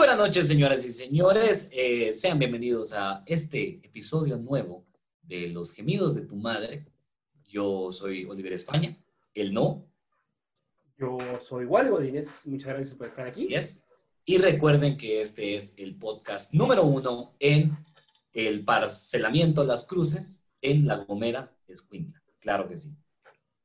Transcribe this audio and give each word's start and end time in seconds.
buenas 0.00 0.16
noches, 0.16 0.48
señoras 0.48 0.82
y 0.86 0.92
señores. 0.92 1.68
Eh, 1.72 2.14
sean 2.14 2.38
bienvenidos 2.38 2.94
a 2.94 3.22
este 3.26 3.80
episodio 3.84 4.38
nuevo 4.38 4.86
de 5.22 5.48
Los 5.48 5.72
Gemidos 5.72 6.14
de 6.14 6.22
tu 6.22 6.36
Madre. 6.36 6.86
Yo 7.46 7.92
soy 7.92 8.24
Oliver 8.24 8.54
España, 8.54 8.96
el 9.34 9.52
no. 9.52 9.86
Yo 10.96 11.18
soy 11.42 11.66
Wally 11.66 11.90
Godínez. 11.90 12.46
Muchas 12.46 12.68
gracias 12.72 12.94
por 12.96 13.08
estar 13.08 13.26
aquí. 13.26 13.44
Así 13.44 13.54
es. 13.54 13.84
Y 14.24 14.38
recuerden 14.38 14.96
que 14.96 15.20
este 15.20 15.56
es 15.56 15.74
el 15.76 15.96
podcast 15.96 16.54
número 16.54 16.84
uno 16.84 17.34
en 17.38 17.76
el 18.32 18.64
parcelamiento 18.64 19.64
Las 19.64 19.86
Cruces 19.86 20.46
en 20.62 20.86
La 20.86 20.96
Gomera, 20.96 21.52
Escuintla. 21.68 22.22
Claro 22.38 22.66
que 22.68 22.78
sí. 22.78 22.96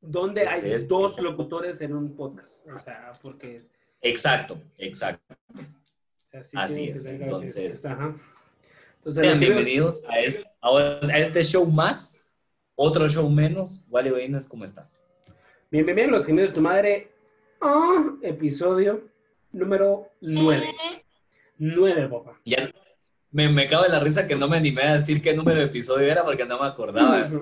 Donde 0.02 0.42
Este 0.42 0.54
hay 0.54 0.72
es- 0.72 0.86
dos 0.86 1.18
locutores 1.18 1.80
en 1.80 1.94
un 1.94 2.14
podcast. 2.14 2.66
O 2.68 2.78
sea, 2.78 3.12
porque. 3.22 3.70
Exacto, 4.02 4.60
exacto. 4.76 5.34
Sea, 6.42 6.44
sí 6.44 6.56
Así 6.56 6.86
que 6.86 6.98
es, 6.98 7.04
entonces- 7.06 7.84
Ajá. 7.84 8.16
Entonces, 8.98 9.24
Sean 9.24 9.38
bienvenidos 9.40 10.02
a 10.08 10.18
este, 10.18 10.44
a 10.60 11.18
este 11.18 11.42
show 11.44 11.64
más, 11.66 12.18
otro 12.74 13.08
show 13.08 13.28
menos. 13.30 13.84
Wally 13.88 14.10
Godínez, 14.10 14.48
¿cómo 14.48 14.64
estás? 14.64 15.00
Bienvenidos 15.70 16.08
a 16.08 16.12
los 16.12 16.26
gemidos 16.26 16.50
de 16.50 16.54
tu 16.54 16.60
madre. 16.60 17.10
Ah, 17.60 18.04
episodio 18.22 19.08
número 19.52 20.08
9. 20.20 20.66
9, 21.58 22.08
papá. 22.08 22.40
Ya 22.44 22.70
me, 23.30 23.48
me 23.48 23.66
cago 23.66 23.86
en 23.86 23.92
la 23.92 24.00
risa 24.00 24.26
que 24.26 24.34
no 24.34 24.48
me 24.48 24.56
animé 24.56 24.82
a 24.82 24.94
decir 24.94 25.22
qué 25.22 25.34
número 25.34 25.58
de 25.58 25.66
episodio 25.66 26.06
era 26.10 26.24
porque 26.24 26.44
no 26.44 26.58
me 26.60 26.66
acordaba. 26.66 27.30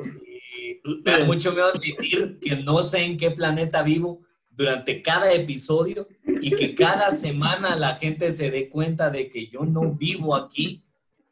Y 0.86 1.02
me 1.02 1.12
da 1.12 1.24
mucho 1.24 1.52
miedo 1.52 1.66
admitir 1.66 2.38
que 2.40 2.56
no 2.56 2.82
sé 2.82 3.00
en 3.04 3.16
qué 3.16 3.30
planeta 3.30 3.82
vivo 3.82 4.20
durante 4.54 5.02
cada 5.02 5.32
episodio 5.32 6.08
y 6.40 6.50
que 6.54 6.74
cada 6.74 7.10
semana 7.10 7.76
la 7.76 7.96
gente 7.96 8.30
se 8.30 8.50
dé 8.50 8.68
cuenta 8.68 9.10
de 9.10 9.28
que 9.28 9.48
yo 9.48 9.64
no 9.64 9.92
vivo 9.92 10.34
aquí. 10.34 10.84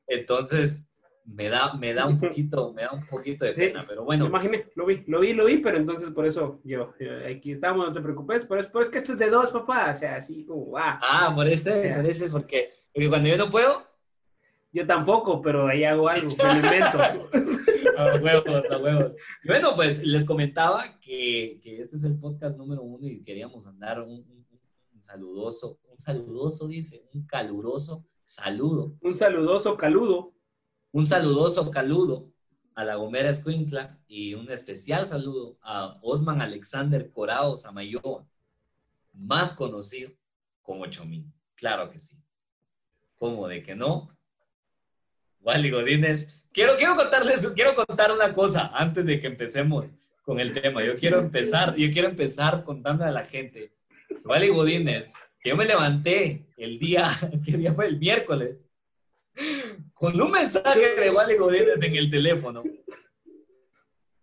Entonces 0.07 0.89
me 1.24 1.49
da, 1.49 1.74
me 1.74 1.95
da 1.95 2.07
un 2.07 2.19
poquito, 2.19 2.73
me 2.73 2.83
da 2.83 2.93
un 2.93 3.07
poquito 3.07 3.45
de 3.45 3.52
pena, 3.52 3.85
pero 3.87 4.05
bueno, 4.05 4.27
imaginé, 4.27 4.66
lo 4.74 4.87
vi, 4.87 5.05
lo 5.07 5.21
vi, 5.21 5.33
lo 5.33 5.45
vi, 5.45 5.59
pero 5.59 5.77
entonces 5.77 6.11
por 6.11 6.27
eso 6.27 6.61
yo, 6.65 6.93
yo, 6.99 7.11
aquí 7.30 7.52
estamos, 7.52 7.87
no 7.87 7.93
te 7.93 8.01
preocupes, 8.01 8.45
pero 8.45 8.61
es, 8.61 8.66
pero 8.66 8.83
es 8.83 8.91
que 8.91 8.99
esto 8.99 9.13
es 9.13 9.19
de 9.19 9.30
dos, 9.30 9.51
papá, 9.51 9.93
o 9.95 9.99
sea, 9.99 10.16
así 10.16 10.45
como, 10.45 10.77
ah, 10.77 11.01
ah, 11.02 11.33
por 11.35 11.46
eso 11.46 11.71
es, 11.71 11.95
por 11.95 12.07
eso 12.07 12.24
es 12.24 12.30
porque, 12.30 12.71
porque 12.93 13.09
cuando 13.09 13.29
yo 13.29 13.37
no 13.37 13.49
puedo, 13.49 13.83
yo 14.73 14.87
tampoco, 14.87 15.40
pero 15.42 15.68
ahí 15.68 15.84
hago 15.84 16.09
algo, 16.09 16.30
me 16.37 16.45
lo 16.45 16.54
invento. 16.66 16.98
A 17.98 18.15
huevos, 18.16 18.65
a 18.70 18.78
huevos. 18.78 19.12
Y 19.45 19.48
Bueno, 19.48 19.74
pues 19.74 20.02
les 20.06 20.24
comentaba 20.24 20.98
que, 21.01 21.60
que 21.62 21.80
este 21.82 21.96
es 21.96 22.04
el 22.04 22.18
podcast 22.18 22.56
número 22.56 22.82
uno 22.82 23.06
y 23.06 23.23
queríamos 23.23 23.66
andar 23.66 24.00
un, 24.00 24.10
un- 24.10 24.46
un 24.95 25.02
saludoso, 25.02 25.78
un 25.90 26.00
saludoso, 26.00 26.68
dice, 26.68 27.04
un 27.12 27.26
caluroso 27.26 28.06
saludo, 28.24 28.95
Un 29.02 29.15
saludoso 29.15 29.76
caludo. 29.76 30.32
un 30.93 31.06
saludoso 31.06 31.70
caludo 31.70 32.30
a 32.74 32.84
la 32.84 32.95
Gomera 32.95 33.28
Escuintla 33.28 33.98
y 34.06 34.34
un 34.34 34.50
especial 34.50 35.06
saludo 35.06 35.59
a 35.60 35.98
Osman 36.02 36.40
Alexander 36.40 37.10
Corao 37.12 37.56
Samayoa, 37.56 38.26
más 39.12 39.52
conocido 39.54 40.10
como 40.62 40.87
Chomín. 40.87 41.30
Claro 41.56 41.90
que 41.90 41.98
sí. 41.98 42.16
¿Cómo 43.16 43.48
de 43.48 43.62
que 43.62 43.74
no? 43.74 44.16
Wally 45.43 45.71
Godínez. 45.71 46.43
Quiero, 46.52 46.76
quiero 46.76 46.96
contarles, 46.96 47.46
quiero 47.54 47.74
contar 47.74 48.12
una 48.12 48.32
cosa 48.32 48.71
antes 48.74 49.07
de 49.07 49.21
que 49.21 49.26
empecemos 49.26 49.87
con 50.23 50.38
el 50.40 50.52
tema. 50.52 50.84
Yo 50.84 50.96
quiero 50.96 51.18
empezar, 51.18 51.74
yo 51.76 51.90
quiero 51.93 52.09
empezar 52.09 52.62
contando 52.65 53.04
a 53.04 53.10
la 53.10 53.24
gente. 53.24 53.73
Wally 54.24 54.49
Godínez, 54.49 55.15
que 55.40 55.51
yo 55.51 55.57
me 55.57 55.65
levanté 55.65 56.46
el 56.57 56.79
día, 56.79 57.09
¿qué 57.45 57.57
día 57.57 57.73
fue? 57.73 57.87
El 57.87 57.99
miércoles, 57.99 58.65
con 59.95 60.21
un 60.21 60.30
mensaje 60.30 60.95
de 60.95 61.10
Wally 61.10 61.37
Godínez 61.37 61.82
en 61.82 61.96
el 61.96 62.10
teléfono, 62.10 62.62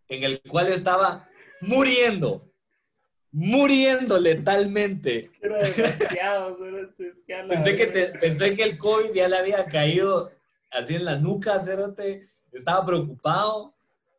en 0.07 0.23
el 0.23 0.41
cual 0.41 0.67
estaba 0.67 1.27
muriendo, 1.61 2.51
muriendo 3.31 4.19
letalmente. 4.19 5.29
Era 5.41 5.57
desgraciado, 5.57 6.57
pero 6.59 6.81
es 6.81 7.19
que 7.25 7.33
a 7.33 7.43
la 7.43 7.49
Pensé 7.49 7.75
que, 7.75 7.85
te- 7.87 8.19
pensé 8.19 8.55
que 8.55 8.63
el 8.63 8.77
COVID 8.77 9.13
ya 9.13 9.27
le 9.27 9.37
había 9.37 9.65
caído 9.65 10.31
así 10.71 10.95
en 10.95 11.05
la 11.05 11.17
nuca, 11.17 11.59
cerote. 11.63 12.27
Estaba 12.51 12.85
preocupado. 12.85 13.73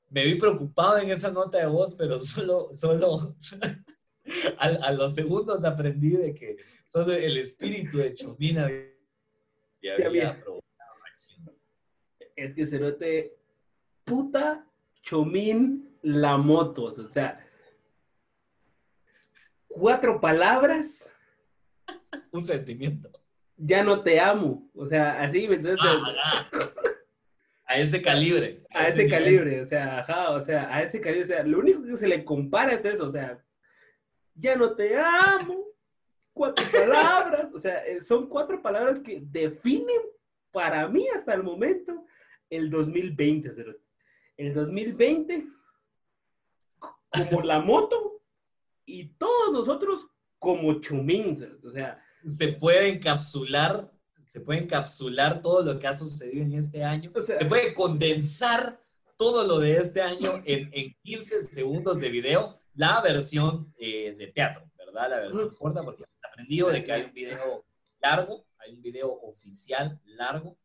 Me 0.08 0.24
vi 0.24 0.34
preocupado 0.36 0.98
en 0.98 1.10
esa 1.10 1.30
nota 1.30 1.58
de 1.58 1.66
voz, 1.66 1.94
pero 1.94 2.18
solo, 2.20 2.70
solo 2.74 3.36
a, 4.58 4.66
a 4.66 4.92
los 4.92 5.14
segundos 5.14 5.64
aprendí 5.64 6.16
de 6.16 6.34
que 6.34 6.56
solo 6.86 7.12
el 7.12 7.36
espíritu 7.38 7.98
de 7.98 8.14
Chomina 8.14 8.64
había 8.64 10.06
había. 10.06 10.40
provocado 10.40 10.92
acción. 11.10 11.52
Es 12.36 12.54
que 12.54 12.66
Cerote, 12.66 13.36
puta 14.04 14.66
chomín 15.02 15.96
la 16.02 16.36
motos, 16.36 16.98
o 16.98 17.08
sea, 17.08 17.46
cuatro 19.68 20.20
palabras, 20.20 21.10
Un 22.32 22.44
sentimiento. 22.44 23.10
Ya 23.62 23.84
no 23.84 24.02
te 24.02 24.18
amo, 24.18 24.70
o 24.74 24.86
sea, 24.86 25.20
así, 25.20 25.46
¿me 25.46 25.56
entiendes? 25.56 25.84
Ah, 25.84 26.48
ah. 26.54 26.80
A 27.66 27.78
ese 27.78 28.02
calibre. 28.02 28.64
a 28.70 28.88
ese 28.88 29.04
nivel. 29.04 29.18
calibre, 29.18 29.60
o 29.60 29.64
sea, 29.64 30.00
ajá, 30.00 30.30
o 30.30 30.40
sea, 30.40 30.74
a 30.74 30.82
ese 30.82 31.00
calibre, 31.00 31.22
o 31.22 31.26
sea, 31.26 31.42
lo 31.44 31.58
único 31.58 31.84
que 31.84 31.96
se 31.96 32.08
le 32.08 32.24
compara 32.24 32.72
es 32.72 32.84
eso, 32.84 33.04
o 33.04 33.10
sea, 33.10 33.38
ya 34.34 34.56
no 34.56 34.74
te 34.74 34.96
amo, 34.96 35.66
cuatro 36.32 36.64
palabras, 36.72 37.52
o 37.54 37.58
sea, 37.58 37.84
eh, 37.84 38.00
son 38.00 38.28
cuatro 38.28 38.60
palabras 38.62 38.98
que 39.00 39.20
definen 39.22 40.00
para 40.50 40.88
mí 40.88 41.06
hasta 41.14 41.34
el 41.34 41.42
momento 41.42 42.06
el 42.48 42.70
2020, 42.70 43.52
Cerote. 43.52 43.84
El 44.36 44.54
2020 44.54 45.46
como 46.78 47.42
la 47.42 47.60
moto 47.60 48.22
y 48.86 49.08
todos 49.10 49.52
nosotros 49.52 50.08
como 50.38 50.80
chumín, 50.80 51.36
o 51.62 51.70
sea, 51.70 52.02
se 52.26 52.48
puede 52.48 52.88
encapsular, 52.88 53.90
se 54.26 54.40
puede 54.40 54.60
encapsular 54.60 55.40
todo 55.42 55.62
lo 55.62 55.78
que 55.78 55.86
ha 55.86 55.94
sucedido 55.96 56.44
en 56.44 56.54
este 56.54 56.84
año, 56.84 57.10
O 57.14 57.20
sea- 57.20 57.36
se 57.38 57.44
puede 57.46 57.74
condensar 57.74 58.78
todo 59.16 59.46
lo 59.46 59.58
de 59.58 59.76
este 59.76 60.00
año 60.02 60.42
en, 60.44 60.70
en 60.72 60.94
15 61.02 61.44
segundos 61.52 61.98
de 62.00 62.08
video, 62.08 62.58
la 62.74 63.00
versión 63.02 63.74
eh, 63.78 64.14
de 64.16 64.28
teatro, 64.28 64.70
¿verdad? 64.78 65.10
La 65.10 65.20
versión 65.20 65.54
corta, 65.54 65.82
porque 65.82 66.02
he 66.04 66.26
aprendido 66.28 66.68
de 66.68 66.84
que 66.84 66.92
hay 66.92 67.02
un 67.02 67.12
video 67.12 67.64
largo, 68.00 68.46
hay 68.58 68.74
un 68.74 68.82
video 68.82 69.12
oficial 69.12 70.00
largo, 70.04 70.56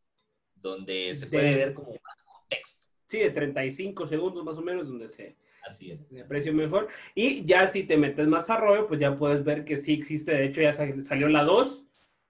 donde 0.55 1.13
se 1.15 1.25
De- 1.25 1.31
puede 1.31 1.55
ver 1.55 1.73
como 1.73 1.89
más 1.91 2.23
contexto. 2.23 2.87
sí, 3.07 3.19
de 3.19 3.29
35 3.31 4.07
segundos 4.07 4.43
más 4.45 4.55
o 4.57 4.61
menos, 4.61 4.87
donde 4.87 5.09
se, 5.09 5.35
Así 5.67 5.91
es. 5.91 6.09
de 6.09 6.23
precio 6.25 6.53
mejor. 6.53 6.87
Y 7.15 7.43
ya 7.45 7.67
si 7.67 7.83
te 7.83 7.97
metes 7.97 8.27
más 8.27 8.49
a 8.49 8.57
rollo, 8.57 8.87
pues 8.87 8.99
ya 8.99 9.17
puedes 9.17 9.43
ver 9.43 9.65
que 9.65 9.77
sí 9.77 9.93
existe. 9.93 10.31
De 10.33 10.45
hecho, 10.45 10.61
ya 10.61 10.73
sa- 10.73 11.03
salió 11.03 11.27
la 11.29 11.43
2, 11.43 11.85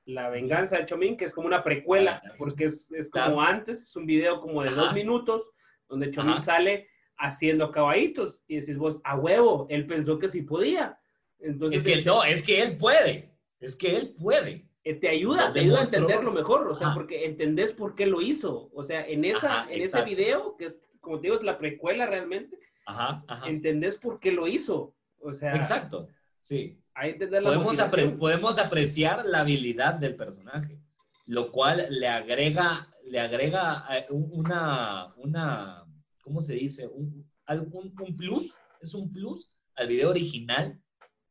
La 0.05 0.29
Venganza 0.29 0.77
de 0.77 0.85
Chomín, 0.85 1.17
que 1.17 1.25
es 1.25 1.33
como 1.33 1.47
una 1.47 1.63
precuela, 1.63 2.21
Ah, 2.23 2.33
porque 2.37 2.65
es, 2.65 2.91
es 2.91 3.09
claro. 3.09 3.31
como 3.31 3.41
antes, 3.41 3.81
es 3.81 3.95
un 3.95 4.05
video 4.05 4.39
como 4.39 4.61
de 4.63 4.69
Ajá. 4.69 4.81
dos 4.81 4.93
minutos, 4.93 5.41
donde 5.89 6.11
Chomín 6.11 6.33
Ajá. 6.33 6.41
sale 6.43 6.87
haciendo 7.17 7.71
caballitos. 7.71 8.43
Y 8.47 8.59
decís 8.59 8.77
vos, 8.77 8.99
a 9.03 9.15
huevo, 9.17 9.65
él 9.69 9.87
pensó 9.87 10.19
que 10.19 10.29
sí 10.29 10.41
podía. 10.43 10.99
Entonces, 11.39 11.79
Es 11.79 11.85
que 11.85 11.99
eh, 12.01 12.03
no, 12.05 12.23
es 12.23 12.43
que 12.43 12.61
él 12.61 12.77
puede, 12.77 13.31
es 13.59 13.75
que 13.75 13.97
él 13.97 14.15
puede. 14.19 14.67
eh, 14.83 14.93
te 14.93 15.09
ayuda, 15.09 15.51
te 15.51 15.61
ayuda 15.61 15.79
a 15.79 15.83
entenderlo 15.83 16.31
mejor, 16.31 16.67
o 16.67 16.75
sea, 16.75 16.87
Ajá. 16.87 16.95
porque 16.95 17.25
entendés 17.25 17.73
por 17.73 17.95
qué 17.95 18.05
lo 18.05 18.21
hizo. 18.21 18.69
O 18.73 18.83
sea, 18.83 19.05
en, 19.07 19.25
esa, 19.25 19.65
en 19.71 19.81
ese 19.81 20.03
video, 20.03 20.55
que 20.57 20.65
es, 20.65 20.79
como 21.01 21.17
te 21.19 21.23
digo, 21.23 21.35
es 21.35 21.43
la 21.43 21.57
precuela 21.57 22.05
realmente, 22.05 22.59
Ajá, 22.85 23.23
ajá. 23.27 23.47
entendés 23.47 23.95
por 23.95 24.19
qué 24.19 24.31
lo 24.31 24.47
hizo. 24.47 24.95
O 25.19 25.33
sea, 25.33 25.55
Exacto, 25.55 26.09
sí. 26.41 26.79
ahí 26.93 27.11
entender 27.11 27.41
la 27.41 27.49
podemos, 27.49 27.79
apre- 27.79 28.17
podemos 28.17 28.59
apreciar 28.59 29.25
la 29.25 29.39
habilidad 29.39 29.95
del 29.95 30.15
personaje, 30.15 30.79
lo 31.25 31.51
cual 31.51 31.87
le 31.89 32.07
agrega, 32.07 32.87
le 33.05 33.19
agrega 33.19 33.85
eh, 33.89 34.05
un- 34.09 34.29
una, 34.31 35.13
una, 35.17 35.85
¿cómo 36.21 36.41
se 36.41 36.53
dice? 36.53 36.87
Un, 36.87 37.27
algún- 37.45 37.93
un 37.99 38.15
plus, 38.15 38.53
es 38.81 38.93
un 38.93 39.11
plus 39.11 39.49
al 39.75 39.87
video 39.87 40.09
original, 40.11 40.79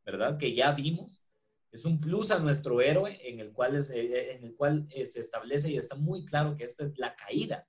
¿verdad? 0.05 0.37
Que 0.39 0.55
ya 0.55 0.73
vimos. 0.73 1.23
Es 1.71 1.85
un 1.85 2.01
plus 2.01 2.31
a 2.31 2.39
nuestro 2.39 2.81
héroe 2.81 3.19
en 3.29 3.41
el 3.41 3.53
cual, 3.53 3.77
es, 3.77 3.91
eh, 3.91 4.35
en 4.37 4.45
el 4.45 4.55
cual 4.55 4.87
eh, 4.95 5.07
se 5.07 5.21
establece 5.21 5.71
y 5.73 5.77
está 5.77 5.95
muy 5.97 6.25
claro 6.25 6.57
que 6.57 6.65
esta 6.65 6.85
es 6.85 6.97
la 6.99 7.15
caída 7.17 7.67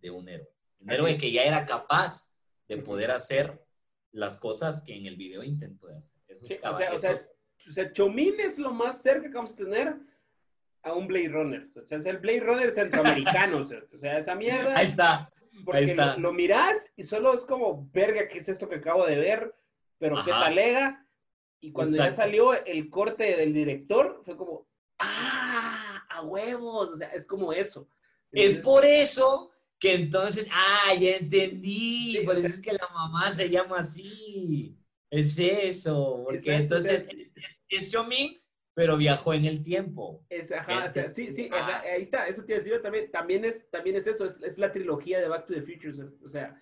de 0.00 0.10
un 0.10 0.28
héroe. 0.28 0.48
Un 0.80 0.90
héroe 0.90 1.16
que 1.18 1.30
ya 1.32 1.42
era 1.44 1.66
capaz 1.66 2.31
de 2.68 2.78
poder 2.78 3.10
hacer 3.10 3.62
las 4.12 4.36
cosas 4.36 4.82
que 4.82 4.94
en 4.96 5.06
el 5.06 5.16
video 5.16 5.42
intentó 5.42 5.88
de 5.88 5.96
hacer. 5.96 6.18
Esos 6.28 6.48
Sí, 6.48 6.58
o 6.62 6.74
sea, 6.74 6.92
o 6.92 6.98
sea, 6.98 7.12
esos- 7.12 7.28
o 7.68 7.72
sea, 7.72 7.92
Chomín 7.92 8.40
es 8.40 8.58
lo 8.58 8.72
más 8.72 9.02
cerca 9.02 9.28
que 9.28 9.34
vamos 9.34 9.52
a 9.52 9.56
tener 9.56 9.96
a 10.82 10.92
un 10.94 11.06
Blade 11.06 11.28
Runner. 11.28 11.68
O 11.76 11.86
sea, 11.86 11.98
es 11.98 12.06
el 12.06 12.18
Blade 12.18 12.40
Runner 12.40 12.70
centroamericano. 12.72 13.58
o, 13.92 13.98
sea, 13.98 14.18
esa 14.18 14.34
mierda. 14.34 14.76
Ahí 14.76 14.88
está. 14.88 15.32
porque 15.64 15.78
ahí 15.78 15.90
está. 15.90 16.16
Lo, 16.16 16.22
lo 16.22 16.32
mirás 16.32 16.90
y 16.96 17.04
solo 17.04 17.34
es 17.34 17.44
como, 17.44 17.88
verga, 17.92 18.26
¿qué 18.28 18.38
es 18.38 18.48
esto 18.48 18.68
que 18.68 18.76
acabo 18.76 19.06
de 19.06 19.16
ver? 19.16 19.54
Pero 19.98 20.16
qué 20.24 20.32
Ajá. 20.32 20.40
talega. 20.46 21.06
Y 21.60 21.70
cuando 21.70 21.96
ya 21.96 22.06
Exacto. 22.06 22.22
salió 22.22 22.64
el 22.64 22.90
corte 22.90 23.36
del 23.36 23.52
director, 23.52 24.20
fue 24.24 24.36
como, 24.36 24.66
¡ah! 24.98 26.04
a 26.08 26.22
huevos, 26.22 26.90
o 26.90 26.96
sea, 26.96 27.08
es 27.08 27.24
como 27.24 27.52
eso. 27.52 27.88
Es 28.32 28.58
por 28.58 28.84
eso 28.84 29.50
que 29.82 29.94
entonces, 29.94 30.48
ah, 30.52 30.94
ya 30.94 31.16
entendí, 31.16 32.20
por 32.24 32.38
eso 32.38 32.46
es 32.46 32.60
que 32.60 32.72
la 32.72 32.88
mamá 32.94 33.32
se 33.32 33.50
llama 33.50 33.78
así. 33.80 34.78
Es 35.10 35.36
eso, 35.36 36.22
porque 36.24 36.54
entonces 36.54 37.08
es, 37.68 37.90
Xiaomi, 37.90 38.40
pero 38.74 38.96
viajó 38.96 39.34
en 39.34 39.44
el 39.44 39.64
tiempo. 39.64 40.24
Es, 40.28 40.52
ajá, 40.52 40.84
o 40.84 40.88
sea, 40.88 41.08
sí, 41.08 41.32
sí, 41.32 41.50
ahí 41.52 42.00
está, 42.00 42.28
eso 42.28 42.44
te 42.44 42.54
decía 42.54 42.80
también, 42.80 43.10
también 43.10 43.44
es, 43.44 43.68
también 43.70 43.96
es 43.96 44.06
eso, 44.06 44.24
es, 44.24 44.56
la 44.56 44.70
trilogía 44.70 45.18
de 45.18 45.26
Back 45.26 45.48
to 45.48 45.54
the 45.54 45.62
Future, 45.62 45.92
o 46.24 46.28
sea, 46.28 46.56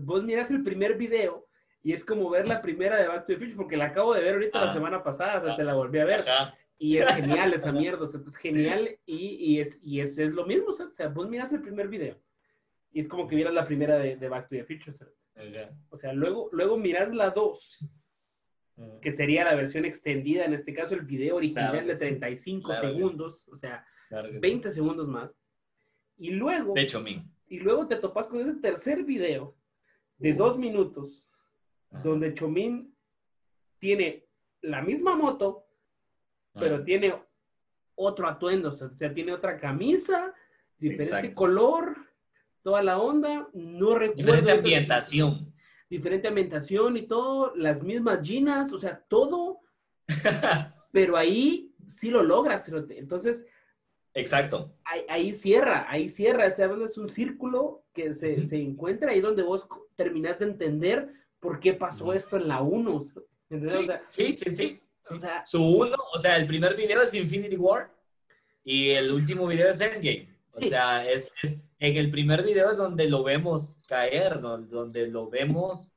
vos 0.00 0.24
miras 0.24 0.50
el 0.50 0.62
primer 0.62 0.96
video 0.96 1.46
y 1.82 1.92
es 1.92 2.06
como 2.06 2.30
ver 2.30 2.48
la 2.48 2.62
primera 2.62 2.96
de 2.96 3.06
Back 3.06 3.26
to 3.26 3.34
the 3.34 3.36
Future, 3.36 3.56
porque 3.56 3.76
la 3.76 3.88
acabo 3.88 4.14
de 4.14 4.22
ver 4.22 4.32
ahorita 4.32 4.64
la 4.64 4.70
ah. 4.70 4.72
semana 4.72 5.02
pasada, 5.02 5.42
o 5.42 5.44
sea, 5.44 5.56
te 5.56 5.64
la 5.64 5.74
volví 5.74 5.98
a 5.98 6.06
ver. 6.06 6.24
Y 6.78 6.96
es 6.96 7.06
genial 7.16 7.52
esa 7.52 7.70
mierda, 7.72 8.04
o 8.04 8.06
sea, 8.06 8.20
es 8.26 8.36
genial 8.36 8.98
y, 9.04 9.16
y, 9.16 9.60
es, 9.60 9.78
y 9.82 10.00
es, 10.00 10.16
es, 10.16 10.32
lo 10.32 10.46
mismo, 10.46 10.68
o 10.68 10.72
sea, 10.72 11.08
vos 11.08 11.28
miras 11.28 11.52
el 11.52 11.60
primer 11.60 11.88
video 11.88 12.18
y 12.92 13.00
es 13.00 13.08
como 13.08 13.26
que 13.26 13.36
miras 13.36 13.54
la 13.54 13.66
primera 13.66 13.96
de, 13.96 14.16
de 14.16 14.28
Back 14.28 14.48
to 14.48 14.56
the 14.56 14.64
Future. 14.64 14.96
O 15.88 15.96
sea, 15.96 16.12
luego, 16.12 16.48
luego 16.52 16.76
miras 16.76 17.12
la 17.12 17.30
2, 17.30 17.88
que 19.00 19.12
sería 19.12 19.44
la 19.44 19.54
versión 19.54 19.84
extendida, 19.84 20.44
en 20.44 20.52
este 20.54 20.74
caso 20.74 20.94
el 20.94 21.02
video 21.02 21.36
original 21.36 21.86
de 21.86 21.94
35 21.94 22.74
segundos, 22.74 23.48
o 23.48 23.56
sea, 23.56 23.86
20 24.10 24.70
segundos 24.70 25.08
más. 25.08 25.30
Y 26.18 26.30
luego... 26.30 26.74
De 26.74 26.82
hecho, 26.82 27.02
Y 27.46 27.60
luego 27.60 27.86
te 27.86 27.96
topas 27.96 28.28
con 28.28 28.40
ese 28.40 28.60
tercer 28.60 29.04
video 29.04 29.56
de 30.18 30.34
dos 30.34 30.58
minutos, 30.58 31.26
donde 32.02 32.34
Chomín 32.34 32.94
tiene 33.78 34.26
la 34.60 34.82
misma 34.82 35.16
moto, 35.16 35.66
pero 36.54 36.84
tiene 36.84 37.14
otro 37.94 38.28
atuendo, 38.28 38.68
o 38.68 38.72
sea, 38.72 39.12
tiene 39.12 39.32
otra 39.32 39.58
camisa, 39.58 40.34
diferente 40.78 41.34
color, 41.34 41.96
toda 42.62 42.82
la 42.82 42.98
onda, 42.98 43.48
no 43.52 43.94
recuerdo. 43.94 44.22
Diferente 44.22 44.52
ambientación. 44.52 45.52
Diferente 45.88 46.28
ambientación 46.28 46.96
y 46.96 47.06
todo, 47.06 47.52
las 47.54 47.82
mismas 47.82 48.20
ginas, 48.22 48.72
o 48.72 48.78
sea, 48.78 49.02
todo. 49.08 49.60
pero 50.92 51.16
ahí 51.16 51.74
sí 51.86 52.10
lo 52.10 52.22
logras, 52.22 52.70
entonces. 52.90 53.44
Exacto. 54.14 54.74
Ahí, 55.08 55.32
cierra, 55.32 55.86
ahí 55.88 56.08
cierra, 56.08 56.46
o 56.46 56.84
es 56.84 56.98
un 56.98 57.08
círculo 57.08 57.84
que 57.94 58.14
se, 58.14 58.46
se, 58.46 58.60
encuentra 58.60 59.10
ahí 59.10 59.22
donde 59.22 59.42
vos 59.42 59.66
terminás 59.96 60.38
de 60.38 60.46
entender 60.46 61.08
por 61.40 61.58
qué 61.58 61.72
pasó 61.72 62.12
esto 62.12 62.36
en 62.36 62.48
la 62.48 62.60
1. 62.60 63.00
sí, 64.08 64.36
sí, 64.36 64.50
sí, 64.50 64.80
O 65.10 65.18
sea, 65.18 65.42
Su 65.46 65.64
uno, 65.64 65.96
o 66.14 66.20
sea, 66.20 66.36
el 66.36 66.46
primer 66.46 66.76
video 66.76 67.02
es 67.02 67.14
Infinity 67.14 67.56
War 67.56 67.90
y 68.62 68.90
el 68.90 69.12
último 69.12 69.46
video 69.46 69.70
es 69.70 69.80
Endgame. 69.80 70.28
O 70.52 70.60
sea, 70.60 71.10
es, 71.10 71.32
en 71.82 71.96
el 71.96 72.10
primer 72.12 72.44
video 72.44 72.70
es 72.70 72.76
donde 72.76 73.10
lo 73.10 73.24
vemos 73.24 73.76
caer, 73.88 74.40
donde, 74.40 75.08
lo 75.08 75.28
vemos 75.28 75.92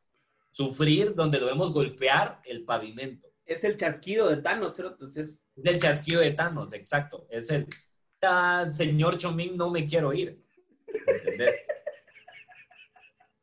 sufrir, 0.52 1.14
donde 1.14 1.40
lo 1.40 1.46
vemos 1.46 1.72
golpear 1.72 2.42
el 2.44 2.64
pavimento. 2.66 3.28
Es 3.46 3.64
el 3.64 3.78
chasquido 3.78 4.28
de 4.28 4.38
Thanos, 4.38 4.80
Entonces 4.80 5.46
es 5.56 5.66
el 5.66 5.78
chasquido 5.78 6.22
de 6.22 6.32
Thanos, 6.32 6.74
exacto. 6.74 7.28
Es 7.30 7.52
el, 7.52 7.68
señor 8.74 9.20
Chomín, 9.20 9.56
no 9.56 9.70
me 9.70 9.86
quiero 9.86 10.12
ir. 10.12 10.44
¿Entendés? 10.88 11.56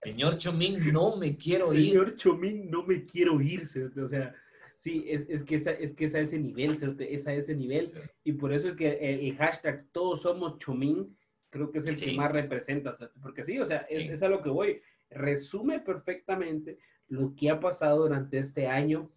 Señor 0.03 0.37
Chomín, 0.37 0.93
no 0.93 1.15
me 1.15 1.37
quiero 1.37 1.73
ir. 1.73 1.91
Señor 1.91 2.17
Chomín, 2.17 2.69
no 2.69 2.83
me 2.83 3.07
quiero 3.07 3.41
ir. 3.41 3.63
O 4.03 4.09
sea, 4.09 4.35
sí, 4.77 5.05
es, 5.07 5.45
que, 5.45 5.55
es 5.55 5.95
que 5.95 6.07
es 6.07 6.15
a 6.17 6.19
ese 6.19 6.41
nivel, 6.41 6.73
es 6.73 7.27
a 7.29 7.35
ese 7.35 7.55
nivel. 7.55 7.87
Y 8.25 8.33
por 8.33 8.53
eso 8.53 8.71
es 8.71 8.75
que 8.75 8.99
el, 9.01 9.37
hashtag 9.37 9.87
todos 9.93 10.23
somos 10.23 10.59
Chomín 10.59 11.17
creo 11.53 11.71
que 11.71 11.79
es 11.79 11.87
el 11.87 11.97
que 11.97 12.15
más 12.15 12.33
representa, 12.33 12.93
porque 13.23 13.45
sí, 13.45 13.59
o 13.61 13.67
sea, 13.67 13.87
es, 13.91 14.23
a 14.23 14.29
lo 14.29 14.43
que 14.43 14.49
voy. 14.49 14.81
Resume 15.11 15.81
perfectamente 15.81 16.79
lo 17.09 17.35
que 17.37 17.51
ha 17.51 17.61
pasado 17.61 17.99
durante 17.99 18.39
este 18.39 18.67
año 18.67 19.13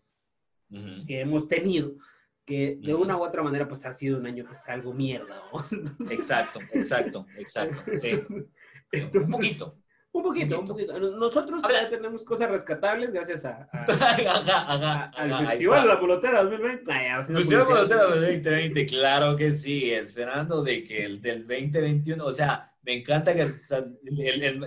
que 1.07 1.21
hemos 1.21 1.47
tenido, 1.47 1.95
que 2.43 2.77
de 2.81 2.93
una 2.93 3.15
u 3.15 3.23
otra 3.23 3.41
manera 3.41 3.67
pues 3.69 3.85
ha 3.85 3.93
sido 3.93 4.19
un 4.19 4.25
año 4.25 4.45
que 4.45 4.51
es 4.51 4.67
algo 4.67 4.93
mierda. 4.93 5.41
exacto, 6.11 6.59
exacto, 6.73 7.25
exacto. 7.37 7.81
Sí. 8.01 8.21
un 9.17 9.31
poquito. 9.31 9.77
Un 10.15 10.23
poquito, 10.23 10.61
un 10.61 10.65
poquito. 10.65 10.97
Nosotros 10.97 11.61
ya 11.69 11.89
tenemos 11.89 12.23
cosas 12.23 12.49
rescatables 12.49 13.11
gracias 13.11 13.43
a, 13.43 13.67
al 15.13 15.47
Festival 15.47 15.81
de 15.81 15.87
la 15.89 15.95
Bolotera 15.95 16.41
2020. 16.41 17.33
Festival 17.33 17.49
de 17.49 17.57
la 17.57 17.63
Bolotera 17.65 18.03
2020, 18.03 18.85
claro 18.85 19.35
que 19.35 19.51
sí. 19.51 19.91
Esperando 19.91 20.63
de 20.63 20.85
que 20.85 21.03
el 21.03 21.21
del 21.21 21.45
2021, 21.45 22.25
o 22.25 22.31
sea, 22.31 22.71
me 22.83 22.93
encanta 22.93 23.33
que 23.35 23.41
el, 23.41 24.63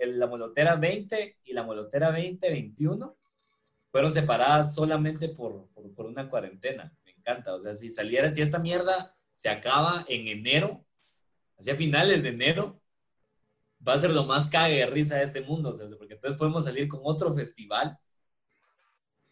el, 0.00 0.18
la 0.20 0.28
Molotera 0.28 0.76
20 0.76 1.38
y 1.46 1.52
la 1.52 1.64
Molotera 1.64 2.12
2021 2.12 3.16
fueron 3.90 4.12
separadas 4.12 4.72
solamente 4.72 5.30
por, 5.30 5.66
por, 5.74 5.92
por 5.96 6.06
una 6.06 6.30
cuarentena. 6.30 6.92
Me 7.04 7.10
encanta. 7.10 7.56
O 7.56 7.60
sea, 7.60 7.74
si 7.74 7.90
saliera, 7.90 8.32
si 8.32 8.40
esta 8.40 8.60
mierda 8.60 9.16
se 9.34 9.48
acaba 9.48 10.04
en 10.06 10.28
enero, 10.28 10.84
hacia 11.58 11.74
finales 11.74 12.22
de 12.22 12.28
enero, 12.28 12.81
va 13.86 13.94
a 13.94 13.98
ser 13.98 14.10
lo 14.10 14.24
más 14.24 14.48
cague 14.48 14.76
de 14.76 14.86
risa 14.86 15.16
de 15.16 15.24
este 15.24 15.40
mundo, 15.40 15.76
porque 15.98 16.14
entonces 16.14 16.38
podemos 16.38 16.64
salir 16.64 16.88
con 16.88 17.00
otro 17.02 17.34
festival 17.34 17.98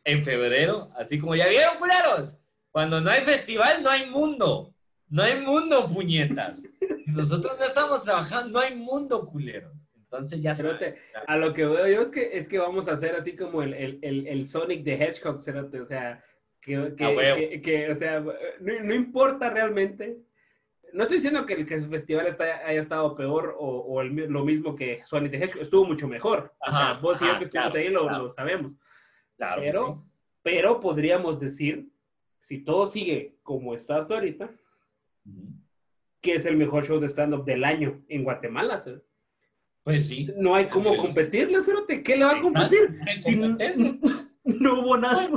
en 0.05 0.25
febrero, 0.25 0.91
así 0.97 1.19
como 1.19 1.35
ya 1.35 1.47
vieron, 1.47 1.79
culeros, 1.79 2.39
cuando 2.71 3.01
no 3.01 3.11
hay 3.11 3.23
festival 3.23 3.83
no 3.83 3.91
hay 3.91 4.09
mundo, 4.09 4.75
no 5.09 5.23
hay 5.23 5.41
mundo, 5.41 5.87
puñetas. 5.87 6.63
Nosotros 7.07 7.59
no 7.59 7.65
estamos 7.65 8.03
trabajando, 8.03 8.51
no 8.53 8.61
hay 8.61 8.77
mundo, 8.77 9.27
culeros. 9.27 9.75
Entonces 9.95 10.41
ya 10.41 10.55
saben, 10.55 10.97
A 11.27 11.37
lo 11.37 11.53
que 11.53 11.65
veo 11.65 11.87
yo 11.87 12.03
es 12.03 12.11
que, 12.11 12.39
es 12.39 12.49
que 12.49 12.59
vamos 12.59 12.89
a 12.89 12.93
hacer 12.93 13.15
así 13.15 13.37
como 13.37 13.63
el, 13.63 13.75
el, 13.75 14.27
el, 14.27 14.47
Sonic 14.47 14.83
de 14.83 14.95
Hedgehog, 14.95 15.37
o 15.37 15.87
sea, 15.87 16.25
que, 16.61 16.95
que, 16.97 17.63
que, 17.63 17.91
o 17.91 17.95
sea, 17.95 18.21
no, 18.21 18.81
no 18.83 18.95
importa 18.95 19.51
realmente 19.51 20.19
no 20.93 21.03
estoy 21.03 21.19
diciendo 21.19 21.47
que 21.47 21.55
el, 21.55 21.67
que 21.67 21.75
el 21.75 21.89
festival 21.89 22.27
haya 22.27 22.81
estado 22.81 23.15
peor 23.15 23.57
o, 23.59 24.03
lo 24.03 24.45
mismo 24.45 24.75
que 24.75 25.03
Sonic 25.05 25.33
the 25.33 25.39
Hedgehog, 25.39 25.63
estuvo 25.63 25.85
mucho 25.85 26.09
mejor. 26.09 26.55
vos 27.01 27.21
y 27.23 27.27
yo 27.27 27.39
que 27.39 27.45
estuvimos 27.45 27.75
ahí 27.75 27.89
lo, 27.89 28.31
sabemos. 28.31 28.73
pero, 29.37 30.07
pero 30.43 30.81
podríamos 30.81 31.39
decir, 31.41 31.91
si 32.39 32.65
todo 32.65 32.87
sigue 32.87 33.37
como 33.43 33.75
está 33.75 33.97
hasta 33.97 34.15
ahorita, 34.15 34.51
que 36.21 36.35
es 36.35 36.47
el 36.47 36.57
mejor 36.57 36.85
show 36.85 37.01
de 37.01 37.09
stand-up 37.09 37.45
del 37.45 37.65
año 37.65 38.03
en 38.09 38.25
Guatemala. 38.25 38.83
Pues 39.83 40.09
sí. 40.09 40.29
No 40.37 40.55
hay 40.55 40.67
cómo 40.69 40.97
competirle, 40.97 41.63
Cerote. 41.63 42.03
¿Qué 42.03 42.17
le 42.17 42.25
va 42.25 42.37
a 42.37 42.41
competir? 42.41 42.99
Si 43.25 43.37
no, 44.45 44.81
hubo 44.81 44.97
nada. 44.97 45.29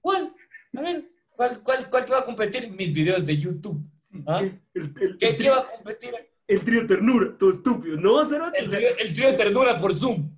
¿Cuál? 0.00 0.34
A 0.74 0.80
ver, 0.80 1.04
¿cuál, 1.30 1.62
cuál, 1.62 1.90
cuál 1.90 2.04
te 2.06 2.12
va 2.12 2.20
a 2.20 2.24
competir? 2.24 2.70
Mis 2.70 2.92
videos 2.92 3.26
de 3.26 3.36
YouTube. 3.36 3.91
¿Ah? 4.26 4.42
¿Qué, 4.72 5.36
¿Qué, 5.36 5.50
va 5.50 5.60
a 5.60 5.66
competir? 5.66 6.14
El 6.46 6.64
trío 6.64 6.86
ternura, 6.86 7.36
todo 7.38 7.50
estúpido. 7.50 7.96
No, 7.96 8.14
va 8.14 8.22
a 8.22 8.50
El 8.50 8.68
trío, 8.68 8.88
el 8.98 9.14
trío 9.14 9.36
ternura 9.36 9.78
por 9.78 9.94
Zoom. 9.94 10.30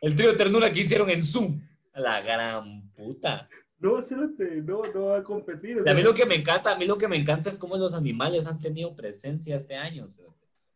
El 0.00 0.16
trío 0.16 0.36
ternura 0.36 0.72
que 0.72 0.80
hicieron 0.80 1.08
en 1.10 1.22
Zoom. 1.22 1.60
La 1.94 2.20
gran 2.20 2.90
puta. 2.90 3.48
No, 3.78 4.00
Cerote, 4.00 4.62
no, 4.62 4.82
no 4.94 5.06
va 5.06 5.18
a 5.18 5.22
competir. 5.22 5.80
a 5.88 5.94
mí 5.94 6.02
lo 6.02 6.14
que 6.14 6.24
me 6.26 6.36
encanta, 6.36 6.72
a 6.72 6.78
mí 6.78 6.86
lo 6.86 6.98
que 6.98 7.08
me 7.08 7.16
encanta 7.16 7.50
es 7.50 7.58
cómo 7.58 7.76
los 7.76 7.94
animales 7.94 8.46
han 8.46 8.60
tenido 8.60 8.94
presencia 8.94 9.56
este 9.56 9.74
año. 9.74 10.06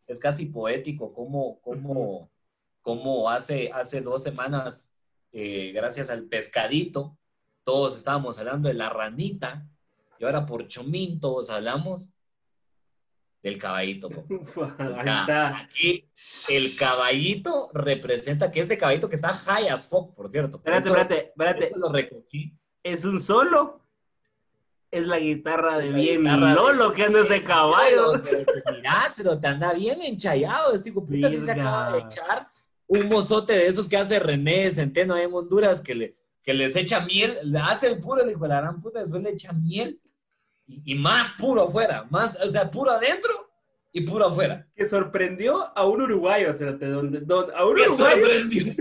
Es 0.06 0.18
casi 0.18 0.46
poético 0.46 1.12
cómo, 1.12 1.60
cómo, 1.60 2.30
cómo 2.82 3.30
hace, 3.30 3.70
hace 3.72 4.00
dos 4.00 4.22
semanas, 4.22 4.92
eh, 5.32 5.72
gracias 5.72 6.10
al 6.10 6.24
pescadito, 6.24 7.16
todos 7.62 7.96
estábamos 7.96 8.38
hablando 8.38 8.68
de 8.68 8.74
la 8.74 8.88
ranita, 8.88 9.68
y 10.18 10.24
ahora 10.24 10.46
por 10.46 10.66
Chomín 10.68 11.20
todos 11.20 11.50
hablamos 11.50 12.14
del 13.42 13.58
caballito. 13.58 14.08
aquí 15.54 16.10
el 16.48 16.76
caballito 16.76 17.70
representa 17.72 18.50
que 18.50 18.60
este 18.60 18.76
caballito 18.76 19.08
que 19.08 19.16
está 19.16 19.32
high 19.32 19.68
as 19.68 19.88
fuck, 19.88 20.14
por 20.14 20.30
cierto. 20.30 20.56
espérate, 20.56 20.88
espérate, 20.88 21.24
espérate. 21.28 21.72
Lo 21.76 21.92
recogí. 21.92 22.52
Es 22.82 23.04
un 23.04 23.20
solo. 23.20 23.82
Es 24.90 25.06
la 25.06 25.18
guitarra 25.18 25.78
de 25.78 25.90
bien 25.90 26.24
Lolo 26.24 26.92
que 26.92 27.04
anda 27.04 27.20
ese 27.20 27.42
caballo. 27.42 28.14
Mirá, 28.72 29.08
pero 29.16 29.38
te 29.38 29.46
anda 29.46 29.72
bien 29.74 30.00
enchayado. 30.02 30.72
Este 30.72 30.92
puta 30.92 31.30
se 31.30 31.50
acaba 31.50 31.92
de 31.92 31.98
echar 31.98 32.48
un 32.86 33.08
mozote 33.08 33.52
de 33.52 33.66
esos 33.66 33.88
que 33.88 33.96
hace 33.96 34.18
René 34.18 34.70
Centeno 34.70 35.16
en 35.16 35.32
Honduras 35.32 35.80
que 35.80 35.94
le 35.94 36.16
que 36.42 36.54
les 36.54 36.76
echa 36.76 37.00
miel, 37.00 37.38
le 37.42 37.58
hace 37.58 37.88
el 37.88 37.98
puro, 37.98 38.24
le 38.24 38.28
dijo 38.28 38.46
la 38.46 38.60
gran 38.60 38.80
puta, 38.80 39.00
después 39.00 39.20
le 39.20 39.30
echa 39.30 39.52
miel 39.52 40.00
y, 40.66 40.94
más 40.94 41.32
puro 41.32 41.62
afuera, 41.62 42.06
más, 42.10 42.38
o 42.42 42.48
sea, 42.48 42.70
puro 42.70 42.90
adentro 42.90 43.50
y 43.92 44.02
puro 44.02 44.26
afuera. 44.26 44.66
Que 44.74 44.84
sorprendió 44.84 45.76
a 45.76 45.86
un 45.86 46.02
uruguayo, 46.02 46.50
o 46.50 46.54
sea, 46.54 46.72
donde, 46.72 47.18
a 47.54 47.64
un 47.64 47.72
uruguayo. 47.72 47.96
Sorprendió? 47.96 48.74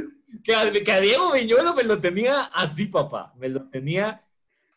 Que, 0.43 0.53
a, 0.53 0.99
Diego 0.99 1.31
Viñuelo 1.31 1.73
me 1.73 1.83
lo 1.83 1.99
tenía 1.99 2.41
así, 2.41 2.85
papá, 2.85 3.33
me 3.37 3.49
lo 3.49 3.69
tenía 3.69 4.21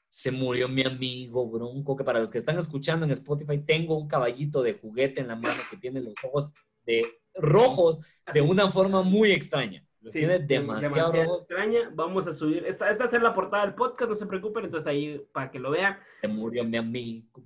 se 0.08 0.30
murió 0.30 0.68
mi 0.68 0.82
amigo 0.82 1.46
Bronco, 1.48 1.94
que 1.94 2.04
para 2.04 2.20
los 2.20 2.30
que 2.30 2.38
están 2.38 2.58
escuchando 2.58 3.04
en 3.04 3.12
Spotify, 3.12 3.58
tengo 3.58 3.98
un 3.98 4.08
caballito 4.08 4.62
de 4.62 4.74
juguete 4.74 5.20
en 5.20 5.28
la 5.28 5.36
mano 5.36 5.60
que 5.70 5.76
tiene 5.76 6.00
los 6.00 6.14
ojos 6.24 6.50
de 6.86 7.06
rojos 7.34 8.00
de 8.32 8.40
una 8.40 8.70
forma 8.70 9.02
muy 9.02 9.32
extraña. 9.32 9.84
Los 10.00 10.12
Sí, 10.12 10.20
tiene 10.20 10.38
demasiado, 10.38 11.38
extraña. 11.38 11.90
Vamos 11.92 12.26
a 12.28 12.32
subir. 12.32 12.64
Esta, 12.66 12.88
esta 12.90 13.08
ser 13.08 13.20
la 13.22 13.34
portada 13.34 13.64
del 13.66 13.74
podcast, 13.74 14.08
no 14.08 14.14
se 14.14 14.26
preocupen. 14.26 14.64
Entonces 14.66 14.86
ahí 14.86 15.18
para 15.32 15.50
que 15.50 15.58
lo 15.58 15.70
vean. 15.70 15.98
Se 16.20 16.28
murió 16.28 16.64
mi 16.64 16.76
amigo. 16.76 17.42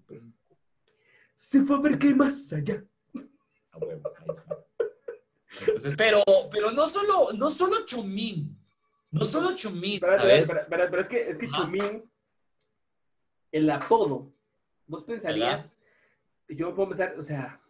Se 1.34 1.62
fue 1.64 1.76
a 1.76 1.80
ver 1.80 1.98
qué 1.98 2.08
hay 2.08 2.14
más 2.14 2.52
allá. 2.52 2.84
Ah, 3.72 3.78
huevo, 3.78 4.12
ahí 4.18 4.26
está. 4.28 4.58
Entonces, 5.66 5.94
pero, 5.96 6.22
pero 6.50 6.70
no 6.70 6.86
solo, 6.86 7.32
no 7.32 7.48
solo 7.50 7.84
Chomín, 7.86 8.58
no 9.10 9.24
solo 9.24 9.54
Chomín, 9.56 10.00
Pero, 10.00 10.12
¿sabes? 10.18 10.48
pero, 10.48 10.60
pero- 10.68 10.90
pero 10.90 11.02
es 11.02 11.08
que, 11.08 11.28
es 11.30 11.38
que. 11.38 11.48
Chumín, 11.48 12.10
el 13.50 13.70
apodo, 13.70 14.32
vos 14.86 15.04
pensarías, 15.04 15.72
yo 16.48 16.74
puedo 16.74 16.88
pensar, 16.90 17.14
o 17.18 17.22
sea, 17.22 17.60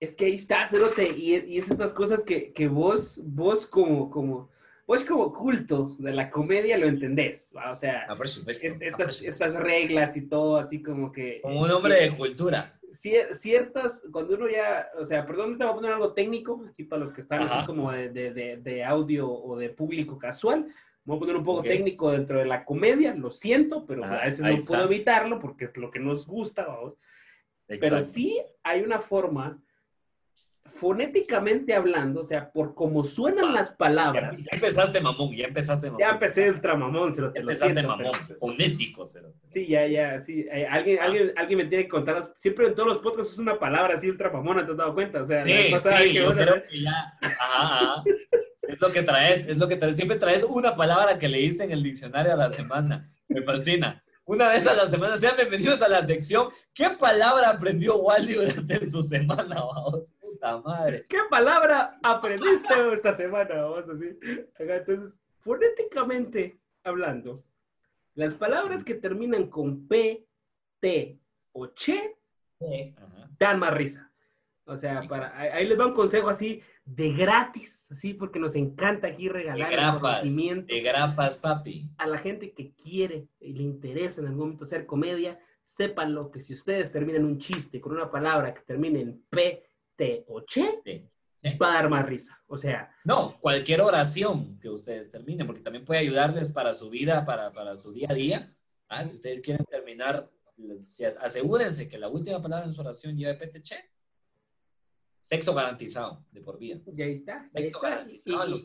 es 0.00 0.16
que 0.16 0.24
ahí 0.26 0.34
está, 0.34 0.64
Cerote, 0.66 1.08
y, 1.16 1.36
y 1.46 1.58
es 1.58 1.70
estas 1.70 1.92
cosas 1.92 2.22
que, 2.24 2.52
que 2.52 2.68
vos, 2.68 3.20
vos 3.22 3.66
como, 3.66 4.10
como, 4.10 4.48
vos 4.86 5.04
como 5.04 5.32
culto 5.32 5.94
de 5.98 6.12
la 6.12 6.30
comedia 6.30 6.78
lo 6.78 6.86
entendés, 6.86 7.52
¿va? 7.54 7.70
o 7.70 7.74
sea, 7.76 8.06
Ah, 8.08 8.16
por 8.16 8.26
supuesto, 8.28 8.66
es- 8.66 8.74
ah, 8.74 8.78
estas, 8.80 9.16
supuesto. 9.16 9.28
estas 9.28 9.54
reglas 9.62 10.16
y 10.16 10.22
todo, 10.22 10.56
así 10.56 10.80
como 10.82 11.12
que... 11.12 11.40
Como 11.42 11.60
un 11.60 11.70
hombre 11.70 12.00
de 12.00 12.10
cultura. 12.16 12.80
cier- 12.90 13.34
ciertas, 13.34 14.02
cuando 14.10 14.34
uno 14.36 14.48
ya, 14.48 14.88
o 14.98 15.04
sea, 15.04 15.26
perdón, 15.26 15.58
te 15.58 15.64
voy 15.64 15.72
a 15.72 15.76
poner 15.76 15.92
algo 15.92 16.12
técnico, 16.14 16.64
aquí 16.70 16.84
para 16.84 17.02
los 17.04 17.12
que 17.12 17.20
están 17.20 17.42
Ajá. 17.42 17.58
así 17.58 17.66
como 17.66 17.92
de, 17.92 18.08
de- 18.08 18.32
de- 18.32 18.56
de 18.56 18.84
audio 18.84 19.30
o 19.30 19.58
de 19.58 19.68
público 19.68 20.18
casual, 20.18 20.66
voy 21.04 21.16
a 21.16 21.20
poner 21.20 21.36
un 21.36 21.44
poco 21.44 21.60
Ok. 21.60 21.66
técnico 21.66 22.10
dentro 22.10 22.38
de 22.38 22.46
la 22.46 22.64
comedia, 22.64 23.14
lo 23.14 23.30
siento, 23.30 23.84
pero 23.86 24.04
Ajá, 24.04 24.20
a 24.22 24.24
veces 24.24 24.40
no 24.40 24.48
puedo 24.48 24.80
está. 24.80 24.82
evitarlo 24.84 25.38
porque 25.38 25.66
es 25.66 25.76
lo 25.76 25.90
que 25.90 25.98
nos 26.00 26.26
gusta, 26.26 26.66
vamos. 26.66 26.94
Pero 27.66 28.00
sí 28.02 28.40
hay 28.64 28.80
una 28.82 28.98
forma, 28.98 29.62
fonéticamente 30.64 31.74
hablando, 31.74 32.20
o 32.20 32.24
sea, 32.24 32.50
por 32.52 32.74
cómo 32.74 33.04
suenan 33.04 33.52
las 33.52 33.70
palabras. 33.70 34.38
ya 34.44 34.48
empezaste 34.52 35.00
mamón, 35.00 35.36
ya 35.36 35.46
empezaste 35.46 35.86
mamón. 35.86 36.00
Ya 36.00 36.08
empecé 36.10 36.50
ultramamón, 36.50 37.12
se 37.12 37.20
lo, 37.20 37.32
te 37.32 37.40
lo 37.42 37.50
empezaste 37.50 37.74
siento, 37.74 37.88
mamón, 37.96 38.12
pero- 38.26 38.38
fonético, 38.40 39.06
cero. 39.06 39.32
Sí, 39.50 39.66
ya, 39.66 39.86
ya, 39.86 40.20
sí. 40.20 40.46
Eh, 40.50 40.66
alguien, 40.66 40.98
Ah. 41.00 41.04
alguien, 41.04 41.32
alguien 41.36 41.58
me 41.58 41.64
tiene 41.66 41.84
que 41.84 41.90
contar. 41.90 42.16
las- 42.16 42.32
Siempre 42.38 42.66
en 42.66 42.74
todos 42.74 42.88
los 42.88 42.98
podcasts 42.98 43.32
es 43.34 43.38
una 43.38 43.58
palabra 43.58 43.94
así 43.94 44.08
ultra 44.08 44.30
mamona, 44.30 44.64
¿te 44.64 44.72
has 44.72 44.78
dado 44.78 44.94
cuenta? 44.94 45.22
O 45.22 45.24
sea, 45.26 45.44
Sí, 45.44 45.68
pasada 45.70 45.98
sí, 45.98 46.04
que 46.08 46.14
yo 46.14 46.32
creo 46.32 46.62
que 46.68 46.80
ya. 46.82 47.14
Ajá, 47.20 47.36
ajá. 47.96 48.02
Es 48.62 48.80
lo 48.80 48.92
que 48.92 49.02
traes, 49.02 49.46
es 49.48 49.56
lo 49.58 49.68
que 49.68 49.76
traes. 49.76 49.96
Siempre 49.96 50.16
traes 50.16 50.44
una 50.44 50.76
palabra 50.76 51.18
que 51.18 51.28
leíste 51.28 51.64
en 51.64 51.72
el 51.72 51.82
diccionario 51.82 52.32
a 52.32 52.36
la 52.36 52.50
semana. 52.52 53.10
Me 53.28 53.42
fascina. 53.42 54.02
Una 54.24 54.48
vez 54.48 54.64
a 54.66 54.74
la 54.74 54.86
semana, 54.86 55.16
sean 55.16 55.34
bienvenidos 55.36 55.82
a 55.82 55.88
la 55.88 56.06
sección. 56.06 56.48
¿Qué 56.72 56.88
palabra 56.90 57.50
aprendió 57.50 57.96
Wally 57.96 58.34
durante 58.34 58.88
su 58.88 59.02
semana, 59.02 59.56
vamos? 59.56 60.08
Puta 60.40 60.60
madre. 60.62 61.06
¿Qué 61.06 61.18
palabra 61.28 61.98
aprendiste 62.02 62.72
esta 62.94 63.12
semana? 63.12 63.62
Vamos 63.62 63.88
a 63.88 63.92
decir. 63.92 64.48
Entonces, 64.58 65.18
fonéticamente 65.38 66.58
hablando, 66.82 67.44
las 68.14 68.34
palabras 68.34 68.82
que 68.82 68.94
terminan 68.94 69.48
con 69.48 69.86
P, 69.86 70.26
T 70.80 71.18
o 71.52 71.66
Che 71.68 72.16
dan 73.38 73.58
más 73.58 73.74
risa. 73.74 74.10
O 74.64 74.76
sea, 74.78 75.02
para, 75.02 75.38
ahí 75.38 75.66
les 75.66 75.78
va 75.78 75.86
un 75.86 75.94
consejo 75.94 76.30
así 76.30 76.62
de 76.84 77.12
gratis, 77.12 77.88
así 77.90 78.14
porque 78.14 78.38
nos 78.38 78.54
encanta 78.54 79.08
aquí 79.08 79.26
De 79.26 79.34
regalar 79.34 79.72
el 79.72 79.78
grapas, 79.78 80.20
conocimiento. 80.20 80.72
de 80.74 80.80
grapas, 80.80 81.38
papi. 81.38 81.90
a 81.98 82.06
la 82.06 82.18
gente 82.18 82.52
que 82.52 82.72
quiere 82.74 83.28
y 83.40 83.52
le 83.52 83.62
interesa 83.62 84.20
en 84.20 84.28
algún 84.28 84.40
momento 84.40 84.64
hacer 84.64 84.86
comedia, 84.86 85.38
sépanlo 85.66 86.30
que 86.30 86.40
si 86.40 86.52
ustedes 86.54 86.92
terminan 86.92 87.24
un 87.24 87.38
chiste 87.38 87.80
con 87.80 87.92
una 87.92 88.10
palabra 88.10 88.54
que 88.54 88.60
termine 88.62 89.00
en 89.00 89.20
P, 89.28 89.69
T 90.00 90.24
o 90.28 90.40
Che, 90.46 90.80
Sí. 90.84 91.06
Sí. 91.42 91.56
va 91.58 91.70
a 91.70 91.74
dar 91.74 91.88
más 91.90 92.06
risa. 92.06 92.38
O 92.46 92.56
sea, 92.58 92.90
No, 93.04 93.38
cualquier 93.40 93.80
oración 93.82 94.58
que 94.60 94.68
ustedes 94.70 95.10
terminen, 95.10 95.46
porque 95.46 95.62
también 95.62 95.84
puede 95.84 96.00
ayudarles 96.00 96.52
para 96.52 96.72
su 96.74 96.88
vida, 96.90 97.24
para, 97.26 97.52
para 97.52 97.76
su 97.76 97.92
día 97.92 98.08
a 98.10 98.14
día. 98.14 98.56
Ah, 98.88 99.06
si 99.06 99.14
ustedes 99.16 99.40
quieren 99.40 99.64
terminar, 99.66 100.30
si 100.78 101.04
asegúrense 101.04 101.88
que 101.88 101.96
la 101.98 102.08
última 102.08 102.40
palabra 102.42 102.66
en 102.66 102.72
su 102.72 102.80
oración 102.80 103.16
lleve 103.16 103.34
PTC. 103.34 103.74
Sexo 105.22 105.54
garantizado 105.54 106.24
de 106.32 106.40
por 106.40 106.58
vida. 106.58 106.80
y 106.96 107.02
ahí 107.02 107.12
está. 107.12 107.48
está. 107.54 108.06
Y, 108.08 108.20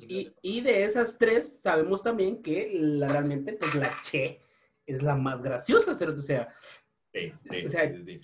y- 0.10 0.34
y 0.42 0.62
de 0.62 0.84
esas 0.84 1.18
tres, 1.18 1.60
sabemos 1.62 2.02
también 2.02 2.42
que 2.42 2.70
la, 2.74 3.08
realmente 3.08 3.54
pues, 3.54 3.76
la 3.76 3.92
Che 4.04 4.42
es 4.86 5.02
la 5.04 5.16
más 5.16 5.44
graciosa. 5.44 5.94
¿cierto? 5.94 6.20
O 6.20 6.24
sea, 6.24 6.54
Sí, 7.14 7.32
sí, 7.50 7.66
O 7.66 7.68
sea, 7.70 7.90
sí. 7.90 8.22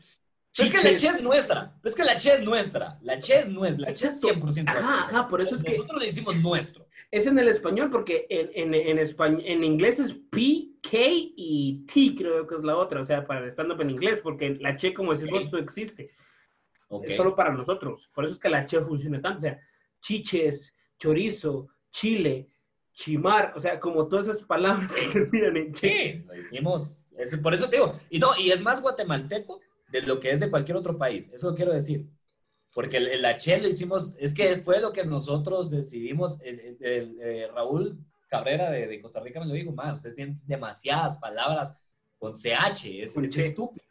Pero 0.55 0.69
es 0.69 0.75
que 0.81 0.91
la 0.91 0.95
che 0.97 1.07
es 1.07 1.21
nuestra. 1.23 1.73
Pero 1.81 1.89
es 1.89 1.95
que 1.95 2.03
la 2.03 2.15
che 2.17 2.33
es 2.33 2.43
nuestra. 2.43 2.99
La 3.03 3.19
che 3.19 3.39
es 3.39 3.47
nuestra. 3.49 3.87
La 3.87 3.93
che 3.93 4.07
es 4.07 4.21
100%. 4.21 4.67
Ajá, 4.67 5.03
ajá, 5.05 5.27
por 5.27 5.41
eso 5.41 5.55
es 5.55 5.63
que- 5.63 5.71
Nosotros 5.71 5.99
le 5.99 6.05
decimos 6.07 6.35
nuestro. 6.37 6.87
es 7.09 7.27
en 7.27 7.37
el 7.39 7.47
español, 7.49 7.89
porque 7.91 8.25
en, 8.29 8.49
en, 8.53 8.73
en, 8.73 8.97
español, 8.99 9.41
en 9.45 9.63
inglés 9.63 9.99
es 9.99 10.13
P, 10.13 10.69
K 10.81 10.97
y 11.35 11.85
T, 11.85 12.15
creo 12.17 12.47
que 12.47 12.55
es 12.55 12.63
la 12.63 12.77
otra. 12.77 13.01
O 13.01 13.03
sea, 13.05 13.25
para 13.25 13.41
el 13.41 13.47
stand-up 13.51 13.81
en 13.81 13.89
inglés, 13.91 14.19
porque 14.21 14.51
la 14.59 14.75
Che, 14.75 14.93
como 14.93 15.13
decís 15.13 15.29
vos, 15.29 15.43
Ok. 15.45 15.51
no 15.51 15.57
existe. 15.59 16.11
Ok. 16.89 17.05
es 17.07 17.15
solo 17.17 17.35
para 17.35 17.53
nosotros. 17.53 18.09
Por 18.13 18.25
eso 18.25 18.33
es 18.33 18.39
que 18.39 18.49
la 18.49 18.65
che 18.65 18.81
funciona 18.81 19.21
tanto. 19.21 19.37
O 19.39 19.41
sea, 19.41 19.59
chiches, 20.01 20.73
chorizo, 20.99 21.69
chile, 21.89 22.49
chimar, 22.93 23.53
o 23.55 23.59
sea, 23.59 23.79
como 23.79 24.07
todas 24.07 24.27
esas 24.27 24.43
palabras 24.43 24.93
que 24.93 25.05
terminan 25.13 25.55
en 25.57 25.73
che. 25.73 25.87
Sí, 25.87 26.23
lo 26.27 26.35
hicimos. 26.35 27.07
Es- 27.17 27.37
por 27.37 27.53
eso 27.53 27.69
te 27.69 27.77
digo. 27.77 27.97
Y 28.09 28.19
no, 28.19 28.31
y 28.37 28.51
es 28.51 28.61
más 28.61 28.81
guatemalteco 28.81 29.61
de 29.91 30.01
lo 30.03 30.19
que 30.19 30.31
es 30.31 30.39
de 30.39 30.49
cualquier 30.49 30.77
otro 30.77 30.97
país. 30.97 31.29
Eso 31.33 31.53
quiero 31.55 31.73
decir. 31.73 32.07
Porque 32.73 32.97
el, 32.97 33.07
el 33.07 33.25
H 33.25 33.59
lo 33.59 33.67
hicimos, 33.67 34.13
es 34.17 34.33
que 34.33 34.57
fue 34.57 34.79
lo 34.79 34.93
que 34.93 35.05
nosotros 35.05 35.69
decidimos. 35.69 36.39
El, 36.41 36.77
el- 36.81 37.17
eh, 37.21 37.47
Raúl 37.53 37.97
Cabrera 38.29 38.71
de, 38.71 38.87
de 38.87 39.01
Costa 39.01 39.19
Rica 39.19 39.39
me 39.41 39.45
lo 39.47 39.53
dijo, 39.53 39.71
man, 39.73 39.93
ustedes 39.93 40.15
tienen 40.15 40.39
demasiadas 40.45 41.17
palabras 41.17 41.77
con 42.17 42.37
CH, 42.37 43.03
es, 43.03 43.13
Con 43.13 43.25
es 43.25 43.35
estúpido. 43.37 43.85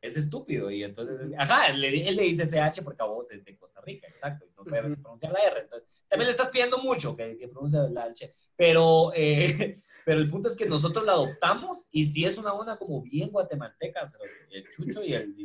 Es 0.00 0.16
estúpido. 0.16 0.70
Y 0.70 0.82
entonces, 0.82 1.18
ajá, 1.38 1.68
él, 1.68 1.80
le- 1.80 2.08
él 2.08 2.16
le 2.16 2.24
dice 2.24 2.44
CH 2.46 2.82
porque 2.82 3.02
a 3.02 3.06
vos 3.06 3.30
es 3.30 3.44
de 3.44 3.56
Costa 3.56 3.80
Rica, 3.80 4.06
exacto. 4.08 4.44
Y 4.46 4.50
no 4.56 4.64
puede 4.64 4.82
pronunciar 4.96 5.32
la 5.32 5.40
R. 5.40 5.60
Entonces, 5.60 5.88
también 6.08 6.26
le 6.26 6.32
estás 6.32 6.50
pidiendo 6.50 6.78
mucho 6.78 7.16
que, 7.16 7.38
que 7.38 7.48
pronuncie 7.48 7.80
la 7.90 8.04
H. 8.04 8.32
Pero, 8.56 9.12
eh, 9.14 9.80
pero 10.04 10.20
el 10.20 10.28
punto 10.30 10.48
es 10.48 10.56
que 10.56 10.66
nosotros 10.66 11.04
la 11.04 11.12
adoptamos 11.12 11.88
y 11.90 12.04
si 12.06 12.24
es 12.24 12.36
una 12.38 12.52
onda 12.52 12.76
como 12.78 13.02
bien 13.02 13.30
guatemalteca, 13.30 14.02
el 14.50 14.68
chucho 14.70 15.02
y 15.02 15.12
el... 15.14 15.34
y- 15.38 15.44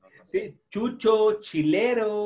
no, 0.00 0.08
no 0.10 0.24
sé. 0.26 0.40
Sí, 0.50 0.58
chucho, 0.70 1.40
chilero, 1.40 2.24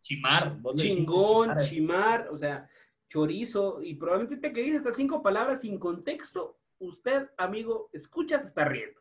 Chimar. 0.00 0.56
chingón, 0.76 1.56
chimar, 1.60 2.28
o 2.30 2.38
sea, 2.38 2.68
chorizo, 3.08 3.82
y 3.82 3.94
probablemente 3.94 4.36
te 4.36 4.52
que 4.52 4.62
dice 4.62 4.76
estas 4.78 4.96
cinco 4.96 5.22
palabras 5.22 5.60
sin 5.62 5.78
contexto, 5.78 6.58
usted, 6.78 7.28
amigo, 7.36 7.90
escucha, 7.92 8.38
se 8.38 8.46
está 8.46 8.64
riendo. 8.64 9.00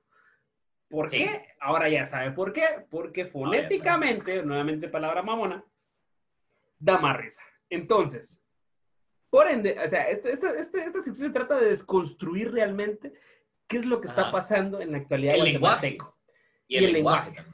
¿Por 0.90 1.10
Sí. 1.10 1.18
qué? 1.18 1.48
Ahora 1.60 1.90
ya 1.90 2.06
sabe 2.06 2.32
por 2.32 2.54
qué. 2.54 2.64
Porque 2.90 3.26
fonéticamente, 3.26 4.42
nuevamente 4.44 4.88
palabra 4.88 5.22
mamona, 5.22 5.64
da 6.80 6.98
más 7.00 7.18
risa. 7.18 7.42
Entonces, 7.70 8.42
por 9.30 9.48
ende, 9.48 9.78
o 9.84 9.88
sea, 9.88 10.10
este- 10.10 10.32
esta, 10.32 10.52
esta, 10.58 10.84
esta 10.84 11.02
sección 11.02 11.30
se 11.30 11.34
trata 11.34 11.60
de 11.60 11.70
desconstruir 11.70 12.52
realmente 12.52 13.14
qué 13.68 13.78
es 13.78 13.86
lo 13.86 14.00
que 14.00 14.08
está 14.08 14.32
pasando 14.32 14.80
en 14.80 14.92
la 14.92 15.00
actualidad 15.00 15.36
El 15.36 15.44
lenguaje. 15.44 15.98
Y 16.68 16.78
el, 16.78 16.94
lenguaje. 16.94 17.46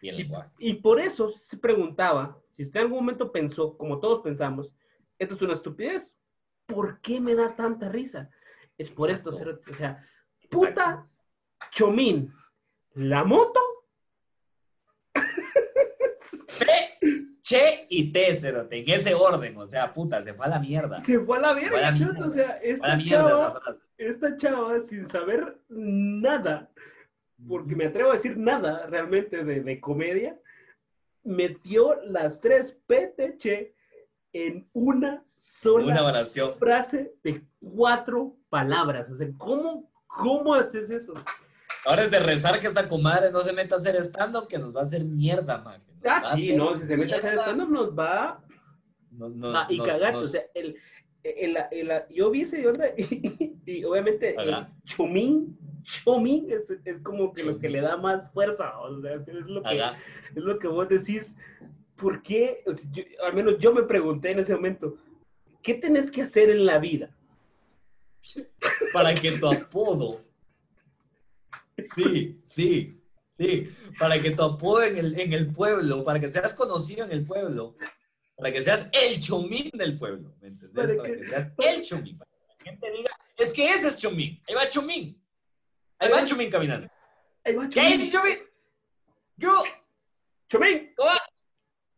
Y 0.00 0.08
el 0.08 0.16
lenguaje. 0.16 0.50
Y 0.58 0.74
por 0.74 1.00
eso 1.00 1.30
se 1.30 1.56
preguntaba, 1.58 2.40
si 2.50 2.64
usted 2.64 2.80
en 2.80 2.86
algún 2.86 3.00
momento 3.00 3.30
pensó, 3.32 3.76
como 3.76 3.98
todos 3.98 4.22
pensamos, 4.22 4.72
esto 5.18 5.34
es 5.34 5.42
una 5.42 5.54
estupidez, 5.54 6.16
¿por 6.66 7.00
qué 7.00 7.20
me 7.20 7.34
da 7.34 7.54
tanta 7.56 7.88
risa? 7.88 8.30
Es 8.76 8.90
por 8.90 9.10
Exacto. 9.10 9.30
esto, 9.30 9.60
o 9.70 9.74
sea, 9.74 10.06
puta 10.50 11.08
chomín, 11.72 12.32
la 12.94 13.24
moto, 13.24 13.60
P, 16.58 16.98
Che 17.48 17.86
y 17.88 18.12
T, 18.12 18.36
cerote, 18.36 18.80
en 18.80 18.90
ese 18.90 19.14
orden. 19.14 19.56
O 19.56 19.66
sea, 19.66 19.94
puta, 19.94 20.20
se 20.22 20.34
fue 20.34 20.44
a 20.44 20.48
la 20.50 20.58
mierda. 20.58 21.00
Se 21.00 21.18
fue 21.20 21.38
a 21.38 21.40
la 21.40 21.54
verga, 21.54 21.80
la 21.80 21.92
cerote, 21.92 22.22
o 22.22 22.30
sea, 22.30 22.58
esta 22.62 22.98
chava, 23.02 23.62
esta 23.96 24.36
chava, 24.36 24.80
sin 24.82 25.08
saber 25.08 25.58
nada, 25.68 26.70
porque 27.48 27.74
me 27.74 27.86
atrevo 27.86 28.10
a 28.10 28.14
decir 28.14 28.36
nada 28.36 28.86
realmente 28.86 29.44
de, 29.44 29.62
de 29.62 29.80
comedia, 29.80 30.38
metió 31.22 31.98
las 32.04 32.40
tres 32.40 32.76
PTC 32.86 33.72
en 34.34 34.68
una 34.74 35.24
sola 35.36 35.92
Una 35.92 36.04
oración. 36.04 36.54
frase 36.58 37.14
de 37.22 37.42
cuatro 37.60 38.36
palabras. 38.50 39.08
O 39.08 39.16
sea, 39.16 39.28
¿cómo, 39.38 39.90
cómo 40.06 40.54
haces 40.54 40.90
eso? 40.90 41.14
Ahora 41.86 42.04
es 42.04 42.10
de 42.10 42.20
rezar 42.20 42.60
que 42.60 42.66
esta 42.66 42.88
comadre 42.88 43.30
no 43.30 43.40
se 43.40 43.54
meta 43.54 43.76
a 43.76 43.78
hacer 43.78 43.96
stand-up, 43.96 44.48
que 44.48 44.58
nos 44.58 44.74
va 44.76 44.80
a 44.80 44.82
hacer 44.82 45.04
mierda, 45.04 45.58
man. 45.58 45.82
Va 46.06 46.16
Ah, 46.18 46.32
a 46.32 46.36
sí, 46.36 46.54
no, 46.56 46.74
si 46.76 46.84
se 46.84 46.96
mete 46.96 47.14
a 47.14 47.18
hacer 47.18 47.34
stand-up 47.38 47.70
nos 47.70 47.96
va 47.98 48.42
Nos- 49.10 49.34
nos- 49.34 49.54
a, 49.54 49.66
y 49.72 49.78
nos- 49.78 49.86
cagar. 49.86 50.12
nos- 50.14 50.26
O 50.26 50.28
sea, 50.28 50.42
el, 50.54 50.76
el- 51.22 51.56
el- 51.70 52.02
yo 52.10 52.30
vi 52.30 52.42
ese 52.42 52.66
onda 52.66 52.86
y, 52.96 53.56
y 53.66 53.84
obviamente 53.84 54.34
el 54.40 54.52
Ajá. 54.54 54.72
chumín, 54.84 55.58
Chomín 55.82 56.50
es, 56.50 56.70
es 56.84 57.00
como 57.00 57.32
que 57.32 57.42
lo 57.44 57.58
que 57.58 57.68
le 57.70 57.80
da 57.80 57.96
más 57.96 58.30
fuerza, 58.32 58.78
o 58.78 59.00
sea, 59.00 59.14
es 59.14 59.26
lo 59.28 59.62
que, 59.62 59.76
es 59.78 60.42
lo 60.44 60.58
que 60.58 60.68
vos 60.68 60.86
decís. 60.88 61.34
¿Por 61.96 62.22
qué? 62.22 62.62
O 62.66 62.72
sea, 62.74 62.88
yo- 62.92 63.02
al 63.24 63.34
menos 63.34 63.58
yo 63.58 63.72
me 63.72 63.82
pregunté 63.82 64.30
en 64.32 64.38
ese 64.40 64.54
momento, 64.54 64.96
¿qué 65.62 65.74
tenés 65.74 66.10
que 66.10 66.22
hacer 66.22 66.50
en 66.50 66.66
la 66.66 66.78
vida? 66.78 67.10
Para 68.92 69.14
que 69.14 69.32
tu 69.32 69.48
apodo. 69.50 70.20
Sí, 71.96 72.40
sí, 72.44 72.97
sí. 73.38 73.70
Para 73.98 74.20
que 74.20 74.30
tu 74.32 74.42
apodo 74.42 74.82
en 74.82 74.96
el, 74.98 75.18
en 75.20 75.32
el 75.32 75.52
pueblo, 75.52 76.04
para 76.04 76.20
que 76.20 76.28
seas 76.28 76.54
conocido 76.54 77.04
en 77.04 77.12
el 77.12 77.24
pueblo, 77.24 77.76
para 78.36 78.52
que 78.52 78.60
seas 78.60 78.88
el 78.92 79.20
chomín 79.20 79.70
del 79.74 79.98
pueblo, 79.98 80.34
¿me 80.40 80.48
entendés? 80.48 80.74
Para 80.74 80.96
Para, 80.96 81.08
que- 81.10 81.18
que, 81.20 81.24
seas 81.26 81.52
el 81.58 81.82
chomín. 81.88 82.18
Para 82.18 82.30
que 82.30 82.46
la 82.64 82.64
gente 82.70 82.90
diga, 82.90 83.10
es 83.36 83.52
que 83.52 83.70
ese 83.70 83.88
es 83.88 83.98
chomín. 83.98 84.42
Ahí 84.48 84.54
va 84.54 84.68
chomín. 84.68 85.22
Ahí 85.98 86.10
va 86.10 86.24
chomín 86.24 86.50
caminando. 86.50 86.88
Ahí 87.44 87.54
va, 87.54 87.68
¿Qué 87.68 87.80
Chomín. 87.80 88.00
dice 88.00 88.16
chomín? 88.18 88.38
Yo, 89.36 89.62
Chomín. 90.48 90.92
¿cómo 90.96 91.08
va? 91.10 91.18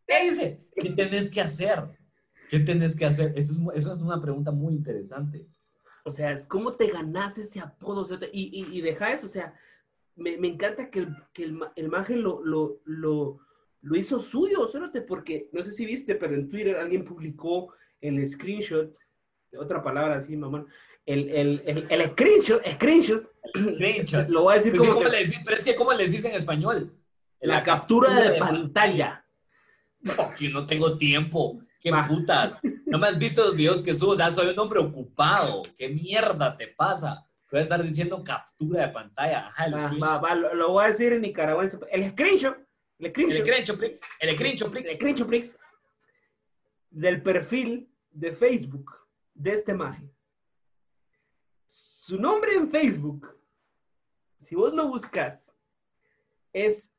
¿Qué 0.06 0.30
dice? 0.30 0.66
¿Qué 0.76 0.90
tenés 0.90 1.30
que 1.30 1.40
hacer? 1.40 1.82
¿Qué 2.48 2.58
tenés 2.60 2.96
que 2.96 3.06
hacer? 3.06 3.32
Eso 3.36 3.52
es, 3.52 3.78
eso 3.78 3.92
es 3.92 4.00
una 4.00 4.20
pregunta 4.20 4.50
muy 4.50 4.74
interesante. 4.74 5.46
O 6.04 6.10
sea, 6.10 6.32
es 6.32 6.46
cómo 6.46 6.72
te 6.72 6.88
ganas 6.88 7.38
ese 7.38 7.60
apodo. 7.60 8.00
o 8.00 8.04
sea, 8.04 8.18
te- 8.18 8.30
y, 8.32 8.60
y, 8.60 8.78
y 8.78 8.80
deja 8.80 9.12
eso, 9.12 9.26
o 9.26 9.28
sea, 9.30 9.54
me, 10.20 10.36
me 10.38 10.48
encanta 10.48 10.90
que 10.90 11.00
el, 11.00 11.16
que 11.32 11.44
el, 11.44 11.58
el 11.76 11.88
maje 11.88 12.14
lo, 12.16 12.44
lo, 12.44 12.80
lo, 12.84 13.38
lo 13.82 13.96
hizo 13.96 14.18
suyo, 14.18 14.68
cerote, 14.68 15.00
porque 15.00 15.48
no 15.52 15.62
sé 15.62 15.72
si 15.72 15.84
viste, 15.86 16.14
pero 16.14 16.34
en 16.34 16.48
Twitter 16.48 16.76
alguien 16.76 17.04
publicó 17.04 17.72
el 18.00 18.26
screenshot, 18.28 18.94
otra 19.58 19.82
palabra 19.82 20.16
así, 20.16 20.36
mamá, 20.36 20.64
el, 21.06 21.28
el, 21.30 21.62
el, 21.66 21.86
el 21.90 22.10
screenshot, 22.10 22.62
screenshot, 22.74 23.28
Screenshot. 23.56 24.28
lo 24.28 24.42
voy 24.44 24.54
a 24.54 24.56
decir 24.58 24.72
Pero 24.72 24.84
es, 24.84 24.88
que 24.88 24.94
como 24.94 25.00
¿cómo 25.00 25.10
que- 25.10 25.16
le 25.16 25.24
decís? 25.24 25.40
Pero 25.44 25.56
es 25.56 25.64
que, 25.64 25.74
¿cómo 25.74 25.92
les 25.94 26.12
dice 26.12 26.28
en 26.28 26.34
español? 26.34 26.92
la 27.42 27.62
captura 27.62 28.20
de 28.20 28.38
pantalla. 28.38 29.24
Que 30.38 30.50
no 30.50 30.66
tengo 30.66 30.98
tiempo. 30.98 31.60
¿Qué 31.80 31.90
putas? 32.06 32.58
No 32.84 32.98
me 32.98 33.06
has 33.06 33.18
visto 33.18 33.42
los 33.42 33.56
videos 33.56 33.80
que 33.80 33.94
subo. 33.94 34.10
O 34.12 34.16
sea, 34.16 34.30
soy 34.30 34.48
un 34.48 34.58
hombre 34.58 34.78
ocupado. 34.80 35.62
¿Qué 35.78 35.88
mierda 35.88 36.54
te 36.54 36.66
pasa? 36.68 37.26
Voy 37.50 37.58
a 37.58 37.62
estar 37.62 37.82
diciendo 37.82 38.22
captura 38.22 38.86
de 38.86 38.92
pantalla. 38.92 39.46
Ajá, 39.48 39.64
el 39.66 39.74
Va, 39.74 39.78
screenshot. 39.80 40.08
va, 40.08 40.18
va, 40.20 40.34
lo, 40.34 40.54
lo 40.54 40.68
voy 40.70 40.84
a 40.84 40.88
decir 40.88 41.12
en 41.12 41.22
nicaragüense. 41.22 41.78
El 41.90 42.10
screenshot, 42.12 42.56
el 42.98 43.06
El 43.06 43.12
screenshot. 43.12 43.46
screenshot, 43.46 43.78
please. 43.78 44.06
El 44.20 44.34
screenshot, 44.36 44.66
el 44.68 44.72
please. 44.82 44.96
screenshot, 44.96 45.28
please, 45.28 45.58
del 46.90 47.22
perfil 47.22 47.90
de 48.10 48.32
Facebook 48.32 48.92
de 49.34 49.52
este 49.52 49.74
maje. 49.74 50.08
Su 51.66 52.18
nombre 52.20 52.54
en 52.54 52.70
Facebook, 52.70 53.36
si 54.38 54.54
vos 54.54 54.72
lo 54.74 54.88
buscas, 54.88 55.54
es 56.52 56.90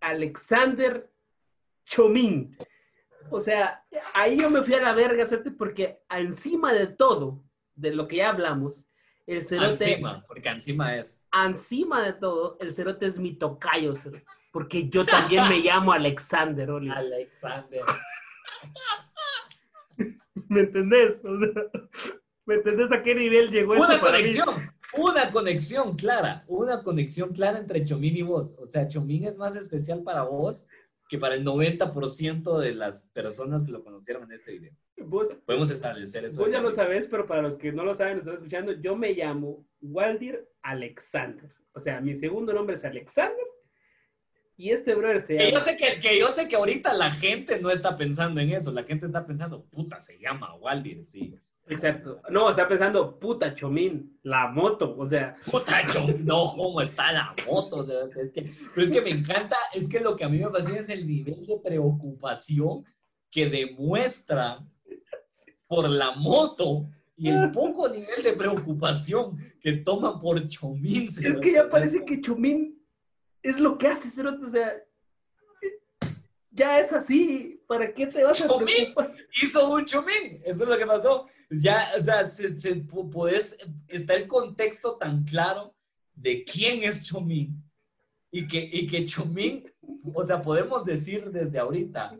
Alexander 0.00 1.10
Chomín. 1.84 2.56
O 3.30 3.40
sea, 3.40 3.84
ahí 4.14 4.38
yo 4.38 4.50
me 4.50 4.62
fui 4.62 4.74
a 4.74 4.80
la 4.80 4.92
verga, 4.92 5.24
¿cierto? 5.26 5.50
Porque 5.56 6.02
encima 6.10 6.72
de 6.72 6.86
todo, 6.88 7.42
de 7.74 7.92
lo 7.92 8.06
que 8.08 8.16
ya 8.16 8.30
hablamos, 8.30 8.86
el 9.32 9.42
cerote, 9.42 9.92
Encima, 9.92 10.24
porque 10.26 10.48
encima 10.48 10.96
es. 10.96 11.20
encima 11.46 12.02
de 12.04 12.12
todo, 12.14 12.56
el 12.60 12.72
cerote 12.72 13.06
es 13.06 13.18
mi 13.18 13.32
tocayo, 13.34 13.94
cerote. 13.96 14.24
Porque 14.52 14.88
yo 14.88 15.04
también 15.06 15.48
me 15.48 15.58
llamo 15.60 15.92
Alexander, 15.92 16.70
Oli. 16.70 16.90
Alexander. 16.90 17.82
¿Me 20.48 20.60
entendés? 20.60 21.22
O 21.24 21.38
sea, 21.38 21.48
¿Me 22.46 22.54
entendés 22.56 22.90
a 22.92 23.02
qué 23.02 23.14
nivel 23.14 23.50
llegó 23.50 23.74
Una 23.74 23.92
eso 23.94 24.00
para 24.00 24.12
mí? 24.18 24.18
conexión. 24.18 24.72
Una 24.96 25.30
conexión 25.30 25.96
clara. 25.96 26.44
Una 26.48 26.82
conexión 26.82 27.32
clara 27.32 27.58
entre 27.58 27.84
Chomín 27.84 28.16
y 28.16 28.22
vos. 28.22 28.50
O 28.58 28.66
sea, 28.66 28.88
Chomín 28.88 29.24
es 29.24 29.36
más 29.36 29.54
especial 29.54 30.02
para 30.02 30.22
vos 30.24 30.66
que 31.10 31.18
para 31.18 31.34
el 31.34 31.44
90% 31.44 32.58
de 32.60 32.72
las 32.72 33.06
personas 33.06 33.64
que 33.64 33.72
lo 33.72 33.82
conocieron 33.82 34.22
en 34.22 34.32
este 34.32 34.52
video. 34.52 34.72
Vos, 34.98 35.36
Podemos 35.44 35.68
establecer 35.72 36.24
eso. 36.24 36.40
vos 36.40 36.52
ya 36.52 36.60
lo 36.60 36.70
sabés, 36.70 37.08
pero 37.08 37.26
para 37.26 37.42
los 37.42 37.58
que 37.58 37.72
no 37.72 37.84
lo 37.84 37.94
saben, 37.96 38.18
lo 38.18 38.20
están 38.20 38.34
escuchando, 38.34 38.72
yo 38.80 38.94
me 38.94 39.12
llamo 39.12 39.66
Waldir 39.80 40.48
Alexander. 40.62 41.52
O 41.72 41.80
sea, 41.80 42.00
mi 42.00 42.14
segundo 42.14 42.52
nombre 42.52 42.76
es 42.76 42.84
Alexander. 42.84 43.44
Y 44.56 44.70
este 44.70 44.94
brother 44.94 45.20
se 45.22 45.36
Que 45.36 45.44
yo, 45.46 45.50
llama... 45.50 45.64
sé 45.64 45.76
que, 45.76 45.98
que 45.98 46.18
yo 46.20 46.28
sé 46.28 46.46
que 46.46 46.54
ahorita 46.54 46.92
la 46.92 47.10
gente 47.10 47.60
no 47.60 47.70
está 47.72 47.96
pensando 47.96 48.40
en 48.40 48.50
eso, 48.50 48.70
la 48.70 48.84
gente 48.84 49.06
está 49.06 49.26
pensando, 49.26 49.64
puta, 49.64 50.00
se 50.00 50.16
llama 50.16 50.54
Waldir, 50.54 51.04
sí. 51.06 51.34
Exacto. 51.66 52.20
No, 52.30 52.50
está 52.50 52.66
pensando, 52.66 53.18
puta 53.18 53.54
Chomín, 53.54 54.18
la 54.24 54.48
moto. 54.48 54.96
O 54.98 55.08
sea, 55.08 55.36
Puta, 55.50 55.80
yo, 55.92 56.06
no, 56.24 56.52
cómo 56.56 56.80
está 56.80 57.12
la 57.12 57.34
moto. 57.46 57.86
es 58.16 58.30
que- 58.32 58.50
pero 58.74 58.86
es 58.86 58.90
que 58.92 59.00
me 59.00 59.10
encanta, 59.10 59.56
es 59.72 59.88
que 59.88 60.00
lo 60.00 60.16
que 60.16 60.24
a 60.24 60.28
mí 60.28 60.38
me 60.38 60.50
fascina 60.50 60.78
es 60.80 60.88
el 60.88 61.06
nivel 61.06 61.46
de 61.46 61.58
preocupación 61.58 62.84
que 63.30 63.48
demuestra 63.48 64.64
por 65.68 65.88
la 65.88 66.10
moto 66.12 66.88
y 67.16 67.28
el 67.28 67.52
poco 67.52 67.88
nivel 67.88 68.22
de 68.24 68.32
preocupación 68.32 69.36
que 69.60 69.74
toman 69.74 70.18
por 70.18 70.48
Chomín. 70.48 71.06
es 71.06 71.38
que 71.38 71.52
ya 71.52 71.68
parece 71.68 72.04
que 72.04 72.20
Chomín 72.20 72.82
es 73.42 73.60
lo 73.60 73.78
que 73.78 73.86
hace, 73.86 74.10
cerote. 74.10 74.44
O 74.44 74.48
sea, 74.48 74.72
ya 76.50 76.80
es 76.80 76.92
así. 76.92 77.62
¿Para 77.66 77.92
qué 77.94 78.06
te 78.06 78.24
vas 78.24 78.40
a 78.40 78.48
Chomín. 78.48 78.66
preocupar? 78.94 79.14
hizo 79.42 79.70
un 79.72 79.84
chomín. 79.84 80.40
Eso 80.44 80.64
es 80.64 80.68
lo 80.68 80.76
que 80.78 80.86
pasó. 80.86 81.26
Ya, 81.50 81.90
o 82.00 82.04
sea, 82.04 82.28
se, 82.28 82.56
se- 82.56 82.84
podés- 82.86 83.56
está 83.88 84.14
el 84.14 84.26
contexto 84.28 84.94
tan 84.96 85.24
claro 85.24 85.74
de 86.14 86.44
quién 86.44 86.82
es 86.82 87.04
Chomín 87.04 87.62
y 88.30 88.46
que, 88.46 88.60
y 88.72 88.86
que 88.86 89.04
Chomín, 89.04 89.64
o 90.14 90.24
sea, 90.24 90.40
podemos 90.42 90.84
decir 90.84 91.30
desde 91.30 91.58
ahorita, 91.58 92.16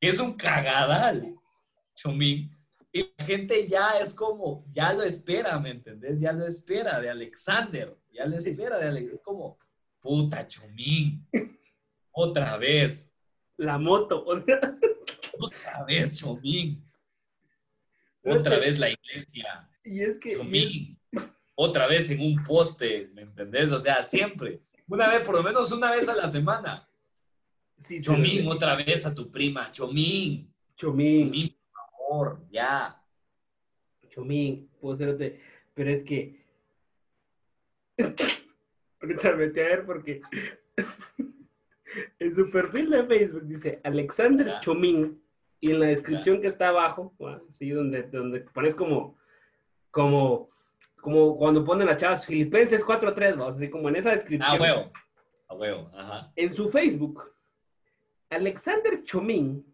es 0.00 0.18
un 0.18 0.32
cagadal, 0.34 1.36
Chomín. 1.94 2.50
Y 2.92 3.10
la 3.16 3.24
gente 3.24 3.68
ya 3.68 3.92
es 4.00 4.12
como, 4.12 4.66
ya 4.72 4.92
lo 4.92 5.02
espera, 5.02 5.58
¿me 5.60 5.70
entendés? 5.70 6.20
Ya 6.20 6.32
lo 6.32 6.46
espera 6.46 7.00
de 7.00 7.10
Alexander, 7.10 7.96
ya 8.12 8.26
lo 8.26 8.36
espera 8.36 8.78
de 8.78 8.86
Alexander. 8.86 9.14
Es 9.14 9.22
como, 9.22 9.58
puta, 10.00 10.46
Chomín, 10.48 11.26
otra 12.10 12.56
vez. 12.56 13.08
La 13.56 13.78
moto. 13.78 14.24
O 14.24 14.38
sea, 14.40 14.60
Otra 15.38 15.84
vez, 15.84 16.18
Chomín. 16.18 16.84
Otra 18.24 18.58
vez 18.58 18.78
la 18.78 18.90
iglesia. 18.90 19.68
y 19.84 20.00
es 20.02 20.18
que... 20.18 20.32
es- 20.32 20.38
Chomín. 20.38 20.98
Otra 21.54 21.86
vez 21.86 22.10
en 22.10 22.20
un 22.20 22.42
poste, 22.44 23.10
¿me 23.14 23.22
entendés? 23.22 23.70
O 23.72 23.78
sea, 23.78 24.02
siempre. 24.02 24.62
Una 24.88 25.08
vez, 25.08 25.20
por 25.20 25.34
lo 25.34 25.42
menos 25.42 25.70
una 25.72 25.90
vez 25.90 26.08
a 26.08 26.14
la 26.16 26.28
semana. 26.28 26.88
sí, 27.78 28.00
Chomín, 28.00 28.46
otra 28.48 28.74
vez 28.76 29.04
a 29.06 29.14
tu 29.14 29.30
prima. 29.30 29.70
Chomín. 29.70 30.52
Chomín. 30.76 31.26
Chomín, 31.26 31.56
por 31.72 31.90
favor, 32.08 32.46
ya. 32.50 32.98
Chomín, 34.08 34.68
puedo 34.80 34.96
cerote, 34.96 35.40
pero 35.74 35.90
es 35.90 36.02
que. 36.02 36.42
Ahorita 39.00 39.30
me 39.32 39.46
metí 39.46 39.60
a 39.60 39.64
ver 39.64 39.84
porque. 39.86 40.20
en 42.18 42.34
su 42.34 42.50
perfil 42.50 42.90
de 42.90 43.04
Facebook 43.04 43.44
dice 43.44 43.80
Alexander 43.84 44.46
Ya. 44.46 44.60
Chomín 44.60 45.22
y 45.60 45.70
en 45.70 45.80
la 45.80 45.86
descripción 45.86 46.40
que 46.40 46.48
está 46.48 46.68
abajo, 46.68 47.14
bueno, 47.18 47.42
sí, 47.50 47.70
donde, 47.70 48.02
donde 48.04 48.40
pones 48.40 48.74
como. 48.74 49.16
como 49.90 50.52
como 51.02 51.36
cuando 51.36 51.64
ponen 51.64 51.88
las 51.88 51.96
chavas 51.96 52.24
Filipenses 52.24 52.86
4.3, 52.86 53.36
¿no? 53.36 53.48
así 53.48 53.68
como 53.68 53.88
en 53.88 53.96
esa 53.96 54.12
descripción. 54.12 54.56
A 54.56 54.60
huevo. 54.60 54.92
A 55.48 55.54
huevo, 55.54 55.90
ajá. 55.92 56.32
En 56.36 56.54
su 56.54 56.70
Facebook, 56.70 57.20
Alexander 58.30 59.02
Chomín, 59.02 59.66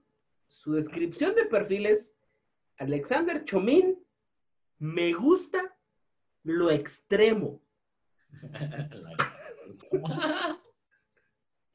su 0.47 0.73
descripción 0.73 1.35
de 1.35 1.45
perfil 1.45 1.85
es 1.85 2.15
Alexander 2.79 3.45
Chomín, 3.45 4.03
me 4.79 5.13
gusta 5.13 5.77
lo 6.45 6.71
extremo. 6.71 7.61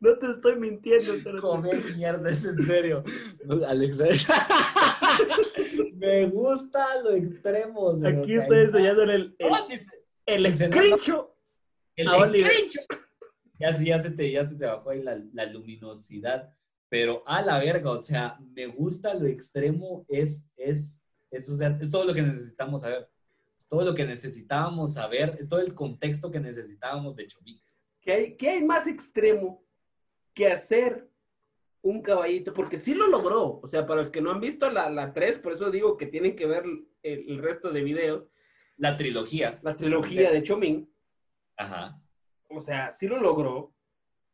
No 0.03 0.17
te 0.17 0.29
estoy 0.31 0.57
mintiendo. 0.57 1.13
pero- 1.23 1.41
Come 1.41 1.69
mierda, 1.95 2.29
es 2.29 2.43
en 2.43 2.59
serio. 2.65 3.03
Alexander. 3.65 4.15
Me 5.95 6.25
gusta 6.27 7.01
lo 7.01 7.11
extremo. 7.13 7.91
Aquí 8.05 8.33
estoy 8.35 8.47
cae. 8.57 8.63
enseñándole 8.63 9.15
el, 9.15 9.35
el, 9.39 9.47
Oh, 9.49 9.65
sí, 9.67 9.77
sí. 9.77 9.89
el 10.25 10.53
screenshot. 10.53 11.33
El 11.95 12.07
a 12.09 12.17
Oliver. 12.17 12.51
screenshot. 12.51 12.85
Ya, 13.59 13.77
sí, 13.77 13.85
ya, 13.85 13.97
se 13.97 14.11
te, 14.11 14.29
ya 14.31 14.43
se 14.43 14.55
te 14.55 14.65
bajó 14.65 14.89
ahí 14.89 15.01
la, 15.01 15.21
la 15.31 15.45
luminosidad. 15.45 16.53
Pero 16.89 17.23
a 17.25 17.41
la 17.41 17.57
verga, 17.59 17.91
o 17.91 18.01
sea, 18.01 18.37
me 18.53 18.67
gusta 18.67 19.13
lo 19.13 19.25
extremo, 19.25 20.05
es, 20.09 20.51
es, 20.57 21.01
es, 21.31 21.49
o 21.49 21.55
sea, 21.55 21.77
es 21.81 21.89
todo 21.89 22.03
lo 22.05 22.13
que 22.13 22.21
necesitamos 22.21 22.81
saber. 22.81 23.09
Es 23.57 23.67
todo 23.67 23.83
lo 23.83 23.95
que 23.95 24.05
necesitábamos 24.05 24.93
saber, 24.95 25.37
es 25.39 25.47
todo 25.47 25.59
el 25.61 25.73
contexto 25.73 26.29
que 26.29 26.39
necesitábamos 26.39 27.15
de 27.15 27.25
Chomín. 27.27 27.59
¿Qué 28.01 28.11
hay, 28.11 28.35
qué 28.35 28.49
hay 28.49 28.63
más 28.63 28.85
extremo 28.85 29.63
que 30.33 30.47
hacer 30.47 31.09
un 31.81 32.01
caballito? 32.01 32.53
Porque 32.53 32.77
sí 32.77 32.93
lo 32.93 33.07
logró. 33.07 33.59
O 33.61 33.67
sea, 33.67 33.85
para 33.85 34.01
los 34.01 34.11
que 34.11 34.21
no 34.21 34.31
han 34.31 34.39
visto 34.39 34.69
la, 34.69 34.89
la 34.89 35.13
3, 35.13 35.39
por 35.39 35.53
eso 35.53 35.69
digo 35.71 35.97
que 35.97 36.07
tienen 36.07 36.35
que 36.35 36.45
ver 36.45 36.63
el, 37.03 37.29
el 37.29 37.37
resto 37.39 37.71
de 37.71 37.83
videos. 37.83 38.29
La 38.77 38.97
trilogía. 38.97 39.59
la 39.61 39.75
trilogía 39.75 40.31
de 40.31 40.43
Chomín, 40.43 40.93
Ajá. 41.57 42.01
O 42.49 42.61
sea, 42.61 42.91
sí 42.91 43.07
lo 43.07 43.19
logró 43.19 43.73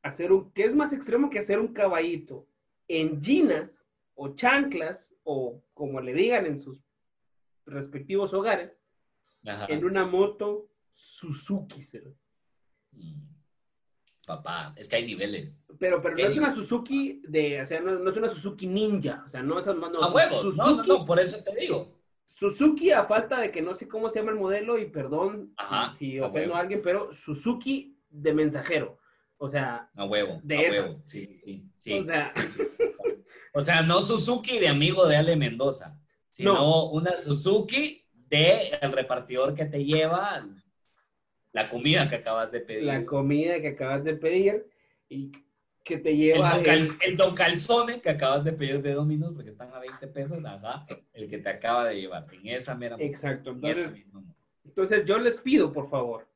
hacer 0.01 0.31
un, 0.31 0.51
que 0.51 0.63
es 0.63 0.75
más 0.75 0.93
extremo 0.93 1.29
que 1.29 1.39
hacer 1.39 1.59
un 1.59 1.73
caballito 1.73 2.47
en 2.87 3.21
ginas 3.21 3.83
o 4.15 4.33
chanclas 4.35 5.13
o 5.23 5.61
como 5.73 6.01
le 6.01 6.13
digan 6.13 6.45
en 6.45 6.59
sus 6.59 6.81
respectivos 7.65 8.33
hogares, 8.33 8.77
Ajá. 9.45 9.67
en 9.69 9.85
una 9.85 10.05
moto 10.05 10.69
Suzuki. 10.93 11.83
¿sí? 11.83 11.99
Mm. 12.91 13.38
Papá, 14.29 14.73
es 14.75 14.87
que 14.87 14.95
hay 14.97 15.05
niveles. 15.07 15.55
Pero, 15.79 16.01
pero 16.03 16.15
Sí. 16.15 16.21
no 16.21 16.29
es 16.29 16.37
una 16.37 16.53
Suzuki 16.53 17.21
de, 17.27 17.61
o 17.61 17.65
sea, 17.65 17.79
no, 17.81 17.97
no 17.97 18.09
es 18.11 18.15
una 18.17 18.29
Suzuki 18.29 18.67
Ninja, 18.67 19.23
o 19.25 19.29
sea, 19.29 19.41
no 19.41 19.57
es 19.57 19.65
no, 19.65 19.71
a 20.03 20.11
huevos. 20.13 20.43
No, 20.43 20.51
Suzuki, 20.51 20.87
no, 20.89 21.03
por 21.05 21.19
eso 21.19 21.41
te 21.43 21.55
digo. 21.55 21.95
Suzuki 22.35 22.91
a 22.91 23.05
falta 23.05 23.39
de 23.41 23.49
que 23.51 23.61
no 23.61 23.73
sé 23.73 23.87
cómo 23.87 24.07
se 24.09 24.19
llama 24.19 24.31
el 24.31 24.37
modelo 24.37 24.77
y 24.77 24.85
perdón 24.85 25.51
Ajá, 25.57 25.93
si, 25.95 26.11
si 26.11 26.17
a 26.19 26.27
ofendo 26.27 26.49
huevo. 26.49 26.55
a 26.55 26.59
alguien, 26.59 26.81
pero 26.83 27.11
Suzuki 27.11 27.97
de 28.09 28.33
mensajero. 28.33 28.99
O 29.37 29.49
sea, 29.49 29.89
A 29.95 30.05
huevo. 30.05 30.39
De 30.43 30.57
a 30.57 30.61
esas. 30.61 30.91
huevo. 30.91 31.03
Sí, 31.05 31.25
sí, 31.25 31.37
sí. 31.37 31.65
sí, 31.77 31.93
o 31.99 32.05
sea, 32.05 32.31
sí, 32.33 32.41
sí. 32.55 32.63
O 33.55 33.61
sea, 33.61 33.81
no 33.81 33.99
Suzuki 34.01 34.59
de 34.59 34.67
amigo 34.67 35.07
de 35.07 35.15
Ale 35.17 35.35
Mendoza, 35.35 35.97
sino 36.29 36.53
No. 36.53 36.89
una 36.91 37.17
Suzuki 37.17 38.05
de 38.13 38.77
el 38.79 38.91
repartidor 38.91 39.55
que 39.55 39.65
te 39.65 39.83
lleva 39.83 40.45
la 41.51 41.69
comida 41.69 42.07
que 42.09 42.15
acabas 42.15 42.51
de 42.51 42.59
pedir. 42.61 42.83
la 42.83 43.05
comida 43.05 43.59
que 43.61 43.69
acabas 43.69 44.03
de 44.03 44.13
pedir 44.15 44.67
y 45.07 45.31
que 45.83 45.97
te 45.97 46.11
el, 46.11 46.17
lleva 46.17 46.49
don 46.51 46.59
el- 46.59 46.63
Cal- 46.65 46.97
el 47.01 47.17
Don 47.17 47.33
Calzone 47.35 48.01
que 48.01 48.09
acabas 48.09 48.43
de 48.43 48.53
pedir 48.53 48.81
de 48.81 48.93
Domino's 48.93 49.33
porque 49.33 49.49
están 49.49 49.73
a 49.73 49.79
20 49.79 50.07
pesos, 50.07 50.43
ajá, 50.45 50.85
el 51.13 51.29
que 51.29 51.39
te 51.39 51.49
acaba 51.49 51.85
de 51.87 51.99
llevar 51.99 52.27
en 52.31 52.47
esa 52.47 52.75
mera 52.75 52.95
Exacto. 52.99 53.51
en 53.51 53.57
esa 53.57 53.67
Entonces, 53.69 53.91
misma 53.93 54.21
moto. 54.21 54.35
entonces 54.65 55.05
yo 55.05 55.17
les 55.17 55.37
pido, 55.37 55.73
por 55.73 55.89
favor, 55.89 56.27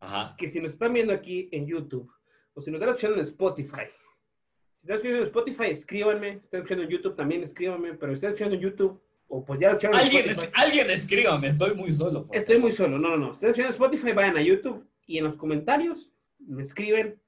Ajá. 0.00 0.36
que 0.38 0.48
si 0.48 0.60
nos 0.60 0.72
están 0.72 0.92
viendo 0.92 1.12
aquí 1.12 1.48
en 1.50 1.66
YouTube 1.66 2.08
o 2.54 2.60
si 2.62 2.70
nos 2.70 2.78
están 2.78 2.90
escuchando 2.90 3.16
en 3.16 3.22
Spotify, 3.22 3.86
si 4.76 4.82
están 4.86 4.96
escuchando 4.96 5.18
en 5.18 5.24
Spotify, 5.24 5.64
escríbanme. 5.72 6.32
Si 6.38 6.44
están 6.44 6.60
escuchando 6.60 6.84
en 6.84 6.90
YouTube, 6.90 7.16
también 7.16 7.42
escríbanme. 7.42 7.94
Pero 7.94 8.12
si 8.12 8.14
están 8.14 8.30
escuchando 8.30 8.54
en 8.54 8.60
YouTube 8.60 9.02
o 9.28 9.44
pues 9.44 9.60
ya 9.60 9.68
lo 9.68 9.72
escucharon 9.76 9.96
en 9.98 10.04
Alguien, 10.04 10.30
es- 10.30 10.50
alguien 10.54 10.90
escríbame, 10.90 11.48
estoy 11.48 11.74
muy 11.74 11.92
solo. 11.92 12.28
Estoy 12.32 12.58
muy 12.58 12.72
solo. 12.72 12.98
No, 12.98 13.10
no, 13.10 13.16
no. 13.16 13.34
Si 13.34 13.46
están 13.46 13.50
escuchando 13.50 13.68
en 13.68 13.82
Spotify, 13.82 14.12
vayan 14.12 14.36
a 14.36 14.42
YouTube 14.42 14.86
y 15.06 15.18
en 15.18 15.24
los 15.24 15.36
comentarios 15.36 16.12
me 16.38 16.62
escriben 16.62 17.20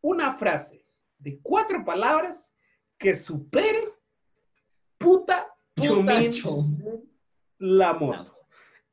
una 0.00 0.32
frase 0.32 0.84
de 1.18 1.38
cuatro 1.42 1.84
palabras 1.84 2.52
que 2.96 3.14
supere 3.14 3.92
puta, 4.98 5.46
Puta 5.74 6.28
chomín 6.30 7.10
la 7.58 7.92
moto. 7.92 8.36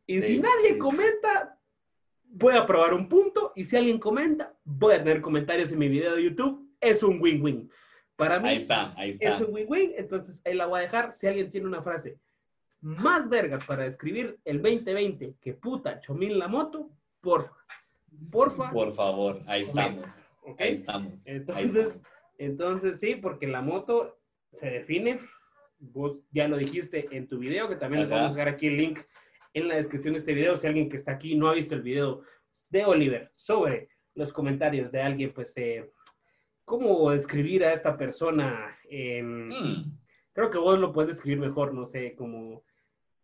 Y 0.08 0.22
si 0.22 0.40
nadie 0.40 0.74
sí. 0.74 0.78
comenta, 0.80 1.60
voy 2.24 2.56
a 2.56 2.66
probar 2.66 2.94
un 2.94 3.08
punto. 3.10 3.54
Y 3.56 3.64
si 3.66 3.76
alguien 3.76 4.00
comenta, 4.00 4.54
voy 4.64 4.94
a 4.96 5.00
tener 5.04 5.22
comentarios 5.22 5.72
en 5.72 5.80
mi 5.80 5.88
video 5.88 6.16
de 6.16 6.24
YouTube. 6.24 6.68
Es 6.80 7.02
un 7.04 7.20
win-win. 7.22 7.70
Para 8.16 8.40
mí 8.40 8.50
Ahí 8.50 8.58
está, 8.58 8.94
ahí 8.98 9.12
está. 9.12 9.26
es 9.30 9.42
un 9.42 9.54
win-win. 9.54 9.94
Entonces 9.98 10.42
ahí 10.46 10.54
la 10.54 10.66
voy 10.68 10.80
a 10.80 10.82
dejar. 10.84 11.12
Si 11.12 11.26
alguien 11.28 11.50
tiene 11.50 11.68
una 11.68 11.82
frase 11.82 12.20
más 12.86 13.28
vergas 13.28 13.66
para 13.66 13.84
describir 13.84 14.38
el 14.46 14.62
2020 14.62 15.38
que 15.42 15.54
puta 15.54 16.00
chomín 16.00 16.38
la 16.38 16.48
moto, 16.48 16.92
porfa. 17.20 17.56
Porfa. 18.32 18.70
Por 18.72 18.94
favor, 18.94 19.42
ahí 19.48 19.64
estamos. 19.64 20.06
Ahí 20.60 20.74
estamos. 20.74 21.14
ahí 21.26 21.36
Entonces, 21.38 21.88
estamos. 21.88 22.08
entonces 22.38 23.00
sí, 23.00 23.16
porque 23.16 23.48
la 23.48 23.64
moto 23.64 24.20
se 24.54 24.70
define, 24.70 25.20
vos 25.80 26.20
ya 26.32 26.48
lo 26.48 26.58
dijiste 26.58 27.08
en 27.12 27.28
tu 27.28 27.40
video, 27.40 27.68
que 27.68 27.76
también 27.76 28.02
les 28.04 28.12
vamos 28.12 28.32
a 28.32 28.34
dejar 28.36 28.50
aquí 28.50 28.68
el 28.68 28.78
link 28.78 29.00
en 29.56 29.68
la 29.68 29.76
descripción 29.78 30.14
de 30.14 30.20
este 30.20 30.34
video, 30.36 30.56
si 30.56 30.68
alguien 30.68 30.88
que 30.88 30.98
está 30.98 31.14
aquí 31.14 31.36
no 31.36 31.50
ha 31.50 31.54
visto 31.56 31.74
el 31.74 31.82
video 31.82 32.22
de 32.70 32.86
Oliver 32.86 33.32
sobre 33.34 33.90
los 34.14 34.32
comentarios 34.32 34.92
de 34.92 35.02
alguien, 35.02 35.34
pues, 35.34 35.58
eh, 35.58 35.92
cómo 36.64 37.10
describir 37.10 37.64
a 37.66 37.74
esta 37.74 37.98
persona, 37.98 38.78
Mm. 38.88 39.98
creo 40.34 40.50
que 40.52 40.60
vos 40.60 40.78
lo 40.78 40.94
puedes 40.94 41.10
describir 41.10 41.40
mejor, 41.40 41.74
no 41.74 41.86
sé, 41.88 42.14
como... 42.16 42.64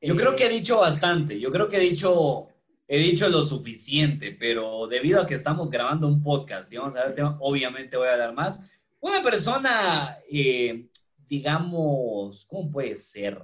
Yo 0.02 0.16
creo 0.16 0.36
que 0.36 0.48
he 0.48 0.50
dicho 0.50 0.80
bastante, 0.80 1.40
yo 1.40 1.52
creo 1.52 1.70
que 1.70 1.78
he 1.78 1.80
dicho, 1.80 2.48
he 2.88 2.98
dicho 2.98 3.30
lo 3.30 3.44
suficiente, 3.44 4.36
pero 4.38 4.88
debido 4.88 5.22
a 5.22 5.28
que 5.28 5.36
estamos 5.36 5.70
grabando 5.70 6.08
un 6.08 6.24
podcast 6.24 6.70
tema, 6.70 7.38
obviamente 7.40 7.98
voy 7.98 8.08
a 8.08 8.18
dar 8.18 8.34
más. 8.34 8.60
Una 9.00 9.22
persona, 9.22 10.18
eh, 10.30 10.88
digamos, 11.30 12.46
¿cómo 12.46 12.72
puede 12.72 12.96
ser? 12.96 13.40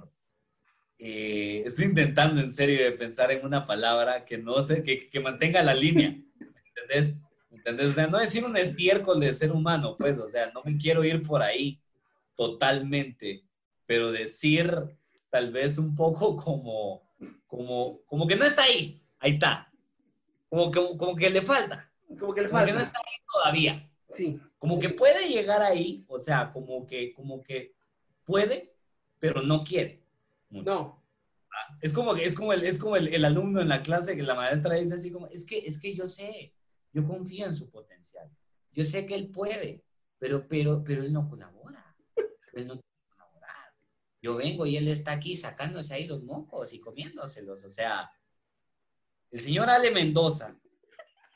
Eh, 0.98 1.62
estoy 1.64 1.84
intentando 1.84 2.40
en 2.40 2.52
serio 2.52 2.82
de 2.82 2.90
pensar 2.90 3.30
en 3.30 3.46
una 3.46 3.64
palabra 3.64 4.24
que 4.24 4.36
no 4.36 4.60
sé, 4.62 4.82
que, 4.82 5.08
que 5.08 5.20
mantenga 5.20 5.62
la 5.62 5.74
línea, 5.74 6.08
¿entendés? 6.08 7.14
¿Entendés? 7.52 7.86
O 7.90 7.92
sea, 7.92 8.08
no 8.08 8.18
decir 8.18 8.44
un 8.44 8.56
estiércol 8.56 9.20
de 9.20 9.32
ser 9.32 9.52
humano, 9.52 9.96
pues, 9.96 10.18
o 10.18 10.26
sea, 10.26 10.50
no 10.52 10.62
me 10.64 10.76
quiero 10.76 11.04
ir 11.04 11.22
por 11.22 11.40
ahí 11.40 11.80
totalmente, 12.34 13.44
pero 13.86 14.10
decir 14.10 14.97
tal 15.30 15.52
vez 15.52 15.78
un 15.78 15.94
poco 15.94 16.36
como, 16.44 17.02
como, 17.46 18.00
como 18.06 18.26
que 18.26 18.36
no 18.36 18.44
está 18.44 18.62
ahí, 18.62 19.02
ahí 19.18 19.32
está, 19.32 19.72
como 20.48 20.70
que, 20.70 20.80
como 20.96 21.14
que 21.16 21.30
le 21.30 21.42
falta, 21.42 21.90
Como 22.18 22.32
que 22.34 22.42
le 22.42 22.48
como 22.48 22.60
que 22.64 22.72
falta. 22.72 22.74
no 22.74 22.80
está 22.80 22.98
ahí 22.98 23.16
todavía, 23.32 23.84
Sí, 24.10 24.40
como 24.58 24.78
que 24.78 24.88
puede 24.88 25.28
llegar 25.28 25.62
ahí, 25.62 26.04
o 26.08 26.18
sea, 26.18 26.50
como 26.52 26.86
que, 26.86 27.12
como 27.12 27.42
que 27.42 27.74
puede, 28.24 28.74
pero 29.18 29.42
no 29.42 29.62
quiere. 29.62 30.02
mucho. 30.48 30.64
no, 30.70 31.04
Es 31.82 31.92
como, 31.92 32.14
que- 32.14 32.24
es 32.24 32.34
como, 32.34 32.52
el, 32.54 32.64
es 32.64 32.78
como 32.78 32.96
el, 32.96 33.08
el 33.08 33.24
alumno 33.26 33.60
en 33.60 33.68
la 33.68 33.82
clase 33.82 34.16
que 34.16 34.22
la 34.22 34.34
maestra 34.34 34.76
dice 34.76 34.94
así 34.94 35.10
como, 35.12 35.26
es 35.28 35.44
que, 35.44 35.58
es 35.58 35.78
que 35.78 35.94
yo 35.94 36.08
sé, 36.08 36.54
yo 36.94 37.06
confío 37.06 37.44
en 37.46 37.54
su 37.54 37.70
potencial, 37.70 38.30
yo 38.72 38.82
sé 38.84 39.04
que 39.04 39.14
él 39.14 39.28
puede, 39.28 39.84
pero, 40.18 40.48
pero, 40.48 40.82
pero 40.84 41.02
él 41.02 41.12
no 41.12 41.28
colabora, 41.28 41.94
él 42.54 42.66
no. 42.66 42.80
Yo 44.20 44.36
vengo 44.36 44.66
y 44.66 44.76
él 44.76 44.88
está 44.88 45.12
aquí 45.12 45.36
sacándose 45.36 45.94
ahí 45.94 46.06
los 46.06 46.22
mocos 46.22 46.72
y 46.72 46.80
comiéndoselos, 46.80 47.64
o 47.64 47.70
sea, 47.70 48.10
el 49.30 49.40
señor 49.40 49.68
Ale 49.70 49.90
Mendoza 49.90 50.56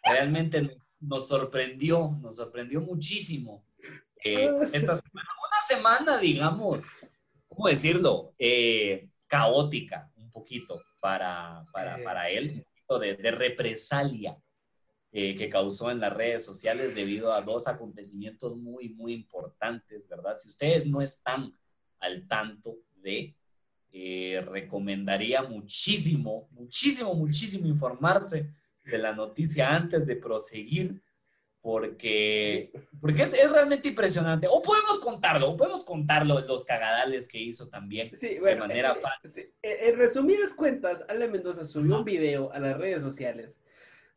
realmente 0.03 0.62
nos- 0.62 0.77
nos 1.01 1.29
sorprendió, 1.29 2.16
nos 2.21 2.37
sorprendió 2.37 2.81
muchísimo 2.81 3.64
eh, 4.25 4.51
esta 4.73 4.95
semana, 4.95 5.29
una 5.49 5.61
semana, 5.66 6.18
digamos, 6.18 6.87
¿cómo 7.49 7.68
decirlo? 7.68 8.35
Eh, 8.38 9.09
caótica 9.27 10.11
un 10.16 10.31
poquito 10.31 10.81
para, 11.01 11.64
para, 11.73 12.03
para 12.03 12.29
él, 12.31 12.51
un 12.51 12.62
poquito 12.64 12.99
de, 12.99 13.16
de 13.16 13.31
represalia 13.31 14.37
eh, 15.12 15.37
que 15.37 15.49
causó 15.49 15.90
en 15.90 16.01
las 16.01 16.12
redes 16.12 16.45
sociales 16.45 16.95
debido 16.95 17.33
a 17.33 17.42
dos 17.42 17.66
acontecimientos 17.68 18.57
muy, 18.57 18.90
muy 18.90 19.12
importantes, 19.12 20.09
¿verdad? 20.09 20.37
Si 20.38 20.49
ustedes 20.49 20.87
no 20.87 21.03
están 21.03 21.53
al 22.03 22.27
tanto 22.27 22.79
de, 23.03 23.35
eh, 23.93 24.45
recomendaría 24.47 25.43
muchísimo, 25.43 26.49
muchísimo, 26.53 27.15
muchísimo 27.15 27.67
informarse 27.67 28.51
de 28.85 28.99
la 28.99 29.12
noticia 29.12 29.75
antes 29.75 30.07
de 30.07 30.17
proseguir, 30.17 31.01
porque, 31.61 32.73
porque 33.01 33.23
es, 33.23 33.33
es 33.35 33.51
realmente 33.51 33.88
impresionante. 33.88 34.49
O 34.51 34.61
podemos 34.61 34.99
contarlo, 34.99 35.51
o 35.51 35.57
podemos 35.57 35.85
contarlo 35.85 36.41
los 36.41 36.65
cagadales 36.65 37.29
que 37.29 37.38
hizo 37.38 37.69
también. 37.69 38.11
Sí, 38.15 38.38
bueno, 38.41 38.67
manera 38.67 38.93
eh, 38.93 39.01
fácil. 39.01 39.31
sí, 39.31 39.41
eh, 39.62 39.91
En 39.91 39.97
resumidas 39.97 40.55
cuentas, 40.55 41.05
Ale 41.09 41.29
Mendoza 41.29 41.65
subió 41.65 41.99
un 41.99 42.05
video 42.05 42.53
a 42.53 42.59
las 42.59 42.77
redes 42.77 43.03
sociales 43.03 43.61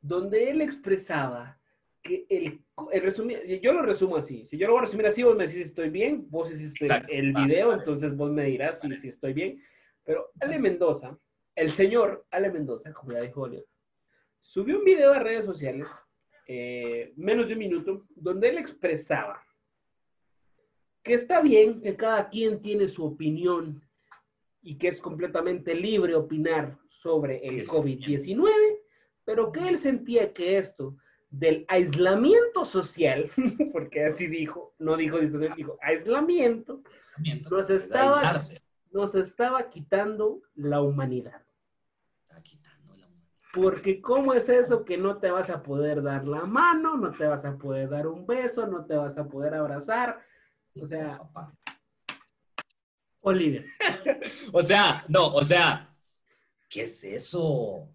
donde 0.02 0.52
él 0.52 0.62
expresaba 0.62 1.60
que 2.06 2.26
el, 2.30 2.62
el 2.92 3.62
yo 3.62 3.74
lo 3.74 3.82
resumo 3.82 4.16
así, 4.16 4.46
si 4.46 4.58
yo 4.58 4.68
lo 4.68 4.74
voy 4.74 4.80
a 4.80 4.86
resumir 4.86 5.08
así, 5.08 5.24
vos 5.24 5.36
me 5.36 5.46
decís 5.46 5.58
si 5.58 5.64
estoy 5.64 5.90
bien, 5.90 6.30
vos 6.30 6.52
hiciste 6.52 6.86
Exacto, 6.86 7.12
el 7.12 7.34
video, 7.34 7.74
entonces 7.74 8.16
vos 8.16 8.32
me 8.32 8.44
dirás 8.46 8.80
si, 8.80 8.96
si 8.96 9.08
estoy 9.08 9.34
bien, 9.34 9.62
pero 10.04 10.32
Ale 10.40 10.60
Mendoza, 10.60 11.18
el 11.56 11.72
señor 11.72 12.26
Ale 12.30 12.52
Mendoza, 12.52 12.94
como 12.94 13.14
ya 13.14 13.22
dijo 13.22 13.42
Oliver, 13.42 13.66
subió 14.40 14.78
un 14.78 14.86
video 14.86 15.14
a 15.14 15.20
redes 15.20 15.46
sociales, 15.46 15.88
eh, 16.48 17.12
menos 17.16 17.48
de 17.48 17.54
un 17.54 17.60
minuto, 17.60 18.06
donde 18.16 18.50
él 18.50 18.60
expresaba 18.60 19.42
que 21.02 21.16
está 21.16 21.42
bien 21.42 21.82
que 21.82 21.96
cada 21.96 22.30
quien 22.30 22.62
tiene 22.62 22.88
su 22.88 23.04
opinión 23.04 23.82
y 24.62 24.78
que 24.78 24.90
es 24.90 25.02
completamente 25.02 25.74
libre 25.74 26.14
opinar 26.14 26.78
sobre 26.88 27.48
el 27.48 27.60
Es 27.60 27.70
COVID-19, 27.70 28.48
pero 29.24 29.52
que 29.52 29.68
él 29.68 29.80
sentía 29.80 30.32
que 30.34 30.60
esto 30.60 30.98
del 31.38 31.66
aislamiento 31.68 32.64
social, 32.66 33.30
porque 33.74 34.06
así 34.06 34.28
dijo, 34.28 34.74
no 34.80 34.96
dijo 34.96 35.18
distanciamiento, 35.20 35.56
dijo 35.58 35.78
aislamiento, 35.82 36.82
Nos 37.50 37.70
estaba- 37.70 38.40
nos 38.92 39.14
estaba 39.16 39.70
quitando 39.70 40.42
la 40.56 40.82
humanidad. 40.82 41.42
Está 42.22 42.42
quitando 42.42 42.96
la 42.96 43.08
humanidad. 43.08 43.30
Porque 43.54 44.00
¿cómo 44.02 44.34
es 44.34 44.48
eso 44.48 44.86
que 44.86 44.98
no 44.98 45.18
te 45.18 45.30
vas 45.32 45.50
a 45.50 45.62
poder 45.62 46.02
dar 46.02 46.26
la 46.26 46.46
mano, 46.46 46.96
no 46.96 47.12
te 47.12 47.26
vas 47.28 47.44
a 47.44 47.58
poder 47.58 47.90
dar 47.90 48.08
un 48.08 48.26
beso, 48.26 48.66
no 48.68 48.86
te 48.86 48.96
vas 48.96 49.18
a 49.18 49.28
poder 49.28 49.54
abrazar? 49.54 50.22
O 50.82 50.86
sea. 50.86 51.22
Oliver, 53.22 53.66
O 54.54 54.62
sea, 54.62 55.04
no, 55.10 55.34
o 55.34 55.44
sea, 55.44 55.94
¿qué 56.70 56.84
es 56.84 57.04
eso? 57.04 57.90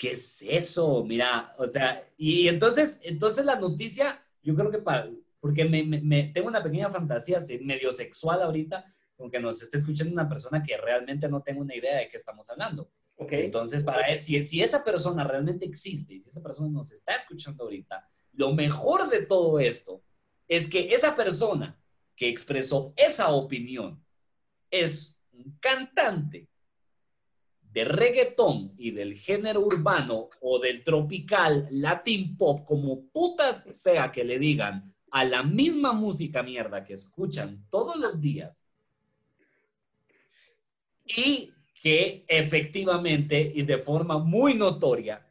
¿Qué 0.00 0.12
es 0.12 0.40
eso? 0.48 1.04
Mira, 1.04 1.54
o 1.58 1.68
sea, 1.68 2.08
y 2.16 2.48
entonces, 2.48 2.98
entonces 3.02 3.44
la 3.44 3.56
noticia, 3.60 4.24
yo 4.42 4.54
creo 4.54 4.70
que 4.70 4.78
para, 4.78 5.10
porque 5.40 5.66
me, 5.66 5.84
me, 5.84 6.22
tengo 6.32 6.48
una 6.48 6.62
pequeña 6.62 6.88
fantasía 6.88 7.38
medio 7.60 7.92
sexual 7.92 8.40
ahorita, 8.40 8.82
con 9.14 9.30
que 9.30 9.38
nos 9.38 9.60
esté 9.60 9.76
escuchando 9.76 10.14
una 10.14 10.26
persona 10.26 10.62
que 10.62 10.78
realmente 10.78 11.28
no 11.28 11.42
tengo 11.42 11.60
una 11.60 11.76
idea 11.76 11.98
de 11.98 12.08
qué 12.08 12.16
estamos 12.16 12.48
hablando. 12.48 12.90
Okay. 13.14 13.44
Entonces, 13.44 13.84
para 13.84 14.06
él, 14.06 14.22
si, 14.22 14.42
si 14.46 14.62
esa 14.62 14.82
persona 14.82 15.22
realmente 15.22 15.66
existe 15.66 16.14
y 16.14 16.20
si 16.22 16.30
esa 16.30 16.40
persona 16.40 16.70
nos 16.70 16.90
está 16.92 17.14
escuchando 17.16 17.64
ahorita, 17.64 18.08
lo 18.32 18.54
mejor 18.54 19.10
de 19.10 19.26
todo 19.26 19.60
esto 19.60 20.02
es 20.48 20.66
que 20.66 20.94
esa 20.94 21.14
persona 21.14 21.78
que 22.16 22.30
expresó 22.30 22.94
esa 22.96 23.28
opinión 23.32 24.02
es 24.70 25.20
un 25.32 25.58
cantante 25.60 26.48
de 27.72 27.84
reggaetón 27.84 28.72
y 28.76 28.90
del 28.90 29.14
género 29.14 29.60
urbano 29.60 30.28
o 30.40 30.58
del 30.58 30.82
tropical 30.82 31.68
latin 31.70 32.36
pop, 32.36 32.64
como 32.66 33.06
putas 33.06 33.64
sea 33.70 34.10
que 34.10 34.24
le 34.24 34.38
digan 34.38 34.94
a 35.10 35.24
la 35.24 35.42
misma 35.42 35.92
música 35.92 36.42
mierda 36.42 36.84
que 36.84 36.94
escuchan 36.94 37.66
todos 37.70 37.96
los 37.96 38.20
días, 38.20 38.62
y 41.16 41.52
que 41.82 42.24
efectivamente 42.28 43.50
y 43.54 43.62
de 43.62 43.78
forma 43.78 44.18
muy 44.18 44.54
notoria 44.54 45.26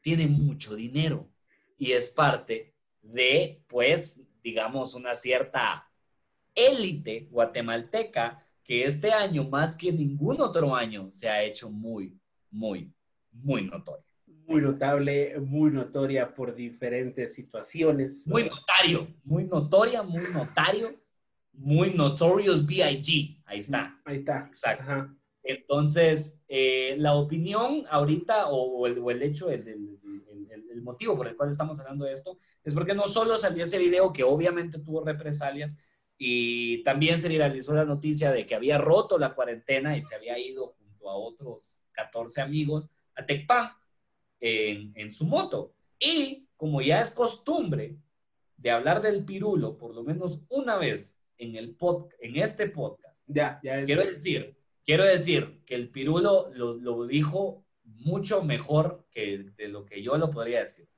tiene 0.00 0.26
mucho 0.26 0.74
dinero. 0.74 1.28
Y 1.78 1.92
es 1.92 2.10
parte 2.10 2.74
de, 3.02 3.62
pues, 3.68 4.20
digamos, 4.42 4.94
una 4.94 5.14
cierta 5.14 5.88
élite 6.54 7.28
guatemalteca 7.30 8.44
que 8.64 8.84
este 8.84 9.12
año, 9.12 9.44
más 9.48 9.76
que 9.76 9.92
ningún 9.92 10.40
otro 10.40 10.74
año, 10.74 11.10
se 11.10 11.28
ha 11.28 11.42
hecho 11.42 11.70
muy, 11.70 12.16
muy, 12.50 12.92
muy 13.30 13.64
notoria. 13.64 14.04
Muy 14.46 14.60
notable, 14.60 15.38
muy 15.40 15.70
notoria 15.70 16.34
por 16.34 16.54
diferentes 16.54 17.34
situaciones. 17.34 18.26
Muy 18.26 18.44
notario, 18.44 19.08
muy 19.24 19.44
notoria, 19.44 20.02
muy 20.02 20.24
notario, 20.32 20.94
muy 21.52 21.92
notorious 21.92 22.64
B.I.G. 22.66 23.42
Ahí 23.46 23.58
está. 23.60 24.00
Ahí 24.04 24.16
está. 24.16 24.46
Exacto. 24.48 25.14
Entonces, 25.42 26.40
eh, 26.48 26.94
la 26.98 27.14
opinión 27.14 27.84
ahorita 27.90 28.48
o, 28.48 28.86
el, 28.86 29.22
hecho, 29.22 29.50
el, 29.50 29.66
el, 29.68 30.82
motivo 30.82 31.16
por 31.16 31.28
el 31.28 31.36
cual 31.36 31.50
estamos 31.50 31.78
hablando 31.80 32.04
de 32.04 32.12
esto, 32.12 32.38
es 32.64 32.74
porque 32.74 32.94
no 32.94 33.06
solo 33.06 33.36
salió 33.36 33.64
ese 33.64 33.78
video 33.78 34.12
que 34.12 34.24
obviamente 34.24 34.78
tuvo 34.78 35.04
represalias, 35.04 35.76
y 36.24 36.84
también 36.84 37.20
se 37.20 37.28
viralizó 37.28 37.74
la 37.74 37.84
noticia 37.84 38.30
de 38.30 38.46
que 38.46 38.54
había 38.54 38.78
roto 38.78 39.18
la 39.18 39.34
cuarentena 39.34 39.96
y 39.96 40.04
se 40.04 40.14
había 40.14 40.38
ido 40.38 40.76
junto 40.78 41.10
a 41.10 41.16
otros 41.16 41.80
14 41.90 42.40
amigos 42.40 42.88
a 43.16 43.26
Tecpan 43.26 43.72
en, 44.38 44.92
en 44.94 45.10
su 45.10 45.26
moto. 45.26 45.74
Y 45.98 46.46
como 46.56 46.80
ya 46.80 47.00
es 47.00 47.10
costumbre 47.10 47.96
de 48.56 48.70
hablar 48.70 49.02
del 49.02 49.24
pirulo 49.24 49.76
por 49.76 49.96
lo 49.96 50.04
menos 50.04 50.44
una 50.48 50.76
vez 50.76 51.16
en, 51.38 51.56
el 51.56 51.74
pod, 51.74 52.10
en 52.20 52.36
este 52.36 52.68
podcast, 52.68 53.18
ya, 53.26 53.58
ya 53.64 53.84
quiero 53.84 54.04
decir, 54.04 54.56
quiero 54.86 55.02
decir 55.02 55.64
que 55.66 55.74
el 55.74 55.88
pirulo 55.88 56.52
lo, 56.54 56.74
lo, 56.74 57.04
dijo 57.04 57.64
mucho 57.82 58.44
mejor 58.44 59.04
que 59.10 59.50
de 59.56 59.66
lo 59.66 59.84
que 59.84 60.00
yo 60.04 60.16
lo 60.18 60.30
podría 60.30 60.60
decir. 60.60 60.88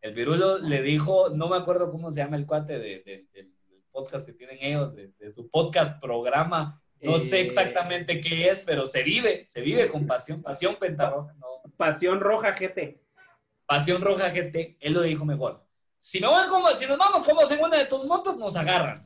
El 0.00 0.14
pirulo 0.14 0.56
le 0.56 0.80
dijo, 0.80 1.28
no 1.28 1.50
me 1.50 1.56
acuerdo 1.56 1.90
cómo 1.90 2.10
se 2.10 2.20
llama 2.20 2.38
el 2.38 2.46
cuate 2.46 2.78
de, 2.78 3.02
de, 3.04 3.26
del 3.34 3.52
podcast 3.90 4.26
que 4.26 4.32
tienen 4.32 4.58
ellos, 4.60 4.94
de, 4.94 5.30
su 5.30 5.50
podcast 5.50 6.00
programa. 6.00 6.82
No 7.00 7.18
sé 7.18 7.38
eh, 7.38 7.42
exactamente 7.42 8.20
qué 8.20 8.48
es, 8.48 8.62
pero 8.62 8.86
se 8.86 9.02
vive, 9.02 9.46
se 9.46 9.60
vive 9.60 9.88
con 9.88 10.06
pasión, 10.06 10.42
pasión 10.42 10.76
pentarroja. 10.76 11.32
No. 11.34 11.46
Pasión 11.76 12.20
roja 12.20 12.52
GT. 12.52 13.00
Pasión 13.66 14.02
roja 14.02 14.28
GT, 14.28 14.76
él 14.80 14.92
lo 14.92 15.02
dijo 15.02 15.24
mejor. 15.24 15.64
Si, 15.98 16.20
me 16.20 16.26
voy 16.26 16.46
como, 16.48 16.68
si 16.70 16.86
nos 16.86 16.98
vamos 16.98 17.22
como 17.22 17.42
en 17.48 17.60
una 17.62 17.78
de 17.78 17.86
tus 17.86 18.04
motos, 18.04 18.36
nos 18.36 18.56
agarran. 18.56 19.02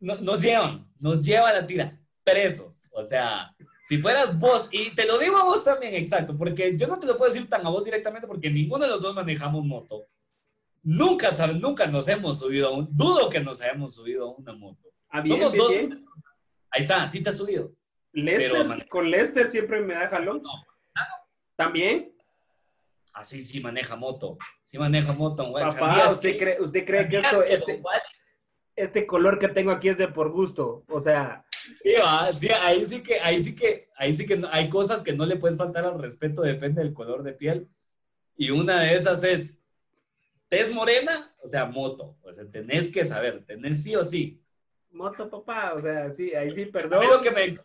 nos 0.00 0.40
llevan, 0.40 0.86
nos 0.98 1.24
lleva 1.24 1.52
la 1.52 1.66
tira, 1.66 1.98
presos. 2.22 2.82
O 2.92 3.02
sea, 3.02 3.54
si 3.88 3.98
fueras 3.98 4.38
vos, 4.38 4.68
y 4.70 4.90
te 4.90 5.06
lo 5.06 5.18
digo 5.18 5.38
a 5.38 5.44
vos 5.44 5.64
también, 5.64 5.94
exacto, 5.94 6.36
porque 6.36 6.76
yo 6.76 6.86
no 6.86 6.98
te 6.98 7.06
lo 7.06 7.16
puedo 7.16 7.32
decir 7.32 7.48
tan 7.48 7.66
a 7.66 7.70
vos 7.70 7.82
directamente 7.84 8.26
porque 8.26 8.50
ninguno 8.50 8.84
de 8.84 8.90
los 8.90 9.00
dos 9.00 9.14
manejamos 9.14 9.64
moto. 9.64 10.06
Nunca, 10.90 11.32
nunca 11.48 11.86
nos 11.86 12.08
hemos 12.08 12.38
subido 12.38 12.68
a 12.68 12.70
un, 12.70 12.88
dudo 12.90 13.28
que 13.28 13.40
nos 13.40 13.60
hayamos 13.60 13.94
subido 13.94 14.24
a 14.24 14.34
una 14.34 14.54
moto. 14.54 14.88
Ah, 15.10 15.22
Somos 15.22 15.54
dos. 15.54 15.70
Ahí 16.70 16.84
está, 16.84 17.06
sí 17.10 17.22
te 17.22 17.28
has 17.28 17.36
subido. 17.36 17.74
Lester, 18.12 18.88
con 18.88 19.10
Lester 19.10 19.48
siempre 19.48 19.82
me 19.82 19.92
da 19.92 20.08
jalón. 20.08 20.40
No, 20.42 20.50
¿También? 21.56 22.10
Así 23.12 23.42
sí 23.42 23.60
maneja 23.60 23.96
moto. 23.96 24.38
Sí 24.64 24.78
maneja 24.78 25.12
moto. 25.12 25.52
Papá, 25.52 26.10
¿usted, 26.10 26.38
cree, 26.38 26.58
¿usted 26.58 26.86
cree 26.86 27.06
que 27.06 27.18
esto, 27.18 27.42
este, 27.42 27.82
este 28.74 29.06
color 29.06 29.38
que 29.38 29.48
tengo 29.48 29.72
aquí 29.72 29.90
es 29.90 29.98
de 29.98 30.08
por 30.08 30.30
gusto? 30.30 30.84
O 30.88 31.02
sea... 31.02 31.44
Sí, 31.82 31.90
sí, 32.32 32.48
ahí 32.62 32.86
sí 32.86 33.02
que, 33.02 33.20
ahí 33.20 33.42
sí 33.42 33.54
que, 33.54 33.90
ahí 33.94 34.16
sí 34.16 34.24
que 34.24 34.42
hay 34.50 34.70
cosas 34.70 35.02
que 35.02 35.12
no 35.12 35.26
le 35.26 35.36
puedes 35.36 35.58
faltar 35.58 35.84
al 35.84 36.00
respeto, 36.00 36.40
depende 36.40 36.82
del 36.82 36.94
color 36.94 37.22
de 37.22 37.34
piel. 37.34 37.68
Y 38.38 38.48
una 38.48 38.80
de 38.80 38.94
esas 38.94 39.22
es, 39.22 39.58
tez 40.48 40.72
morena, 40.72 41.34
o 41.42 41.48
sea, 41.48 41.66
moto. 41.66 42.16
O 42.22 42.32
sea, 42.32 42.50
tenés 42.50 42.90
que 42.90 43.04
saber, 43.04 43.44
tenés 43.44 43.82
sí 43.82 43.94
o 43.94 44.02
sí. 44.02 44.42
Moto, 44.90 45.28
papá, 45.28 45.74
o 45.74 45.80
sea, 45.80 46.10
sí, 46.10 46.34
ahí 46.34 46.50
sí, 46.52 46.66
perdón. 46.66 46.98
A 46.98 47.00
mí 47.00 47.06
lo 47.06 47.20
que 47.20 47.30
me, 47.30 47.58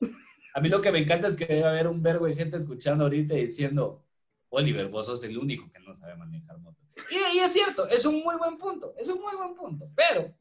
a 0.53 0.61
mí 0.61 0.69
lo 0.69 0.81
que 0.81 0.91
me 0.91 0.99
encanta 0.99 1.27
es 1.27 1.35
que 1.35 1.45
debe 1.45 1.65
haber 1.65 1.87
un 1.87 2.03
verbo 2.03 2.25
de 2.25 2.35
gente 2.35 2.57
escuchando 2.57 3.05
ahorita 3.05 3.35
diciendo, 3.35 4.03
Oliver, 4.49 4.87
vos 4.87 5.05
sos 5.05 5.23
el 5.23 5.37
único 5.37 5.71
que 5.71 5.79
no 5.79 5.95
sabe 5.97 6.15
manejar 6.15 6.57
moto. 6.59 6.77
Y, 7.09 7.37
y, 7.37 7.39
es 7.39 7.51
cierto, 7.51 7.87
es 7.87 8.05
un 8.05 8.21
muy 8.23 8.35
buen 8.35 8.57
punto, 8.57 8.93
es 8.97 9.07
un 9.09 9.21
muy 9.21 9.35
buen 9.35 9.55
punto. 9.55 9.89
Pero, 9.95 10.33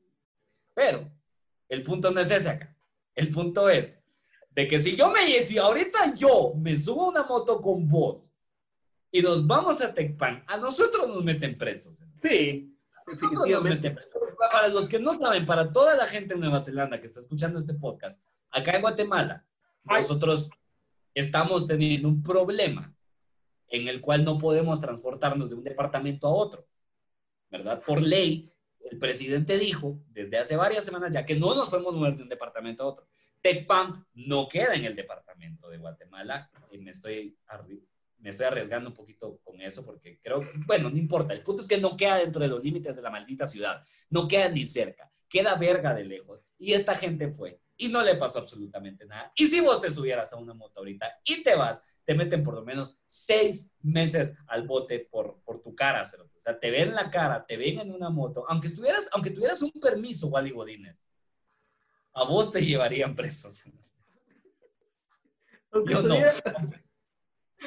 pero, 0.75 1.11
el 1.69 1.83
punto 1.83 2.11
no 2.11 2.21
es 2.21 2.31
ese 2.31 2.51
acá. 2.51 2.77
El 3.15 3.31
punto 3.31 3.71
es 3.71 3.99
de 4.51 4.69
que 4.69 4.79
si 4.79 4.97
yo 4.97 5.11
me, 5.11 5.21
si 5.41 5.59
ahorita 5.59 6.15
yo 6.15 6.53
me 6.57 6.77
subo 6.77 7.07
a 7.07 7.09
una 7.11 7.23
moto 7.23 7.61
con 7.61 7.89
vos 7.89 8.29
y 9.13 9.21
nos 9.21 9.47
vamos 9.47 9.81
a 9.83 9.93
Tecpan, 9.93 10.43
a 10.47 10.57
nosotros 10.57 11.07
nos 11.07 11.23
meten 11.23 11.57
presos. 11.59 12.03
Sí, 12.23 12.75
Para 14.51 14.69
los 14.69 14.89
que 14.89 14.99
no 14.99 15.13
saben, 15.13 15.45
para 15.45 15.71
toda 15.71 15.95
la 15.95 16.07
gente 16.07 16.33
en 16.33 16.41
Nueva 16.41 16.63
Zelanda 16.63 16.99
que 16.99 17.09
está 17.09 17.21
escuchando 17.21 17.59
este 17.59 17.75
podcast, 17.75 18.25
acá 18.51 18.73
en 18.73 18.81
Guatemala, 18.81 19.45
nosotros 19.85 20.51
estamos 21.15 21.67
teniendo 21.67 22.09
un 22.09 22.23
problema 22.23 22.95
en 23.69 23.87
el 23.89 24.01
cual 24.01 24.25
no 24.25 24.39
podemos 24.39 24.81
transportarnos 24.81 25.51
de 25.51 25.57
un 25.57 25.63
departamento 25.63 26.27
a 26.27 26.31
otro, 26.31 26.67
¿verdad? 27.51 27.83
Por 27.85 28.01
ley, 28.01 28.51
el 28.91 28.99
presidente 28.99 29.59
dijo 29.59 30.01
desde 30.09 30.39
hace 30.39 30.57
varias 30.57 30.87
semanas 30.87 31.13
ya 31.13 31.27
que 31.27 31.39
no 31.39 31.55
nos 31.55 31.69
podemos 31.69 31.95
mover 31.95 32.17
de 32.17 32.23
un 32.23 32.29
departamento 32.31 32.83
a 32.83 32.87
otro. 32.87 33.07
Tecpan 33.43 34.07
no 34.15 34.49
queda 34.49 34.75
en 34.75 34.87
el 34.87 34.97
departamento 34.97 35.69
de 35.69 35.77
Guatemala, 35.77 36.51
y 36.71 36.79
me 36.79 36.93
estoy 36.93 37.37
me 38.23 38.31
estoy 38.31 38.47
arriesgando 38.47 38.89
un 38.89 38.95
poquito 38.95 39.41
con 39.43 39.61
eso 39.61 39.85
porque 39.85 40.21
creo, 40.23 40.49
bueno, 40.65 40.89
no 40.89 40.97
importa. 40.97 41.35
El 41.35 41.43
punto 41.43 41.61
es 41.61 41.69
que 41.69 41.79
no 41.79 41.97
queda 41.97 42.19
dentro 42.19 42.41
de 42.41 42.49
los 42.49 42.63
límites 42.63 42.95
de 42.95 43.03
la 43.03 43.11
maldita 43.11 43.49
ciudad. 43.49 43.85
No 44.11 44.29
queda 44.29 44.49
ni 44.49 44.65
cerca. 44.65 45.11
Queda 45.29 45.57
verga 45.57 45.93
de 45.93 46.05
lejos. 46.05 46.47
Y 46.57 46.73
esta 46.73 46.95
gente 46.95 47.33
fue. 47.33 47.61
Y 47.77 47.89
no 47.89 48.01
le 48.01 48.15
pasó 48.15 48.39
absolutamente 48.39 49.07
nada. 49.07 49.33
Y 49.35 49.49
si 49.49 49.61
vos 49.61 49.81
te 49.81 49.91
subieras 49.91 50.33
a 50.33 50.37
una 50.37 50.55
moto 50.55 50.79
ahorita 50.79 51.21
y 51.25 51.43
te 51.43 51.57
vas, 51.57 51.83
te 52.05 52.15
meten 52.15 52.45
por 52.45 52.55
lo 52.55 52.63
menos 52.63 52.97
seis 53.07 53.73
meses 53.81 54.35
al 54.47 54.69
bote 54.69 55.01
por, 55.01 55.43
por 55.43 55.61
tu 55.61 55.75
cara. 55.75 56.05
O 56.05 56.41
sea, 56.41 56.61
te 56.61 56.71
ven 56.71 56.95
la 56.95 57.11
cara, 57.11 57.45
te 57.45 57.57
ven 57.57 57.81
en 57.81 57.93
una 57.93 58.09
moto. 58.09 58.45
Aunque, 58.49 58.69
estuvieras, 58.69 59.09
aunque 59.11 59.31
tuvieras 59.31 59.61
un 59.63 59.73
permiso, 59.73 60.29
Wally 60.29 60.53
Godínez, 60.53 60.97
a 62.13 62.25
vos 62.25 62.53
te 62.53 62.65
llevarían 62.65 63.17
presos. 63.17 63.65
Yo 65.89 66.03
no 66.03 66.15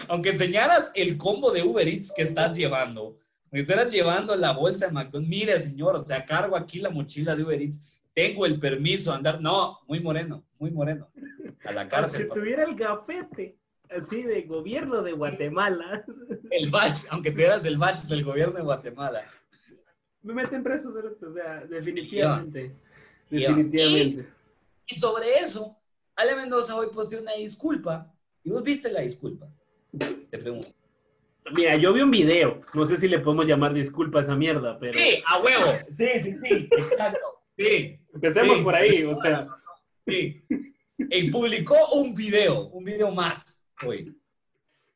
aunque 0.07 0.29
enseñaras 0.29 0.91
el 0.93 1.17
combo 1.17 1.51
de 1.51 1.63
Uber 1.63 1.87
Eats 1.87 2.13
que 2.13 2.23
estás 2.23 2.55
llevando, 2.57 3.17
me 3.51 3.59
estás 3.61 3.93
llevando 3.93 4.35
la 4.35 4.51
bolsa 4.51 4.87
de 4.87 4.93
McDonald's, 4.93 5.29
mire 5.29 5.59
señor, 5.59 5.95
o 5.95 6.01
sea, 6.01 6.25
cargo 6.25 6.55
aquí 6.55 6.79
la 6.79 6.89
mochila 6.89 7.35
de 7.35 7.43
Uber 7.43 7.61
Eats, 7.61 7.81
tengo 8.13 8.45
el 8.45 8.59
permiso 8.59 9.11
de 9.11 9.17
andar, 9.17 9.41
no, 9.41 9.79
muy 9.87 9.99
moreno, 9.99 10.43
muy 10.57 10.71
moreno, 10.71 11.09
a 11.65 11.71
la 11.71 11.87
cárcel. 11.87 12.23
Aunque 12.23 12.39
tuviera 12.39 12.63
el 12.63 12.75
gafete, 12.75 13.57
así 13.89 14.23
de 14.23 14.41
gobierno 14.43 15.01
de 15.01 15.11
Guatemala. 15.11 16.03
El 16.49 16.69
badge, 16.69 17.07
aunque 17.09 17.31
tuvieras 17.31 17.65
el 17.65 17.77
badge 17.77 18.07
del 18.07 18.23
gobierno 18.23 18.55
de 18.55 18.63
Guatemala. 18.63 19.25
Me 20.21 20.33
meten 20.33 20.63
preso, 20.63 20.91
o 20.91 21.31
sea, 21.31 21.65
definitivamente. 21.65 22.75
Definitivamente. 23.29 24.29
Y, 24.87 24.93
y, 24.93 24.95
sobre 24.95 25.39
eso, 25.39 25.77
Ale 26.15 26.35
Mendoza 26.35 26.75
hoy 26.75 26.87
posteó 26.93 27.21
una 27.21 27.33
disculpa, 27.33 28.11
y 28.43 28.49
vos 28.49 28.63
viste 28.63 28.91
la 28.91 29.01
disculpa. 29.01 29.47
Te 30.29 30.37
pregunto. 30.37 30.73
Mira, 31.51 31.75
yo 31.75 31.93
vi 31.93 32.01
un 32.01 32.11
video, 32.11 32.61
no 32.73 32.85
sé 32.85 32.97
si 32.97 33.07
le 33.07 33.19
podemos 33.19 33.45
llamar 33.45 33.73
disculpa 33.73 34.19
a 34.19 34.21
esa 34.23 34.35
mierda, 34.35 34.79
pero... 34.79 34.97
Sí, 34.97 35.21
a 35.25 35.37
huevo. 35.39 35.79
Sí, 35.89 36.07
sí, 36.23 36.35
sí, 36.41 36.69
exacto. 36.71 37.19
Sí. 37.57 37.99
Empecemos 38.13 38.61
por 38.61 38.75
ahí, 38.75 39.03
o 39.03 39.13
sea. 39.13 39.47
Sí. 40.07 40.43
Y 40.97 41.29
publicó 41.29 41.75
un 41.93 42.15
video, 42.15 42.67
un 42.67 42.83
video 42.83 43.11
más 43.11 43.65
hoy. 43.85 44.17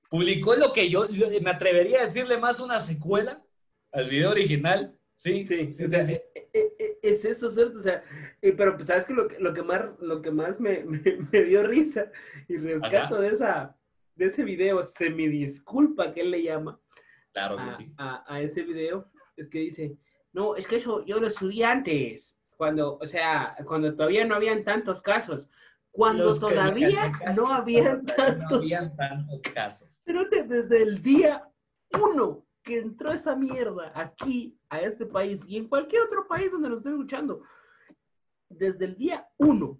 publicó 0.10 0.56
lo 0.56 0.72
que 0.72 0.90
yo 0.90 1.06
me 1.42 1.50
atrevería 1.50 2.00
a 2.00 2.06
decirle 2.06 2.38
más 2.38 2.60
una 2.60 2.80
secuela 2.80 3.44
al 3.92 4.10
video 4.10 4.32
original. 4.32 4.96
Sí, 5.14 5.44
sí, 5.44 5.74
sí, 5.74 5.86
sí, 5.86 6.14
e, 6.14 6.24
e, 6.54 6.76
e, 6.80 7.00
Es 7.04 7.26
eso, 7.26 7.50
¿cierto? 7.50 7.80
O 7.80 7.82
sea, 7.82 8.02
pero 8.40 8.76
pues, 8.76 8.88
sabes 8.88 9.04
que 9.04 9.14
lo, 9.14 9.28
lo 9.40 9.54
que 9.54 9.62
más, 9.62 9.82
lo 10.00 10.22
que 10.22 10.32
más 10.32 10.62
me, 10.62 10.86
me, 11.32 11.44
dio 11.44 11.64
risa 11.64 12.10
y 12.48 12.56
rescato 12.56 13.20
de, 13.20 13.28
esa, 13.28 13.78
de 14.20 14.26
ese 14.28 14.44
video, 14.44 14.84
se 14.84 15.10
me 15.10 15.28
disculpa 15.28 16.14
que 16.14 16.22
él 16.22 16.32
le 16.32 16.44
llama. 16.44 16.80
Claro 17.32 17.58
que 17.58 17.74
sí. 17.74 17.94
A, 17.98 18.24
a, 18.28 18.42
ese 18.42 18.64
video, 18.64 19.10
es 19.36 19.50
que 19.50 19.60
dice, 19.60 19.98
no, 20.34 20.56
es 20.56 20.68
que 20.68 20.76
eso 20.76 21.04
yo 21.06 21.20
lo 21.20 21.30
subí 21.30 21.64
antes, 21.64 22.38
cuando, 22.58 22.98
o 22.98 23.06
sea, 23.06 23.56
cuando 23.66 23.96
todavía 23.96 24.26
no 24.26 24.36
habían 24.36 24.64
tantos 24.64 25.02
casos 25.02 25.50
cuando 25.92 26.40
todavía 26.40 27.12
no 27.36 27.48
habían 27.48 28.06
tantos, 28.06 28.70
casos. 29.54 30.02
Pero 30.04 30.26
desde 30.26 30.82
el 30.82 31.02
día 31.02 31.46
uno 32.00 32.46
que 32.64 32.78
entró 32.78 33.12
esa 33.12 33.36
mierda 33.36 33.92
aquí, 33.96 34.58
a 34.70 34.80
este 34.82 35.06
país, 35.06 35.42
y 35.48 35.58
en 35.58 35.68
cualquier 35.68 36.04
otro 36.04 36.28
país 36.28 36.52
donde 36.52 36.70
nos 36.70 36.78
estén 36.80 36.94
escuchando, 36.94 37.42
desde 38.48 38.86
el 38.86 38.96
día 38.96 39.28
uno 39.38 39.80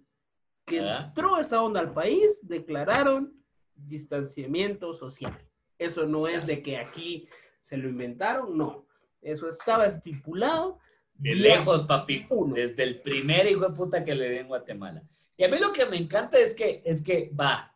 que 0.66 0.80
ah. 0.80 1.04
entró 1.06 1.38
esa 1.38 1.62
onda 1.62 1.80
al 1.80 1.92
país, 1.92 2.40
declararon 2.42 3.39
distanciamiento 3.86 4.94
social. 4.94 5.38
Eso 5.78 6.06
no 6.06 6.26
es 6.28 6.46
de 6.46 6.62
que 6.62 6.76
aquí 6.76 7.28
se 7.62 7.76
lo 7.76 7.88
inventaron, 7.88 8.56
no. 8.56 8.86
Eso 9.22 9.48
estaba 9.48 9.86
estipulado. 9.86 10.78
De 11.14 11.34
lejos, 11.34 11.84
papi. 11.84 12.26
Desde 12.54 12.82
el 12.82 13.00
primer 13.00 13.46
hijo 13.46 13.68
de 13.68 13.74
puta 13.74 14.04
que 14.04 14.14
le 14.14 14.30
den 14.30 14.48
Guatemala. 14.48 15.02
Y 15.36 15.44
a 15.44 15.48
mí 15.48 15.58
lo 15.58 15.72
que 15.72 15.86
me 15.86 15.96
encanta 15.96 16.38
es 16.38 16.54
que, 16.54 16.82
es 16.84 17.02
que 17.02 17.30
va, 17.38 17.74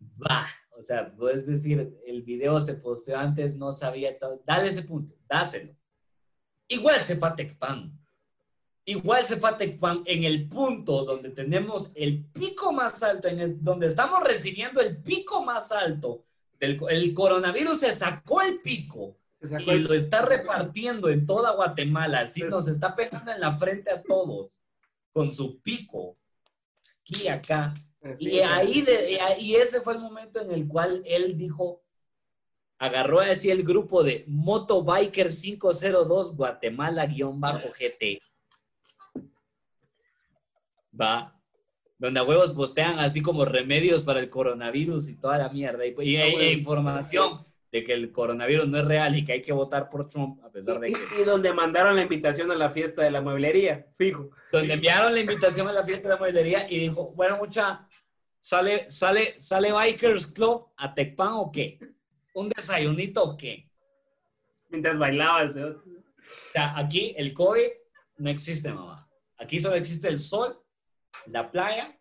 va. 0.00 0.46
O 0.76 0.82
sea, 0.82 1.14
puedes 1.14 1.46
decir, 1.46 1.96
el 2.06 2.22
video 2.22 2.58
se 2.58 2.74
posteó 2.74 3.18
antes, 3.18 3.54
no 3.54 3.72
sabía 3.72 4.18
todo. 4.18 4.42
Dale 4.44 4.68
ese 4.68 4.82
punto, 4.82 5.14
dáselo. 5.28 5.74
Igual 6.68 7.00
se 7.00 7.16
fue 7.16 7.28
a 7.28 7.36
Tecpan. 7.36 8.01
Igual 8.84 9.24
se 9.24 9.36
fue 9.36 9.50
a 9.50 9.56
Tecpan 9.56 10.02
en 10.06 10.24
el 10.24 10.48
punto 10.48 11.04
donde 11.04 11.30
tenemos 11.30 11.90
el 11.94 12.24
pico 12.24 12.72
más 12.72 13.02
alto, 13.02 13.28
en 13.28 13.62
donde 13.62 13.86
estamos 13.86 14.22
recibiendo 14.24 14.80
el 14.80 14.96
pico 14.96 15.44
más 15.44 15.70
alto. 15.70 16.24
Del, 16.58 16.80
el 16.90 17.14
coronavirus 17.14 17.80
se 17.80 17.92
sacó 17.92 18.40
el 18.42 18.60
pico 18.60 19.16
y 19.40 19.78
lo 19.78 19.94
está 19.94 20.22
repartiendo 20.22 21.08
en 21.08 21.26
toda 21.26 21.52
Guatemala. 21.52 22.20
Así 22.20 22.42
nos 22.42 22.68
está 22.68 22.94
pegando 22.94 23.32
en 23.32 23.40
la 23.40 23.56
frente 23.56 23.90
a 23.90 24.02
todos 24.02 24.60
con 25.12 25.30
su 25.30 25.60
pico 25.60 26.16
aquí, 27.02 27.28
acá. 27.28 27.74
y 28.18 28.38
ahí, 28.40 28.84
y 29.38 29.54
ese 29.54 29.80
fue 29.80 29.94
el 29.94 30.00
momento 30.00 30.40
en 30.40 30.50
el 30.50 30.66
cual 30.66 31.02
él 31.04 31.36
dijo, 31.36 31.82
agarró 32.78 33.20
así 33.20 33.50
el 33.50 33.62
grupo 33.62 34.02
de 34.02 34.24
Motobiker 34.26 35.28
502 35.28 36.36
Guatemala-GT. 36.36 38.20
Va. 40.98 41.38
Donde 41.98 42.20
a 42.20 42.24
huevos 42.24 42.52
postean 42.52 42.98
así 42.98 43.22
como 43.22 43.44
remedios 43.44 44.02
para 44.02 44.20
el 44.20 44.28
coronavirus 44.28 45.08
y 45.08 45.16
toda 45.16 45.38
la 45.38 45.48
mierda. 45.48 45.86
Y, 45.86 46.16
hay 46.16 46.52
información 46.52 47.44
de 47.72 47.84
que 47.84 47.94
el 47.94 48.12
coronavirus 48.12 48.68
no 48.68 48.78
es 48.78 48.84
real 48.84 49.16
y 49.16 49.24
que 49.24 49.32
hay 49.32 49.42
que 49.42 49.52
votar 49.52 49.88
por 49.88 50.08
Trump, 50.08 50.44
a 50.44 50.50
pesar 50.50 50.78
de 50.78 50.92
que... 50.92 50.98
Y, 51.20 51.24
donde 51.24 51.52
mandaron 51.54 51.96
la 51.96 52.02
invitación 52.02 52.50
a 52.50 52.54
la 52.54 52.70
fiesta 52.70 53.02
de 53.02 53.10
la 53.10 53.22
mueblería, 53.22 53.86
fijo. 53.96 54.30
Donde 54.52 54.74
enviaron 54.74 55.14
la 55.14 55.20
invitación 55.20 55.68
a 55.68 55.72
la 55.72 55.82
fiesta 55.82 56.08
de 56.08 56.14
la 56.14 56.20
mueblería 56.20 56.70
y 56.70 56.78
dijo, 56.78 57.12
bueno, 57.12 57.38
mucha, 57.38 57.88
¿sale, 58.38 58.90
sale, 58.90 59.40
sale 59.40 59.72
Bikers 59.72 60.26
Club 60.26 60.72
a 60.76 60.92
Tecpan 60.92 61.32
o 61.32 61.50
qué? 61.50 61.78
¿Un 62.34 62.50
desayunito 62.50 63.22
o 63.22 63.36
qué? 63.38 63.70
Mientras 64.68 64.98
bailaba 64.98 65.44
O 65.44 65.52
sea, 66.52 66.76
aquí 66.76 67.14
el 67.16 67.32
COVID 67.32 67.68
no 68.18 68.28
existe, 68.28 68.70
mamá. 68.70 69.08
Aquí 69.38 69.58
solo 69.58 69.76
existe 69.76 70.08
el 70.08 70.18
sol, 70.18 70.61
la 71.26 71.50
playa 71.50 71.98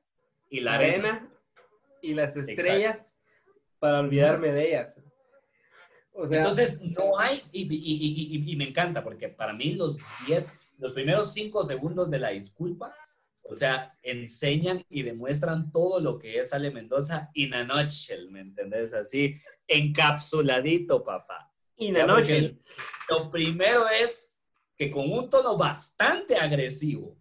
y 0.50 0.60
la, 0.60 0.76
arena. 0.76 1.30
Y 2.02 2.14
las 2.14 2.36
estrellas 2.36 3.16
para 3.80 4.00
olvidarme 4.00 4.52
de 4.52 4.68
ellas. 4.70 4.96
Entonces, 6.14 6.82
no 6.82 7.18
hay, 7.18 7.42
y, 7.52 8.56
me 8.56 8.68
encanta, 8.68 9.04
porque 9.04 9.30
para 9.30 9.54
mí 9.54 9.74
los 9.74 9.98
10, 10.28 10.54
los 10.78 10.94
primeros 10.94 11.34
5 11.34 11.64
segundos 11.64 12.10
de 12.12 12.20
la 12.20 12.30
disculpa, 12.30 12.94
o 13.44 13.56
sea, 13.56 13.98
enseñan 14.04 14.86
y 14.90 15.04
demuestran 15.04 15.72
todo 15.72 16.00
lo 16.00 16.20
que 16.20 16.40
es 16.40 16.54
Ale 16.54 16.72
Mendoza 16.72 17.30
in 17.34 17.54
a 17.54 17.64
nutshell, 17.64 18.30
¿me 18.30 18.42
entendés? 18.42 18.94
Así, 18.94 19.36
encapsuladito, 19.68 21.04
papá. 21.04 21.52
In 21.78 21.98
a 21.98 22.06
nutshell. 22.06 22.62
Lo 23.10 23.32
primero 23.32 23.90
es 23.90 24.34
que 24.78 24.92
con 24.92 25.12
un 25.12 25.30
tono 25.30 25.58
bastante 25.58 26.36
agresivo 26.36 27.21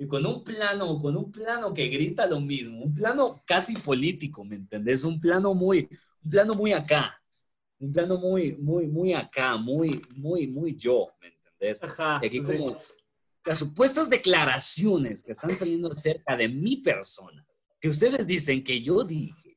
y 0.00 0.06
con 0.06 0.24
un 0.24 0.42
plano, 0.42 0.98
con 1.00 1.16
un 1.16 1.30
plano 1.30 1.72
que 1.74 1.88
grita 1.88 2.26
lo 2.26 2.40
mismo, 2.40 2.82
un 2.82 2.94
plano 2.94 3.42
casi 3.46 3.74
político, 3.74 4.44
¿me 4.44 4.56
entendés? 4.56 5.04
Un 5.04 5.20
plano 5.20 5.54
muy, 5.54 5.88
un 6.24 6.30
plano 6.30 6.54
muy 6.54 6.72
acá 6.72 7.20
un 7.80 7.92
plano 7.92 8.18
muy, 8.18 8.52
muy, 8.56 8.86
muy 8.86 9.14
acá, 9.14 9.56
muy, 9.56 10.02
muy, 10.14 10.46
muy 10.46 10.76
yo, 10.76 11.08
¿me 11.20 11.28
entendés? 11.28 11.82
Ajá, 11.82 12.20
y 12.22 12.26
aquí 12.26 12.42
como 12.42 12.76
las 13.44 13.58
supuestas 13.58 14.10
declaraciones 14.10 15.22
que 15.22 15.32
están 15.32 15.56
saliendo 15.56 15.90
acerca 15.90 16.36
de 16.36 16.46
mi 16.46 16.76
persona, 16.76 17.44
que 17.80 17.88
ustedes 17.88 18.26
dicen 18.26 18.62
que 18.62 18.82
yo 18.82 19.02
dije, 19.02 19.56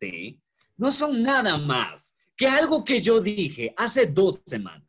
¿sí? 0.00 0.40
No 0.78 0.90
son 0.90 1.22
nada 1.22 1.58
más 1.58 2.14
que 2.34 2.46
algo 2.46 2.82
que 2.82 3.02
yo 3.02 3.20
dije 3.20 3.74
hace 3.76 4.06
dos 4.06 4.42
semanas. 4.46 4.88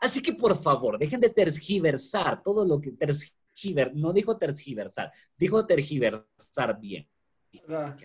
Así 0.00 0.22
que 0.22 0.32
por 0.32 0.60
favor, 0.60 0.98
dejen 0.98 1.20
de 1.20 1.28
tergiversar 1.28 2.42
todo 2.42 2.64
lo 2.64 2.80
que 2.80 2.92
no 3.94 4.12
dijo 4.12 4.36
tergiversar, 4.36 5.12
dijo 5.36 5.66
tergiversar 5.66 6.78
bien. 6.80 7.08
Ah, 7.68 7.96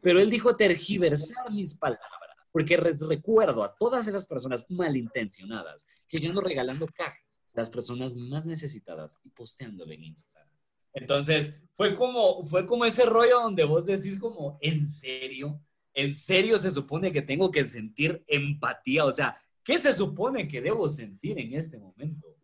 Pero 0.00 0.20
él 0.20 0.30
dijo 0.30 0.56
tergiversar 0.56 1.52
mis 1.52 1.74
palabras 1.74 2.26
porque 2.56 2.78
recuerdo 2.78 3.62
a 3.62 3.76
todas 3.76 4.08
esas 4.08 4.26
personas 4.26 4.64
malintencionadas 4.70 5.86
que 6.08 6.16
yo 6.16 6.30
ando 6.30 6.40
regalando 6.40 6.86
cajas 6.86 7.20
a 7.52 7.60
las 7.60 7.68
personas 7.68 8.16
más 8.16 8.46
necesitadas 8.46 9.20
y 9.24 9.28
posteándole 9.28 9.94
en 9.96 10.04
Instagram. 10.04 10.48
Entonces, 10.94 11.54
fue 11.74 11.94
como, 11.94 12.46
fue 12.46 12.64
como 12.64 12.86
ese 12.86 13.04
rollo 13.04 13.42
donde 13.42 13.64
vos 13.64 13.84
decís 13.84 14.18
como, 14.18 14.56
¿en 14.62 14.86
serio? 14.86 15.60
¿En 15.92 16.14
serio 16.14 16.56
se 16.56 16.70
supone 16.70 17.12
que 17.12 17.20
tengo 17.20 17.50
que 17.50 17.62
sentir 17.66 18.24
empatía? 18.26 19.04
O 19.04 19.12
sea, 19.12 19.36
¿qué 19.62 19.78
se 19.78 19.92
supone 19.92 20.48
que 20.48 20.62
debo 20.62 20.88
sentir 20.88 21.38
en 21.38 21.52
este 21.52 21.76
momento? 21.76 22.38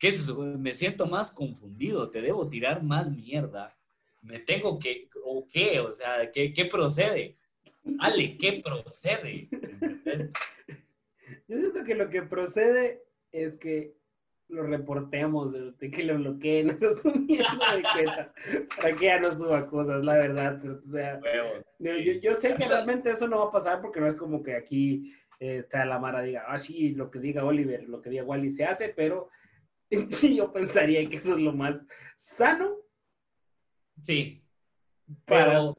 ¿Qué 0.00 0.12
se 0.12 0.32
Me 0.32 0.72
siento 0.72 1.06
más 1.06 1.30
confundido, 1.30 2.10
te 2.10 2.22
debo 2.22 2.48
tirar 2.48 2.82
más 2.82 3.10
mierda. 3.10 3.76
Me 4.22 4.38
tengo 4.38 4.78
que, 4.78 5.10
¿o 5.22 5.46
qué? 5.46 5.78
O 5.78 5.92
sea, 5.92 6.32
¿qué, 6.32 6.54
qué 6.54 6.64
procede? 6.64 7.36
Ale, 7.98 8.38
¿qué 8.38 8.62
procede? 8.64 9.48
Yo 11.46 11.58
siento 11.58 11.84
que 11.84 11.94
lo 11.94 12.08
que 12.08 12.22
procede 12.22 13.02
es 13.30 13.58
que 13.58 13.94
lo 14.48 14.62
reportemos, 14.64 15.54
que 15.78 16.02
lo 16.02 16.16
bloqueen, 16.16 16.70
eso 16.80 17.12
de 17.12 17.82
cuenta, 17.92 18.32
para 18.76 18.96
que 18.96 19.04
ya 19.04 19.20
no 19.20 19.32
suba 19.32 19.66
cosas, 19.68 20.02
la 20.02 20.14
verdad. 20.14 20.60
O 20.64 20.90
sea, 20.90 21.20
yo, 22.22 22.34
sé 22.34 22.54
que 22.54 22.66
realmente 22.66 23.10
eso 23.10 23.28
no 23.28 23.40
va 23.40 23.44
a 23.48 23.52
pasar 23.52 23.82
porque 23.82 24.00
no 24.00 24.08
es 24.08 24.16
como 24.16 24.42
que 24.42 24.56
aquí 24.56 25.14
eh, 25.38 25.58
está 25.58 25.84
la 25.84 25.98
Mara 25.98 26.22
diga, 26.22 26.44
ah, 26.48 26.58
sí, 26.58 26.94
lo 26.94 27.10
que 27.10 27.20
diga 27.20 27.44
Oliver, 27.44 27.88
lo 27.88 28.00
que 28.00 28.10
diga 28.10 28.24
Wally 28.24 28.50
se 28.50 28.64
hace, 28.64 28.88
pero 28.88 29.28
yo 30.36 30.52
pensaría 30.52 31.08
que 31.08 31.16
eso 31.16 31.34
es 31.34 31.40
lo 31.40 31.52
más 31.52 31.84
sano. 32.16 32.76
Sí, 34.02 34.44
pero 35.24 35.76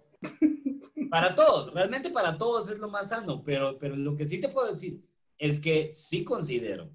para 1.09 1.33
todos, 1.33 1.73
realmente 1.73 2.09
para 2.09 2.37
todos 2.37 2.69
es 2.69 2.79
lo 2.79 2.89
más 2.89 3.09
sano, 3.09 3.43
pero, 3.43 3.77
pero 3.79 3.95
lo 3.95 4.15
que 4.15 4.27
sí 4.27 4.39
te 4.39 4.49
puedo 4.49 4.67
decir 4.67 5.01
es 5.37 5.59
que 5.59 5.91
sí 5.91 6.23
considero, 6.23 6.91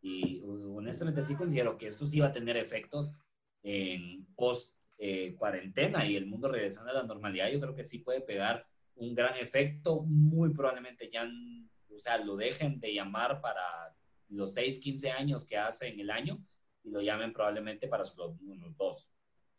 y 0.00 0.42
honestamente 0.44 1.22
sí 1.22 1.34
considero 1.34 1.76
que 1.76 1.88
esto 1.88 2.06
sí 2.06 2.20
va 2.20 2.28
a 2.28 2.32
tener 2.32 2.56
efectos 2.56 3.12
en 3.62 4.26
post 4.34 4.80
eh, 4.96 5.34
cuarentena 5.36 6.06
y 6.06 6.16
el 6.16 6.26
mundo 6.26 6.48
regresando 6.48 6.90
a 6.90 6.94
la 6.94 7.02
normalidad, 7.02 7.50
yo 7.50 7.60
creo 7.60 7.74
que 7.74 7.84
sí 7.84 7.98
puede 7.98 8.22
pegar 8.22 8.66
un 8.96 9.14
gran 9.14 9.36
efecto, 9.36 10.02
muy 10.02 10.52
probablemente 10.54 11.10
ya, 11.10 11.28
o 11.94 11.98
sea, 11.98 12.18
lo 12.18 12.36
dejen 12.36 12.80
de 12.80 12.94
llamar 12.94 13.40
para 13.40 13.62
los 14.28 14.54
6, 14.54 14.78
15 14.78 15.10
años 15.10 15.44
que 15.44 15.56
hace 15.56 15.88
en 15.88 16.00
el 16.00 16.10
año 16.10 16.42
y 16.82 16.90
lo 16.90 17.00
llamen 17.00 17.32
probablemente 17.32 17.88
para 17.88 18.04
unos 18.40 18.76
dos, 18.76 19.10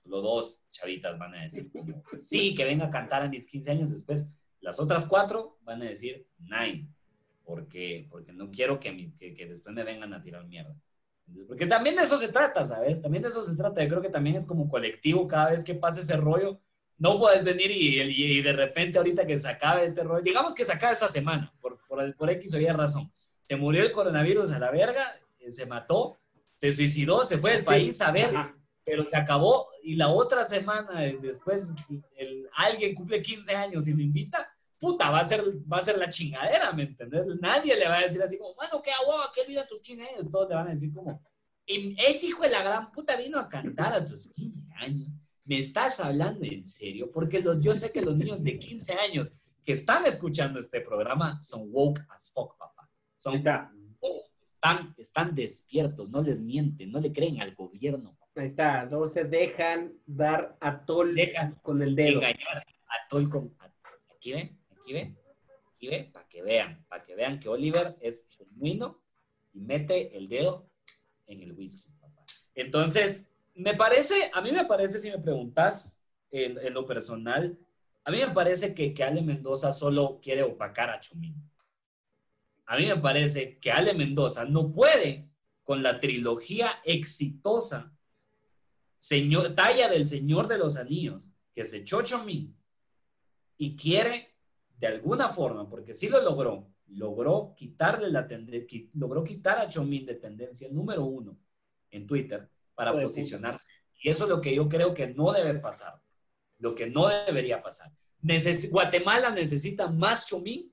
los 0.05 0.23
dos 0.23 0.63
chavitas 0.71 1.17
van 1.17 1.35
a 1.35 1.43
decir, 1.43 1.71
sí, 2.19 2.55
que 2.55 2.65
venga 2.65 2.85
a 2.85 2.91
cantar 2.91 3.23
a 3.23 3.29
mis 3.29 3.47
15 3.47 3.71
años 3.71 3.91
después. 3.91 4.33
Las 4.59 4.79
otras 4.79 5.05
cuatro 5.05 5.57
van 5.63 5.81
a 5.81 5.85
decir, 5.85 6.27
nine, 6.39 6.87
porque, 7.43 8.07
porque 8.09 8.31
no 8.31 8.49
quiero 8.51 8.79
que, 8.79 9.11
que, 9.17 9.47
después 9.47 9.75
me 9.75 9.83
vengan 9.83 10.13
a 10.13 10.21
tirar 10.21 10.45
mierda. 10.45 10.75
porque 11.47 11.65
también 11.65 11.95
de 11.95 12.03
eso 12.03 12.17
se 12.17 12.29
trata, 12.29 12.63
¿sabes? 12.63 13.01
También 13.01 13.23
de 13.23 13.29
eso 13.29 13.41
se 13.41 13.55
trata. 13.55 13.81
Yo 13.83 13.89
creo 13.89 14.01
que 14.01 14.09
también 14.09 14.35
es 14.35 14.45
como 14.45 14.69
colectivo 14.69 15.27
cada 15.27 15.51
vez 15.51 15.63
que 15.63 15.75
pase 15.75 16.01
ese 16.01 16.17
rollo, 16.17 16.59
no 16.97 17.17
puedes 17.17 17.43
venir 17.43 17.71
y, 17.71 17.99
y, 17.99 18.41
de 18.43 18.53
repente 18.53 18.99
ahorita 18.99 19.25
que 19.25 19.39
se 19.39 19.49
acabe 19.49 19.83
este 19.83 20.03
rollo, 20.03 20.21
digamos 20.21 20.53
que 20.53 20.63
se 20.63 20.71
acaba 20.71 20.91
esta 20.91 21.07
semana, 21.07 21.51
por, 21.59 21.79
por, 21.87 22.15
por 22.15 22.29
X 22.29 22.53
o 22.53 22.59
Y 22.59 22.67
razón, 22.67 23.11
se 23.43 23.55
murió 23.55 23.83
el 23.83 23.91
coronavirus 23.91 24.51
a 24.51 24.59
la 24.59 24.69
verga, 24.69 25.19
eh, 25.39 25.49
se 25.49 25.65
mató, 25.65 26.19
se 26.61 26.71
suicidó, 26.71 27.23
se 27.23 27.39
fue 27.39 27.53
del 27.53 27.63
país 27.63 27.99
a 28.01 28.11
ver, 28.11 28.29
pero 28.83 29.03
se 29.03 29.17
acabó 29.17 29.69
y 29.81 29.95
la 29.95 30.09
otra 30.09 30.45
semana 30.45 31.03
eh, 31.03 31.17
después 31.19 31.73
el, 32.15 32.47
alguien 32.53 32.93
cumple 32.93 33.19
15 33.19 33.55
años 33.55 33.87
y 33.87 33.93
lo 33.93 34.01
invita, 34.03 34.47
puta, 34.77 35.09
va 35.09 35.21
a 35.21 35.25
ser, 35.25 35.43
va 35.71 35.77
a 35.77 35.81
ser 35.81 35.97
la 35.97 36.07
chingadera, 36.07 36.71
¿me 36.71 36.83
entiendes? 36.83 37.25
Nadie 37.41 37.75
le 37.75 37.87
va 37.87 37.97
a 37.97 38.01
decir 38.01 38.21
así 38.21 38.37
como, 38.37 38.53
bueno, 38.53 38.79
qué 38.79 38.91
agua, 38.91 39.31
qué 39.33 39.43
vida 39.47 39.67
tus 39.67 39.81
15 39.81 40.03
años, 40.03 40.31
todos 40.31 40.49
le 40.49 40.55
van 40.55 40.67
a 40.67 40.73
decir 40.73 40.93
como, 40.93 41.19
ese 41.65 42.27
hijo 42.27 42.43
de 42.43 42.49
la 42.49 42.61
gran 42.61 42.91
puta 42.91 43.15
vino 43.15 43.39
a 43.39 43.49
cantar 43.49 43.93
a 43.93 44.05
tus 44.05 44.31
15 44.31 44.61
años 44.75 45.09
¿me 45.45 45.57
estás 45.57 45.99
hablando 45.99 46.45
en 46.45 46.63
serio? 46.63 47.09
Porque 47.11 47.39
los, 47.39 47.59
yo 47.59 47.73
sé 47.73 47.91
que 47.91 48.03
los 48.03 48.15
niños 48.15 48.43
de 48.43 48.59
15 48.59 48.93
años 48.93 49.31
que 49.65 49.73
están 49.73 50.05
escuchando 50.05 50.59
este 50.59 50.81
programa 50.81 51.41
son 51.41 51.69
woke 51.71 52.01
as 52.09 52.31
fuck, 52.31 52.55
papá. 52.55 52.87
Son, 53.17 53.33
está. 53.33 53.73
Están, 54.63 54.93
están 54.99 55.33
despiertos, 55.33 56.11
no 56.11 56.21
les 56.21 56.39
mienten, 56.39 56.91
no 56.91 56.99
le 56.99 57.11
creen 57.11 57.41
al 57.41 57.55
gobierno. 57.55 58.15
Ahí 58.35 58.45
está, 58.45 58.85
no 58.85 59.07
se 59.07 59.23
dejan 59.23 59.93
dar 60.05 60.55
a 60.59 60.85
tol 60.85 61.15
dejan 61.15 61.55
con 61.63 61.81
el 61.81 61.95
dedo. 61.95 62.21
A 62.21 63.07
tol 63.09 63.27
con... 63.27 63.55
Aquí 64.15 64.33
ven, 64.33 64.59
aquí 64.69 64.93
ven, 64.93 65.17
aquí 65.75 65.87
ven, 65.87 66.11
para 66.11 66.27
que 66.27 66.43
vean, 66.43 66.85
para 66.87 67.03
que 67.03 67.15
vean 67.15 67.39
que 67.39 67.49
Oliver 67.49 67.97
es 68.01 68.27
genuino 68.29 69.01
y 69.51 69.61
mete 69.61 70.15
el 70.15 70.29
dedo 70.29 70.69
en 71.25 71.41
el 71.41 71.53
whisky, 71.53 71.91
papá. 71.99 72.23
Entonces, 72.53 73.27
me 73.55 73.73
parece, 73.73 74.29
a 74.31 74.41
mí 74.41 74.51
me 74.51 74.65
parece, 74.65 74.99
si 74.99 75.09
me 75.09 75.17
preguntas 75.17 75.99
en, 76.29 76.71
lo 76.71 76.85
personal, 76.85 77.57
a 78.03 78.11
mí 78.11 78.19
me 78.19 78.31
parece 78.31 78.75
que, 78.75 78.93
que, 78.93 79.03
Ale 79.03 79.23
Mendoza 79.23 79.71
solo 79.71 80.19
quiere 80.21 80.43
opacar 80.43 80.91
a 80.91 81.01
Chumín. 81.01 81.50
A 82.65 82.77
mí 82.77 82.85
me 82.85 82.97
parece 82.97 83.59
que 83.59 83.71
Ale 83.71 83.93
Mendoza 83.93 84.45
no 84.45 84.71
puede 84.71 85.29
con 85.63 85.83
la 85.83 85.99
trilogía 85.99 86.79
exitosa, 86.83 87.93
señor, 88.97 89.55
talla 89.55 89.89
del 89.89 90.07
Señor 90.07 90.47
de 90.47 90.57
los 90.57 90.77
Anillos, 90.77 91.29
que 91.53 91.65
se 91.65 91.77
echó 91.77 92.01
Chumín 92.01 92.57
y 93.57 93.75
quiere 93.75 94.35
de 94.77 94.87
alguna 94.87 95.29
forma, 95.29 95.69
porque 95.69 95.93
sí 95.93 96.09
lo 96.09 96.21
logró, 96.21 96.71
logró 96.87 97.53
quitarle 97.55 98.09
la 98.09 98.27
tendencia, 98.27 98.81
logró 98.93 99.23
quitar 99.23 99.59
a 99.59 99.69
Chomín 99.69 100.05
de 100.05 100.15
tendencia 100.15 100.67
número 100.71 101.05
uno 101.05 101.37
en 101.91 102.07
Twitter 102.07 102.49
para 102.73 102.91
posicionarse. 102.93 103.67
Y 104.01 104.09
eso 104.09 104.23
es 104.23 104.29
lo 104.29 104.41
que 104.41 104.55
yo 104.55 104.67
creo 104.67 104.93
que 104.93 105.07
no 105.07 105.31
debe 105.31 105.59
pasar, 105.59 106.01
lo 106.57 106.73
que 106.73 106.89
no 106.89 107.07
debería 107.07 107.61
pasar. 107.61 107.91
Guatemala 108.69 109.29
necesita 109.31 109.87
más 109.87 110.25
Chomín 110.25 110.70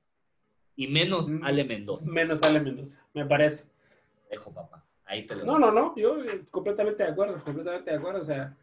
y 0.78 0.86
menos 0.86 1.28
mm, 1.28 1.44
Ale 1.44 1.64
Mendoza. 1.64 2.10
Menos 2.10 2.40
Ale 2.44 2.60
Mendoza, 2.60 3.04
me 3.12 3.26
parece. 3.26 3.64
Dejo, 4.30 4.52
papá. 4.54 4.84
Ahí 5.04 5.26
te 5.26 5.34
lo 5.34 5.44
No, 5.44 5.58
no, 5.58 5.72
no, 5.72 5.92
yo 5.96 6.22
eh, 6.22 6.44
completamente 6.52 7.02
de 7.02 7.10
acuerdo, 7.10 7.42
completamente 7.42 7.90
de 7.90 7.96
acuerdo. 7.96 8.20
O 8.20 8.24
sea, 8.24 8.56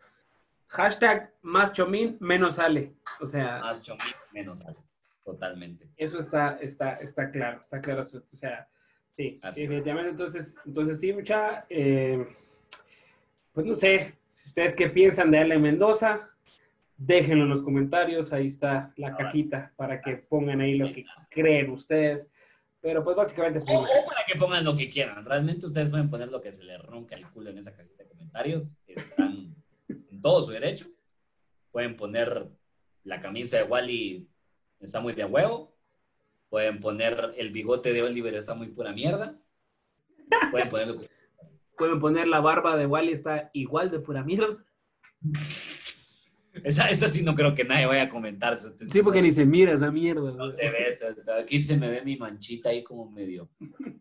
hashtag 0.67 1.33
más 1.41 1.73
Chomín, 1.73 2.15
menos 2.21 2.57
Ale. 2.57 2.93
O 3.19 3.25
sea. 3.25 3.59
Más 3.59 3.81
Chomín, 3.81 4.13
menos 4.31 4.65
Ale. 4.65 4.77
Totalmente. 5.25 5.89
Eso 5.97 6.17
está, 6.19 6.57
está, 6.61 6.93
está 6.95 7.29
claro, 7.29 7.59
está 7.63 7.81
claro. 7.81 8.03
O 8.03 8.35
sea, 8.35 8.69
sí, 9.17 9.41
definitivamente. 9.43 10.11
Entonces, 10.11 10.57
entonces 10.65 10.97
sí, 11.01 11.11
mucha. 11.11 11.65
Eh, 11.67 12.25
pues 13.51 13.65
no 13.65 13.75
sé, 13.75 14.15
si 14.25 14.47
ustedes 14.47 14.73
qué 14.73 14.87
piensan 14.89 15.31
de 15.31 15.39
Ale 15.39 15.59
Mendoza, 15.59 16.29
déjenlo 16.97 17.43
en 17.43 17.49
los 17.49 17.63
comentarios, 17.63 18.31
ahí 18.31 18.47
está 18.47 18.93
la 18.97 19.15
cajita 19.15 19.73
para 19.75 20.01
que 20.01 20.17
pongan 20.17 20.61
ahí 20.61 20.77
lo 20.77 20.91
que 20.91 21.05
creen 21.29 21.71
ustedes. 21.71 22.29
Pero 22.81 23.03
pues 23.03 23.15
básicamente... 23.15 23.59
O, 23.59 23.81
o, 23.81 24.05
para 24.05 24.23
que 24.27 24.37
pongan 24.37 24.63
lo 24.63 24.75
que 24.75 24.89
quieran. 24.89 25.25
Realmente 25.25 25.65
ustedes 25.65 25.89
pueden 25.89 26.09
poner 26.09 26.29
lo 26.29 26.41
que 26.41 26.53
se 26.53 26.63
les 26.63 26.79
ronca 26.81 27.15
el 27.15 27.27
culo 27.29 27.49
en 27.49 27.57
esa 27.57 27.75
cajita 27.75 28.03
de 28.03 28.09
comentarios. 28.09 28.77
Están 28.85 29.55
en 29.87 30.21
todo 30.21 30.41
su 30.41 30.51
derecho. 30.51 30.85
Pueden 31.71 31.95
poner 31.95 32.47
la 33.03 33.21
camisa 33.21 33.57
de 33.57 33.63
Wally 33.63 34.29
está 34.79 34.99
muy 34.99 35.13
de 35.13 35.25
huevo. 35.25 35.75
Pueden 36.49 36.79
poner 36.79 37.31
el 37.37 37.51
bigote 37.51 37.91
de 37.91 38.03
Oliver 38.03 38.35
está 38.35 38.53
muy 38.53 38.67
pura 38.67 38.93
mierda. 38.93 39.37
Pueden 40.51 40.69
poner 40.69 40.87
lo 40.87 40.99
que 40.99 41.09
Pueden 41.77 41.99
poner 41.99 42.27
la 42.27 42.39
barba 42.39 42.77
de 42.77 42.85
Wally, 42.85 43.11
está 43.11 43.49
igual 43.53 43.91
de 43.91 43.99
pura 43.99 44.23
mierda. 44.23 44.63
Esa, 46.65 46.89
esa 46.89 47.07
sí 47.07 47.21
no 47.21 47.35
creo 47.35 47.53
que 47.53 47.63
nadie 47.63 47.85
vaya 47.85 48.03
a 48.03 48.09
comentar. 48.09 48.57
Sí, 48.57 49.03
porque 49.03 49.21
ni 49.21 49.31
se 49.31 49.45
mira 49.45 49.71
esa 49.71 49.91
mierda. 49.91 50.31
No 50.31 50.49
se 50.49 50.67
ve, 50.67 50.87
aquí 51.39 51.61
se 51.61 51.77
me 51.77 51.91
ve 51.91 52.01
mi 52.01 52.17
manchita 52.17 52.69
ahí 52.69 52.83
como 52.83 53.09
medio. 53.11 53.47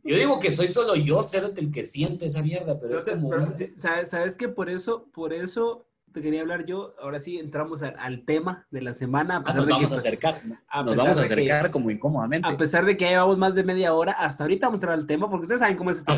Yo 0.02 0.16
digo 0.16 0.40
que 0.40 0.50
soy 0.50 0.68
solo 0.68 0.96
yo, 0.96 1.22
ser 1.22 1.52
el 1.56 1.70
que 1.70 1.84
siente 1.84 2.24
esa 2.24 2.42
mierda, 2.42 2.80
pero 2.80 2.96
es 2.96 3.04
como... 3.04 3.30
¿sabes, 3.76 4.08
¿Sabes 4.08 4.34
que 4.34 4.48
por 4.48 4.70
eso, 4.70 5.10
por 5.12 5.34
eso 5.34 5.86
te 6.14 6.22
quería 6.22 6.42
hablar 6.42 6.64
yo. 6.64 6.94
Ahora 7.00 7.18
sí 7.18 7.38
entramos 7.38 7.82
al, 7.82 8.24
tema 8.24 8.66
de 8.70 8.80
la 8.80 8.94
semana. 8.94 9.38
A 9.38 9.42
ah, 9.46 9.54
nos 9.54 9.66
vamos 9.66 9.86
a 9.86 9.88
pues, 9.88 9.98
acercar. 9.98 10.40
nos 10.46 10.96
vamos 10.96 11.18
a 11.18 11.22
acercar 11.22 11.70
como 11.72 11.90
incómodamente. 11.90 12.48
A 12.48 12.56
pesar 12.56 12.86
de 12.86 12.96
que 12.96 13.04
ya 13.04 13.10
llevamos 13.10 13.36
más 13.36 13.54
de 13.54 13.64
media 13.64 13.92
hora, 13.92 14.12
hasta 14.12 14.44
ahorita 14.44 14.68
vamos 14.68 14.78
a 14.78 14.78
entrar 14.78 14.94
al 14.94 15.06
tema 15.06 15.28
porque 15.28 15.42
ustedes 15.42 15.60
saben 15.60 15.76
cómo 15.76 15.90
es 15.90 15.98
esta. 15.98 16.12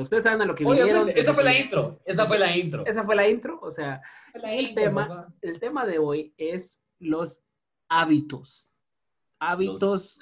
Ustedes 0.00 0.24
saben 0.24 0.40
a 0.40 0.46
lo 0.46 0.54
que 0.54 0.64
vinieron. 0.64 1.10
Esa 1.10 1.34
fue 1.34 1.44
la 1.44 1.56
intro. 1.56 2.00
Esa 2.04 2.26
fue 2.26 2.38
la 2.38 2.56
intro. 2.56 2.86
Esa 2.86 3.04
fue 3.04 3.14
la 3.14 3.28
intro. 3.28 3.60
O 3.62 3.70
sea, 3.70 4.00
el, 4.34 4.74
tema, 4.74 5.32
el 5.42 5.60
tema 5.60 5.84
de 5.84 5.98
hoy 5.98 6.34
es 6.38 6.80
los 6.98 7.42
hábitos. 7.88 8.72
Hábitos. 9.38 10.18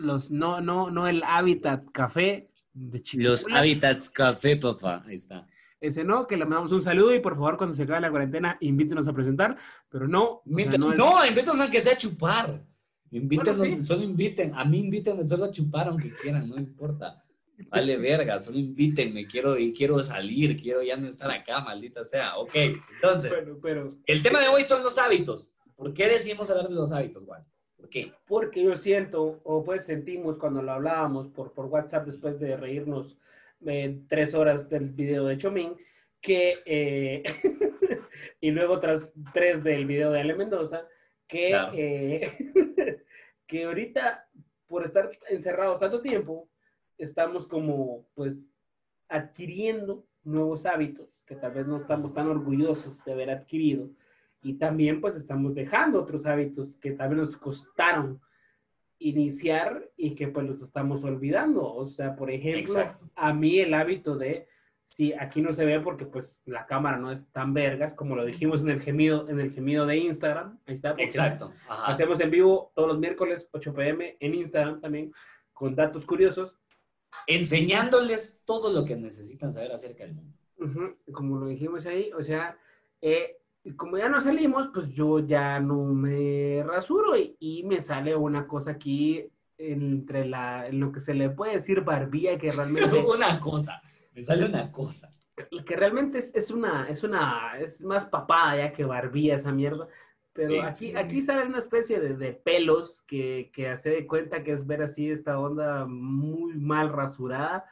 Los, 0.00 0.30
no, 0.30 0.60
no, 0.60 0.90
no 0.90 1.06
el 1.06 1.22
hábitat 1.22 1.82
café 1.92 2.50
de 2.74 3.02
Los 3.14 3.46
hábitats 3.50 4.10
café, 4.10 4.56
papá. 4.56 5.02
Ahí 5.06 5.14
está. 5.14 5.46
Ese 5.80 6.04
no, 6.04 6.26
que 6.26 6.36
le 6.36 6.44
mandamos 6.44 6.72
un 6.72 6.80
saludo 6.80 7.14
y 7.14 7.20
por 7.20 7.34
favor 7.34 7.56
cuando 7.56 7.74
se 7.74 7.82
acabe 7.82 8.00
la 8.00 8.10
cuarentena 8.10 8.56
invítenos 8.60 9.06
a 9.08 9.12
presentar, 9.12 9.56
pero 9.88 10.08
no. 10.08 10.42
no, 10.44 11.26
invítenos 11.26 11.60
a 11.60 11.70
que 11.70 11.80
sea 11.80 11.92
a 11.92 11.98
chupar. 11.98 12.62
Invítenos, 13.10 13.86
solo 13.86 14.02
inviten, 14.02 14.52
a 14.54 14.64
mí 14.64 14.80
invítenme 14.80 15.22
solo 15.22 15.44
a 15.44 15.50
chupar 15.50 15.88
aunque 15.88 16.10
quieran, 16.10 16.48
no 16.48 16.56
importa. 16.56 17.22
Vale 17.70 17.96
verga, 17.96 18.38
solo 18.38 18.58
invítenme, 18.58 19.26
quiero, 19.26 19.58
y 19.58 19.72
quiero 19.72 20.02
salir, 20.02 20.60
quiero 20.60 20.82
ya 20.82 20.96
no 20.96 21.08
estar 21.08 21.30
acá, 21.30 21.60
maldita 21.60 22.04
sea. 22.04 22.36
Ok, 22.36 22.54
entonces, 22.54 23.32
pero, 23.62 23.96
el 24.04 24.22
tema 24.22 24.40
de 24.40 24.48
hoy 24.48 24.64
son 24.64 24.82
los 24.82 24.98
hábitos. 24.98 25.52
¿Por 25.74 25.94
qué 25.94 26.08
decimos 26.08 26.50
hablar 26.50 26.68
de 26.68 26.74
los 26.74 26.92
hábitos, 26.92 27.24
Juan? 27.24 27.44
¿Por 27.76 27.88
qué? 27.88 28.12
Porque 28.26 28.62
yo 28.62 28.76
siento, 28.76 29.40
o 29.44 29.64
pues 29.64 29.84
sentimos 29.84 30.36
cuando 30.36 30.62
lo 30.62 30.72
hablábamos 30.72 31.28
por, 31.28 31.52
por 31.52 31.66
WhatsApp 31.66 32.06
después 32.06 32.38
de 32.40 32.56
reírnos 32.56 33.16
tres 34.08 34.34
horas 34.34 34.68
del 34.68 34.90
video 34.90 35.26
de 35.26 35.38
Chomín, 35.38 35.76
que, 36.20 36.54
eh, 36.66 37.22
y 38.40 38.50
luego 38.50 38.80
tras 38.80 39.12
tres 39.32 39.62
del 39.62 39.86
video 39.86 40.10
de 40.10 40.20
Ale 40.20 40.34
Mendoza, 40.34 40.86
que, 41.26 41.52
eh, 41.74 42.20
que 43.46 43.64
ahorita, 43.64 44.28
por 44.66 44.84
estar 44.84 45.10
encerrados 45.28 45.78
tanto 45.78 46.00
tiempo, 46.00 46.48
estamos 46.98 47.46
como, 47.46 48.06
pues, 48.14 48.50
adquiriendo 49.08 50.06
nuevos 50.24 50.66
hábitos 50.66 51.08
que 51.24 51.36
tal 51.36 51.52
vez 51.52 51.66
no 51.66 51.78
estamos 51.78 52.14
tan 52.14 52.28
orgullosos 52.28 53.04
de 53.04 53.12
haber 53.12 53.30
adquirido. 53.30 53.90
Y 54.42 54.54
también, 54.54 55.00
pues, 55.00 55.16
estamos 55.16 55.54
dejando 55.54 56.00
otros 56.00 56.24
hábitos 56.26 56.76
que 56.76 56.92
tal 56.92 57.10
vez 57.10 57.18
nos 57.18 57.36
costaron 57.36 58.20
iniciar 58.98 59.90
y 59.96 60.14
que 60.14 60.28
pues 60.28 60.46
los 60.46 60.62
estamos 60.62 61.04
olvidando. 61.04 61.74
O 61.74 61.88
sea, 61.88 62.16
por 62.16 62.30
ejemplo, 62.30 62.74
a 63.14 63.32
mí 63.32 63.58
el 63.58 63.74
hábito 63.74 64.16
de, 64.16 64.48
sí, 64.86 65.12
aquí 65.12 65.42
no 65.42 65.52
se 65.52 65.64
ve 65.64 65.80
porque 65.80 66.06
pues 66.06 66.40
la 66.44 66.66
cámara 66.66 66.98
no 66.98 67.12
es 67.12 67.30
tan 67.32 67.54
vergas 67.54 67.94
como 67.94 68.16
lo 68.16 68.24
dijimos 68.24 68.62
en 68.62 68.70
el 68.70 68.80
gemido, 68.80 69.28
en 69.28 69.40
el 69.40 69.52
gemido 69.52 69.86
de 69.86 69.96
Instagram. 69.98 70.58
Ahí 70.66 70.74
está. 70.74 70.94
Exacto. 70.98 71.52
Hacemos 71.68 72.20
en 72.20 72.30
vivo 72.30 72.72
todos 72.74 72.88
los 72.88 72.98
miércoles 72.98 73.48
8 73.52 73.74
pm 73.74 74.16
en 74.20 74.34
Instagram 74.34 74.80
también 74.80 75.12
con 75.52 75.74
datos 75.74 76.06
curiosos. 76.06 76.54
Enseñándoles 77.26 78.42
todo 78.44 78.72
lo 78.72 78.84
que 78.84 78.96
necesitan 78.96 79.52
saber 79.52 79.72
acerca 79.72 80.04
del 80.04 80.14
mundo. 80.14 80.36
Como 81.12 81.38
lo 81.38 81.46
dijimos 81.46 81.86
ahí, 81.86 82.10
o 82.12 82.22
sea, 82.22 82.58
eh, 83.00 83.38
y 83.66 83.72
como 83.72 83.98
ya 83.98 84.08
no 84.08 84.20
salimos, 84.20 84.68
pues 84.72 84.90
yo 84.90 85.18
ya 85.18 85.58
no 85.58 85.86
me 85.86 86.62
rasuro 86.64 87.14
y, 87.16 87.64
me 87.64 87.80
sale 87.80 88.14
una 88.14 88.46
cosa 88.46 88.70
aquí 88.70 89.28
entre 89.58 90.24
la, 90.24 90.68
lo 90.70 90.92
que 90.92 91.00
se 91.00 91.14
le 91.14 91.30
puede 91.30 91.54
decir 91.54 91.80
barbilla, 91.80 92.38
que 92.38 92.52
realmente... 92.52 93.04
una 93.16 93.40
cosa, 93.40 93.82
me 94.14 94.22
sale 94.22 94.44
una 94.44 94.70
cosa. 94.70 95.12
Que 95.66 95.74
realmente 95.74 96.18
es, 96.18 96.50
una, 96.52 96.88
es 96.88 97.02
una, 97.02 97.58
es 97.58 97.82
más 97.82 98.06
papada 98.06 98.56
ya 98.56 98.72
que 98.72 98.84
barbilla 98.84 99.34
esa 99.34 99.50
mierda. 99.50 99.88
Pero 100.32 100.62
aquí, 100.62 100.94
aquí 100.94 101.20
sale 101.20 101.44
una 101.44 101.58
especie 101.58 101.98
de, 101.98 102.14
de 102.14 102.34
pelos 102.34 103.02
que, 103.02 103.50
que 103.52 103.70
hace 103.70 103.90
de 103.90 104.06
cuenta 104.06 104.44
que 104.44 104.52
es 104.52 104.64
ver 104.64 104.82
así 104.82 105.10
esta 105.10 105.40
onda 105.40 105.86
muy 105.86 106.54
mal 106.54 106.92
rasurada 106.92 107.64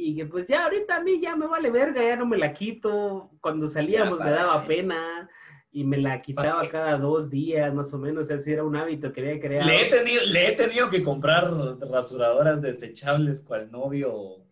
y 0.00 0.14
que 0.14 0.26
pues 0.26 0.46
ya 0.46 0.64
ahorita 0.64 0.96
a 0.96 1.02
mí 1.02 1.20
ya 1.20 1.34
me 1.34 1.48
vale 1.48 1.72
verga, 1.72 2.00
ya 2.00 2.14
no 2.14 2.24
me 2.24 2.38
la 2.38 2.52
quito. 2.52 3.32
Cuando 3.40 3.66
salíamos 3.66 4.20
me 4.20 4.30
daba 4.30 4.64
pena. 4.64 5.28
y 5.72 5.84
me 5.84 5.98
la 5.98 6.22
quitaba 6.22 6.66
cada 6.68 6.96
dos 6.96 7.28
días, 7.28 7.74
más 7.74 7.92
o 7.92 7.98
menos. 7.98 8.22
O 8.22 8.28
sea, 8.28 8.38
si 8.38 8.52
era 8.52 8.62
un 8.62 8.76
hábito 8.76 9.12
que 9.12 9.20
había 9.20 9.40
creado. 9.40 9.66
Le 9.66 9.82
he 9.82 9.90
tenido, 9.90 10.24
le 10.24 10.48
he 10.48 10.52
tenido 10.52 10.88
que 10.88 11.02
comprar 11.02 11.50
rasuradoras 11.80 12.62
desechables 12.62 13.42
cual 13.42 13.72
novio, 13.72 14.46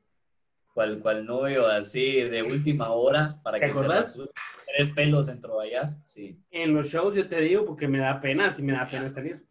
cual, 0.74 0.98
cual 0.98 1.24
novio 1.24 1.68
así 1.68 2.22
de 2.22 2.42
última 2.42 2.90
hora 2.90 3.40
para 3.44 3.60
que 3.60 3.72
se 3.72 3.82
rasure 3.82 4.30
tres 4.66 4.90
pelos 4.90 5.28
en 5.28 5.40
Trovallas. 5.40 6.02
Sí. 6.04 6.40
En 6.50 6.74
los 6.74 6.88
shows 6.88 7.14
yo 7.14 7.28
te 7.28 7.40
digo 7.40 7.64
porque 7.64 7.86
me 7.86 7.98
da 7.98 8.20
pena, 8.20 8.50
sí 8.50 8.62
me 8.64 8.72
da 8.72 8.88
pena 8.88 9.08
salir. 9.10 9.44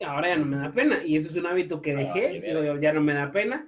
Ahora 0.00 0.28
ya 0.28 0.36
no 0.36 0.44
me 0.44 0.58
da 0.58 0.70
pena. 0.70 1.02
Y 1.02 1.16
eso 1.16 1.28
es 1.28 1.36
un 1.36 1.46
hábito 1.46 1.80
que 1.80 1.96
dejé, 1.96 2.42
ya 2.78 2.92
no 2.92 3.00
me 3.00 3.14
da 3.14 3.32
pena. 3.32 3.66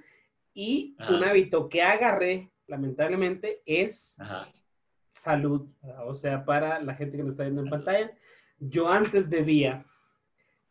Y 0.53 0.95
un 1.09 1.23
hábito 1.23 1.67
que 1.67 1.81
agarré, 1.81 2.51
lamentablemente, 2.67 3.61
es 3.65 4.17
salud. 5.11 5.67
O 6.05 6.15
sea, 6.15 6.45
para 6.45 6.81
la 6.81 6.95
gente 6.95 7.17
que 7.17 7.23
nos 7.23 7.31
está 7.31 7.43
viendo 7.43 7.61
en 7.61 7.69
pantalla, 7.69 8.11
yo 8.59 8.89
antes 8.89 9.29
bebía 9.29 9.85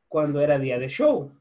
cuando 0.09 0.41
era 0.41 0.59
día 0.59 0.79
de 0.79 0.89
show. 0.89 1.33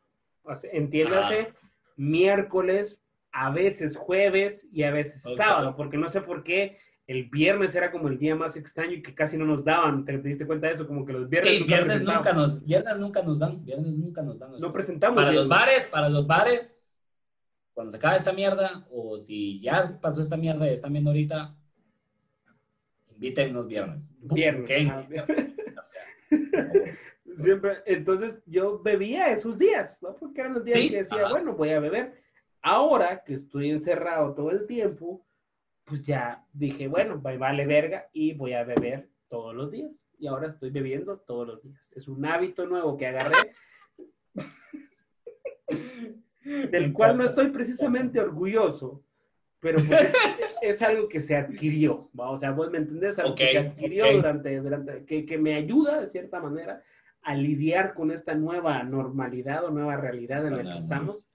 entiéndase, 0.72 1.54
miércoles, 1.98 3.04
a 3.32 3.52
veces 3.52 3.96
jueves 3.96 4.68
y 4.72 4.84
a 4.84 4.92
veces 4.92 5.24
sábado, 5.36 5.76
porque 5.76 5.98
no 5.98 6.10
sé 6.10 6.22
por 6.22 6.44
qué 6.44 6.78
el 7.08 7.30
viernes 7.30 7.76
era 7.76 7.92
como 7.92 8.08
el 8.08 8.18
día 8.18 8.36
más 8.36 8.56
extraño 8.56 8.94
y 8.94 9.02
que 9.02 9.14
casi 9.14 9.38
no 9.38 9.46
nos 9.46 9.66
daban. 9.66 10.06
¿Te, 10.06 10.18
diste 10.20 10.48
cuenta 10.48 10.68
de 10.68 10.74
eso? 10.74 10.88
Como 10.88 11.06
que 11.06 11.12
los 11.12 11.28
viernes. 11.28 11.60
nunca 11.60 11.76
viernes, 11.76 12.02
nunca 12.04 12.34
nos, 12.34 12.66
viernes 12.66 12.98
nunca 12.98 13.22
nos 13.22 13.39
dan. 13.39 13.66
Viernes 13.66 13.94
nunca 13.94 14.22
nos 14.22 14.39
dan. 14.39 14.52
No 14.60 14.72
presentamos. 14.72 15.16
Para 15.16 15.34
los 15.34 15.48
bares, 15.50 15.86
para 15.88 16.10
los 16.10 16.26
bares, 16.26 16.78
cuando 17.74 17.91
se 17.91 17.97
acabe 17.97 18.15
esta 18.17 18.34
mierda, 18.34 18.86
o 18.91 19.17
si 19.17 19.59
ya 19.61 19.97
pasó 20.01 20.22
esta 20.22 20.38
mierda 20.38 20.67
y 20.69 20.74
están 20.74 20.91
viendo 20.91 21.09
ahorita, 21.09 21.55
invítennos 23.11 23.67
viernes. 23.67 24.09
Viernes. 24.19 24.89
Ah, 24.89 25.07
Siempre, 27.38 27.78
entonces 27.86 28.41
yo 28.45 28.80
bebía 28.80 29.32
esos 29.32 29.57
días, 29.57 30.01
¿no? 30.01 30.15
Porque 30.15 30.41
eran 30.41 30.53
los 30.53 30.65
días 30.65 30.80
que 30.80 30.97
decía, 30.97 31.30
bueno, 31.30 31.55
voy 31.55 31.69
a 31.69 31.80
beber. 31.80 32.22
Ahora 32.61 33.24
que 33.24 33.34
estoy 33.34 33.72
encerrado 33.72 34.34
todo 34.34 34.51
el 34.51 34.67
tiempo, 34.67 35.26
pues 35.86 36.05
ya 36.05 36.45
dije, 36.53 36.88
bueno, 36.88 37.19
vale 37.19 37.65
verga 37.65 38.09
y 38.13 38.34
voy 38.34 38.53
a 38.53 38.63
beber 38.63 39.09
todos 39.30 39.55
los 39.55 39.72
días. 39.72 40.09
Y 40.19 40.28
ahora 40.28 40.47
estoy 40.47 40.69
bebiendo 40.69 41.17
todos 41.19 41.47
los 41.47 41.63
días. 41.63 41.89
Es 41.95 42.07
un 42.07 42.26
hábito 42.26 42.65
nuevo 42.67 42.97
que 42.97 43.07
agarré, 43.07 43.55
del 46.44 46.94
cual 46.94 47.18
no 47.18 47.26
estoy 47.26 47.48
precisamente 47.48 48.20
orgulloso, 48.20 49.04
pero 49.60 49.78
pues 49.88 50.14
es, 50.62 50.82
algo 50.82 51.08
que 51.08 51.22
se 51.22 51.36
adquirió, 51.36 52.10
o 52.16 52.38
sea, 52.38 52.52
vos 52.52 52.72
me 52.72 52.80
entendés, 52.80 53.20
algo 53.20 53.36
que 53.36 53.48
se 53.48 53.58
adquirió 53.60 54.12
durante, 54.12 54.60
durante 54.60 55.06
que, 55.06 55.26
que, 55.26 55.38
me 55.38 55.54
ayuda 55.56 56.00
de 56.00 56.08
cierta 56.08 56.39
manera 56.39 56.82
a 57.24 57.36
lidiar 57.36 57.94
con 57.94 58.12
esta 58.12 58.34
nueva 58.34 58.82
normalidad 58.84 59.66
o 59.66 59.72
nueva 59.72 59.96
realidad 59.98 60.46
en 60.46 60.58
la 60.58 60.74
que 60.74 60.80
estamos. 60.80 61.28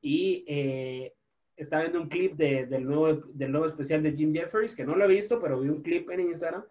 Y 0.00 0.44
eh, 0.46 1.14
estaba 1.56 1.82
viendo 1.82 2.00
un 2.00 2.08
clip 2.08 2.34
de, 2.34 2.66
del, 2.66 2.84
nuevo, 2.84 3.22
del 3.32 3.52
nuevo 3.52 3.66
especial 3.66 4.02
de 4.02 4.12
Jim 4.12 4.34
Jeffries, 4.34 4.74
que 4.74 4.84
no 4.84 4.94
lo 4.94 5.04
he 5.04 5.08
visto, 5.08 5.40
pero 5.40 5.60
vi 5.60 5.68
un 5.68 5.82
clip 5.82 6.10
en 6.10 6.20
Instagram. 6.20 6.64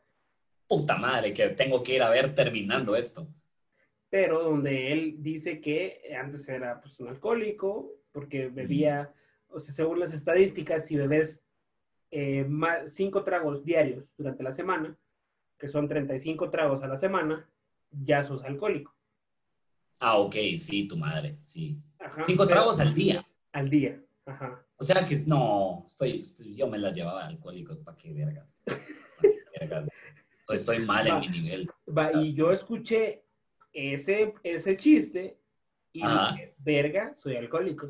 Puta 0.68 0.98
madre, 0.98 1.34
que 1.34 1.50
tengo 1.50 1.82
que 1.82 1.96
ir 1.96 2.04
a 2.04 2.10
ver 2.10 2.36
terminando 2.36 2.96
esto. 2.96 3.28
Pero 4.12 4.43
donde 4.43 4.91
él 4.91 5.16
dice 5.20 5.62
que 5.62 6.14
antes 6.22 6.47
era 6.47 6.82
pues, 6.82 6.99
un 6.99 7.07
alcohólico, 7.07 7.93
porque 8.12 8.49
bebía, 8.49 9.14
o 9.47 9.59
sea, 9.59 9.74
según 9.74 9.99
las 9.99 10.14
estadísticas, 10.14 10.86
si 10.86 10.97
bebes 10.97 11.41
eh, 12.12 12.43
más, 12.43 12.91
cinco 12.93 13.24
tragos 13.24 13.64
diarios 13.64 14.14
durante 14.18 14.43
la 14.43 14.51
semana, 14.51 14.97
que 15.57 15.70
son 15.70 15.88
35 15.88 16.49
tragos 16.49 16.84
a 16.84 16.88
la 16.88 16.97
semana, 16.97 17.49
ya 17.89 18.24
sos 18.26 18.43
alcohólico. 18.43 18.93
Ah, 19.97 20.18
ok, 20.18 20.36
sí, 20.57 20.88
tu 20.89 20.97
madre, 20.97 21.38
sí. 21.43 21.82
cinco 22.26 22.45
tragos 22.47 22.82
al 22.82 22.93
día. 22.93 23.26
Al 23.53 23.70
día, 23.70 23.97
ajá. 24.26 24.62
O 24.76 24.84
sea 24.84 25.05
que 25.05 25.20
no, 25.26 25.86
estoy, 25.88 26.24
yo 26.53 26.68
me 26.68 26.80
las 26.80 26.93
llevaba 26.93 27.28
alcohólicos, 27.28 27.78
¿para 27.80 27.97
qué 27.97 28.12
vergas? 28.12 28.57
Estoy 30.49 30.80
mal 30.80 31.07
en 31.07 31.20
mi 31.20 31.30
nivel. 31.30 31.70
y 32.16 32.34
yo 32.34 32.51
escuché 32.51 33.24
ese, 33.74 34.34
ese 34.43 34.76
chiste 34.78 35.38
y 35.93 36.01
dije, 36.01 36.53
verga, 36.59 37.13
soy 37.15 37.36
alcohólico. 37.36 37.89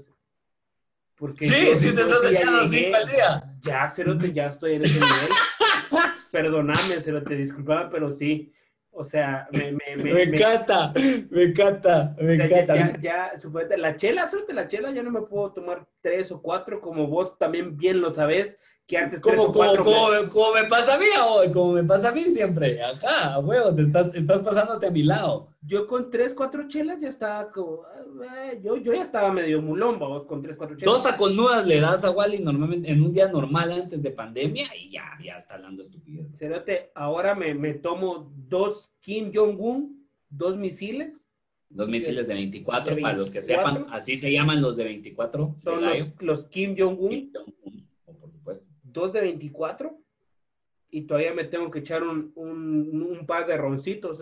Porque 1.15 1.45
sí, 1.45 1.75
sí, 1.75 1.95
te 1.95 2.01
estás 2.01 2.31
echando 2.31 2.65
cinco 2.65 2.95
al 2.95 3.07
día. 3.07 3.43
Ya, 3.61 3.87
Cerote, 3.87 4.33
ya 4.33 4.47
estoy 4.47 4.75
en 4.75 4.85
ese 4.85 4.95
nivel. 4.95 5.29
Perdóname, 6.31 6.99
Cerote, 6.99 7.35
disculpaba, 7.35 7.89
pero 7.89 8.11
sí. 8.11 8.51
O 8.93 9.05
sea, 9.05 9.47
me, 9.53 9.71
me, 9.71 10.03
me, 10.03 10.13
me 10.13 10.23
encanta, 10.23 10.91
me 11.29 11.43
encanta, 11.43 12.13
me 12.19 12.33
encanta. 12.33 12.75
Ya, 12.75 12.99
ya, 12.99 13.31
ya 13.35 13.77
la 13.77 13.95
chela, 13.95 14.29
la 14.49 14.67
chela, 14.67 14.91
ya 14.91 15.01
no 15.01 15.11
me 15.11 15.21
puedo 15.21 15.53
tomar 15.53 15.87
tres 16.01 16.29
o 16.31 16.41
cuatro, 16.41 16.81
como 16.81 17.07
vos 17.07 17.37
también 17.37 17.77
bien 17.77 18.01
lo 18.01 18.11
sabés, 18.11 18.59
que 18.87 18.97
antes 18.97 19.21
como, 19.21 19.51
como, 19.51 19.75
como, 19.77 20.29
como, 20.29 20.53
me 20.53 20.65
pasa 20.65 20.95
a 20.95 20.97
mí 20.97 21.05
ah, 21.17 21.25
hoy, 21.25 21.51
como 21.51 21.73
me 21.73 21.83
pasa 21.83 22.09
a 22.09 22.11
mí 22.11 22.23
siempre. 22.25 22.81
Ajá, 22.81 23.39
huevos, 23.39 23.79
estás, 23.79 24.13
estás 24.13 24.41
pasándote 24.41 24.87
a 24.87 24.91
mi 24.91 25.03
lado. 25.03 25.49
Yo 25.61 25.87
con 25.87 26.09
tres, 26.09 26.33
cuatro 26.33 26.67
chelas 26.67 26.99
ya 26.99 27.07
estabas 27.07 27.51
como... 27.51 27.83
Ah, 27.83 28.51
eh, 28.51 28.59
yo, 28.61 28.77
yo 28.77 28.93
ya 28.93 29.01
estaba 29.01 29.31
medio 29.31 29.61
mulón, 29.61 29.97
vos, 29.97 30.25
con 30.25 30.41
tres, 30.41 30.57
cuatro 30.57 30.75
chelas. 30.75 30.93
Dos 30.93 31.03
taconudas 31.03 31.65
le 31.65 31.79
das 31.79 32.03
a 32.03 32.11
Wally 32.11 32.39
normalmente 32.39 32.91
en 32.91 33.01
un 33.01 33.13
día 33.13 33.27
normal 33.27 33.71
antes 33.71 34.01
de 34.01 34.11
pandemia 34.11 34.67
y 34.75 34.91
ya, 34.91 35.17
ya 35.23 35.37
está 35.37 35.55
hablando 35.55 35.83
estupidez. 35.83 36.27
Cerote, 36.37 36.91
ahora 36.93 37.33
me, 37.33 37.53
me 37.53 37.75
tomo 37.75 38.31
dos 38.35 38.91
Kim 38.99 39.31
Jong-un, 39.33 40.05
dos 40.29 40.57
misiles. 40.57 41.23
Dos 41.69 41.87
misiles 41.87 42.27
de 42.27 42.33
24, 42.33 42.83
de 42.83 42.95
24, 42.95 43.01
para 43.01 43.17
los 43.17 43.31
que 43.31 43.41
sepan, 43.41 43.85
así 43.91 44.17
se 44.17 44.29
llaman 44.29 44.61
los 44.61 44.75
de 44.75 44.83
24. 44.83 45.55
Son 45.63 45.79
de 45.79 45.99
los, 45.99 46.07
los 46.19 46.45
Kim 46.45 46.75
Jong-un. 46.77 47.09
Kim 47.09 47.31
Jong-un 47.33 47.90
2 48.91 49.13
de 49.13 49.21
24 49.21 49.97
y 50.91 51.01
todavía 51.03 51.33
me 51.33 51.45
tengo 51.45 51.71
que 51.71 51.79
echar 51.79 52.03
un, 52.03 52.31
un, 52.35 53.07
un 53.17 53.25
par 53.25 53.47
de 53.47 53.57
roncitos. 53.57 54.19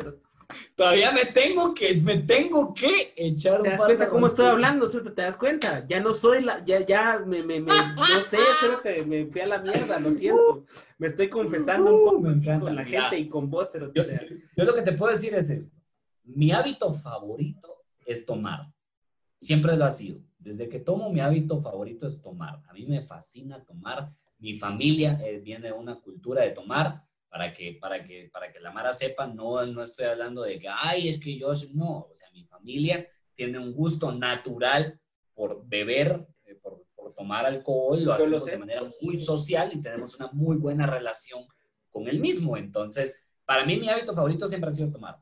Todavía 0.76 1.12
me 1.12 1.26
tengo 1.26 1.74
que, 1.74 1.96
me 1.96 2.18
tengo 2.18 2.74
que 2.74 3.14
echar 3.16 3.60
un 3.60 3.64
¿Te 3.64 3.70
das 3.72 3.84
cuenta 3.84 4.10
cómo 4.10 4.28
estoy 4.28 4.48
hablando, 4.48 4.88
Cérate? 4.88 5.12
¿Te 5.12 5.22
das 5.22 5.38
cuenta? 5.38 5.86
Ya 5.88 6.00
no 6.00 6.14
soy 6.14 6.42
la, 6.42 6.64
ya, 6.66 6.84
ya, 6.86 7.20
me, 7.26 7.44
me, 7.44 7.60
me 7.60 7.72
no 7.96 8.04
sé, 8.24 8.38
Cérate, 8.60 9.06
me 9.06 9.26
fui 9.28 9.42
a 9.42 9.48
la 9.48 9.60
mierda, 9.60 10.00
lo 10.00 10.12
siento. 10.12 10.66
Me 10.98 11.08
estoy 11.08 11.30
confesando 11.30 11.96
un 11.96 12.06
poco 12.06 12.20
me 12.20 12.34
encanta, 12.34 12.66
con 12.66 12.76
la 12.76 12.84
gente 12.84 13.20
y 13.20 13.28
con 13.30 13.50
vos, 13.50 13.72
Cérate. 13.72 13.92
Yo, 13.94 14.04
yo, 14.04 14.36
yo 14.56 14.64
lo 14.64 14.74
que 14.74 14.82
te 14.82 14.94
puedo 14.94 15.14
decir 15.14 15.34
es 15.36 15.50
esto. 15.50 15.78
Mi 16.24 16.52
hábito 16.52 16.94
favorito 16.94 17.84
es 18.06 18.26
tomar. 18.26 18.72
Siempre 19.40 19.76
lo 19.78 19.86
ha 19.86 19.92
sido. 19.92 20.20
Desde 20.40 20.68
que 20.68 20.80
tomo 20.80 21.12
mi 21.12 21.20
hábito 21.20 21.60
favorito 21.60 22.08
es 22.08 22.22
tomar. 22.22 22.62
A 22.68 22.74
mí 22.74 22.86
me 22.88 23.02
fascina 23.02 23.64
tomar. 23.64 24.12
Mi 24.40 24.58
familia 24.58 25.20
eh, 25.24 25.40
viene 25.40 25.68
de 25.68 25.74
una 25.74 26.00
cultura 26.00 26.44
de 26.44 26.52
tomar 26.52 27.04
para 27.30 27.54
que, 27.54 27.78
para 27.80 28.04
que, 28.04 28.30
para 28.34 28.52
que 28.52 28.60
la 28.60 28.72
Mara 28.72 28.94
sepa, 28.94 29.28
no, 29.28 29.66
no 29.66 29.84
estoy 29.84 30.06
hablando 30.06 30.42
de 30.42 30.60
que, 30.60 30.68
ay, 30.68 31.08
es 31.08 31.20
que 31.20 31.38
yo, 31.38 31.52
no, 31.74 32.08
o 32.12 32.16
sea, 32.16 32.30
mi 32.32 32.44
familia 32.46 33.08
tiene 33.36 33.60
un 33.60 33.74
gusto 33.74 34.12
natural 34.12 35.00
por 35.34 35.66
beber, 35.68 36.28
eh, 36.46 36.56
por, 36.56 36.84
por, 36.96 37.14
tomar 37.14 37.46
alcohol, 37.46 38.04
lo 38.04 38.14
hacemos 38.14 38.46
de 38.46 38.58
manera 38.58 38.82
muy 39.02 39.18
social 39.18 39.72
y 39.74 39.82
tenemos 39.82 40.16
una 40.16 40.30
muy 40.32 40.58
buena 40.58 40.88
relación 40.88 41.46
con 41.90 42.08
el 42.08 42.20
mismo. 42.20 42.58
Entonces, 42.58 43.26
para 43.46 43.66
mí 43.66 43.78
mi 43.78 43.90
hábito 43.90 44.14
favorito 44.14 44.48
siempre 44.48 44.70
ha 44.70 44.74
sido 44.74 44.92
tomar. 44.92 45.18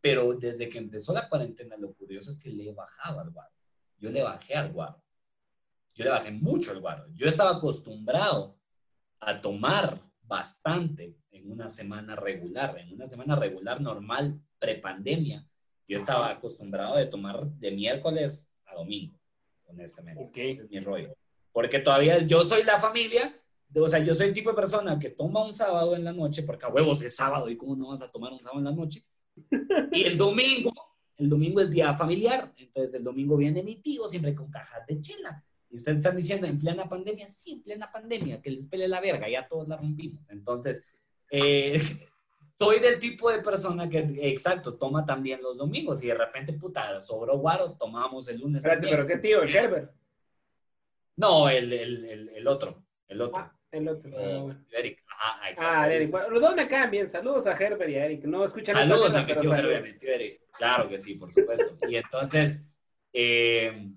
Pero 0.00 0.32
desde 0.34 0.68
que 0.68 0.78
empezó 0.78 1.12
la 1.12 1.28
cuarentena, 1.28 1.76
lo 1.76 1.92
curioso 1.94 2.30
es 2.30 2.38
que 2.38 2.50
le 2.50 2.70
he 2.70 2.72
bajado 2.72 3.20
al 3.20 3.30
guaro. 3.30 3.54
Yo 3.98 4.10
le 4.10 4.22
bajé 4.22 4.54
al 4.54 4.72
guaro. 4.72 5.02
Yo 5.94 6.04
le 6.04 6.10
bajé 6.10 6.30
mucho 6.30 6.70
al 6.70 6.80
guaro. 6.80 7.06
Yo 7.14 7.26
estaba 7.26 7.56
acostumbrado 7.56 8.59
a 9.20 9.40
tomar 9.40 10.00
bastante 10.22 11.16
en 11.30 11.50
una 11.50 11.70
semana 11.70 12.16
regular. 12.16 12.78
En 12.78 12.94
una 12.94 13.08
semana 13.08 13.36
regular 13.36 13.80
normal, 13.80 14.40
prepandemia, 14.58 15.46
yo 15.88 15.96
estaba 15.96 16.30
acostumbrado 16.30 16.96
de 16.96 17.06
tomar 17.06 17.46
de 17.46 17.70
miércoles 17.72 18.52
a 18.66 18.76
domingo, 18.76 19.18
honestamente. 19.66 20.30
Ese 20.50 20.62
es 20.62 20.70
mi 20.70 20.80
rollo. 20.80 21.12
Porque 21.52 21.80
todavía 21.80 22.24
yo 22.24 22.42
soy 22.42 22.62
la 22.62 22.78
familia, 22.78 23.36
o 23.74 23.88
sea, 23.88 23.98
yo 23.98 24.14
soy 24.14 24.28
el 24.28 24.34
tipo 24.34 24.50
de 24.50 24.56
persona 24.56 24.98
que 24.98 25.10
toma 25.10 25.44
un 25.44 25.52
sábado 25.52 25.96
en 25.96 26.04
la 26.04 26.12
noche, 26.12 26.44
porque 26.44 26.66
a 26.66 26.68
huevos 26.68 27.02
es 27.02 27.16
sábado 27.16 27.48
y 27.48 27.56
cómo 27.56 27.74
no 27.74 27.88
vas 27.88 28.02
a 28.02 28.10
tomar 28.10 28.32
un 28.32 28.40
sábado 28.40 28.60
en 28.60 28.64
la 28.64 28.72
noche. 28.72 29.04
Y 29.92 30.04
el 30.04 30.16
domingo, 30.16 30.72
el 31.16 31.28
domingo 31.28 31.60
es 31.60 31.70
día 31.70 31.96
familiar, 31.96 32.52
entonces 32.56 32.94
el 32.94 33.02
domingo 33.02 33.36
viene 33.36 33.62
mi 33.62 33.76
tío 33.76 34.06
siempre 34.06 34.34
con 34.34 34.50
cajas 34.50 34.86
de 34.86 35.00
chela. 35.00 35.44
Y 35.70 35.76
ustedes 35.76 35.98
están 35.98 36.16
diciendo, 36.16 36.46
en 36.46 36.58
plena 36.58 36.88
pandemia, 36.88 37.30
sí, 37.30 37.52
en 37.52 37.62
plena 37.62 37.92
pandemia, 37.92 38.42
que 38.42 38.50
les 38.50 38.66
pele 38.66 38.88
la 38.88 39.00
verga, 39.00 39.28
ya 39.28 39.46
todos 39.46 39.68
la 39.68 39.76
rompimos. 39.76 40.28
Entonces, 40.30 40.84
eh, 41.30 41.80
soy 42.54 42.80
del 42.80 42.98
tipo 42.98 43.30
de 43.30 43.38
persona 43.38 43.88
que, 43.88 43.98
exacto, 44.22 44.74
toma 44.74 45.06
también 45.06 45.40
los 45.42 45.56
domingos 45.56 46.02
y 46.02 46.08
de 46.08 46.14
repente, 46.14 46.52
puta, 46.54 47.00
sobró 47.00 47.38
guaro, 47.38 47.72
tomamos 47.72 48.28
el 48.28 48.40
lunes. 48.40 48.64
Espérate, 48.64 48.88
pero 48.88 49.06
¿qué 49.06 49.18
tío? 49.18 49.42
¿El 49.42 49.50
Gerber? 49.50 49.90
No, 51.16 51.48
el, 51.48 51.72
el, 51.72 52.04
el, 52.04 52.28
el 52.30 52.48
otro, 52.48 52.82
el 53.06 53.20
otro. 53.20 53.40
Ah, 53.40 53.56
el 53.70 53.88
otro. 53.88 54.10
Uh, 54.10 54.52
Eric, 54.72 55.04
Ajá, 55.06 55.50
exacto. 55.50 55.74
Ah, 55.76 55.92
Eric. 55.92 56.10
Bueno, 56.10 56.30
los 56.30 56.40
dos 56.40 56.54
me 56.56 56.66
caen 56.66 56.90
bien. 56.90 57.08
Saludos 57.08 57.46
a 57.46 57.52
Herbert 57.52 57.90
y 57.90 57.94
a 57.94 58.06
Eric. 58.06 58.24
No 58.24 58.44
escuchan 58.44 58.74
Saludos 58.74 59.14
a 59.14 59.20
mi 59.20 59.26
tío 59.26 59.34
saludos. 59.34 59.58
Herbert, 59.58 59.84
mi 59.84 59.92
tío 59.98 60.10
Eric. 60.10 60.40
Claro 60.56 60.88
que 60.88 60.98
sí, 60.98 61.14
por 61.14 61.32
supuesto. 61.32 61.76
Y 61.86 61.96
entonces, 61.96 62.64
eh, 63.12 63.92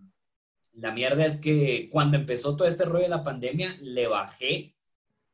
la 0.73 0.91
mierda 0.91 1.25
es 1.25 1.37
que 1.37 1.89
cuando 1.91 2.17
empezó 2.17 2.55
todo 2.55 2.67
este 2.67 2.85
rollo 2.85 3.03
de 3.03 3.09
la 3.09 3.23
pandemia, 3.23 3.77
le 3.81 4.07
bajé 4.07 4.75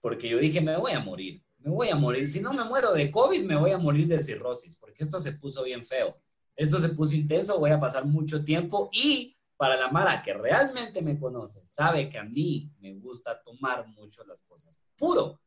porque 0.02 0.30
yo 0.30 0.38
dije, 0.40 0.62
me 0.62 0.78
voy 0.78 0.94
a 0.94 1.00
morir, 1.00 1.44
me 1.60 1.72
voy 1.72 1.90
a 1.90 1.96
morir. 1.96 2.28
Si 2.28 2.40
no 2.40 2.54
me 2.54 2.64
muero 2.64 2.94
de 2.94 3.12
COVID, 3.12 3.44
me 3.44 3.56
voy 3.56 3.72
a 3.72 3.78
morir 3.78 4.08
de 4.08 4.22
cirrosis, 4.22 4.78
porque 4.78 5.04
esto 5.04 5.20
se 5.20 5.34
puso 5.34 5.64
bien 5.64 5.84
feo. 5.84 6.18
Esto 6.56 6.80
se 6.80 6.90
puso 6.90 7.16
intenso, 7.16 7.60
voy 7.60 7.72
a 7.72 7.80
pasar 7.80 8.06
mucho 8.06 8.44
tiempo 8.44 8.90
y 8.92 9.36
para 9.56 9.76
la 9.76 9.90
Mara 9.90 10.22
que 10.24 10.34
realmente 10.34 11.02
me 11.02 11.20
conoce, 11.20 11.66
sabe 11.66 12.10
que 12.10 12.18
a 12.18 12.24
mí 12.24 12.72
me 12.80 12.94
gusta 12.96 13.42
tomar 13.42 13.88
mucho 13.90 14.24
las 14.26 14.42
cosas 14.44 14.80
puro. 14.98 15.42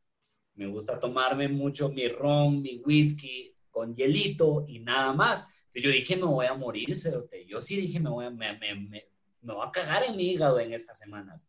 Me 0.55 0.67
gusta 0.67 0.99
tomarme 0.99 1.47
mucho 1.47 1.89
mi 1.89 2.07
ron, 2.07 2.61
mi 2.61 2.77
whisky 2.85 3.55
con 3.71 3.95
hielito 3.95 4.65
y 4.67 4.79
nada 4.79 5.13
más. 5.13 5.49
Yo 5.73 5.89
dije, 5.89 6.15
me 6.15 6.25
voy 6.25 6.45
a 6.45 6.53
morir, 6.53 6.95
cerote. 6.95 7.45
Yo 7.47 7.59
sí 7.59 7.75
dije, 7.75 7.99
me 7.99 8.11
voy 8.11 8.25
a, 8.25 8.29
me, 8.29 9.07
me 9.43 9.53
voy 9.53 9.67
a 9.67 9.71
cagar 9.71 10.03
en 10.03 10.15
mi 10.15 10.31
hígado 10.31 10.59
en 10.59 10.73
estas 10.73 10.97
semanas. 10.97 11.47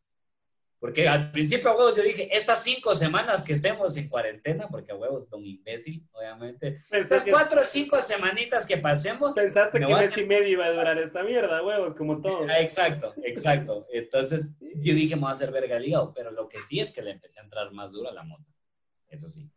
Porque 0.84 1.08
al 1.08 1.30
principio 1.30 1.70
a 1.70 1.76
huevos 1.76 1.96
yo 1.96 2.02
dije, 2.02 2.28
estas 2.30 2.62
cinco 2.62 2.92
semanas 2.92 3.42
que 3.42 3.54
estemos 3.54 3.96
en 3.96 4.06
cuarentena, 4.06 4.68
porque 4.68 4.92
a 4.92 4.94
huevos 4.94 5.30
don 5.30 5.42
imbécil, 5.42 6.06
obviamente. 6.12 6.78
Estas 6.90 7.24
cuatro 7.24 7.62
o 7.62 7.64
cinco 7.64 7.98
semanitas 8.02 8.66
que 8.66 8.76
pasemos. 8.76 9.34
pensaste 9.34 9.80
me 9.80 9.86
que 9.86 9.92
a 9.94 9.96
mes 9.96 10.18
y 10.18 10.24
medio 10.26 10.48
iba 10.48 10.66
a 10.66 10.72
durar 10.72 10.98
esta 10.98 11.22
mierda, 11.22 11.64
huevos, 11.64 11.94
como 11.94 12.20
todo. 12.20 12.44
Ah, 12.46 12.60
Exacto, 12.60 13.14
exacto. 13.22 13.86
Entonces 13.90 14.50
yo 14.60 14.92
dije, 14.92 15.16
me 15.16 15.22
voy 15.22 15.30
a 15.30 15.32
hacer 15.32 15.50
verga 15.50 15.78
el 15.78 15.86
hígado, 15.86 16.12
pero 16.12 16.30
lo 16.30 16.50
que 16.50 16.62
sí 16.62 16.80
es 16.80 16.92
que 16.92 17.00
le 17.00 17.12
empecé 17.12 17.40
a 17.40 17.44
entrar 17.44 17.72
más 17.72 17.90
duro 17.90 18.10
a 18.10 18.12
la 18.12 18.22
mota. 18.22 18.52
Eso 19.08 19.30
sí. 19.30 19.50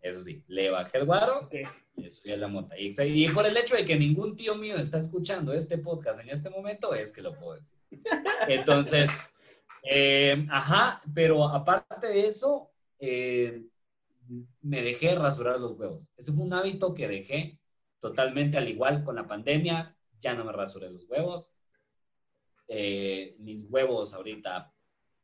Eso 0.00 0.20
sí, 0.20 0.42
le 0.48 0.70
bajé 0.70 0.98
el 0.98 1.04
guaro 1.04 1.48
y 1.96 2.08
subí 2.08 2.32
a 2.32 2.36
la 2.36 2.48
mota. 2.48 2.78
Y, 2.78 2.94
y 2.98 3.28
por 3.28 3.46
el 3.46 3.56
hecho 3.56 3.76
de 3.76 3.84
que 3.84 3.96
ningún 3.96 4.34
tío 4.36 4.54
mío 4.54 4.76
está 4.76 4.98
escuchando 4.98 5.52
este 5.52 5.78
podcast 5.78 6.20
en 6.20 6.30
este 6.30 6.48
momento, 6.48 6.94
es 6.94 7.12
que 7.12 7.20
lo 7.20 7.38
puedo 7.38 7.54
decir. 7.54 7.78
Entonces, 8.48 9.10
eh, 9.82 10.46
ajá, 10.50 11.02
pero 11.14 11.44
aparte 11.44 12.06
de 12.06 12.26
eso, 12.26 12.70
eh, 12.98 13.62
me 14.62 14.82
dejé 14.82 15.14
rasurar 15.14 15.60
los 15.60 15.78
huevos. 15.78 16.10
Ese 16.16 16.32
fue 16.32 16.44
un 16.44 16.54
hábito 16.54 16.94
que 16.94 17.08
dejé 17.08 17.58
totalmente 17.98 18.56
al 18.56 18.68
igual 18.68 19.04
con 19.04 19.16
la 19.16 19.26
pandemia. 19.26 19.94
Ya 20.18 20.34
no 20.34 20.44
me 20.44 20.52
rasuré 20.52 20.90
los 20.90 21.04
huevos. 21.08 21.52
Eh, 22.68 23.36
mis 23.38 23.64
huevos 23.68 24.14
ahorita 24.14 24.72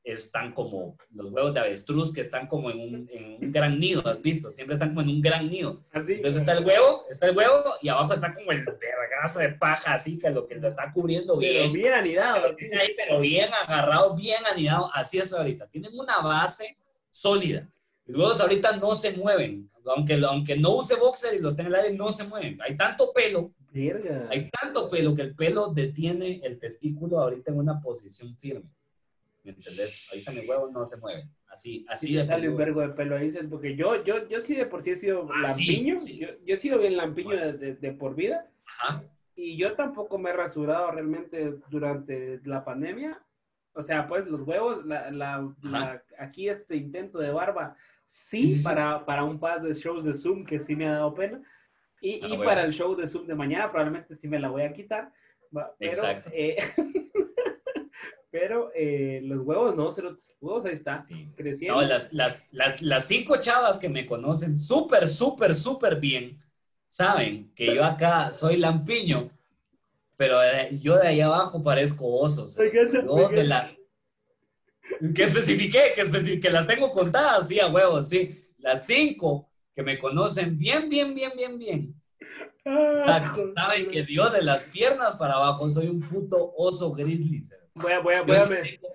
están 0.07 0.53
como 0.53 0.97
los 1.11 1.33
huevos 1.33 1.53
de 1.53 1.59
avestruz 1.61 2.13
que 2.13 2.21
están 2.21 2.47
como 2.47 2.71
en 2.71 2.79
un, 2.79 3.09
en 3.11 3.45
un 3.45 3.53
gran 3.53 3.79
nido, 3.79 4.07
¿has 4.07 4.23
visto? 4.23 4.51
Siempre 4.51 4.75
están 4.75 4.91
como 4.91 5.01
en 5.03 5.09
un 5.09 5.21
gran 5.21 5.51
nido. 5.51 5.83
Así. 5.93 6.15
Entonces 6.15 6.41
está 6.43 6.53
el 6.53 6.65
huevo, 6.65 7.05
está 7.11 7.27
el 7.27 7.37
huevo 7.37 7.75
y 7.83 7.89
abajo 7.89 8.15
está 8.15 8.33
como 8.33 8.53
el 8.53 8.65
vergazo 8.65 9.41
de 9.41 9.49
paja, 9.51 9.95
así 9.95 10.17
que 10.17 10.31
lo 10.31 10.47
que 10.47 10.55
lo 10.55 10.69
está 10.69 10.93
cubriendo 10.93 11.37
Pero 11.39 11.61
bien. 11.63 11.73
bien 11.73 11.93
anidado. 11.93 12.55
Tiene 12.55 12.77
ahí, 12.79 12.95
pero 12.97 13.19
bien 13.19 13.51
agarrado, 13.53 14.15
bien 14.15 14.47
anidado. 14.51 14.89
Así 14.95 15.19
es 15.19 15.33
ahorita. 15.35 15.67
Tienen 15.67 15.91
una 15.99 16.19
base 16.21 16.79
sólida. 17.11 17.69
Los 18.07 18.17
huevos 18.17 18.41
ahorita 18.41 18.77
no 18.77 18.95
se 18.95 19.11
mueven. 19.13 19.69
Aunque, 19.87 20.15
aunque 20.15 20.57
no 20.57 20.77
use 20.77 20.95
boxer 20.95 21.35
y 21.35 21.39
los 21.39 21.57
tenga 21.57 21.69
en 21.71 21.75
el 21.75 21.81
aire, 21.81 21.97
no 21.97 22.13
se 22.13 22.25
mueven. 22.25 22.59
Hay 22.63 22.77
tanto 22.77 23.13
pelo, 23.13 23.53
Verga. 23.73 24.27
hay 24.31 24.51
tanto 24.51 24.89
pelo 24.89 25.15
que 25.15 25.23
el 25.23 25.35
pelo 25.35 25.69
detiene 25.73 26.41
el 26.45 26.59
testículo 26.59 27.21
ahorita 27.21 27.51
en 27.53 27.59
una 27.59 27.81
posición 27.81 28.37
firme. 28.37 28.69
¿Me 29.47 29.53
entendés? 29.53 30.09
Ahorita 30.11 30.33
mi 30.33 30.41
huevo 30.41 30.69
no 30.73 30.85
se 30.85 31.01
mueve. 31.01 31.29
Así, 31.49 31.87
así 31.89 32.09
Sí, 32.09 32.13
le 32.15 32.25
sale 32.25 32.49
un 32.49 32.57
vergo 32.57 32.81
de 32.81 32.89
pelo 32.91 33.17
ahí, 33.17 33.33
porque 33.49 33.77
yo, 33.77 34.03
yo, 34.05 34.29
yo 34.29 34.41
sí 34.41 34.55
de 34.57 34.67
por 34.67 34.83
sí 34.83 34.91
he 34.91 34.97
sido 34.97 35.29
Ah, 35.33 35.53
sí, 35.55 35.65
lampiño, 35.67 35.97
sí. 35.97 36.19
Yo, 36.19 36.29
yo 36.45 36.55
he 36.55 36.57
sido 36.57 36.79
bien 36.79 36.97
lampiño 36.97 37.29
Bueno, 37.29 37.43
de, 37.47 37.53
sí. 37.53 37.59
de- 37.59 37.75
de 37.77 37.93
por 37.93 38.15
vida, 38.17 38.51
Ajá. 38.67 39.05
y 39.37 39.57
yo 39.57 39.75
tampoco 39.75 40.19
me 40.19 40.31
he 40.31 40.33
rasurado 40.33 40.91
realmente 40.91 41.55
durante 41.71 42.41
la 42.45 42.65
pandemia, 42.65 43.23
o 43.73 43.83
sea, 43.83 44.09
pues 44.09 44.27
los 44.27 44.41
huevos, 44.43 44.85
la, 44.85 45.11
la, 45.13 45.49
la- 45.63 46.03
aquí 46.19 46.49
este 46.49 46.77
intento 46.77 47.19
de 47.21 47.31
barba, 47.31 47.77
sí, 48.05 48.43
Sí, 48.43 48.53
sí, 48.53 48.59
sí. 48.59 48.65
Para, 48.65 49.05
para 49.07 49.23
un 49.25 49.39
par 49.39 49.63
de 49.63 49.73
shows 49.75 50.03
de 50.05 50.13
Zoom 50.15 50.45
que 50.45 50.59
sí 50.59 50.75
me 50.75 50.87
ha 50.89 50.93
dado 50.95 51.15
pena, 51.15 51.41
y, 52.01 52.15
Ah, 52.23 52.27
y 52.27 52.29
bueno. 52.31 52.45
para 52.45 52.65
el 52.65 52.73
show 52.73 52.95
de 52.97 53.07
Zoom 53.07 53.27
de 53.27 53.35
mañana 53.35 53.71
probablemente 53.71 54.15
sí 54.17 54.29
me 54.29 54.39
la 54.41 54.49
voy 54.49 54.63
a 54.63 54.73
quitar, 54.73 55.13
pero, 55.79 55.93
Exacto. 55.93 56.31
eh, 56.35 56.57
pero 58.39 58.71
eh, 58.75 59.21
los 59.25 59.47
huevos 59.47 59.75
no, 59.75 59.85
los 59.85 60.37
huevos 60.43 60.67
ahí 60.67 60.75
está, 60.75 61.07
Sí. 61.09 61.27
creciendo. 61.35 61.81
No, 61.81 61.89
las, 61.89 62.13
las, 62.13 62.47
las, 62.53 62.83
las 62.83 63.07
cinco 63.07 63.39
chavas 63.39 63.79
que 63.79 63.89
me 63.89 64.05
conocen 64.05 64.59
súper, 64.59 65.09
súper, 65.09 65.55
súper 65.55 65.97
bien 65.97 66.39
saben 66.87 67.51
que 67.55 67.75
yo 67.75 67.83
acá 67.83 68.31
soy 68.33 68.59
lampiño, 68.59 69.31
pero 70.19 70.37
yo 70.83 70.99
de 70.99 71.09
ahí 71.09 71.21
abajo 71.23 71.63
parezco 71.63 72.07
oso. 72.07 72.45
o 72.45 72.47
sea, 72.47 72.67
yo 72.71 73.29
de 73.31 73.45
la- 73.45 73.71
Que 75.15 75.23
especifiqué, 75.25 75.95
que, 75.95 76.41
que 76.41 76.51
las 76.51 76.67
tengo 76.67 76.91
contadas, 76.91 77.49
sí, 77.49 77.59
a 77.59 77.69
huevos, 77.69 78.11
sí. 78.11 78.39
Las 78.59 78.85
cinco 78.87 79.49
que 79.75 79.83
me 79.83 79.99
conocen 79.99 80.59
bien, 80.59 80.91
bien, 80.91 81.15
bien, 81.15 81.33
bien, 81.35 81.59
bien. 81.59 81.95
Ah, 82.67 83.35
saben 83.55 83.89
que 83.89 84.05
yo 84.07 84.29
de 84.29 84.43
las 84.43 84.65
piernas 84.65 85.17
para 85.17 85.35
abajo 85.35 85.67
soy 85.69 85.87
un 85.89 86.01
puto 86.01 86.53
oso 86.57 86.93
grizzly. 86.93 87.43
¿sabes? 87.43 87.66
Voy 87.77 87.93
a, 87.93 87.99
voy 88.01 88.15
a, 88.15 88.23
voy 88.23 88.37
a 88.37 88.45
sí 88.45 88.51
me- 88.51 88.57
tengo 88.63 88.89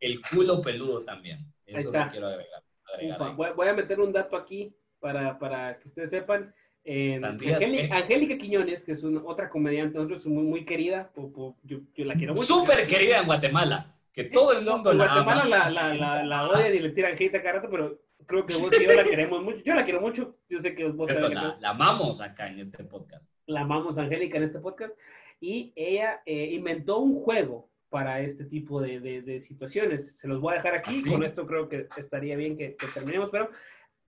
el 0.00 0.20
culo 0.20 0.60
peludo 0.60 1.02
también. 1.02 1.38
Ahí 1.66 1.74
Eso 1.76 1.88
está. 1.88 2.06
lo 2.06 2.10
quiero 2.10 2.26
agregar. 2.28 2.62
agregar 2.94 3.22
ahí. 3.22 3.34
voy, 3.34 3.48
voy 3.56 3.68
a 3.68 3.72
meter 3.74 4.00
un 4.00 4.12
dato 4.12 4.36
aquí 4.36 4.74
para, 5.00 5.38
para 5.38 5.78
que 5.78 5.88
ustedes 5.88 6.10
sepan. 6.10 6.54
Eh, 6.86 7.18
¿Sandías 7.20 7.62
Angélica? 7.62 7.96
Angélica 7.96 8.36
Quiñones, 8.38 8.84
que 8.84 8.92
es 8.92 9.02
una, 9.04 9.22
otra 9.24 9.48
comediante, 9.48 9.96
nosotros 9.96 10.26
muy, 10.26 10.42
muy 10.42 10.64
querida, 10.66 11.10
po- 11.14 11.32
po- 11.32 11.56
yo, 11.62 11.78
yo 11.94 12.04
la 12.04 12.14
quiero 12.14 12.34
mucho. 12.34 12.44
Súper 12.44 12.86
querida 12.86 13.20
en 13.20 13.26
Guatemala, 13.26 13.94
que 14.12 14.24
todo 14.24 14.52
el 14.52 14.64
mundo 14.66 14.92
en 14.92 14.98
la 14.98 15.06
Guatemala 15.06 15.42
ama. 15.42 15.70
la, 15.70 15.70
la, 15.70 15.94
la, 15.94 16.24
la 16.24 16.48
odian 16.48 16.74
y 16.74 16.78
le 16.80 16.90
tiran 16.90 17.14
hate 17.14 17.34
a 17.36 17.42
cada 17.42 17.54
rato, 17.54 17.68
pero 17.70 17.98
creo 18.26 18.44
que 18.44 18.54
vos 18.56 18.70
y 18.78 18.84
yo 18.84 18.92
la 18.92 19.04
queremos 19.04 19.42
mucho. 19.42 19.62
Yo 19.64 19.74
la 19.74 19.84
quiero 19.84 20.02
mucho, 20.02 20.36
yo 20.48 20.60
sé 20.60 20.74
que 20.74 20.84
vos 20.88 21.08
Esto 21.08 21.28
la, 21.30 21.56
la 21.58 21.70
amamos 21.70 22.20
acá 22.20 22.48
en 22.48 22.58
este 22.60 22.84
podcast. 22.84 23.30
la 23.46 23.62
amamos 23.62 23.96
Angélica 23.96 24.36
en 24.36 24.42
este 24.44 24.58
podcast, 24.58 24.92
y 25.40 25.72
ella 25.76 26.20
eh, 26.26 26.50
inventó 26.52 26.98
un 26.98 27.14
juego 27.22 27.70
para 27.94 28.20
este 28.22 28.44
tipo 28.44 28.80
de, 28.82 28.98
de- 28.98 29.22
de 29.22 29.40
situaciones. 29.40 30.18
Se 30.18 30.26
los 30.26 30.40
voy 30.40 30.50
a 30.50 30.56
dejar 30.56 30.74
aquí, 30.74 30.90
¿Ah, 30.96 31.00
sí? 31.04 31.08
con 31.08 31.22
esto 31.22 31.46
creo 31.46 31.68
que 31.68 31.86
estaría 31.96 32.34
bien 32.36 32.56
que, 32.56 32.74
que 32.74 32.88
terminemos, 32.88 33.28
pero 33.30 33.50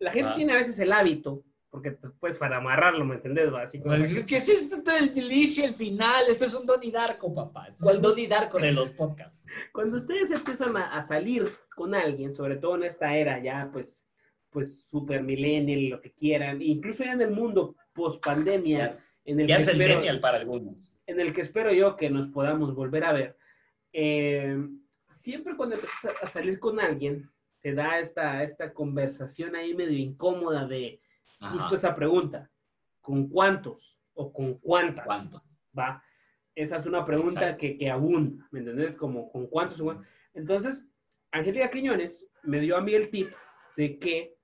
la 0.00 0.10
gente 0.10 0.30
Ah. 0.32 0.34
tiene 0.34 0.54
a 0.54 0.56
veces 0.56 0.76
el 0.80 0.90
hábito, 0.90 1.44
porque 1.70 1.92
pues 2.18 2.36
para 2.36 2.56
amarrarlo, 2.56 3.04
¿me 3.04 3.14
entendés? 3.14 3.48
Así 3.54 3.78
como 3.80 3.94
Pues, 3.94 4.26
¿Qué 4.26 4.38
es 4.38 4.48
esto 4.48 4.78
del 4.82 5.12
y 5.32 5.60
el 5.62 5.74
final? 5.74 6.24
Esto 6.28 6.46
es 6.46 6.54
un 6.54 6.66
Donnie 6.66 6.90
Darko, 6.90 7.32
papá. 7.32 7.68
Este 7.68 7.74
es 7.74 7.80
el 7.82 7.84
¿Cuándo- 7.84 8.08
Donnie 8.08 8.26
Darko 8.26 8.58
de 8.58 8.72
los 8.72 8.90
podcasts. 8.90 9.46
Cuando 9.72 9.98
ustedes 9.98 10.32
empiezan 10.32 10.76
a, 10.76 10.96
a 10.96 11.00
salir 11.02 11.48
con 11.76 11.94
alguien, 11.94 12.34
sobre 12.34 12.56
todo 12.56 12.74
en 12.74 12.82
esta 12.82 13.16
era 13.16 13.40
ya 13.40 13.70
pues, 13.72 14.04
pues 14.50 14.84
super 14.90 15.22
millennial, 15.22 15.90
lo 15.90 16.00
que 16.00 16.10
quieran, 16.12 16.60
incluso 16.60 17.04
ya 17.04 17.12
en 17.12 17.20
el 17.20 17.30
mundo 17.30 17.76
post 17.92 18.20
pandemia, 18.24 18.78
Ya, 18.78 19.04
en 19.26 19.38
el 19.38 19.46
ya 19.46 19.56
que 19.58 19.62
es 19.62 19.68
el 19.68 19.80
espero- 19.80 19.94
genial 20.00 20.18
para 20.18 20.38
algunos. 20.38 20.92
en 21.06 21.20
el 21.20 21.32
que 21.32 21.42
espero 21.42 21.72
yo 21.72 21.94
que 21.94 22.10
nos 22.10 22.26
podamos 22.26 22.74
volver 22.74 23.04
a 23.04 23.12
ver. 23.12 23.36
Eh, 23.98 24.58
siempre 25.08 25.56
cuando 25.56 25.74
empiezas 25.74 26.14
a 26.22 26.26
salir 26.26 26.60
con 26.60 26.78
alguien, 26.78 27.30
se 27.56 27.72
da 27.72 27.98
esta, 27.98 28.42
esta 28.42 28.74
conversación 28.74 29.56
ahí 29.56 29.74
medio 29.74 29.96
incómoda 29.96 30.66
de 30.66 31.00
justo 31.40 31.64
Ajá. 31.64 31.74
esa 31.74 31.96
pregunta, 31.96 32.50
¿con 33.00 33.26
cuántos 33.26 33.98
o 34.12 34.30
con 34.34 34.58
cuántas? 34.58 35.06
¿Cuánto? 35.06 35.42
¿Va? 35.76 36.04
Esa 36.54 36.76
es 36.76 36.84
una 36.84 37.06
pregunta 37.06 37.56
que, 37.56 37.78
que 37.78 37.90
abunda, 37.90 38.46
¿me 38.50 38.58
entendés? 38.58 38.98
Como, 38.98 39.32
¿con 39.32 39.46
cuántos? 39.46 39.80
Entonces, 40.34 40.84
Angélica 41.32 41.70
Quiñones 41.70 42.30
me 42.42 42.60
dio 42.60 42.76
a 42.76 42.82
mí 42.82 42.92
el 42.92 43.08
tip 43.08 43.32
de 43.78 43.98
que, 43.98 44.36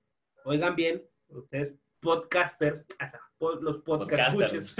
oigan 0.45 0.75
bien, 0.75 1.03
ustedes 1.27 1.75
podcasters, 2.03 2.85
o 3.03 3.07
sea, 3.09 3.21
los 3.61 3.77
podcast 3.79 4.33
Podcasters. 4.35 4.75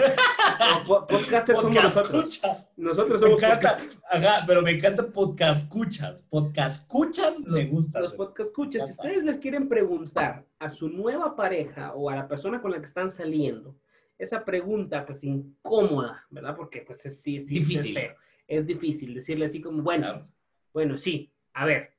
po- 0.87 1.07
podcasters 1.07 1.59
somos 1.59 1.75
nosotros. 1.83 2.41
Nosotros 2.77 3.21
Me 3.21 3.27
somos 3.27 3.43
encanta. 3.43 3.69
podcasters. 3.71 4.03
Ajá, 4.09 4.43
pero 4.45 4.61
me 4.61 4.71
encanta 4.71 5.07
podcast 5.07 5.63
escuchas. 5.63 6.21
Podcast 6.29 6.81
escuchas 6.81 7.39
me 7.39 7.65
gusta. 7.65 7.99
Los 8.01 8.13
podcast 8.13 8.49
escuchas. 8.49 8.85
Si 8.85 8.91
ustedes 8.91 9.23
les 9.23 9.37
quieren 9.39 9.67
preguntar 9.67 10.45
a 10.59 10.69
su 10.69 10.89
nueva 10.89 11.35
pareja 11.35 11.93
o 11.93 12.09
a 12.09 12.15
la 12.15 12.27
persona 12.27 12.61
con 12.61 12.71
la 12.71 12.79
que 12.79 12.85
están 12.85 13.09
saliendo, 13.09 13.75
esa 14.17 14.45
pregunta, 14.45 15.05
pues 15.05 15.23
incómoda, 15.23 16.25
¿verdad? 16.29 16.55
Porque, 16.55 16.81
pues, 16.81 17.05
es, 17.05 17.19
sí, 17.21 17.41
sí, 17.41 17.55
Difícil. 17.59 17.97
es 17.97 18.03
feo. 18.03 18.15
Es 18.47 18.65
difícil 18.67 19.13
decirle 19.15 19.45
así 19.45 19.61
como, 19.61 19.81
bueno, 19.81 20.07
Claro. 20.07 20.27
bueno, 20.73 20.97
sí, 20.97 21.33
a 21.53 21.65
ver, 21.65 21.93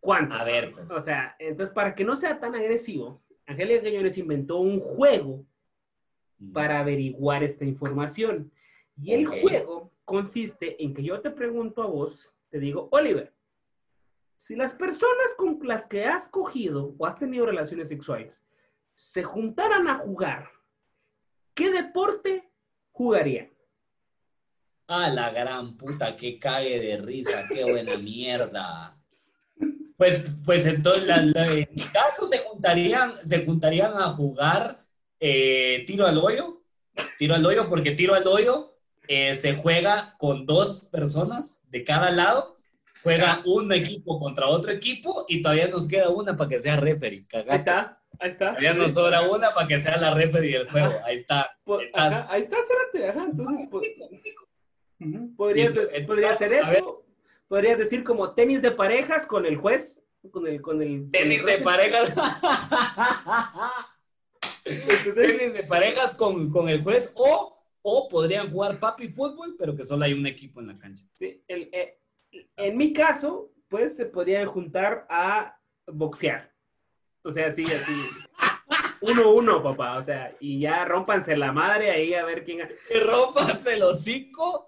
¿cuánto? 0.00 0.34
A 0.34 0.44
ver, 0.44 0.72
pues. 0.72 0.90
O 0.90 1.00
sea, 1.00 1.34
entonces, 1.38 1.72
para 1.74 1.94
que 1.94 2.04
no 2.04 2.16
sea 2.16 2.38
tan 2.38 2.54
agresivo, 2.54 3.22
Angélica 3.48 3.82
Quiñones 3.82 4.18
inventó 4.18 4.58
un 4.58 4.78
juego 4.78 5.46
para 6.52 6.80
averiguar 6.80 7.42
esta 7.42 7.64
información. 7.64 8.52
Y 9.00 9.12
el 9.14 9.26
juego 9.26 9.90
consiste 10.04 10.82
en 10.82 10.92
que 10.92 11.02
yo 11.02 11.20
te 11.22 11.30
pregunto 11.30 11.82
a 11.82 11.86
vos, 11.86 12.36
te 12.50 12.58
digo, 12.58 12.88
Oliver, 12.92 13.34
Si 14.36 14.54
las 14.54 14.72
personas 14.72 15.34
con 15.36 15.58
las 15.62 15.88
que 15.88 16.04
has 16.04 16.28
cogido 16.28 16.94
o 16.96 17.06
has 17.06 17.18
tenido 17.18 17.44
relaciones 17.44 17.88
sexuales 17.88 18.44
se 18.94 19.24
juntaran 19.24 19.88
a 19.88 19.96
jugar, 19.96 20.48
¿qué 21.54 21.72
deporte 21.72 22.48
jugarían? 22.92 23.50
Ah, 24.86 25.08
la 25.08 25.30
gran 25.30 25.76
puta, 25.76 26.16
que 26.16 26.38
cague 26.38 26.78
de 26.78 26.98
risa, 26.98 27.46
qué 27.48 27.64
buena 27.64 27.96
mierda. 27.96 28.97
Pues, 29.98 30.24
pues 30.46 30.64
entonces, 30.64 31.02
la, 31.04 31.20
la- 31.22 31.48
en 31.52 31.68
mi 31.74 31.82
caso 31.82 32.24
se 32.24 32.38
juntarían, 32.38 33.14
se 33.24 33.44
juntarían 33.44 33.92
a 34.00 34.10
jugar 34.14 34.84
eh, 35.20 35.82
tiro 35.86 36.06
al 36.06 36.16
hoyo, 36.18 36.62
tiro 37.18 37.34
al 37.34 37.44
hoyo, 37.44 37.68
porque 37.68 37.90
tiro 37.90 38.14
al 38.14 38.26
hoyo 38.26 38.76
eh, 39.08 39.34
se 39.34 39.54
juega 39.54 40.14
con 40.16 40.46
dos 40.46 40.86
personas 40.92 41.64
de 41.68 41.82
cada 41.82 42.10
lado, 42.12 42.54
juega 43.02 43.42
un 43.44 43.72
equipo 43.72 44.20
contra 44.20 44.46
otro 44.46 44.70
equipo 44.70 45.24
y 45.28 45.42
todavía 45.42 45.66
nos 45.68 45.88
queda 45.88 46.10
una 46.10 46.36
para 46.36 46.48
que 46.50 46.60
sea 46.60 46.76
referee. 46.76 47.26
Cagaste. 47.26 47.50
Ahí 47.50 47.58
está, 47.58 48.00
ahí 48.20 48.28
está. 48.28 48.46
Todavía 48.50 48.74
nos 48.74 48.94
sobra 48.94 49.22
una 49.22 49.50
para 49.50 49.66
que 49.66 49.78
sea 49.78 49.96
la 49.96 50.14
referee 50.14 50.58
del 50.58 50.70
juego. 50.70 50.94
Ahí 51.04 51.16
está. 51.16 51.50
Estás. 51.84 52.12
ajá, 52.12 52.26
ahí 52.30 52.42
está, 52.42 52.56
Cérate, 52.62 53.08
ajá. 53.10 53.26
Entonces, 53.32 53.68
podrías, 55.36 55.70
Y- 55.70 55.74
dec- 55.74 56.06
podría 56.06 56.30
hacer 56.32 56.54
a 56.54 56.68
ver. 56.70 56.78
eso. 56.78 57.04
Podrías 57.48 57.78
decir 57.78 58.04
como 58.04 58.34
tenis 58.34 58.60
de 58.62 58.70
parejas 58.70 59.26
con 59.26 59.46
el 59.46 59.56
juez, 59.56 60.02
con 60.30 60.46
el, 60.46 60.60
con 60.60 60.82
el 60.82 61.10
Tenis 61.10 61.42
con 61.42 61.50
de 61.50 61.58
parejas. 61.58 62.14
Tenis 64.64 65.52
de 65.54 65.64
parejas 65.64 66.14
con, 66.14 66.50
con 66.50 66.68
el 66.68 66.82
juez 66.82 67.12
o, 67.16 67.58
o 67.82 68.08
podrían 68.08 68.50
jugar 68.50 68.78
papi 68.78 69.08
fútbol, 69.08 69.56
pero 69.58 69.74
que 69.74 69.86
solo 69.86 70.04
hay 70.04 70.12
un 70.12 70.26
equipo 70.26 70.60
en 70.60 70.66
la 70.68 70.78
cancha. 70.78 71.04
Sí, 71.14 71.42
el- 71.48 71.70
eh, 71.72 71.98
en 72.56 72.76
mi 72.76 72.92
caso, 72.92 73.52
pues 73.68 73.96
se 73.96 74.04
podrían 74.06 74.46
juntar 74.46 75.06
a 75.08 75.58
boxear. 75.86 76.52
O 77.24 77.32
sea, 77.32 77.50
sí, 77.50 77.64
así. 77.64 77.92
Uno, 79.00 79.30
uno, 79.32 79.62
papá. 79.62 79.96
O 79.96 80.02
sea, 80.02 80.36
y 80.40 80.58
ya 80.60 80.84
rompanse 80.84 81.36
la 81.36 81.52
madre 81.52 81.90
ahí 81.92 82.14
a 82.14 82.24
ver 82.24 82.42
quién. 82.42 82.68
Rompanse 83.06 83.74
el 83.74 83.82
hocico 83.84 84.66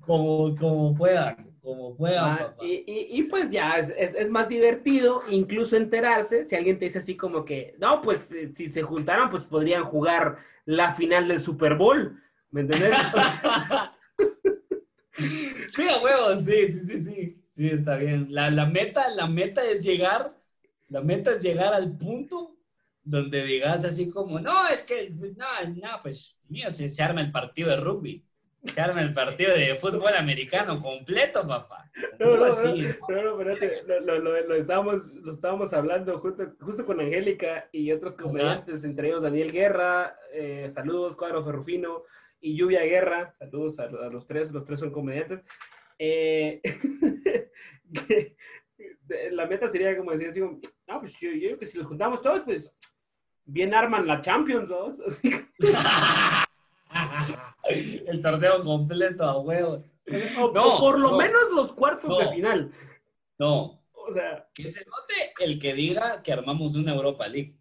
como, 0.00 0.54
como 0.56 0.94
puedan, 0.94 1.51
como 1.62 1.96
puedan, 1.96 2.34
Ah, 2.34 2.38
papá. 2.38 2.64
y, 2.66 2.84
y- 2.86 3.18
y, 3.18 3.22
pues 3.24 3.50
ya, 3.50 3.78
es, 3.78 3.90
es- 3.96 4.14
es 4.16 4.30
más 4.30 4.48
divertido 4.48 5.22
incluso 5.30 5.76
enterarse 5.76 6.44
si 6.44 6.56
alguien 6.56 6.78
te 6.78 6.86
dice 6.86 6.98
así 6.98 7.16
como 7.16 7.44
que, 7.44 7.74
no, 7.78 8.00
pues 8.02 8.32
eh, 8.32 8.52
si 8.52 8.68
se 8.68 8.82
juntaran, 8.82 9.30
pues 9.30 9.44
podrían 9.44 9.84
jugar 9.84 10.38
la 10.64 10.92
final 10.94 11.28
del 11.28 11.40
Super 11.40 11.76
Bowl. 11.76 12.20
¿Me 12.50 12.62
entendés? 12.62 12.90
Sí, 15.74 15.88
a 15.88 15.98
huevos, 16.02 16.44
sí, 16.44 16.72
sí, 16.72 16.80
sí, 16.86 17.00
sí. 17.02 17.38
Sí, 17.48 17.66
está 17.68 17.96
bien. 17.96 18.26
La, 18.30 18.50
la 18.50 18.66
meta, 18.66 19.08
la 19.10 19.26
meta 19.26 19.62
es 19.64 19.84
llegar, 19.84 20.34
la 20.88 21.02
meta 21.02 21.32
es 21.32 21.42
llegar 21.42 21.74
al 21.74 21.96
punto 21.96 22.56
donde 23.04 23.44
digas 23.44 23.84
así 23.84 24.08
como, 24.10 24.40
no, 24.40 24.68
es 24.68 24.82
que, 24.84 25.10
no, 25.10 25.46
no, 25.74 25.88
pues, 26.02 26.38
mío, 26.48 26.70
se, 26.70 26.88
se 26.88 27.02
arma 27.02 27.20
el 27.20 27.32
partido 27.32 27.70
de 27.70 27.76
rugby. 27.76 28.24
Se 28.64 28.80
arma 28.80 29.02
el 29.02 29.12
partido 29.12 29.54
de 29.54 29.74
fútbol 29.74 30.14
americano 30.16 30.80
completo, 30.80 31.46
papá. 31.46 31.90
No, 32.20 32.36
no, 32.36 32.44
Así. 32.44 32.86
no, 33.08 33.22
no, 33.22 33.40
espérate, 33.40 33.82
lo, 33.86 34.00
lo, 34.00 34.18
lo- 34.20 34.46
lo 34.46 34.54
estábamos, 34.54 35.06
lo 35.08 35.32
estábamos 35.32 35.72
hablando 35.72 36.18
justo, 36.20 36.54
justo 36.60 36.86
con 36.86 37.00
Angélica 37.00 37.68
y 37.72 37.90
otros 37.90 38.12
comediantes, 38.14 38.84
entre 38.84 39.08
ellos 39.08 39.22
Daniel 39.22 39.50
Guerra, 39.52 40.16
eh, 40.32 40.70
saludos, 40.72 41.16
Cuadro 41.16 41.44
Ferrufino, 41.44 42.04
y 42.40 42.56
Lluvia 42.56 42.82
Guerra, 42.82 43.34
saludos 43.38 43.78
a, 43.80 43.84
a 43.84 44.10
los 44.10 44.26
tres, 44.26 44.52
los 44.52 44.64
tres 44.64 44.78
son 44.80 44.90
comediantes. 44.92 45.40
Eh, 45.98 46.60
que- 47.92 48.36
la 49.32 49.46
meta 49.46 49.68
sería 49.68 49.96
como 49.96 50.12
decir 50.12 50.28
así, 50.28 50.40
no, 50.40 51.00
pues 51.00 51.12
yo, 51.20 51.30
yo 51.32 51.58
que 51.58 51.66
si 51.66 51.78
los 51.78 51.86
juntamos 51.86 52.22
todos, 52.22 52.40
pues 52.44 52.74
bien 53.44 53.74
arman 53.74 54.06
la 54.06 54.20
Champions, 54.20 54.68
¿no? 54.68 54.86
Así, 55.06 55.30
el 58.06 58.20
torneo 58.20 58.62
completo 58.62 59.24
a 59.24 59.38
huevos. 59.40 59.94
o, 60.40 60.52
No, 60.52 60.76
o 60.76 60.80
por 60.80 60.98
lo 60.98 61.12
no. 61.12 61.16
menos 61.18 61.50
los 61.54 61.72
cuartos 61.72 62.08
No. 62.08 62.18
de 62.18 62.28
final. 62.28 62.72
No, 63.38 63.82
O 63.92 64.12
sea, 64.12 64.48
que 64.54 64.68
se 64.70 64.80
note 64.84 65.32
el 65.40 65.58
que 65.58 65.74
diga 65.74 66.22
que 66.22 66.32
armamos 66.32 66.74
una 66.76 66.92
Europa 66.94 67.26
League. 67.28 67.56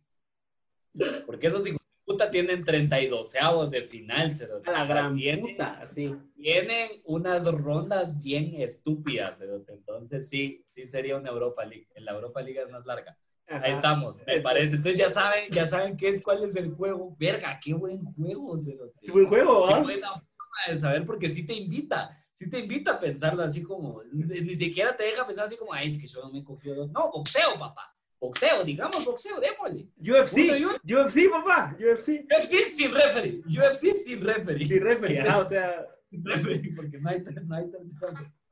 Porque 1.25 1.47
esos 1.47 1.65
hijos 1.65 1.79
de 1.79 2.03
puta 2.13 2.29
tienen 2.29 2.63
32 2.65 3.35
avos 3.39 3.71
de 3.71 3.83
final, 3.83 4.33
cerote. 4.35 4.69
a 4.69 4.73
la 4.73 4.85
gran 4.85 5.15
Tienen- 5.15 5.41
puta, 5.41 5.87
sí. 5.89 6.13
Tienen 6.35 6.89
unas 7.05 7.45
rondas 7.51 8.19
bien 8.21 8.53
estúpidas. 8.57 9.41
Entonces 9.41 10.27
sí, 10.27 10.61
sí 10.65 10.85
sería 10.85 11.15
una 11.17 11.29
Europa 11.29 11.63
League. 11.63 11.87
La 11.95 12.11
Europa 12.13 12.41
League 12.41 12.59
es 12.61 12.69
más 12.69 12.85
larga. 12.85 13.17
Ajá. 13.51 13.65
Ahí 13.65 13.73
estamos, 13.73 14.21
me 14.25 14.39
parece. 14.39 14.77
Entonces 14.77 14.97
ya 14.97 15.09
saben, 15.09 15.49
ya 15.51 15.65
saben 15.65 15.97
qué 15.97 16.09
es, 16.09 16.21
cuál 16.21 16.43
es 16.43 16.55
el 16.55 16.71
juego. 16.71 17.15
Verga, 17.19 17.59
qué 17.61 17.73
buen 17.73 18.03
juego, 18.03 18.57
cerote. 18.57 18.99
Sí, 19.01 19.11
buen 19.11 19.27
juego, 19.27 19.67
Qué 19.67 19.73
¿ah? 19.73 19.79
buena 19.79 20.11
forma 20.11 20.57
de 20.69 20.77
saber, 20.77 21.05
porque 21.05 21.27
sí 21.27 21.45
te 21.45 21.53
invita, 21.53 22.09
sí 22.33 22.49
te 22.49 22.59
invita 22.59 22.93
a 22.93 22.99
pensarlo 22.99 23.43
así 23.43 23.61
como, 23.61 24.01
ni 24.11 24.55
siquiera 24.55 24.95
te 24.95 25.03
deja 25.03 25.27
pensar 25.27 25.45
así 25.45 25.57
como, 25.57 25.73
ay, 25.73 25.89
es 25.89 25.97
que 25.97 26.07
yo 26.07 26.21
no 26.21 26.31
me 26.31 26.39
he 26.39 26.43
cogido 26.43 26.75
dos. 26.75 26.91
No, 26.91 27.11
boxeo, 27.11 27.59
papá. 27.59 27.93
Boxeo, 28.21 28.63
digamos 28.63 29.03
boxeo, 29.03 29.39
démosle. 29.39 29.89
UFC, 29.99 30.37
Uno. 30.59 31.03
UFC, 31.03 31.29
papá, 31.29 31.75
UFC. 31.77 32.25
UFC 32.31 32.75
sin 32.75 32.93
referee, 32.93 33.41
UFC 33.47 33.95
sin 33.97 34.21
referee. 34.21 34.65
Sí, 34.65 34.79
referee, 34.79 35.21
ajá, 35.21 35.39
o 35.39 35.45
sea, 35.45 35.87
Sin 36.09 36.23
referee, 36.23 36.73
porque 36.75 36.99
no 36.99 37.09
hay, 37.09 37.23
no 37.45 37.55
hay 37.55 37.65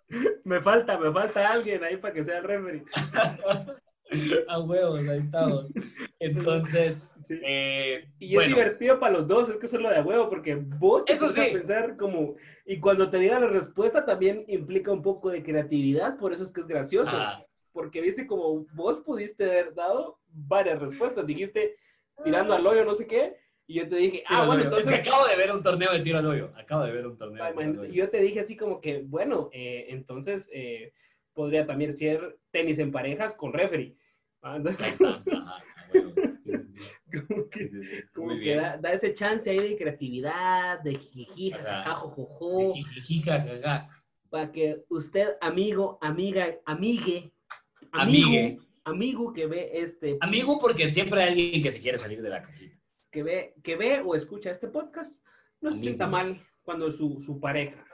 me 0.43 0.60
falta, 0.60 0.97
me 0.97 1.12
falta 1.14 1.52
alguien 1.52 1.84
ahí 1.84 1.97
para 1.97 2.14
que 2.14 2.24
sea 2.24 2.39
el 2.39 2.43
referee. 2.43 2.84
A 4.47 4.60
huevos, 4.60 4.99
ahí 5.07 5.20
estamos. 5.20 5.66
Entonces, 6.20 7.12
Sí. 7.24 7.39
eh, 7.43 8.10
Y 8.20 8.30
es 8.30 8.34
bueno, 8.34 8.55
divertido 8.55 8.99
para 8.99 9.14
los 9.14 9.28
dos, 9.28 9.49
es 9.49 9.57
que 9.57 9.66
eso 9.68 9.78
es 9.78 9.84
lo 9.84 9.89
de 9.89 9.97
a 9.97 10.01
huevo, 10.01 10.30
porque 10.30 10.55
vos 10.55 11.05
te 11.05 11.14
Eso 11.14 11.28
pones 11.28 11.39
a 11.39 11.43
sí. 11.45 11.51
pensar 11.53 11.97
como, 11.97 12.36
y 12.66 12.80
cuando 12.80 13.10
te 13.10 13.18
diga 13.20 13.39
la 13.39 13.47
respuesta 13.47 14.05
también 14.05 14.43
implica 14.47 14.91
un 14.91 15.01
poco 15.01 15.30
de 15.30 15.43
creatividad, 15.43 16.18
por 16.18 16.34
eso 16.34 16.43
es 16.43 16.51
que 16.51 16.62
es 16.62 16.68
gracioso, 16.68 17.12
ah, 17.14 17.45
porque 17.72 18.01
viste 18.01 18.26
como 18.26 18.66
vos 18.74 18.99
pudiste 19.01 19.43
haber 19.45 19.74
dado 19.76 20.20
varias 20.32 20.80
respuestas, 20.80 21.26
dijiste 21.26 21.76
tirando 22.24 22.53
al 22.53 22.66
hoyo, 22.66 22.84
no 22.84 22.95
sé 22.95 23.05
qué, 23.07 23.36
y 23.68 23.76
yo 23.76 23.88
te 23.88 23.95
dije, 23.97 24.24
ah, 24.28 24.45
bueno, 24.47 24.62
es 24.62 24.66
entonces... 24.66 25.03
que 25.03 25.10
acabo 25.10 25.28
de 25.28 25.36
ver 25.38 25.51
un 25.51 25.62
torneo 25.62 25.93
de 25.93 25.99
tiro 25.99 26.18
al 26.18 26.26
hoyo. 26.26 26.51
Acabo 26.57 26.84
de 26.84 26.91
ver 26.91 27.05
un 27.05 27.16
torneo. 27.18 27.43
Ah, 27.43 27.51
de 27.51 27.53
tiro 27.57 27.70
al 27.70 27.80
hoyo. 27.80 27.93
Yo 27.93 28.10
te 28.10 28.20
dije 28.20 28.39
así 28.39 28.57
como 28.57 28.82
que, 28.82 29.03
bueno, 29.05 29.49
eh, 29.53 29.86
entonces 29.89 30.49
eh, 30.51 30.91
podría 31.40 31.66
también 31.66 31.96
ser 31.96 32.38
tenis 32.52 32.80
en 32.80 32.92
parejas 32.92 33.34
con 33.34 33.54
referee. 33.54 33.96
Entonces. 34.44 35.00
Ajá. 35.02 35.64
Sí, 35.94 36.02
sí, 36.44 37.18
como 37.26 37.50
que, 37.50 37.70
Sí, 37.70 38.02
como 38.14 38.36
da, 38.36 38.78
da 38.78 38.92
ese 38.92 39.14
chance 39.14 39.50
ahí 39.50 39.58
de 39.58 39.78
creatividad, 39.78 40.82
de 40.82 40.96
jiji, 40.96 41.52
jajaja, 41.52 41.96
jojojo, 41.96 42.74
para 44.30 44.52
que 44.52 44.84
usted, 44.90 45.30
amigo, 45.40 45.98
amiga, 46.02 46.60
amigue, 46.66 47.32
amigo, 47.94 48.28
Amigue. 48.28 48.60
amigo 48.84 49.32
que 49.32 49.48
ve 49.48 49.70
este, 49.76 50.18
Amigo, 50.20 50.60
porque 50.60 50.90
siempre 50.90 51.24
hay 51.24 51.30
alguien 51.30 51.64
que 51.64 51.72
se 51.72 51.80
quiere 51.80 51.98
salir 51.98 52.22
de 52.22 52.30
la 52.30 52.42
cajita. 52.42 52.78
que 53.10 53.24
ve, 53.24 53.54
que 53.64 53.78
ve 53.78 54.02
o 54.06 54.14
escucha 54.14 54.52
este 54.52 54.68
podcast, 54.68 55.18
no 55.62 55.72
se 55.74 55.80
sienta 55.80 56.06
mal 56.06 56.46
cuando 56.64 56.92
su, 56.92 57.22
su 57.22 57.40
pareja 57.40 57.86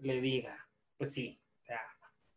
le 0.00 0.20
diga, 0.20 0.68
pues 0.98 1.12
sí, 1.12 1.40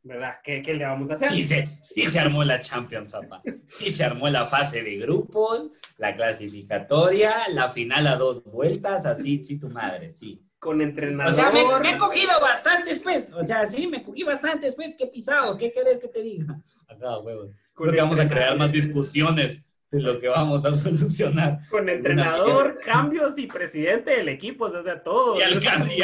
¿verdad? 0.08 0.36
¿Qué, 0.43 0.62
qué 0.62 0.74
le 0.74 0.86
vamos 0.86 1.10
a 1.12 1.14
hacer? 1.14 1.30
Sí 1.30 1.43
se, 1.43 1.68
sí 1.82 2.08
se 2.08 2.20
armó 2.20 2.43
la 2.43 2.60
Champions, 2.60 3.12
papá. 3.12 3.41
Sí 3.66 3.91
se 3.91 4.03
armó 4.03 4.30
la 4.30 4.47
fase 4.47 4.82
de 4.82 4.97
grupos, 4.97 5.70
la 5.97 6.16
clasificatoria, 6.16 7.47
la 7.49 7.70
final 7.70 8.08
a 8.08 8.16
dos 8.16 8.43
vueltas, 8.43 9.05
así, 9.05 9.43
sí, 9.43 9.60
tu 9.60 9.70
madre, 9.70 10.14
sí. 10.14 10.41
Con 10.60 10.80
O 10.80 10.84
entrenador. 10.84 11.34
sea, 11.34 11.51
me, 11.51 11.64
me 11.80 11.91
he 11.91 11.97
cogido 11.97 12.32
bastantes, 12.41 12.99
pues. 12.99 13.30
O 13.32 13.43
sea, 13.43 13.66
sí, 13.68 13.86
me 13.88 14.03
cogí 14.03 14.24
bastantes, 14.24 14.76
pues. 14.76 14.95
Qué 14.95 15.05
pisados, 15.08 15.55
¿qué 15.55 15.72
querés 15.72 15.99
que 15.99 16.08
te 16.08 16.22
diga? 16.22 16.60
Acá, 16.88 17.20
huevos. 17.20 17.51
Creo 17.76 17.91
que 17.91 18.01
vamos 18.01 18.20
a 18.20 18.28
crear 18.28 18.58
más 18.58 18.72
discusiones 18.72 19.64
de 19.91 20.01
lo 20.01 20.20
que 20.20 20.28
vamos 20.28 20.66
a 20.66 20.72
solucionar. 20.74 21.60
Con 21.70 21.88
entrenador, 21.89 22.80
cambios 22.84 23.38
y 23.38 23.47
presidente 23.47 24.12
del 24.12 24.30
equipo, 24.30 24.66
o 24.66 24.84
sea, 24.84 25.01
todo. 25.01 25.38
Y, 25.38 25.41
alcan 25.43 25.89
y 25.91 25.99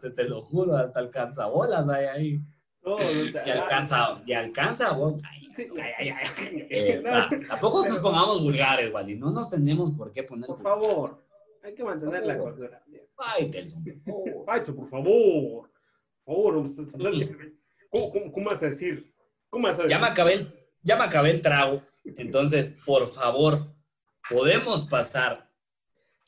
te, 0.00 0.10
te 0.10 0.24
lo 0.24 0.42
juro, 0.42 0.76
hasta 0.76 0.98
alcanza 0.98 1.46
bolas 1.46 1.88
hay 1.88 2.06
ahí. 2.06 2.40
Todo, 2.82 2.96
o 2.96 3.00
sea, 3.32 3.46
Y 3.46 3.50
alcanza, 3.50 4.22
y 4.26 4.32
alcanza 4.32 4.92
bolas. 4.92 5.22
Sí, 5.56 5.66
ay, 5.82 5.92
ay, 5.98 6.08
ay. 6.10 6.66
Eh, 6.70 7.00
No, 7.04 7.10
va, 7.10 7.28
tampoco 7.48 7.84
nos 7.86 7.98
pongamos 7.98 8.40
vulgares, 8.42 8.92
Wally. 8.92 9.16
No 9.16 9.30
nos 9.30 9.50
tenemos 9.50 9.90
por 9.92 10.12
qué 10.12 10.22
poner. 10.22 10.46
Por 10.46 10.62
favor, 10.62 11.24
hay 11.64 11.74
que 11.74 11.82
mantener 11.82 12.24
la 12.24 12.38
cordura. 12.38 12.82
Ay, 13.16 13.50
Telson, 13.50 13.82
por 13.82 13.94
favor. 14.04 14.34
Por 14.76 14.88
favor. 14.90 15.70
Por 16.24 16.24
favor, 16.24 16.54
no. 16.54 16.64
¿Cómo, 17.90 18.12
cómo, 18.12 18.32
cómo 18.32 18.50
vas 18.50 18.62
a 18.62 18.66
decir? 18.66 19.12
¿Cómo 19.50 19.66
vas 19.66 19.78
a 19.78 19.82
decir? 19.82 19.96
Ya 19.96 20.00
me 20.00 20.06
acabé 20.08 20.34
el, 20.34 20.54
ya 20.82 20.96
me 20.96 21.04
acabé 21.04 21.30
el 21.30 21.40
trago. 21.40 21.82
Entonces, 22.04 22.76
por 22.86 23.06
favor, 23.08 23.74
podemos 24.30 24.84
pasar 24.84 25.50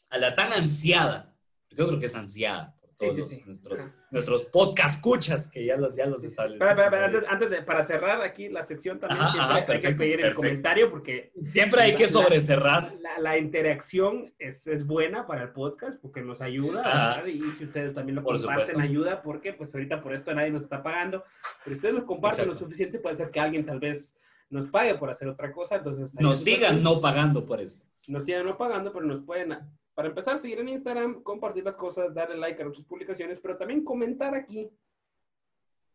a 0.09 0.19
la 0.19 0.35
tan 0.35 0.53
ansiada. 0.53 1.37
Yo 1.71 1.87
creo 1.87 2.01
que 2.01 2.07
es 2.07 2.15
ansiada. 2.17 2.75
Todos 3.01 3.15
sí, 3.15 3.21
los- 3.21 3.29
sí. 3.31 3.43
Nuestros, 3.47 3.81
Ajá. 3.81 3.95
nuestros 4.11 4.45
podcast 4.45 4.95
escuchas 4.97 5.49
que 5.49 5.65
ya 5.65 5.77
los, 5.77 5.97
ya 5.97 6.07
los 6.07 6.23
establecimos. 6.23 6.69
Ahí. 6.69 7.03
antes, 7.05 7.23
antes 7.29 7.51
de, 7.51 7.63
para 7.63 7.83
cerrar 7.83 8.21
aquí 8.23 8.49
la 8.49 8.63
sección 8.65 9.01
también, 9.01 9.21
Ajá, 9.23 9.33
siempre 9.33 9.55
hay 9.57 9.63
que 9.63 9.67
perfecto, 9.73 9.99
pedir 9.99 10.21
el 10.21 10.35
comentario 10.35 10.91
porque 10.91 11.33
Siempre 11.47 11.81
hay 11.83 11.95
que 11.97 12.07
sobrecerrar. 12.07 12.93
la, 13.01 13.19
la 13.19 13.39
interacción 13.39 14.33
es, 14.39 14.67
es 14.67 14.87
buena 14.87 15.27
para 15.27 15.43
el 15.43 15.49
podcast 15.51 16.01
porque 16.01 16.21
nos 16.23 16.41
ayuda 16.41 17.23
y 17.27 17.41
si 17.59 17.65
ustedes 17.65 17.95
también 17.95 18.17
lo 18.17 18.23
Por 18.23 18.37
comparten 18.37 18.67
supuesto. 18.67 18.81
ayuda 18.83 19.23
porque 19.23 19.53
pues 19.55 19.75
ahorita 19.75 20.03
por 20.03 20.15
esto 20.15 20.33
nadie 20.35 20.51
nos 20.51 20.63
está 20.65 20.83
pagando 20.83 21.25
pero 21.65 21.75
si 21.75 21.79
ustedes 21.79 21.95
lo 21.95 22.07
comparten 22.07 22.47
lo 22.47 22.55
suficiente 22.55 22.99
puede 22.99 23.17
ser 23.17 23.31
que 23.31 23.41
alguien 23.41 23.65
tal 23.65 23.81
vez 23.81 24.15
nos 24.51 24.67
pague 24.67 24.95
por 24.97 25.09
hacer 25.11 25.29
otra 25.29 25.53
cosa 25.53 25.77
entonces 25.77 26.15
Nos 26.21 26.43
sigan 26.43 26.83
no 26.83 27.01
pagando 27.01 27.47
por 27.47 27.61
eso. 27.61 27.83
nos 28.09 28.25
sigan 28.25 28.45
no 28.45 28.57
pagando 28.59 28.93
pero 28.93 29.07
nos 29.07 29.23
pueden 29.23 29.57
para 30.01 30.09
empezar 30.09 30.39
seguir 30.39 30.59
en 30.61 30.71
Instagram 30.71 31.23
compartir 31.23 31.63
las 31.63 31.77
cosas 31.77 32.15
darle 32.15 32.39
like 32.39 32.59
a 32.63 32.65
nuestras 32.65 32.87
publicaciones 32.87 33.39
pero 33.39 33.59
también 33.59 33.85
comentar 33.85 34.35
aquí 34.35 34.71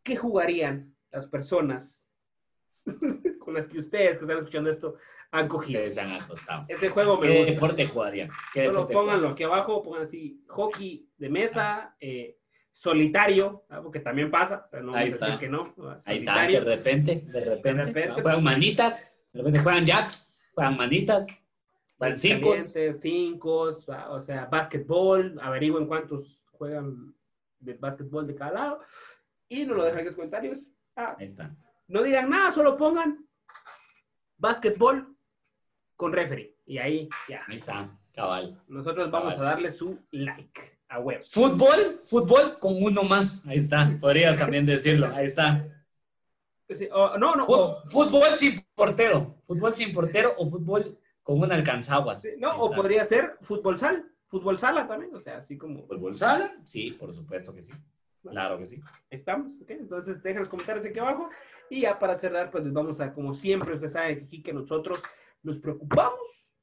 qué 0.03 0.15
jugarían 0.15 0.95
las 1.11 1.25
personas 1.25 2.07
con 3.39 3.55
las 3.55 3.67
que 3.67 3.79
ustedes 3.79 4.17
que 4.17 4.25
están 4.25 4.37
escuchando 4.37 4.69
esto 4.69 4.93
han 5.31 5.47
cogido 5.47 5.89
se 5.89 6.01
han 6.01 6.11
acostado. 6.11 6.65
ese 6.67 6.89
juego 6.89 7.17
me 7.19 7.27
¿Qué 7.27 7.37
gusta 7.39 7.53
deporte 7.53 7.87
jugarían? 7.87 8.29
¿Qué 8.53 8.65
Solo 8.65 8.73
deporte 8.73 8.93
pónganlo 8.93 9.29
aquí 9.29 9.41
abajo, 9.43 9.81
pongan 9.81 10.03
así, 10.03 10.39
hockey 10.49 11.09
de 11.17 11.29
mesa, 11.31 11.95
eh, 11.99 12.37
solitario, 12.71 13.65
porque 13.81 14.01
también 14.01 14.29
pasa, 14.29 14.65
o 14.67 14.69
sea, 14.69 14.81
no 14.81 14.93
Ahí 14.93 15.01
a 15.01 15.05
decir 15.05 15.27
está. 15.29 15.39
que 15.39 15.49
no, 15.49 15.63
Ahí 16.05 16.19
está, 16.19 16.45
de 16.47 16.59
repente, 16.59 17.21
de 17.25 17.43
repente. 17.43 17.83
repente, 17.85 18.07
¿no? 18.09 18.13
pues- 18.13 18.23
Juegan 18.23 18.43
manitas, 18.43 19.11
de 19.33 19.39
repente 19.39 19.59
juegan 19.61 19.83
jacks, 19.83 20.35
juegan 20.53 20.77
manitas, 20.77 21.25
juegan 21.25 21.44
cinco. 22.17 22.53
Cinco, 22.93 23.59
o 24.09 24.21
sea, 24.21 24.45
básquetbol, 24.45 25.37
averigüen 25.41 25.87
cuántos 25.87 26.39
juegan 26.51 27.13
de 27.59 27.73
básquetbol 27.75 28.27
de 28.27 28.35
cada 28.35 28.51
lado, 28.51 28.79
y 29.49 29.65
nos 29.65 29.77
lo 29.77 29.83
dejan 29.83 29.99
en 30.01 30.05
los 30.07 30.15
comentarios. 30.15 30.59
Ah, 30.95 31.15
Ahí 31.19 31.27
está. 31.27 31.55
no 31.87 32.03
digan 32.03 32.29
nada, 32.29 32.51
solo 32.51 32.77
pongan 32.77 33.25
básquetbol 34.37 35.15
con 35.95 36.11
referee, 36.13 36.55
y 36.65 36.77
ahí 36.77 37.09
ya, 37.29 37.43
Ahí 37.47 37.55
está, 37.55 37.89
cabal. 38.13 38.61
nosotros 38.67 39.09
vamos 39.11 39.33
Cabal. 39.33 39.47
a 39.47 39.51
darle 39.51 39.71
su 39.71 39.97
like 40.11 40.79
a 40.89 40.99
web. 40.99 41.21
Fútbol, 41.23 42.01
fútbol 42.03 42.59
con 42.59 42.81
uno 42.83 43.03
más. 43.03 43.45
Ahí 43.47 43.57
está, 43.57 43.97
podrías 43.99 44.37
también 44.37 44.65
decirlo. 44.65 45.07
Ahí 45.15 45.25
está. 45.27 45.65
Sí, 46.69 46.87
no, 46.91 47.17
no, 47.35 47.45
Fut- 47.47 47.83
Fútbol 47.89 48.35
sin 48.35 48.59
portero. 48.75 49.35
Fútbol 49.47 49.73
sin 49.73 49.93
portero 49.93 50.33
o 50.37 50.49
fútbol 50.49 50.97
con 51.25 51.39
un 51.41 51.51
alcanzaguas. 51.51 52.21
Sí, 52.21 52.35
no, 52.37 52.55
o 52.61 52.71
podría 52.71 53.03
ser 53.03 53.35
fútbol 53.41 53.79
sal, 53.79 54.05
fútbol 54.27 54.59
sala 54.59 54.87
también, 54.87 55.13
o 55.15 55.19
sea, 55.19 55.37
así 55.37 55.57
como 55.57 55.87
¿Fútbol 55.87 56.15
sala? 56.19 56.55
Sí, 56.65 56.91
por 56.91 57.15
supuesto 57.15 57.51
que 57.51 57.63
sí. 57.63 57.73
Claro 58.21 58.59
que 58.59 58.67
sí. 58.67 58.79
estamos, 59.09 59.59
¿ok? 59.59 59.71
Entonces 59.71 60.21
dejen 60.21 60.41
los 60.41 60.49
comentarios 60.49 60.85
aquí 60.85 60.99
abajo 60.99 61.29
y 61.67 61.81
ya 61.81 61.97
para 61.97 62.15
cerrar, 62.15 62.51
pues 62.51 62.63
les 62.63 62.71
vamos 62.73 62.99
a, 62.99 63.11
como 63.11 63.33
siempre, 63.33 63.73
ustedes 63.73 63.93
saben 63.93 64.23
aquí 64.23 64.43
que 64.43 64.53
nosotros 64.53 65.01
nos 65.41 65.57
preocupamos 65.57 66.53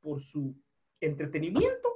por 0.00 0.20
su 0.22 0.54
entretenimiento, 1.00 1.88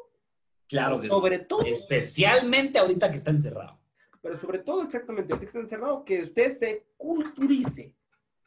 Claro 0.68 0.96
que 0.96 1.04
sí. 1.04 1.08
sobre 1.10 1.38
todo, 1.40 1.62
Especialmente 1.64 2.78
ahorita 2.80 3.08
que 3.10 3.18
está 3.18 3.30
encerrado. 3.30 3.78
pero 4.20 4.36
sobre 4.36 4.58
todo 4.58 4.82
exactamente, 4.82 5.32
ahorita 5.32 5.38
que 5.40 5.46
está 5.46 5.58
encerrado, 5.60 6.04
que 6.04 6.22
usted 6.22 6.50
se 6.50 6.86
culturice 6.96 7.94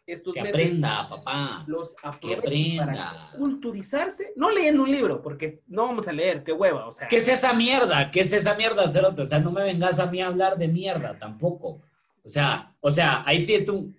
estos 0.06 0.34
Que 0.34 0.41
meses. 0.43 0.56
aprenda, 0.56 1.08
papá. 1.10 1.64
Los 1.68 1.95
aproveche 2.04 2.38
aprenda. 2.80 2.86
para 2.86 3.38
culturizarse, 3.38 4.34
no 4.36 4.51
leyendo 4.51 4.84
un 4.84 4.91
libro, 4.91 5.22
porque 5.22 5.62
no 5.68 5.86
vamos 5.86 6.08
a 6.08 6.12
leer, 6.12 6.43
qué 6.43 6.51
hueva, 6.51 6.88
o 6.88 6.91
sea. 6.91 7.08
¿Qué 7.08 7.18
es 7.18 7.28
esa 7.28 7.54
mierda? 7.54 8.12
¿Qué 8.12 8.22
es 8.22 8.34
esa 8.34 8.54
mierda, 8.56 8.88
Cerote? 8.88 9.22
O 9.22 9.26
sea, 9.26 9.39
no 9.39 9.51
me 9.51 9.64
vengas 9.64 9.99
a 9.99 10.06
mí 10.08 10.22
a 10.22 10.28
hablar 10.28 10.58
de 10.58 10.68
mierda 10.68 11.18
tampoco. 11.18 11.82
O 12.24 12.30
sea, 12.30 12.74
o 12.82 12.89
sea, 12.91 13.24
ahí 13.26 13.41
sí 13.41 13.64
tú, 13.66 13.93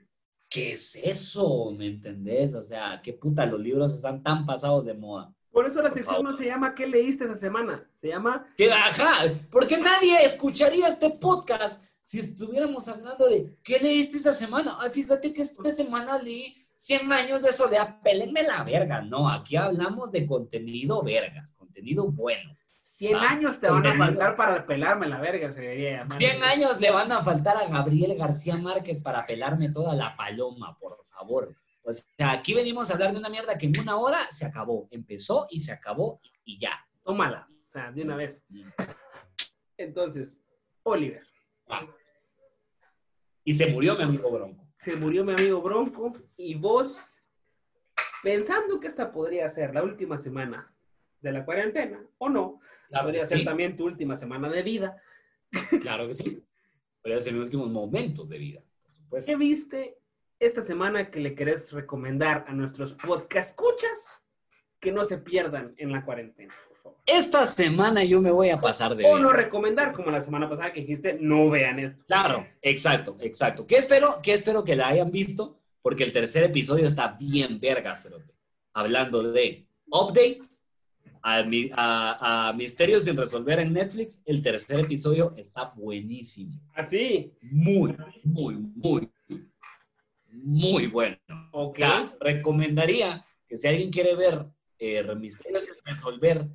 ¿qué 0.48 0.72
es 0.72 0.96
eso? 0.96 1.70
¿Me 1.72 1.86
entendés? 1.86 2.55
O 2.55 2.62
sea, 2.62 3.00
qué 3.02 3.12
puta, 3.12 3.44
los 3.46 3.61
libros 3.61 3.94
están 3.94 4.22
tan 4.22 4.44
pasados 4.46 4.84
de 4.84 4.94
moda. 4.94 5.32
Por 5.50 5.66
eso 5.66 5.78
la 5.82 5.84
Por 5.88 5.92
sección 5.92 6.16
favor. 6.16 6.30
no 6.30 6.36
se 6.36 6.46
llama 6.46 6.74
¿Qué 6.74 6.84
leíste 6.86 7.24
esta 7.24 7.36
semana? 7.36 7.88
Se 8.00 8.09
llama 8.09 8.44
Que, 8.57 8.72
ajá, 8.72 9.30
porque 9.52 9.78
nadie 9.78 10.16
escucharía 10.24 10.88
este 10.88 11.11
podcast 11.11 11.80
si 12.05 12.18
estuviéramos 12.18 12.86
hablando 12.86 13.26
de 13.28 13.57
¿qué 13.64 13.78
leíste 13.78 14.18
esta 14.18 14.32
semana? 14.32 14.76
Ay, 14.78 14.90
fíjate 14.90 15.32
que 15.32 15.40
esta 15.40 15.70
semana 15.70 16.18
leí 16.18 16.55
100 16.76 17.11
años 17.11 17.42
de 17.42 17.50
soledad, 17.50 18.00
pélenme 18.02 18.42
la 18.42 18.62
verga. 18.62 19.00
No, 19.00 19.28
aquí 19.28 19.57
hablamos 19.57 20.12
de 20.12 20.26
contenido 20.26 21.02
vergas, 21.02 21.52
contenido 21.52 22.07
bueno. 22.07 22.55
100 22.82 23.16
Ah, 23.16 23.30
años 23.30 23.59
te 23.59 23.68
van 23.70 23.86
a 23.86 23.96
faltar 23.96 24.36
para 24.36 24.66
pelarme 24.66 25.09
la 25.09 25.18
verga, 25.18 25.50
se 25.50 25.62
debería 25.62 25.98
llamar. 26.00 26.18
100 26.18 26.44
años 26.44 26.78
le 26.78 26.90
van 26.90 27.11
a 27.11 27.22
faltar 27.22 27.57
a 27.57 27.66
Gabriel 27.68 28.14
García 28.18 28.57
Márquez 28.57 29.00
para 29.00 29.24
pelarme 29.24 29.70
toda 29.70 29.94
la 29.94 30.14
paloma, 30.14 30.76
por 30.78 31.02
favor. 31.07 31.57
O 31.82 31.92
sea, 31.92 32.32
aquí 32.32 32.52
venimos 32.52 32.90
a 32.90 32.94
hablar 32.94 33.12
de 33.12 33.18
una 33.18 33.30
mierda 33.30 33.57
que 33.57 33.66
en 33.66 33.80
una 33.80 33.96
hora 33.96 34.30
se 34.30 34.44
acabó. 34.44 34.88
Empezó 34.90 35.46
y 35.50 35.61
se 35.61 35.72
acabó 35.72 36.20
y 36.44 36.59
ya. 36.59 36.72
Tómala, 37.02 37.48
o 37.50 37.66
sea, 37.68 37.90
de 37.90 38.02
una 38.02 38.16
vez. 38.16 38.44
Entonces, 39.78 40.42
Oliver, 40.82 41.22
Ah. 41.68 41.86
Y 43.44 43.52
se 43.54 43.66
murió 43.66 43.96
mi 43.96 44.02
amigo 44.02 44.30
Bronco. 44.30 44.66
se 44.78 44.96
murió 44.96 45.24
mi 45.24 45.32
amigo 45.32 45.60
Bronco 45.62 46.12
y 46.36 46.54
vos, 46.54 47.16
pensando 48.22 48.80
que 48.80 48.86
esta 48.86 49.12
podría 49.12 49.48
ser 49.50 49.74
la 49.74 49.82
última 49.82 50.18
semana 50.18 50.74
de 51.20 51.32
la 51.32 51.44
cuarentena, 51.44 52.04
o 52.18 52.28
no, 52.28 52.60
Claro 52.88 53.06
podría 53.06 53.26
ser 53.26 53.38
sí. 53.38 53.44
también 53.44 53.76
tu 53.76 53.84
última 53.86 54.16
semana 54.16 54.48
de 54.50 54.62
vida, 54.62 55.00
Claro 55.80 56.06
que 56.08 56.14
sí. 56.14 56.44
Podría 57.00 57.20
ser 57.20 57.32
mis 57.34 57.42
últimos 57.42 57.70
momentos 57.70 58.28
de 58.28 58.38
vida, 58.38 58.60
por 58.82 58.92
supuesto. 58.92 59.30
¿qué 59.30 59.36
viste 59.36 59.98
esta 60.40 60.62
semana 60.62 61.10
que 61.10 61.20
le 61.20 61.34
querés 61.34 61.72
recomendar 61.72 62.44
a 62.48 62.52
nuestros 62.52 62.92
podcast 62.94 63.50
escuchas 63.50 64.20
que 64.80 64.90
no 64.92 65.04
se 65.04 65.18
pierdan 65.18 65.74
en 65.78 65.92
la 65.92 66.04
cuarentena, 66.04 66.54
favor? 66.85 66.99
Esta 67.07 67.45
semana 67.45 68.05
yo 68.05 68.20
me 68.20 68.30
voy 68.30 68.51
a 68.51 68.61
pasar 68.61 68.95
de 68.95 69.05
O 69.07 69.18
no 69.18 69.32
recomendar, 69.32 69.93
como 69.93 70.11
la 70.11 70.20
semana 70.20 70.49
pasada 70.49 70.72
que 70.72 70.80
dijiste, 70.80 71.18
no 71.20 71.51
vean 71.51 71.78
esto. 71.80 72.05
Claro, 72.07 72.47
exacto, 72.62 73.16
exacto. 73.20 73.66
¿Qué 73.66 73.76
espero? 73.76 74.20
¿Qué 74.22 74.32
espero 74.32 74.62
que 74.64 74.76
la 74.76 74.89
hayan 74.89 75.11
visto? 75.11 75.59
Porque 75.82 76.05
el 76.05 76.12
tercer 76.12 76.45
episodio 76.45 76.87
está 76.87 77.09
bien 77.09 77.59
verga, 77.61 77.95
cerote. 77.97 78.32
Hablando 78.72 79.22
de 79.32 79.66
update 79.89 80.41
a, 81.22 81.43
mi- 81.43 81.70
a- 81.74 82.49
a 82.49 82.53
misterios 82.53 83.05
sin 83.05 83.16
resolver 83.16 83.59
en 83.61 83.72
Netflix, 83.72 84.22
el 84.26 84.43
tercer 84.43 84.80
episodio 84.80 85.35
está 85.37 85.72
buenísimo. 85.76 86.59
Así, 86.74 87.32
Muy, 87.43 87.95
muy, 88.24 88.57
muy, 88.57 89.11
muy 90.32 90.87
bueno. 90.87 91.16
O 91.53 91.72
sea, 91.74 92.12
recomendaría 92.20 93.24
que 93.47 93.57
si 93.57 93.68
alguien 93.68 93.91
quiere 93.91 94.14
ver 94.16 94.47
eh, 94.78 95.03
misterios 95.14 95.64
sin 95.64 95.74
resolver, 95.85 96.47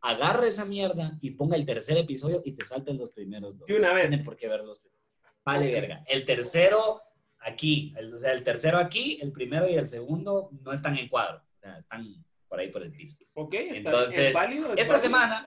agarre 0.00 0.48
esa 0.48 0.64
mierda 0.64 1.18
y 1.20 1.32
ponga 1.32 1.56
el 1.56 1.66
tercer 1.66 1.96
episodio 1.98 2.42
y 2.44 2.52
se 2.52 2.64
salte 2.64 2.92
los 2.94 3.10
primeros 3.10 3.58
dos. 3.58 3.66
De 3.66 3.76
una 3.76 3.92
vez. 3.92 4.08
Tienen 4.08 4.24
por 4.24 4.36
qué 4.36 4.48
ver 4.48 4.64
los 4.64 4.80
primeros. 4.80 4.98
Vale, 5.44 5.72
verga. 5.72 6.04
El 6.06 6.24
tercero 6.24 7.00
aquí, 7.40 7.94
el, 7.96 8.12
o 8.14 8.18
sea, 8.18 8.32
el 8.32 8.42
tercero 8.42 8.78
aquí, 8.78 9.18
el 9.20 9.32
primero 9.32 9.68
y 9.68 9.74
el 9.74 9.86
segundo 9.86 10.50
no 10.62 10.72
están 10.72 10.96
en 10.98 11.08
cuadro. 11.08 11.38
O 11.38 11.58
sea, 11.58 11.78
están 11.78 12.06
por 12.48 12.60
ahí 12.60 12.70
por 12.70 12.82
el 12.82 12.92
piso. 12.92 13.24
Ok, 13.34 13.54
está 13.54 13.90
Entonces, 13.90 14.34
válido. 14.34 14.74
Esta 14.76 14.98
semana. 14.98 15.46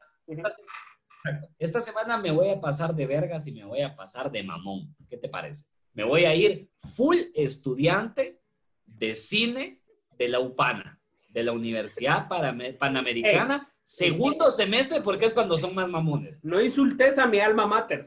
Esta 1.59 1.79
semana 1.79 2.17
me 2.17 2.31
voy 2.31 2.49
a 2.49 2.59
pasar 2.59 2.95
de 2.95 3.05
vergas 3.05 3.45
y 3.47 3.51
me 3.51 3.63
voy 3.63 3.81
a 3.81 3.95
pasar 3.95 4.31
de 4.31 4.43
mamón. 4.43 4.95
¿Qué 5.09 5.17
te 5.17 5.29
parece? 5.29 5.65
Me 5.93 6.03
voy 6.03 6.25
a 6.25 6.33
ir 6.33 6.69
full 6.77 7.17
estudiante 7.35 8.41
de 8.85 9.13
cine 9.15 9.81
de 10.17 10.29
la 10.29 10.39
UPANA, 10.39 11.00
de 11.31 11.43
la 11.43 11.51
Universidad 11.51 12.27
Panamericana, 12.27 13.71
segundo 13.81 14.51
semestre 14.51 15.01
porque 15.01 15.25
es 15.25 15.33
cuando 15.33 15.57
son 15.57 15.73
más 15.73 15.89
mamones. 15.89 16.43
No 16.43 16.61
insultes 16.61 17.17
a 17.17 17.25
mi 17.25 17.39
alma 17.39 17.65
mater. 17.67 18.05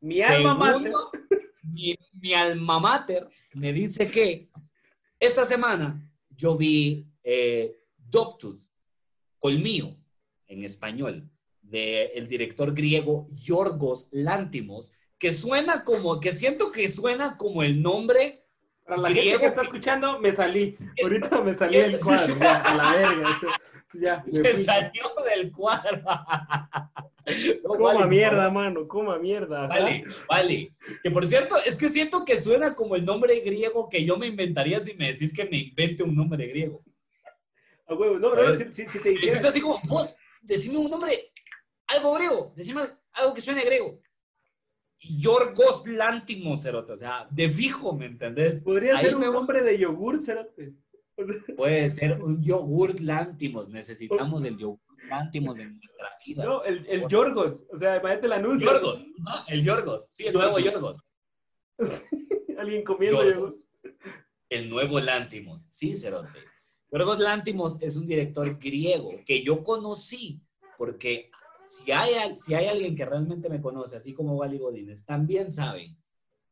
Mi 0.00 0.22
alma 0.22 0.54
mater. 0.54 0.92
Mi, 1.62 1.96
mi 2.12 2.34
alma 2.34 2.80
mater 2.80 3.28
me 3.54 3.72
dice 3.72 4.10
que 4.10 4.48
esta 5.20 5.44
semana 5.44 6.02
yo 6.30 6.56
vi 6.56 7.06
eh, 7.22 7.76
Dogtooth, 7.96 8.60
Colmillo, 9.38 9.96
en 10.46 10.64
español, 10.64 11.28
del 11.60 12.26
director 12.28 12.74
griego 12.74 13.28
Yorgos 13.32 14.08
Lántimos, 14.12 14.92
que 15.18 15.32
suena 15.32 15.84
como, 15.84 16.20
que 16.20 16.32
siento 16.32 16.70
que 16.72 16.88
suena 16.88 17.36
como 17.36 17.62
el 17.62 17.82
nombre 17.82 18.47
Para 18.88 19.02
la 19.02 19.08
Griego. 19.10 19.26
gente 19.26 19.40
que 19.40 19.46
está 19.46 19.62
escuchando, 19.62 20.18
me 20.18 20.32
salí. 20.32 20.76
Ahorita 21.02 21.40
me 21.42 21.54
salí 21.54 21.78
del 21.78 22.00
cuadro. 22.04 22.34
Ya, 22.40 22.60
a 22.62 22.74
la 22.74 22.92
verga. 22.94 23.24
Ya, 23.94 24.24
se 24.28 24.54
fui. 24.54 24.64
salió 24.64 25.04
del 25.24 25.52
cuadro. 25.52 26.02
No, 27.62 27.74
Coma 27.74 27.92
vale, 27.92 28.06
mierda, 28.06 28.44
no. 28.44 28.50
mano, 28.52 28.88
coma 28.88 29.18
mierda. 29.18 29.66
ajá. 29.66 29.80
Vale, 29.80 30.04
vale. 30.30 30.72
Que 31.02 31.10
por 31.10 31.26
cierto, 31.26 31.56
es 31.62 31.76
que 31.76 31.90
siento 31.90 32.24
que 32.24 32.38
suena 32.40 32.74
como 32.74 32.96
el 32.96 33.04
nombre 33.04 33.38
griego 33.40 33.86
que 33.90 34.02
yo 34.02 34.16
me 34.16 34.28
inventaría 34.28 34.80
si 34.80 34.94
me 34.94 35.12
decís 35.12 35.34
que 35.34 35.44
me 35.44 35.58
invente 35.58 36.02
un 36.02 36.16
nombre 36.16 36.46
griego. 36.46 36.82
A 37.86 37.92
huevo, 37.92 38.18
no, 38.18 38.34
no, 38.34 38.56
si, 38.56 38.72
si- 38.72 38.88
si 38.88 38.98
te 38.98 39.46
así 39.46 39.60
como, 39.60 39.78
vos, 39.88 40.16
decime 40.40 40.78
un 40.78 40.90
nombre, 40.90 41.12
algo 41.88 42.14
griego, 42.14 42.52
decime 42.56 42.80
algo 43.12 43.34
que 43.34 43.42
suene 43.42 43.62
griego. 43.62 44.00
Yorgos 45.00 45.86
Lántimos, 45.86 46.62
cerote. 46.62 46.92
O 46.92 46.96
sea, 46.96 47.26
de 47.30 47.50
fijo, 47.50 47.92
¿me 47.94 48.06
entendés? 48.06 48.62
Podría 48.62 48.96
Ahí 48.96 49.04
ser 49.06 49.14
un 49.14 49.20
me- 49.20 49.26
nombre 49.30 49.62
de 49.62 49.78
yogur, 49.78 50.22
cerote. 50.22 50.74
Puede 51.56 51.90
ser 51.90 52.22
un 52.22 52.42
yogurt 52.42 53.00
Lántimos. 53.00 53.68
Necesitamos 53.68 54.44
el 54.44 54.56
yogurt 54.56 54.80
Lántimos 55.08 55.58
en 55.58 55.76
nuestra 55.78 56.08
vida. 56.24 56.44
no, 56.44 56.62
el, 56.64 56.86
el 56.88 57.06
Yorgos. 57.08 57.64
O 57.72 57.78
sea, 57.78 57.96
imagínate 57.96 58.26
el 58.26 58.32
anuncio. 58.32 58.70
Yorgos, 58.72 59.04
¿no? 59.18 59.46
El 59.48 59.62
Yorgos, 59.64 60.08
sí, 60.12 60.26
el 60.26 60.34
nuevo 60.34 60.58
Yorgos. 60.58 61.02
Yorgos. 61.78 62.02
Alguien 62.58 62.84
comiendo 62.84 63.18
yogur. 63.24 63.34
Yorgos. 63.52 63.68
El 64.50 64.68
nuevo 64.70 64.98
Lántimos, 65.00 65.66
sí, 65.70 65.94
Cerote. 65.96 66.38
Yorgos 66.90 67.18
Lántimos 67.18 67.80
es 67.82 67.96
un 67.96 68.06
director 68.06 68.58
griego 68.58 69.10
que 69.26 69.42
yo 69.42 69.62
conocí 69.62 70.40
porque 70.78 71.30
si 71.68 71.92
hay, 71.92 72.36
si 72.38 72.54
hay 72.54 72.66
alguien 72.66 72.96
que 72.96 73.04
realmente 73.04 73.48
me 73.48 73.60
conoce, 73.60 73.96
así 73.96 74.14
como 74.14 74.34
Wally 74.36 74.58
Godínez, 74.58 75.04
también 75.04 75.50
saben 75.50 75.96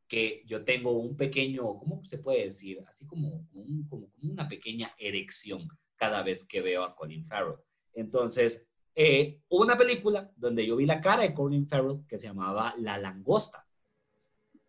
que 0.06 0.42
yo 0.46 0.64
tengo 0.64 0.92
un 0.92 1.16
pequeño, 1.16 1.78
¿cómo 1.78 2.04
se 2.04 2.18
puede 2.18 2.44
decir? 2.44 2.78
Así 2.86 3.06
como- 3.06 3.48
como 3.88 4.08
una 4.22 4.48
pequeña 4.48 4.92
erección 4.98 5.68
cada 5.96 6.22
vez 6.22 6.46
que 6.46 6.60
veo 6.60 6.84
a 6.84 6.94
Colin 6.94 7.24
Farrell. 7.24 7.58
Entonces, 7.94 8.70
eh, 8.94 9.40
hubo 9.48 9.62
una 9.62 9.76
película 9.76 10.30
donde 10.36 10.66
yo 10.66 10.76
vi 10.76 10.86
la 10.86 11.00
cara 11.00 11.22
de 11.22 11.34
Colin 11.34 11.66
Farrell 11.66 12.04
que 12.08 12.18
se 12.18 12.28
llamaba 12.28 12.74
La 12.78 12.98
Langosta, 12.98 13.66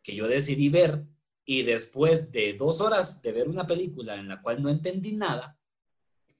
que 0.01 0.15
yo 0.15 0.27
decidí 0.27 0.69
ver 0.69 1.03
y 1.45 1.63
después 1.63 2.31
de 2.31 2.53
dos 2.53 2.81
horas 2.81 3.21
de 3.21 3.31
ver 3.31 3.47
una 3.47 3.67
película 3.67 4.15
en 4.15 4.27
la 4.27 4.41
cual 4.41 4.61
no 4.63 4.69
entendí 4.69 5.13
nada, 5.13 5.57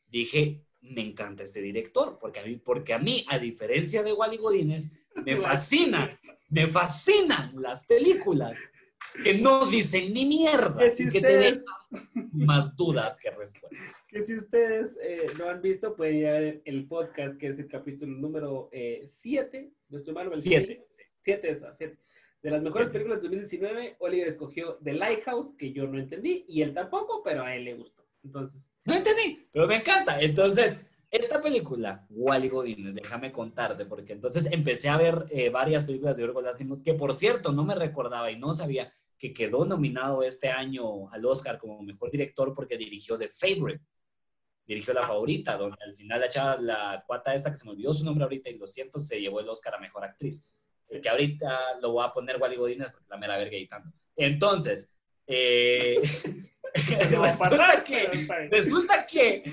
dije, 0.08 0.66
me 0.92 1.02
encanta 1.02 1.44
este 1.44 1.62
director, 1.62 2.18
porque 2.20 2.40
a 2.40 2.44
mí, 2.44 2.56
porque 2.58 2.94
a, 2.94 3.00
mí 3.00 3.26
a 3.30 3.40
diferencia 3.40 4.04
de 4.04 4.14
Wally 4.14 4.38
Godínez, 4.38 4.92
me 5.26 5.38
fascina, 5.38 6.20
me 6.50 6.68
fascinan 6.68 7.54
las 7.62 7.86
películas 7.86 8.58
que 9.24 9.36
no 9.36 9.66
dicen 9.66 10.14
ni 10.14 10.26
mierda, 10.26 10.78
Que 10.78 10.92
si 10.92 11.10
te 11.10 11.18
ustedes, 11.18 11.66
dejan 11.92 12.30
más 12.34 12.76
dudas 12.76 13.20
que 13.20 13.32
respuestas. 13.32 13.72
que 14.08 14.22
si 14.22 14.36
ustedes 14.36 14.98
eh, 15.02 15.28
lo 15.38 15.50
han 15.50 15.62
visto, 15.62 15.96
pueden 15.96 16.18
ir 16.18 16.28
a 16.28 16.40
ver 16.40 16.62
el 16.66 16.88
podcast, 16.88 17.38
que 17.38 17.48
es 17.48 17.60
el 17.60 17.68
capítulo 17.68 18.16
número 18.18 18.70
7. 19.04 19.72
no 19.90 19.98
estoy 19.98 20.14
mal, 20.14 20.32
el 20.32 20.42
Siete. 20.42 20.78
7 21.22 21.50
es, 21.50 21.64
7. 21.74 21.98
De 22.42 22.52
las 22.52 22.62
mejores 22.62 22.90
películas 22.90 23.18
de 23.18 23.24
2019, 23.24 23.96
Oliver 24.00 24.28
escogió 24.28 24.78
The 24.84 24.94
Lighthouse, 24.94 25.54
que 25.54 25.74
yo 25.74 25.88
no 25.88 26.00
entendí, 26.00 26.46
y 26.48 26.62
él 26.62 26.74
tampoco, 26.74 27.22
pero 27.24 27.44
a 27.44 27.56
él 27.56 27.66
le 27.66 27.74
gustó. 27.74 28.07
Entonces, 28.24 28.74
No 28.86 28.94
entendí, 28.94 29.48
pero 29.52 29.68
me 29.68 29.78
encanta. 29.78 30.20
Entonces, 30.20 30.78
esta 31.10 31.42
película, 31.42 32.06
Wally 32.10 32.50
Godínez, 32.50 32.94
déjame 32.96 33.32
contarte, 33.32 33.86
porque 33.86 34.14
entonces 34.14 34.48
empecé 34.52 34.90
a 34.90 34.98
ver 34.98 35.26
eh, 35.30 35.50
varias 35.50 35.86
películas 35.86 36.18
de 36.18 36.24
Yorgos 36.24 36.44
Lástimos, 36.44 36.84
que 36.84 36.94
por 36.94 37.16
cierto 37.16 37.52
no 37.54 37.64
me 37.64 37.76
recordaba 37.76 38.30
y 38.30 38.38
no 38.38 38.52
sabía 38.54 38.92
que 39.18 39.34
quedó 39.34 39.66
nominado 39.66 40.22
este 40.22 40.50
año 40.50 41.10
al 41.12 41.26
Oscar 41.26 41.58
como 41.58 41.82
mejor 41.82 42.12
director 42.12 42.54
porque 42.54 42.78
dirigió 42.78 43.18
The 43.18 43.30
Favorite. 43.30 43.84
Dirigió 44.66 44.94
La 44.94 45.08
Favorita, 45.08 45.56
donde 45.56 45.78
al 45.82 45.96
final 45.96 46.20
la 46.20 46.30
chava, 46.30 46.58
la 46.60 47.04
cuata 47.08 47.34
esta, 47.34 47.50
que 47.50 47.56
se 47.56 47.66
me 47.66 47.72
olvidó 47.72 47.94
su 47.94 48.04
nombre 48.04 48.26
ahorita 48.26 48.50
y 48.50 48.58
lo 48.58 48.68
siento, 48.68 49.00
se 49.00 49.20
llevó 49.22 49.40
el 49.40 49.48
Oscar 49.48 49.76
a 49.76 49.80
Mejor 49.80 50.04
Actriz. 50.04 50.52
El 50.90 51.02
que 51.02 51.10
ahorita 51.10 51.80
lo 51.82 51.94
voy 51.94 52.06
a 52.06 52.12
poner 52.12 52.36
Wally 52.36 52.58
Godínez 52.58 52.92
porque 52.92 53.08
la 53.10 53.18
mera 53.18 53.38
verga 53.38 53.56
editando. 53.56 53.92
Entonces, 54.16 54.92
eh, 55.26 56.02
resulta 57.22 57.84
que 57.84 58.28
Resulta 58.50 59.06
que, 59.08 59.44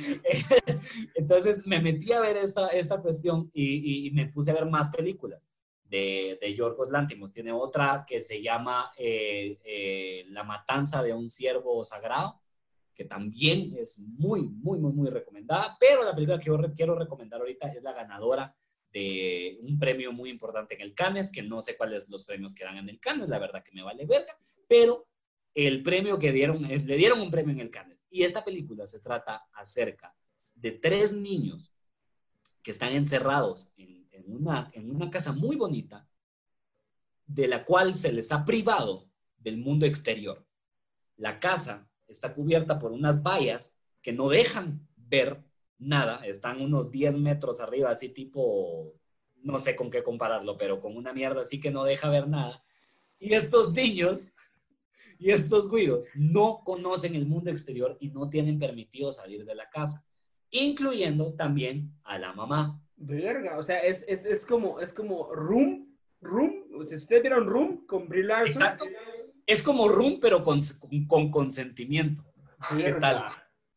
entonces 1.15 1.67
me 1.67 1.81
metí 1.81 2.13
a 2.13 2.21
ver 2.21 2.37
esta, 2.37 2.69
esta 2.69 3.01
cuestión 3.01 3.51
y, 3.53 4.09
y- 4.09 4.11
me 4.13 4.27
puse 4.27 4.51
a 4.51 4.55
ver 4.55 4.67
más 4.67 4.91
películas 4.91 5.49
de, 5.85 6.39
de 6.41 6.55
Yorgos 6.55 6.91
Lántimos. 6.91 7.33
Tiene 7.33 7.53
otra 7.53 8.05
que 8.07 8.21
se 8.23 8.43
llama 8.43 8.91
eh, 8.97 9.59
eh, 9.65 10.25
La 10.29 10.43
matanza 10.45 11.03
de 11.03 11.13
un 11.13 11.29
ciervo 11.29 11.85
sagrado, 11.85 12.41
que 12.95 13.05
también 13.05 13.75
es 13.79 13.99
muy, 13.99 14.43
muy, 14.49 14.79
muy, 14.79 14.93
muy 14.93 15.11
recomendada, 15.11 15.77
pero 15.81 16.05
la 16.05 16.15
película 16.15 16.39
que 16.39 16.47
yo 16.47 16.59
quiero 16.75 16.95
recomendar 16.95 17.41
ahorita 17.41 17.69
es 17.69 17.83
la 17.83 17.93
ganadora 17.93 18.55
de 18.93 19.59
un 19.63 19.79
premio 19.79 20.13
muy 20.13 20.31
importante 20.31 20.75
en 20.77 20.81
el 20.81 20.95
Cannes, 20.95 21.31
que 21.33 21.43
no 21.43 21.61
sé 21.61 21.77
cuáles 21.77 22.09
los 22.09 22.25
premios 22.25 22.55
que 22.55 22.65
dan 22.65 22.77
en 22.79 22.89
el 22.89 23.01
Cannes, 23.01 23.29
la 23.29 23.41
verdad 23.41 23.65
que 23.65 23.73
me 23.73 23.83
vale 23.83 24.07
verga, 24.07 24.39
pero 24.69 25.07
el 25.55 25.83
premio 25.83 26.19
que 26.19 26.33
dieron, 26.33 26.63
le 26.63 26.97
dieron 26.97 27.21
un 27.21 27.31
premio 27.31 27.53
en 27.53 27.61
el 27.61 27.71
Cannes. 27.71 27.99
Y 28.11 28.23
esta 28.23 28.45
película 28.45 28.87
se 28.87 29.01
trata 29.01 29.47
acerca 29.53 30.15
de 30.55 30.73
tres 30.73 31.13
niños 31.13 31.73
que 32.63 32.71
están 32.71 32.93
encerrados 32.93 33.73
en, 33.77 34.09
en 34.13 34.25
una, 34.27 34.71
en 34.73 34.91
una 34.91 35.11
casa 35.11 35.33
muy 35.33 35.57
bonita, 35.57 36.09
de 37.27 37.49
la 37.49 37.65
cual 37.65 37.95
se 37.95 38.13
les 38.13 38.31
ha 38.33 38.45
privado 38.45 39.09
del 39.39 39.59
mundo 39.59 39.87
exterior. 39.87 40.47
La 41.17 41.41
casa 41.41 41.89
está 42.07 42.35
cubierta 42.35 42.79
por 42.79 42.93
unas 42.93 43.23
vallas 43.23 43.79
que 44.03 44.13
no 44.13 44.29
dejan 44.29 44.87
ver 44.97 45.43
nada, 45.79 46.25
están 46.27 46.61
unos 46.61 46.91
10 46.91 47.17
metros 47.17 47.61
arriba, 47.61 47.91
así 47.91 48.09
tipo, 48.09 48.95
no 49.43 49.59
sé 49.59 49.77
con 49.77 49.91
qué 49.91 50.03
compararlo, 50.03 50.57
pero 50.57 50.81
con 50.81 50.97
una 50.97 51.13
mierda 51.13 51.43
así 51.43 51.61
que 51.61 51.71
no 51.71 51.85
deja 51.85 52.09
ver 52.09 52.29
nada. 52.29 52.65
Y 53.19 53.35
estos 53.35 53.73
niños 53.73 54.31
y 55.19 55.31
estos 55.31 55.69
güiros 55.69 56.07
no 56.15 56.63
conocen 56.65 57.15
el 57.15 57.27
mundo 57.27 57.51
exterior 57.51 57.97
y 58.01 58.09
no 58.11 58.29
tienen 58.31 58.59
permitido 58.59 59.13
salir 59.13 59.45
de 59.45 59.55
la 59.55 59.69
casa, 59.71 60.05
incluyendo 60.51 61.35
también 61.35 61.93
a 62.05 62.19
la 62.19 62.33
mamá. 62.33 62.81
verga, 62.97 63.59
o 63.59 63.63
sea, 63.63 63.79
es, 63.81 64.05
es, 64.09 64.25
es 64.25 64.47
como, 64.47 64.81
es 64.81 64.93
como 64.93 65.33
Room, 65.33 65.97
Room, 66.21 66.65
o 66.79 66.85
sea, 66.85 66.97
ustedes 66.97 67.23
vieron 67.23 67.47
Room 67.47 67.87
con 67.87 68.09
Brie 68.09 68.25
Larson. 68.25 68.63
Exacto. 68.63 68.85
Es 69.47 69.63
como 69.63 69.89
Room, 69.89 70.19
pero 70.21 70.43
con, 70.43 70.61
con- 70.81 71.07
con 71.07 71.31
consentimiento. 71.31 72.25
¿Qué 72.77 72.93
tal? 72.95 73.25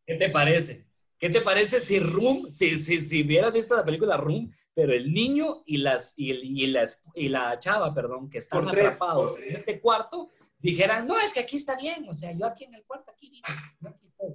¿Qué 0.05 0.15
te 0.15 0.29
parece? 0.29 0.86
¿Qué 1.19 1.29
te 1.29 1.41
parece 1.41 1.79
si 1.79 1.99
Room, 1.99 2.51
si, 2.51 2.77
si, 2.77 3.01
si 3.01 3.23
hubieras 3.23 3.51
visto 3.51 3.75
la 3.75 3.83
película 3.83 4.17
Room, 4.17 4.51
pero 4.73 4.93
el 4.93 5.11
niño 5.11 5.63
y, 5.65 5.77
las, 5.77 6.13
y, 6.17 6.31
y, 6.31 6.67
la, 6.67 6.83
esp- 6.83 7.11
y 7.15 7.29
la 7.29 7.57
chava, 7.57 7.93
perdón, 7.93 8.29
que 8.29 8.37
están 8.37 8.67
tres, 8.67 8.85
atrapados 8.85 9.39
en 9.39 9.55
este 9.55 9.79
cuarto, 9.81 10.29
dijeran, 10.59 11.07
no, 11.07 11.19
es 11.19 11.33
que 11.33 11.39
aquí 11.39 11.55
está 11.55 11.75
bien, 11.75 12.07
o 12.07 12.13
sea, 12.13 12.31
yo 12.33 12.45
aquí 12.45 12.65
en 12.65 12.75
el 12.75 12.83
cuarto, 12.85 13.11
aquí 13.11 13.29
vivo, 13.31 13.47
yo 13.81 13.89
aquí 13.89 14.05
estoy, 14.05 14.29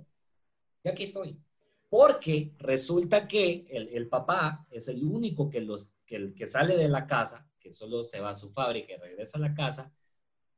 yo 0.84 0.90
aquí 0.90 1.02
estoy. 1.04 1.40
Porque 1.88 2.54
resulta 2.58 3.28
que 3.28 3.64
el, 3.70 3.88
el 3.88 4.08
papá 4.08 4.66
es 4.70 4.88
el 4.88 5.04
único 5.04 5.48
que, 5.50 5.60
los, 5.60 5.94
que, 6.04 6.16
el 6.16 6.34
que 6.34 6.46
sale 6.48 6.76
de 6.76 6.88
la 6.88 7.06
casa, 7.06 7.48
que 7.60 7.72
solo 7.72 8.02
se 8.02 8.18
va 8.18 8.30
a 8.30 8.34
su 8.36 8.50
fábrica 8.50 8.94
y 8.94 8.96
regresa 8.96 9.38
a 9.38 9.42
la 9.42 9.54
casa, 9.54 9.92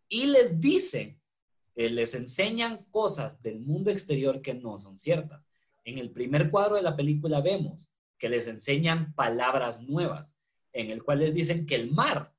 y 0.08 0.26
les 0.26 0.58
dice, 0.60 1.20
eh, 1.74 1.90
les 1.90 2.14
enseñan 2.14 2.84
cosas 2.90 3.42
del 3.42 3.60
mundo 3.60 3.90
exterior 3.90 4.40
que 4.40 4.54
no 4.54 4.78
son 4.78 4.96
ciertas. 4.96 5.44
En 5.84 5.98
el 5.98 6.10
primer 6.10 6.50
cuadro 6.50 6.76
de 6.76 6.82
la 6.82 6.96
película 6.96 7.40
vemos 7.40 7.90
que 8.18 8.28
les 8.28 8.48
enseñan 8.48 9.14
palabras 9.14 9.82
nuevas, 9.82 10.36
en 10.72 10.90
el 10.90 11.02
cual 11.02 11.20
les 11.20 11.34
dicen 11.34 11.66
que 11.66 11.74
el 11.74 11.90
mar 11.90 12.32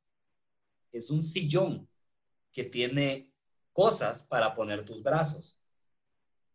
es 0.91 1.11
un 1.11 1.21
sillón 1.21 1.87
que 2.51 2.63
tiene 2.63 3.31
cosas 3.73 4.23
para 4.23 4.55
poner 4.55 4.85
tus 4.85 5.03
brazos, 5.03 5.57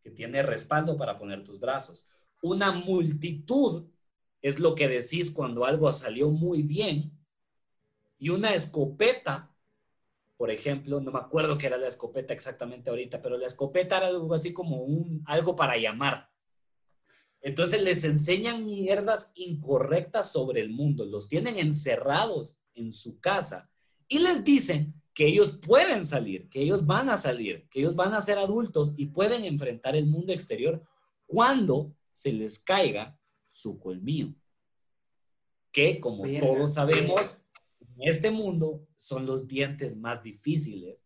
que 0.03 0.11
tiene 0.11 0.43
respaldo 0.43 0.97
para 0.97 1.19
poner 1.19 1.45
tus 1.45 1.61
brazos. 1.61 2.09
Una 2.43 2.73
multitud 2.73 3.87
es 4.41 4.59
lo 4.59 4.75
que 4.75 4.89
decís 4.89 5.31
cuando 5.31 5.65
algo 5.67 5.93
salió 5.93 6.31
muy 6.31 6.63
bien. 6.63 7.13
Y 8.19 8.31
una 8.31 8.55
escopeta, 8.55 9.55
por 10.39 10.51
ejemplo, 10.51 11.01
no 11.01 11.13
me 11.13 11.19
acuerdo 11.19 11.59
qué 11.59 11.67
era 11.67 11.77
la 11.77 11.89
escopeta 11.89 12.33
exactamente 12.33 12.89
ahorita, 12.89 13.21
pero 13.21 13.37
la 13.37 13.47
escopeta 13.47 13.99
era 13.99 14.07
algo 14.07 14.33
así 14.33 14.53
como 14.55 14.79
un, 14.79 15.23
algo 15.27 15.55
para 15.55 15.77
llamar. 15.77 16.30
Entonces 17.43 17.83
les 17.83 18.05
enseñan 18.05 18.67
mierdas 18.67 19.33
incorrectas 19.35 20.31
sobre 20.31 20.61
el 20.61 20.71
mundo, 20.71 21.05
los 21.07 21.29
tienen 21.29 21.59
encerrados 21.59 22.59
en 22.75 22.93
su 22.93 23.19
casa 23.21 23.71
y 24.09 24.19
les 24.19 24.45
dicen 24.45 24.95
que 25.15 25.27
ellos 25.27 25.59
pueden 25.67 26.05
salir, 26.05 26.49
que 26.49 26.63
ellos 26.63 26.87
van 26.87 27.09
a 27.09 27.17
salir, 27.17 27.67
que 27.71 27.81
ellos 27.81 27.97
van 27.97 28.15
a 28.15 28.21
ser 28.21 28.39
adultos 28.39 28.95
y 28.97 29.07
pueden 29.07 29.45
enfrentar 29.45 29.97
el 29.97 30.07
mundo 30.07 30.33
exterior 30.33 30.83
cuando 31.27 31.95
se 32.13 32.33
les 32.33 32.59
caiga 32.59 33.19
su 33.49 33.79
colmillo. 33.79 34.35
Que 35.73 36.01
como 36.01 36.25
todos 36.39 36.75
sabemos, 36.75 37.47
en 37.81 38.09
este 38.09 38.31
mundo 38.31 38.87
son 38.97 39.27
los 39.27 39.47
dientes 39.47 39.97
más 39.97 40.23
difíciles 40.23 41.05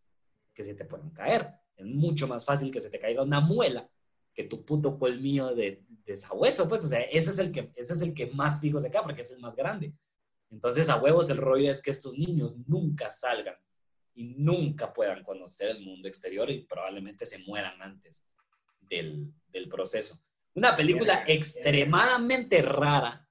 que 0.52 0.64
se 0.64 0.74
te 0.74 0.84
pueden 0.84 1.10
caer. 1.10 1.48
Es 1.76 1.86
mucho 1.86 2.26
más 2.26 2.44
fácil 2.44 2.70
que 2.70 2.80
se 2.80 2.90
te 2.90 2.98
caiga 2.98 3.22
una 3.22 3.40
muela 3.40 3.88
que 4.34 4.44
tu 4.44 4.64
puto 4.64 4.98
colmillo 4.98 5.54
de, 5.54 5.84
de 6.04 6.16
sabueso, 6.16 6.68
pues, 6.68 6.84
o 6.84 6.88
sea, 6.88 7.00
ese 7.00 7.30
es 7.30 7.38
el 7.38 7.52
que, 7.52 7.72
ese 7.76 7.92
es 7.94 8.00
el 8.02 8.12
que 8.12 8.26
más 8.26 8.60
fijo 8.60 8.80
se 8.80 8.90
cae 8.90 9.02
porque 9.02 9.22
es 9.22 9.30
el 9.30 9.40
más 9.40 9.54
grande. 9.54 9.94
Entonces, 10.50 10.88
a 10.88 10.96
huevos, 10.96 11.30
el 11.30 11.38
rollo 11.38 11.70
es 11.70 11.80
que 11.80 11.90
estos 11.90 12.18
niños 12.18 12.56
nunca 12.66 13.10
salgan 13.10 13.56
y 14.14 14.34
nunca 14.36 14.92
puedan 14.92 15.22
conocer 15.24 15.70
el 15.70 15.80
mundo 15.84 16.08
exterior 16.08 16.50
y 16.50 16.66
probablemente 16.66 17.26
se 17.26 17.38
mueran 17.40 17.80
antes 17.80 18.24
del, 18.80 19.32
del 19.48 19.68
proceso. 19.68 20.20
Una 20.54 20.76
película 20.76 21.24
extremadamente 21.26 22.62
rara, 22.62 23.26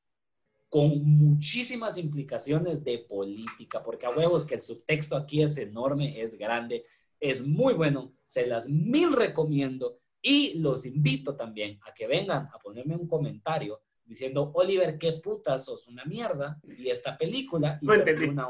con 0.67 1.05
muchísimas 1.05 1.99
implicaciones 1.99 2.83
de 2.83 2.97
política, 2.97 3.83
porque 3.83 4.07
a 4.07 4.09
huevos 4.09 4.45
que 4.45 4.55
el 4.55 4.61
subtexto 4.61 5.15
aquí 5.15 5.43
es 5.43 5.55
enorme, 5.57 6.19
es 6.19 6.35
grande, 6.35 6.85
es 7.19 7.45
muy 7.45 7.75
bueno, 7.75 8.15
se 8.25 8.47
las 8.47 8.67
mil 8.67 9.13
recomiendo 9.13 9.99
y 10.25 10.57
los 10.59 10.85
invito 10.85 11.35
también 11.35 11.77
a 11.85 11.93
que 11.93 12.07
vengan 12.07 12.47
a 12.53 12.57
ponerme 12.57 12.95
un 12.95 13.05
comentario 13.07 13.81
diciendo, 14.05 14.51
Oliver, 14.55 14.97
qué 14.97 15.11
puta, 15.23 15.59
sos 15.59 15.85
una 15.87 16.05
mierda, 16.05 16.59
y 16.77 16.89
esta 16.89 17.17
película, 17.17 17.77
y 17.81 17.85
No 17.85 17.93
entendí. 17.93 18.25
una 18.29 18.47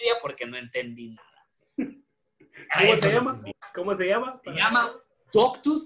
idea 0.00 0.14
porque 0.20 0.44
no 0.46 0.56
entendí 0.58 1.16
nada. 1.16 1.46
¿Cómo 2.78 2.96
se 2.96 3.10
llama? 3.12 3.42
¿Cómo 3.74 3.94
se 3.94 4.06
llama? 4.06 4.32
Se 4.34 4.50
llama 4.52 4.92
Dogtooth, 5.32 5.82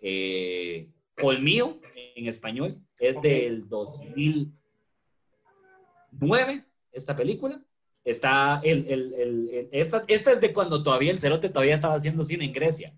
eh, 0.00 0.88
Colmillo 1.20 1.78
en 2.16 2.26
español. 2.26 2.80
Es 2.98 3.16
Ok. 3.16 3.22
del 3.22 3.68
2009, 3.68 6.64
esta 6.92 7.14
película. 7.16 7.62
Está 8.04 8.60
el, 8.64 8.86
el- 8.86 9.12
el- 9.14 9.48
el- 9.50 9.68
esta, 9.72 10.02
esta 10.08 10.32
es 10.32 10.40
de 10.40 10.52
cuando 10.54 10.82
todavía 10.82 11.10
el 11.10 11.18
cerote 11.18 11.50
todavía 11.50 11.74
estaba 11.74 11.94
haciendo 11.94 12.22
cine 12.22 12.46
en 12.46 12.52
Grecia. 12.52 12.94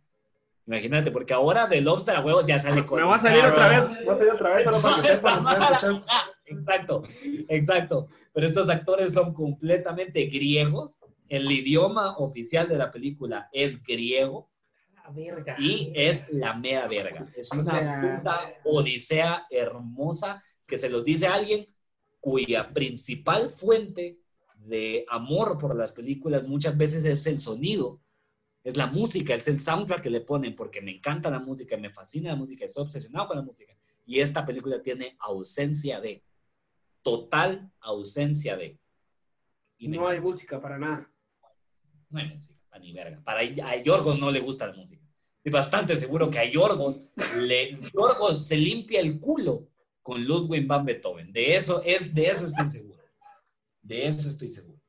Imagínate, 0.66 1.10
porque 1.10 1.34
ahora 1.34 1.66
de 1.66 1.80
Lobster 1.80 2.14
a 2.14 2.20
huevos 2.24 2.46
ya 2.46 2.58
sale 2.58 2.86
con. 2.86 3.00
Me 3.00 3.06
va 3.06 3.16
a 3.16 3.18
salir 3.18 3.44
otra 3.44 3.68
vez. 3.68 3.90
Va 4.06 4.12
a 4.12 4.16
salir 4.16 4.32
otra 4.32 4.54
vez 4.54 4.64
solo 4.64 4.80
para 4.80 5.02
que 5.02 5.14
sepan. 5.14 5.44
Exacto, 6.46 7.02
exacto. 7.48 8.06
Pero 8.32 8.46
estos 8.46 8.68
actores 8.70 9.12
son 9.12 9.32
completamente 9.32 10.24
griegos. 10.26 11.00
El 11.28 11.50
idioma 11.50 12.16
oficial 12.18 12.68
de 12.68 12.76
la 12.76 12.90
película 12.92 13.48
es 13.52 13.82
griego 13.82 14.50
La 14.94 15.10
verga. 15.10 15.56
y 15.58 15.92
es 15.94 16.30
la 16.32 16.54
mera 16.54 16.86
verga. 16.86 17.26
Es 17.34 17.50
O 17.52 17.54
una 17.56 17.64
sea- 17.64 18.18
puta 18.18 18.40
odisea 18.64 19.46
hermosa 19.50 20.42
que 20.66 20.76
se 20.76 20.90
los 20.90 21.04
dice 21.04 21.26
a 21.26 21.34
alguien 21.34 21.66
cuya 22.20 22.70
principal 22.72 23.50
fuente 23.50 24.18
de 24.56 25.04
amor 25.08 25.58
por 25.58 25.74
las 25.74 25.92
películas 25.92 26.44
muchas 26.46 26.76
veces 26.76 27.04
es 27.04 27.26
el 27.26 27.40
sonido, 27.40 28.00
es 28.64 28.76
la 28.76 28.86
música, 28.86 29.34
es 29.34 29.48
el 29.48 29.60
soundtrack 29.60 30.02
que 30.02 30.10
le 30.10 30.20
ponen, 30.20 30.54
porque 30.54 30.80
me 30.80 30.96
encanta 30.96 31.30
la 31.30 31.40
música, 31.40 31.76
me 31.76 31.90
fascina 31.90 32.30
la 32.30 32.36
música, 32.36 32.64
estoy 32.64 32.84
obsesionado 32.84 33.28
con 33.28 33.36
la 33.36 33.42
música. 33.42 33.74
Y 34.06 34.20
esta 34.20 34.44
película 34.44 34.80
tiene 34.82 35.16
ausencia 35.20 36.00
de, 36.00 36.22
total 37.02 37.70
ausencia 37.80 38.56
de. 38.56 38.78
Y 39.78 39.88
No 39.88 40.06
hay 40.06 40.20
música 40.20 40.60
para 40.60 40.78
nada. 40.78 41.10
No 42.08 42.20
hay 42.20 42.28
música, 42.28 42.60
a 42.70 42.78
ni 42.78 42.92
verga. 42.92 43.20
Para 43.24 43.40
a 43.40 43.76
Yorgos 43.82 44.18
no 44.18 44.30
le 44.30 44.40
gusta 44.40 44.66
la 44.66 44.74
música. 44.74 45.02
Estoy 45.38 45.52
bastante 45.52 45.96
seguro 45.96 46.30
que 46.30 46.38
a 46.38 46.44
Yorgos, 46.44 47.08
le, 47.36 47.76
Yorgos 47.92 48.46
se 48.46 48.56
limpia 48.56 49.00
el 49.00 49.18
culo 49.18 49.68
con 50.00 50.24
Ludwig 50.24 50.66
van 50.66 50.84
Beethoven. 50.84 51.32
De 51.32 51.56
eso, 51.56 51.82
es, 51.84 52.14
de 52.14 52.26
eso 52.28 52.46
estoy 52.46 52.68
seguro. 52.68 53.02
De 53.82 54.06
eso 54.06 54.28
estoy 54.28 54.50
seguro. 54.50 54.80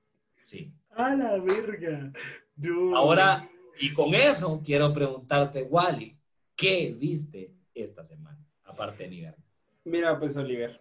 Sí. 0.44 0.72
A 0.92 1.16
la 1.16 1.40
verga. 1.40 2.14
Dude. 2.56 2.96
Ahora, 2.96 3.50
y 3.80 3.94
con 3.94 4.14
eso 4.14 4.62
quiero 4.64 4.92
preguntarte, 4.94 5.64
Wally, 5.64 6.18
¿qué 6.56 6.96
viste 6.98 7.54
esta 7.74 8.04
semana? 8.04 8.40
Aparte 8.64 9.08
de 9.10 9.22
verga. 9.22 9.38
Mira, 9.86 10.20
pues, 10.20 10.36
Oliver. 10.38 10.80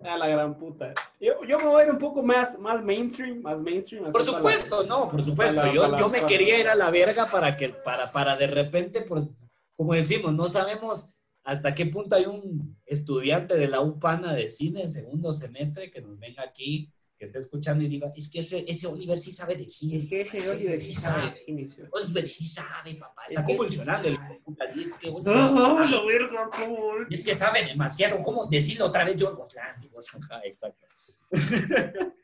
a 0.00 0.16
la 0.16 0.28
gran 0.28 0.56
puta. 0.56 0.94
Yo, 1.20 1.42
yo 1.46 1.58
me 1.58 1.64
voy 1.66 1.82
a 1.82 1.86
ir 1.86 1.90
un 1.90 1.98
poco 1.98 2.22
más, 2.22 2.58
más 2.58 2.82
mainstream, 2.82 3.42
más 3.42 3.60
mainstream. 3.60 4.10
Por 4.10 4.22
supuesto, 4.22 4.84
no, 4.84 5.08
por 5.08 5.24
supuesto. 5.24 5.60
para- 5.60 5.72
Yo, 5.74 5.82
para- 5.82 5.98
yo 5.98 6.08
me 6.08 6.24
quería 6.26 6.58
ir 6.60 6.68
a 6.68 6.74
la 6.74 6.90
verga 6.90 7.26
para 7.26 7.56
que, 7.56 7.70
para, 7.70 8.10
para 8.12 8.36
de 8.36 8.46
repente, 8.46 9.02
por- 9.02 9.28
como 9.76 9.94
decimos, 9.94 10.32
no 10.34 10.46
sabemos 10.46 11.12
hasta 11.44 11.74
qué 11.74 11.86
punto 11.86 12.14
hay 12.16 12.26
un 12.26 12.76
estudiante 12.86 13.54
de 13.56 13.68
la 13.68 13.80
UPANA 13.80 14.34
de 14.34 14.50
cine 14.50 14.86
segundo 14.88 15.32
semestre 15.32 15.90
que 15.90 16.00
nos 16.02 16.18
venga 16.18 16.42
aquí, 16.42 16.90
que 17.18 17.24
esté 17.24 17.38
escuchando 17.40 17.82
y 17.82 17.88
diga, 17.88 18.12
es 18.14 18.30
que 18.30 18.40
ese, 18.40 18.64
ese 18.68 18.86
Oliver 18.86 19.18
sí 19.18 19.32
sabe 19.32 19.56
decir. 19.56 19.96
Es 19.96 20.06
que 20.06 20.20
ese 20.20 20.48
Oliver 20.50 20.78
sí 20.78 20.94
sabe. 20.94 21.44
Oliver 21.90 22.26
sí 22.28 22.46
sabe, 22.46 22.94
papá. 22.94 23.22
Es 23.26 23.32
Está 23.32 23.44
convulsionando 23.44 24.08
Es 24.08 24.96
que 24.96 25.08
Oliver 25.10 25.42
sí 25.42 25.58
sabe. 25.58 25.88
la 25.90 26.04
verga, 26.04 26.50
cómo. 26.52 26.92
Es 27.10 27.24
que 27.24 27.34
sabe 27.34 27.64
demasiado. 27.64 28.22
¿Cómo 28.22 28.46
decirlo 28.46 28.86
otra 28.86 29.04
vez, 29.04 29.16
Yorgos 29.16 29.52
Lanthimos? 29.54 30.14
Ajá, 30.14 30.40
Exacto. 30.44 30.86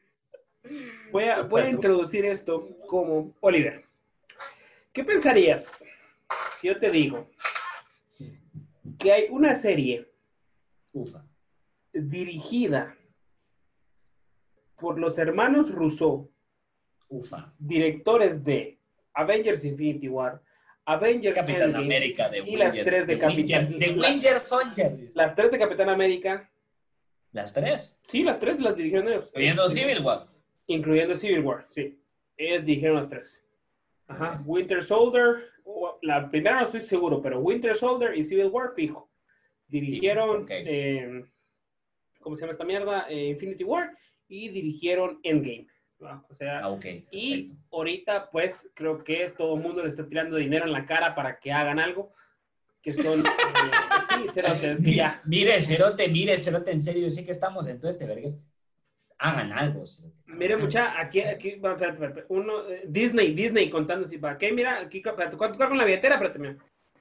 Voy 1.13 1.25
a, 1.25 1.43
voy 1.43 1.61
a 1.63 1.69
introducir 1.69 2.25
esto 2.25 2.67
como 2.89 3.37
Oliver. 3.41 3.85
¿Qué 4.93 5.05
pensarías 5.05 5.85
si 6.59 6.69
yo 6.69 6.79
te 6.79 6.91
digo 6.91 7.31
que 8.99 9.13
hay 9.13 9.27
una 9.29 9.55
serie 9.55 10.11
Ufa. 10.95 11.27
dirigida 11.93 12.97
por 14.79 14.99
los 14.99 15.19
hermanos 15.19 15.71
Rousseau, 15.73 16.31
Ufa. 17.09 17.53
directores 17.59 18.43
de 18.45 18.79
Avengers 19.15 19.65
Infinity 19.65 20.09
War, 20.09 20.41
Avengers 20.87 21.35
Capitán 21.35 21.63
Endgame, 21.63 21.85
América 21.85 22.29
de 22.29 22.39
y 22.41 22.57
las 22.57 22.75
tres 22.77 23.07
de 23.07 23.19
Capitán- 23.19 23.69
Winter- 23.73 23.79
De 23.95 23.99
Winter 24.01 24.41
Soldier. 24.41 25.11
las 25.15 25.35
tres 25.35 25.51
de 25.51 25.59
Capitán 25.59 25.89
América, 25.89 26.51
Las 27.33 27.53
tres. 27.53 27.99
sí, 28.03 28.23
las 28.23 28.39
tres 28.39 28.61
las 28.61 28.77
dirigieron 28.77 29.09
ellos. 29.09 29.29
Incluyendo 29.29 29.69
Civil 29.69 30.01
War. 30.03 30.27
Incluyendo 30.67 31.17
Civil 31.17 31.41
War, 31.41 31.67
sí. 31.69 31.99
Ellos 32.37 32.65
dirigieron 32.65 32.97
las 32.97 33.09
tres. 33.09 33.43
Ajá. 34.09 34.43
Winter 34.45 34.83
Soldier, 34.83 35.51
la 36.03 36.29
primera 36.31 36.57
no 36.59 36.65
estoy 36.65 36.81
seguro, 36.81 37.23
pero 37.23 37.39
Winter 37.41 37.75
Soldier 37.75 38.17
y 38.17 38.23
Civil 38.25 38.47
War 38.47 38.73
fijo. 38.75 39.09
Dirigieron, 39.69 40.45
eh, 40.51 41.25
¿cómo 42.21 42.37
se 42.37 42.43
llama 42.43 42.53
esta 42.53 42.65
mierda? 42.65 43.07
Eh, 43.09 43.29
Infinity 43.31 43.65
War 43.65 43.97
y 44.29 44.49
dirigieron 44.49 45.21
Endgame. 45.23 45.67
¿va? 46.03 46.25
O 46.29 46.35
sea, 46.35 46.59
Ah, 46.61 46.69
ok. 46.71 46.85
y 47.11 47.31
perfecto. 47.45 47.67
ahorita 47.77 48.31
pues 48.31 48.71
creo 48.75 49.03
que 49.05 49.33
todo 49.37 49.55
el 49.57 49.63
mundo 49.63 49.83
le 49.83 49.89
está 49.89 50.07
tirando 50.07 50.37
dinero 50.37 50.65
en 50.67 50.73
la 50.73 50.85
cara 50.85 51.15
para 51.15 51.39
que 51.39 51.53
hagan 51.53 51.79
algo. 51.79 52.13
Que 52.83 52.93
son, 52.93 53.21
eh, 53.27 53.31
sí, 54.09 54.27
cerotes, 54.35 54.65
es 54.65 54.85
que 54.85 54.93
ya. 54.95 55.23
Mire, 55.25 55.59
Cerote, 55.63 56.07
mire, 56.09 56.37
Cerote, 56.37 56.71
en 56.71 56.83
serio, 56.83 57.05
yo 57.05 57.11
sé 57.11 57.25
que 57.25 57.31
estamos 57.31 57.67
en 57.67 57.79
todo 57.81 57.91
este 57.91 58.05
verga. 58.07 58.29
Hagan 59.17 59.53
algo. 59.53 59.87
Cerote. 59.87 60.15
Mire, 60.27 60.57
mucha, 60.59 61.01
aquí, 61.01 61.23
aquí, 61.23 61.55
va, 61.55 61.73
espérate, 61.73 61.95
espérate, 62.05 62.25
uno, 62.29 62.69
eh, 62.69 62.83
Disney, 62.87 63.33
Disney 63.33 63.71
contando 63.71 64.07
así, 64.07 64.19
¿para 64.19 64.37
qué? 64.37 64.53
Mira, 64.53 64.81
aquí, 64.81 64.99
espérate, 64.99 65.37
¿cuánto 65.39 65.57
cargo 65.57 65.73
en 65.73 65.79
la 65.79 65.85
billetera? 65.87 66.17
Espérate, 66.17 66.39
mira. 66.39 66.57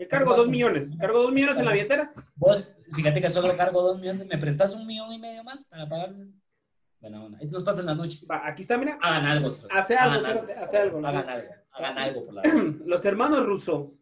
Cargo 0.10 0.36
dos 0.36 0.48
millones, 0.48 0.92
cargo 1.00 1.22
dos 1.24 1.32
millones 1.34 1.60
en 1.60 1.66
la 1.66 1.72
billetera. 1.72 2.14
Vos, 2.36 2.74
fíjate 2.96 3.20
que 3.22 3.30
solo 3.30 3.56
cargo 3.58 3.82
dos 3.82 4.00
millones. 4.00 4.26
¿Me 4.28 4.38
prestas 4.38 4.76
un 4.76 4.88
millón 4.88 5.12
y 5.12 5.20
medio 5.20 5.44
más 5.44 5.64
para 5.66 5.88
pagar? 5.88 6.14
Ahí 7.04 7.48
te 7.48 7.52
los 7.52 7.64
pasan 7.64 7.86
la 7.86 7.96
noche. 7.96 8.26
Va, 8.26 8.48
aquí 8.48 8.62
está, 8.62 8.78
mira. 8.78 8.98
Hagan 9.02 9.26
algo. 9.26 9.52
Cerote. 9.52 9.74
Hace 9.78 9.96
algo, 9.96 10.16
Hagan 10.16 10.26
Cerote, 10.26 10.54
hace 10.54 10.78
algo, 10.78 11.02
¿no? 11.02 11.08
Hagan 11.10 11.30
algo. 11.30 11.54
Hagan 11.72 11.98
algo 11.98 12.26
por 12.26 12.34
la 12.36 12.42
Los 12.86 13.04
hermanos 13.06 13.46
Russo, 13.46 13.94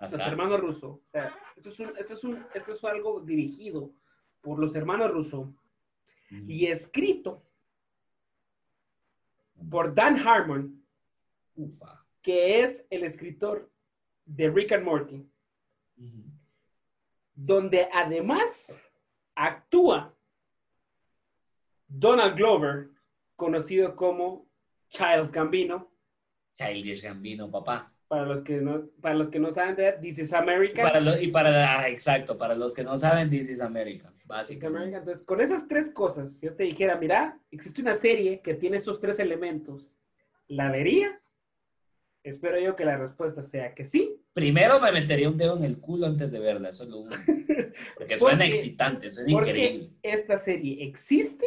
los 0.00 0.20
hermanos 0.20 0.60
Russo, 0.60 0.88
o 0.88 1.02
sea, 1.06 1.34
esto 1.56 1.68
es, 1.68 1.80
un, 1.80 1.92
esto, 1.96 2.14
es 2.14 2.24
un, 2.24 2.46
esto 2.54 2.72
es 2.72 2.84
algo 2.84 3.20
dirigido 3.20 3.92
por 4.40 4.58
los 4.58 4.74
hermanos 4.74 5.10
Russo 5.10 5.54
y 6.30 6.66
escrito 6.66 7.40
por 9.70 9.94
Dan 9.94 10.18
Harmon, 10.18 10.84
Ufa. 11.54 12.04
que 12.20 12.62
es 12.62 12.86
el 12.90 13.04
escritor 13.04 13.70
de 14.24 14.50
Rick 14.50 14.72
and 14.72 14.84
Morty. 14.84 15.30
Ujú. 15.98 16.24
donde 17.34 17.88
además 17.92 18.78
actúa 19.34 20.15
Donald 21.88 22.36
Glover, 22.36 22.88
conocido 23.36 23.94
como 23.96 24.48
Childs 24.88 25.32
Gambino. 25.32 25.92
Childish 26.56 27.02
Gambino, 27.02 27.50
papá. 27.50 27.92
Para 28.08 28.24
los 28.24 28.42
que 28.42 28.60
no, 28.60 28.84
para 29.00 29.14
los 29.16 29.28
que 29.30 29.38
no 29.40 29.50
saben, 29.52 30.00
This 30.00 30.18
is 30.18 30.32
America. 30.32 30.82
Para 30.82 31.00
lo- 31.00 31.20
y 31.20 31.28
para, 31.28 31.80
ah, 31.80 31.88
exacto, 31.88 32.38
para 32.38 32.54
los 32.54 32.72
que 32.74 32.84
no 32.84 32.96
saben, 32.96 33.28
This 33.28 33.50
is 33.50 33.60
America, 33.60 34.12
básicamente. 34.24 34.78
America. 34.78 34.98
Entonces, 34.98 35.24
con 35.24 35.40
esas 35.40 35.66
tres 35.66 35.90
cosas, 35.90 36.32
si 36.38 36.46
yo 36.46 36.54
te 36.54 36.62
dijera, 36.64 36.96
mira, 36.96 37.40
existe 37.50 37.82
una 37.82 37.94
serie 37.94 38.40
que 38.40 38.54
tiene 38.54 38.76
estos 38.76 39.00
tres 39.00 39.18
elementos, 39.18 39.98
¿la 40.46 40.70
verías? 40.70 41.34
Espero 42.22 42.58
yo 42.60 42.74
que 42.76 42.84
la 42.84 42.96
respuesta 42.96 43.42
sea 43.42 43.74
que 43.74 43.84
sí. 43.84 44.20
Primero 44.32 44.80
me 44.80 44.90
metería 44.92 45.28
un 45.28 45.36
dedo 45.36 45.56
en 45.56 45.64
el 45.64 45.78
culo 45.78 46.06
antes 46.06 46.30
de 46.30 46.38
verla, 46.40 46.68
eso 46.70 46.84
es 46.84 46.90
lo 46.90 46.98
único. 47.00 47.16
Porque 47.98 48.16
suena 48.16 48.38
Porque- 48.38 48.48
excitante, 48.48 49.10
suena 49.10 49.32
Porque 49.32 49.50
increíble. 49.50 49.90
esta 50.02 50.38
serie 50.38 50.82
existe 50.84 51.46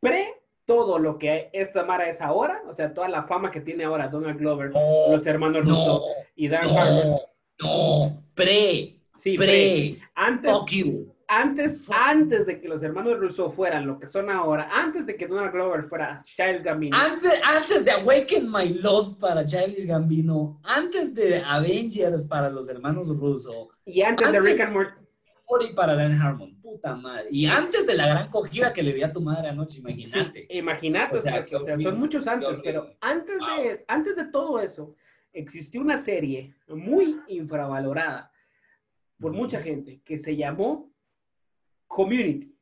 pre 0.00 0.34
todo 0.64 0.98
lo 0.98 1.18
que 1.18 1.48
esta 1.52 1.84
Mara 1.84 2.08
es 2.08 2.20
ahora, 2.20 2.62
o 2.68 2.74
sea, 2.74 2.92
toda 2.92 3.08
la 3.08 3.22
fama 3.24 3.50
que 3.50 3.60
tiene 3.62 3.84
ahora 3.84 4.08
Donald 4.08 4.38
Glover, 4.38 4.70
No, 4.70 4.80
los 5.12 5.26
hermanos 5.26 5.64
no, 5.64 5.70
Russo 5.70 6.04
y 6.36 6.48
Dan 6.48 6.64
Harmon. 6.64 7.10
no, 7.10 7.20
no, 7.62 8.22
pre, 8.34 9.00
Sí, 9.16 9.36
pre. 9.36 9.46
pre, 9.46 9.98
Antes, 10.14 10.50
fuck 10.52 10.68
you. 10.70 11.14
antes, 11.26 11.88
antes 11.90 12.44
de 12.46 12.60
que 12.60 12.68
los 12.68 12.82
hermanos 12.82 13.18
Russo 13.18 13.48
fueran 13.48 13.86
lo 13.86 13.98
que 13.98 14.08
son 14.08 14.28
ahora, 14.30 14.68
antes 14.70 15.06
de 15.06 15.16
que 15.16 15.26
Donald 15.26 15.52
Glover 15.52 15.82
fuera 15.84 16.22
Childs 16.26 16.62
Gambino, 16.62 16.96
Antes, 16.96 17.40
antes 17.44 17.84
de 17.86 17.90
Awaken 17.92 18.52
My 18.52 18.68
Love 18.68 19.14
para 19.18 19.44
Childish 19.46 19.86
Gambino, 19.86 20.60
antes 20.64 21.14
de 21.14 21.42
Avengers 21.44 22.26
para 22.26 22.50
los 22.50 22.68
hermanos 22.68 23.08
Russo, 23.08 23.70
y 23.86 24.02
antes, 24.02 24.30
de 24.30 24.36
antes- 24.36 24.52
Rick 24.52 24.60
and 24.60 24.72
Morty, 24.74 24.92
Ori 25.50 25.72
para 25.72 25.94
Dan 25.94 26.20
Harmon, 26.20 26.60
puta 26.60 26.94
madre. 26.94 27.28
Y 27.30 27.46
antes 27.46 27.86
de 27.86 27.94
la 27.94 28.06
gran 28.06 28.30
cogida 28.30 28.70
que 28.70 28.82
le 28.82 28.92
di 28.92 29.02
a 29.02 29.10
tu 29.10 29.22
madre 29.22 29.48
anoche, 29.48 29.78
imagínate. 29.78 30.46
Sí, 30.46 30.58
imagínate, 30.58 31.18
o 31.18 31.22
sea, 31.22 31.46
o 31.50 31.60
sea 31.60 31.78
son 31.78 31.98
muchos 31.98 32.28
antes, 32.28 32.60
pero 32.62 32.94
antes 33.00 33.38
de, 33.38 33.84
antes 33.88 34.14
de 34.14 34.26
todo 34.26 34.60
eso, 34.60 34.94
existió 35.32 35.80
una 35.80 35.96
serie 35.96 36.54
muy 36.68 37.18
infravalorada 37.28 38.30
por 39.18 39.32
mucha 39.32 39.60
gente 39.62 40.02
que 40.04 40.18
se 40.18 40.36
llamó 40.36 40.92
Community. 41.86 42.54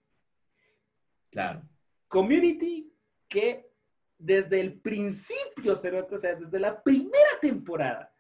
Claro. 1.31 1.63
Community 2.07 2.93
que 3.29 3.69
desde 4.17 4.61
el 4.61 4.81
principio, 4.81 5.73
o 5.73 5.77
sea, 5.77 6.37
desde 6.37 6.61
la 6.61 6.83
primera 6.85 7.41
temporada, 7.41 8.15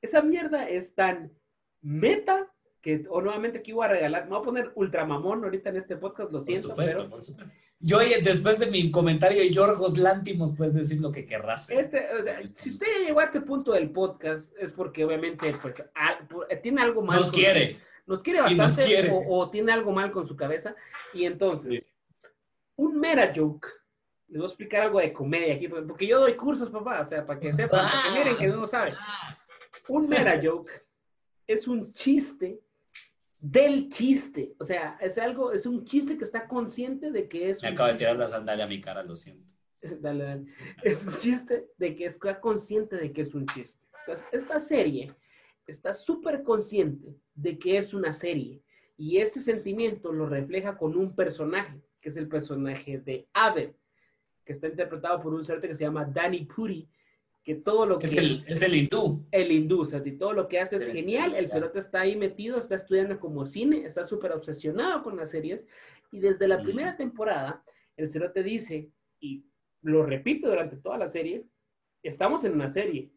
esa 0.00 0.22
mierda 0.22 0.68
es 0.68 0.94
tan 0.94 1.32
meta 1.80 2.52
que, 2.86 3.04
o 3.10 3.20
nuevamente 3.20 3.58
aquí 3.58 3.72
voy 3.72 3.84
a 3.84 3.88
regalar, 3.88 4.24
me 4.26 4.30
voy 4.30 4.38
a 4.38 4.42
poner 4.44 4.72
ultramamón 4.76 5.42
ahorita 5.42 5.70
en 5.70 5.76
este 5.76 5.96
podcast, 5.96 6.30
lo 6.30 6.40
siento. 6.40 6.68
Por 6.68 6.86
supuesto, 6.86 7.10
por 7.10 7.22
supuesto. 7.24 7.52
Yo, 7.80 7.98
después 7.98 8.60
de 8.60 8.66
mi 8.68 8.92
comentario, 8.92 9.42
Yorgos 9.42 9.98
Lántimos, 9.98 10.54
puedes 10.56 10.72
decir 10.72 11.00
lo 11.00 11.10
que 11.10 11.26
querrás. 11.26 11.68
Este, 11.68 12.14
o 12.14 12.22
sea, 12.22 12.40
si 12.54 12.70
usted 12.70 12.86
llegó 13.04 13.18
a 13.18 13.24
este 13.24 13.40
punto 13.40 13.72
del 13.72 13.90
podcast, 13.90 14.54
es 14.56 14.70
porque 14.70 15.04
obviamente, 15.04 15.52
pues, 15.60 15.84
tiene 16.62 16.80
algo 16.80 17.02
mal. 17.02 17.16
Nos 17.16 17.32
quiere. 17.32 17.80
nos 18.06 18.22
quiere 18.22 18.40
bastante 18.40 19.10
O, 19.10 19.50
tiene 19.50 19.72
algo 19.72 19.90
mal 19.90 20.12
con 20.12 20.24
su 20.24 20.36
cabeza. 20.36 20.76
Y 21.12 21.24
entonces, 21.24 21.88
un 22.76 23.00
mera 23.00 23.32
joke 23.34 23.66
les 24.28 24.38
voy 24.38 24.44
a 24.44 24.46
explicar 24.46 24.82
algo 24.82 25.00
de 25.00 25.12
comedia 25.12 25.54
aquí, 25.54 25.66
porque 25.66 26.06
yo 26.06 26.20
doy 26.20 26.34
cursos, 26.34 26.70
papá, 26.70 27.00
o 27.00 27.04
sea, 27.04 27.26
para 27.26 27.40
que 27.40 27.52
sepan, 27.52 27.80
para 27.80 28.02
que 28.02 28.18
miren 28.18 28.36
que 28.36 28.48
uno 28.48 28.66
sabe. 28.68 28.94
Un 29.88 30.08
mera 30.08 30.40
joke 30.40 30.70
es 31.48 31.66
un 31.66 31.92
chiste 31.92 32.60
del 33.38 33.88
chiste. 33.88 34.54
O 34.58 34.64
sea, 34.64 34.96
es 35.00 35.18
algo, 35.18 35.52
es 35.52 35.66
un 35.66 35.84
chiste 35.84 36.16
que 36.16 36.24
está 36.24 36.46
consciente 36.46 37.10
de 37.10 37.28
que 37.28 37.50
es 37.50 37.62
Me 37.62 37.68
acabo 37.68 37.90
de 37.90 37.96
tirar 37.96 38.16
la 38.16 38.28
sandalia 38.28 38.64
a 38.64 38.68
mi 38.68 38.80
cara, 38.80 39.02
lo 39.02 39.16
siento. 39.16 39.46
dale, 40.00 40.24
dale. 40.24 40.44
Es 40.82 41.06
un 41.06 41.16
chiste 41.16 41.68
de 41.76 41.94
que 41.94 42.06
está 42.06 42.40
consciente 42.40 42.96
de 42.96 43.12
que 43.12 43.22
es 43.22 43.34
un 43.34 43.46
chiste. 43.46 43.84
Entonces, 44.00 44.26
esta 44.32 44.60
serie 44.60 45.14
está 45.66 45.92
súper 45.92 46.42
consciente 46.42 47.16
de 47.34 47.58
que 47.58 47.78
es 47.78 47.92
una 47.92 48.12
serie. 48.12 48.62
Y 48.96 49.18
ese 49.18 49.40
sentimiento 49.40 50.12
lo 50.12 50.26
refleja 50.26 50.78
con 50.78 50.96
un 50.96 51.14
personaje, 51.14 51.82
que 52.00 52.08
es 52.08 52.16
el 52.16 52.28
personaje 52.28 52.98
de 52.98 53.28
Abed, 53.32 53.72
que 54.44 54.52
está 54.52 54.68
interpretado 54.68 55.20
por 55.20 55.34
un 55.34 55.44
ser 55.44 55.60
que 55.60 55.74
se 55.74 55.84
llama 55.84 56.04
Danny 56.04 56.44
Puri, 56.46 56.88
que 57.46 57.54
todo 57.54 57.86
lo 57.86 58.00
que... 58.00 58.06
Es 58.06 58.16
el, 58.16 58.44
es 58.48 58.60
el 58.60 58.74
hindú. 58.74 59.24
El 59.30 59.52
hindú, 59.52 59.82
o 59.82 59.84
sea, 59.84 60.02
todo 60.18 60.32
lo 60.32 60.48
que 60.48 60.58
hace 60.58 60.76
es 60.76 60.86
genial, 60.88 61.32
el 61.36 61.48
cerote 61.48 61.78
está 61.78 62.00
ahí 62.00 62.16
metido, 62.16 62.58
está 62.58 62.74
estudiando 62.74 63.20
como 63.20 63.46
cine, 63.46 63.86
está 63.86 64.04
súper 64.04 64.32
obsesionado 64.32 65.04
con 65.04 65.16
las 65.16 65.30
series, 65.30 65.64
y 66.10 66.18
desde 66.18 66.48
la 66.48 66.60
primera 66.60 66.96
temporada, 66.96 67.62
el 67.96 68.10
cerote 68.10 68.42
dice, 68.42 68.90
y 69.20 69.44
lo 69.82 70.04
repito 70.04 70.48
durante 70.48 70.76
toda 70.76 70.98
la 70.98 71.06
serie, 71.06 71.46
estamos 72.02 72.42
en 72.42 72.54
una 72.54 72.68
serie, 72.68 73.12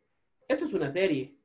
esto 0.47 0.65
es 0.65 0.73
una 0.75 0.91
serie, 0.91 1.35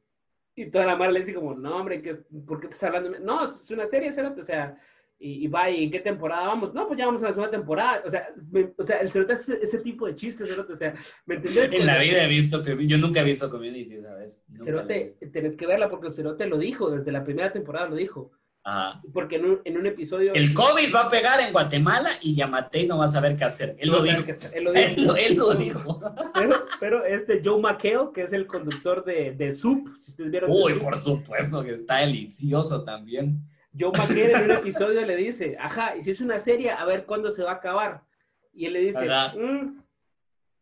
y 0.55 0.67
toda 0.67 0.85
la 0.85 0.95
madre 0.95 1.15
le 1.15 1.21
dice 1.21 1.33
como, 1.33 1.55
no, 1.55 1.79
hombre, 1.79 2.03
¿por 2.47 2.61
qué 2.61 2.67
estás 2.67 2.83
hablando? 2.83 3.19
No, 3.19 3.47
es 3.47 3.71
una 3.71 3.87
serie, 3.87 4.13
cerote, 4.13 4.43
o 4.43 4.45
sea, 4.45 4.79
y, 5.19 5.47
va, 5.49 5.71
¿y 5.71 5.85
en 5.85 5.91
qué 5.91 6.01
temporada 6.01 6.49
vamos? 6.49 6.75
No, 6.75 6.87
pues 6.87 6.99
ya 6.99 7.07
vamos 7.07 7.23
a 7.23 7.27
la 7.27 7.33
segunda 7.33 7.51
temporada. 7.51 8.03
O 8.05 8.11
sea, 8.11 8.29
o 8.77 8.83
sea 8.83 8.99
el 8.99 9.11
cerote 9.11 9.33
es 9.35 9.49
ese, 9.49 9.79
tipo 9.79 10.07
de 10.07 10.15
chistes, 10.15 10.49
cerote. 10.49 10.73
O 10.73 10.77
sea, 10.77 10.95
¿me 11.25 11.37
entendés? 11.37 11.73
En 11.73 11.87
la 11.87 11.99
vida 11.99 12.25
he 12.25 12.29
visto 12.29 12.63
que 12.63 12.87
yo 12.87 12.99
nunca 12.99 13.21
he 13.21 13.25
visto 13.25 13.51
Community, 13.51 14.03
¿sabes? 14.03 14.43
cerote, 14.63 15.17
tenés 15.33 15.57
que 15.57 15.67
verla 15.67 15.89
porque 15.89 16.09
el 16.09 16.13
cerote 16.13 16.47
lo 16.47 16.59
dijo, 16.59 16.91
desde 16.91 17.13
la 17.13 17.25
primera 17.25 17.53
temporada 17.53 17.89
lo 17.89 17.97
dijo. 17.97 18.33
Ajá. 18.67 19.03
Porque 19.13 19.37
en 19.37 19.45
un, 19.45 19.61
en 19.65 19.77
un, 19.77 19.87
episodio... 19.87 20.33
El 20.33 20.55
COVID 20.55 20.95
va 20.95 21.03
a 21.03 21.09
pegar 21.11 21.39
en 21.41 21.53
Guatemala 21.53 22.13
y 22.23 22.35
Yamate 22.35 22.87
no 22.87 22.97
va 22.97 23.05
a 23.05 23.09
saber 23.09 23.37
qué 23.37 23.45
hacer. 23.45 23.77
Él, 23.79 23.91
lo, 23.91 24.03
dijo. 24.03 24.25
Él, 24.55 24.65
lo 24.65 24.73
dijo. 24.73 25.17
él, 25.17 25.37
lo, 25.37 25.55
dijo. 25.55 26.01
Pero, 26.33 26.57
pero, 26.81 27.05
este 27.05 27.43
Joe 27.45 27.61
McHale, 27.61 28.09
que 28.15 28.23
es 28.23 28.33
el 28.33 28.47
conductor 28.47 29.05
de, 29.05 29.33
de 29.33 29.53
Soup, 29.53 29.87
si 29.99 30.13
ustedes 30.13 30.31
vieron... 30.31 30.51
Uy, 30.51 30.75
por 30.75 30.97
supuesto 31.03 31.63
que 31.63 31.75
está 31.75 31.99
delicioso 31.99 32.85
también. 32.85 33.47
Joe 33.79 33.91
McHale 33.91 34.33
en 34.33 34.45
un 34.45 34.51
episodio 34.53 35.05
le 35.05 35.17
dice, 35.17 35.57
ajá, 35.59 35.97
y 35.97 36.03
si 36.05 36.11
es 36.11 36.21
una 36.21 36.39
serie, 36.39 36.71
a 36.71 36.85
ver 36.85 37.07
cuándo 37.07 37.31
se 37.31 37.43
va 37.43 37.53
a 37.53 37.55
acabar. 37.55 38.05
Y 38.53 38.67
él 38.67 38.75
le 38.75 38.81
dice, 38.81 39.09
mm, 39.09 39.83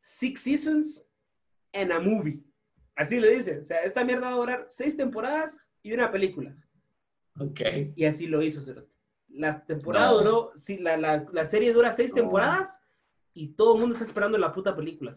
six 0.00 0.40
seasons 0.40 1.06
and 1.72 1.92
a 1.92 2.00
movie. 2.00 2.42
Así 2.96 3.20
le 3.20 3.34
dice. 3.34 3.58
O 3.60 3.64
sea, 3.64 3.80
esta 3.82 4.04
mierda 4.04 4.28
va 4.28 4.34
a 4.34 4.38
durar 4.38 4.66
seis 4.68 4.96
temporadas 4.96 5.60
y 5.82 5.92
una 5.92 6.10
película. 6.10 6.56
Ok. 7.38 7.60
Y 7.96 8.04
así 8.04 8.26
lo 8.26 8.42
hizo 8.42 8.60
La 9.28 9.64
temporada 9.64 10.12
duró, 10.12 10.52
sí, 10.56 10.78
la, 10.78 10.96
la, 10.96 11.26
la, 11.32 11.44
serie 11.44 11.72
dura 11.72 11.92
seis 11.92 12.12
temporadas 12.12 12.78
y 13.34 13.48
todo 13.48 13.74
el 13.74 13.80
mundo 13.80 13.94
está 13.94 14.04
esperando 14.04 14.38
la 14.38 14.52
puta 14.52 14.74
película. 14.76 15.12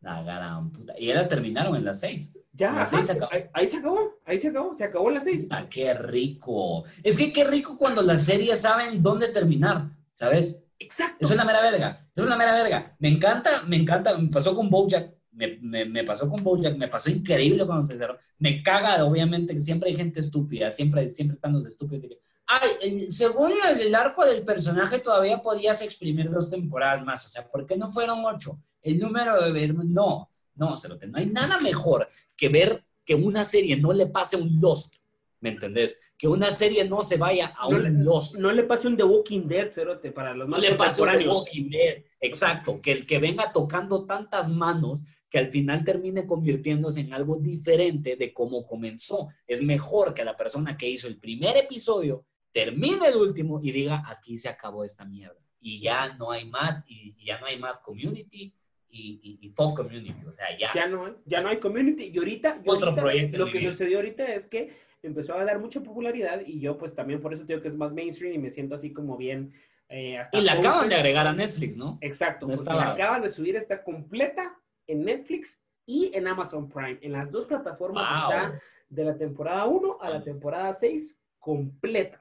La 0.00 0.22
gran 0.22 0.70
puta. 0.70 0.94
Y 0.98 1.06
ya 1.06 1.26
terminaron 1.26 1.76
en 1.76 1.84
las 1.84 2.00
seis. 2.00 2.36
Ya, 2.56 2.82
ahí, 2.82 3.02
se 3.02 3.12
acabó. 3.12 3.30
Ahí, 3.52 3.68
se 3.68 3.76
acabó, 3.76 4.14
ahí 4.24 4.38
se 4.38 4.48
acabó, 4.48 4.74
se 4.74 4.84
acabó 4.84 5.10
las 5.10 5.24
seis. 5.24 5.46
Ah, 5.50 5.66
qué 5.68 5.92
rico. 5.92 6.84
Es 7.02 7.16
que 7.16 7.32
qué 7.32 7.44
rico 7.44 7.76
cuando 7.76 8.00
las 8.00 8.24
series 8.24 8.62
saben 8.62 9.02
dónde 9.02 9.28
terminar, 9.28 9.90
¿sabes? 10.14 10.64
Exacto. 10.78 11.18
Eso 11.20 11.34
es 11.34 11.36
la 11.36 11.44
mera 11.44 11.60
verga. 11.60 11.90
Eso 11.90 12.22
es 12.22 12.26
la 12.26 12.36
mera 12.36 12.54
verga. 12.54 12.96
Me 12.98 13.08
encanta, 13.08 13.62
me 13.64 13.76
encanta. 13.76 14.16
Me 14.16 14.28
pasó 14.28 14.56
con 14.56 14.70
Bojack. 14.70 15.14
Me, 15.32 15.58
me, 15.60 15.84
me, 15.84 16.02
pasó 16.02 16.30
con 16.30 16.42
Bojack, 16.42 16.78
me 16.78 16.88
pasó 16.88 17.10
increíble 17.10 17.66
cuando 17.66 17.84
se 17.84 17.96
cerró. 17.96 18.16
Me 18.38 18.62
caga, 18.62 19.04
obviamente, 19.04 19.52
que 19.52 19.60
siempre 19.60 19.90
hay 19.90 19.96
gente 19.96 20.20
estúpida, 20.20 20.70
siempre, 20.70 21.06
siempre 21.10 21.34
están 21.34 21.52
los 21.52 21.66
estúpidos. 21.66 22.16
Ay, 22.46 23.10
según 23.10 23.52
el, 23.68 23.94
arco 23.94 24.24
del 24.24 24.44
personaje 24.44 25.00
todavía 25.00 25.42
podías 25.42 25.82
exprimir 25.82 26.30
dos 26.30 26.50
temporadas 26.50 27.04
más. 27.04 27.26
O 27.26 27.28
sea, 27.28 27.46
¿por 27.46 27.66
qué 27.66 27.76
no 27.76 27.92
fueron 27.92 28.24
ocho? 28.24 28.58
El 28.80 28.98
número 28.98 29.40
de 29.42 29.52
ver, 29.52 29.74
no. 29.74 30.30
No, 30.56 30.76
Cerote, 30.76 31.06
no 31.06 31.18
hay 31.18 31.26
nada 31.26 31.60
mejor 31.60 32.08
que 32.36 32.48
ver 32.48 32.84
que 33.04 33.14
una 33.14 33.44
serie 33.44 33.76
no 33.76 33.92
le 33.92 34.06
pase 34.06 34.36
un 34.36 34.60
Lost. 34.60 34.96
¿Me 35.40 35.50
entendés? 35.50 36.00
Que 36.18 36.26
una 36.26 36.50
serie 36.50 36.84
no 36.86 37.02
se 37.02 37.18
vaya 37.18 37.48
a 37.56 37.68
un 37.68 38.04
Lost. 38.04 38.36
No 38.36 38.50
le 38.50 38.64
pase 38.64 38.88
un 38.88 38.96
The 38.96 39.04
Walking 39.04 39.46
Dead, 39.46 39.70
Cerote, 39.70 40.10
para 40.10 40.34
los 40.34 40.48
más 40.48 40.60
No 40.60 40.68
le 40.68 40.74
pase 40.74 41.02
un 41.02 41.10
The 41.10 41.28
Walking 41.28 41.68
Dead. 41.70 42.02
Exacto. 42.20 42.80
Que 42.80 42.92
el 42.92 43.06
que 43.06 43.18
venga 43.18 43.52
tocando 43.52 44.06
tantas 44.06 44.48
manos 44.48 45.04
que 45.30 45.38
al 45.38 45.48
final 45.48 45.84
termine 45.84 46.26
convirtiéndose 46.26 47.00
en 47.00 47.12
algo 47.12 47.36
diferente 47.36 48.16
de 48.16 48.32
cómo 48.32 48.66
comenzó. 48.66 49.28
Es 49.46 49.62
mejor 49.62 50.14
que 50.14 50.24
la 50.24 50.36
persona 50.36 50.76
que 50.76 50.88
hizo 50.88 51.06
el 51.06 51.18
primer 51.18 51.56
episodio 51.56 52.24
termine 52.52 53.08
el 53.08 53.16
último 53.16 53.60
y 53.62 53.70
diga, 53.70 54.02
aquí 54.06 54.38
se 54.38 54.48
acabó 54.48 54.84
esta 54.84 55.04
mierda. 55.04 55.40
Y 55.60 55.80
ya 55.80 56.14
no 56.14 56.30
hay 56.30 56.48
más, 56.48 56.82
y 56.86 57.14
ya 57.24 57.38
no 57.38 57.46
hay 57.46 57.58
más 57.58 57.80
community, 57.80 58.54
y, 58.96 59.38
y, 59.40 59.52
Community. 59.52 60.24
O 60.26 60.32
sea, 60.32 60.46
ya. 60.58 60.70
Ya 60.74 60.86
no, 60.86 61.16
ya 61.24 61.40
no 61.40 61.48
hay 61.48 61.58
community. 61.58 62.10
Y 62.12 62.18
ahorita, 62.18 62.62
Otro 62.66 62.94
proyecto 62.94 63.38
lo 63.38 63.50
que 63.50 63.60
sucedió 63.68 63.98
ahorita 63.98 64.24
es 64.34 64.46
que 64.46 64.74
empezó 65.02 65.34
a 65.34 65.44
dar 65.44 65.58
mucha 65.58 65.80
popularidad 65.82 66.42
y 66.44 66.60
yo, 66.60 66.76
pues 66.76 66.94
también 66.94 67.20
por 67.20 67.32
eso 67.32 67.44
digo 67.44 67.60
que 67.60 67.68
es 67.68 67.74
más 67.74 67.92
mainstream 67.92 68.34
y 68.34 68.38
me 68.38 68.50
siento 68.50 68.74
así 68.74 68.92
como 68.92 69.16
bien. 69.16 69.52
Eh, 69.88 70.20
y 70.32 70.40
la 70.40 70.54
acaban 70.54 70.88
de 70.88 70.96
agregar 70.96 71.26
a 71.26 71.32
Netflix, 71.32 71.76
¿no? 71.76 71.98
Exacto. 72.00 72.48
La 72.64 72.92
acaban 72.92 73.22
de 73.22 73.30
subir, 73.30 73.56
está 73.56 73.82
completa 73.82 74.58
en 74.86 75.04
Netflix 75.04 75.60
y 75.84 76.10
en 76.14 76.26
Amazon 76.26 76.68
Prime. 76.68 76.98
En 77.02 77.12
las 77.12 77.30
dos 77.30 77.46
plataformas 77.46 78.22
está 78.22 78.60
de 78.88 79.04
la 79.04 79.16
temporada 79.16 79.66
1 79.66 79.98
a 80.00 80.10
la 80.10 80.22
temporada 80.22 80.72
6 80.72 81.20
completa. 81.38 82.20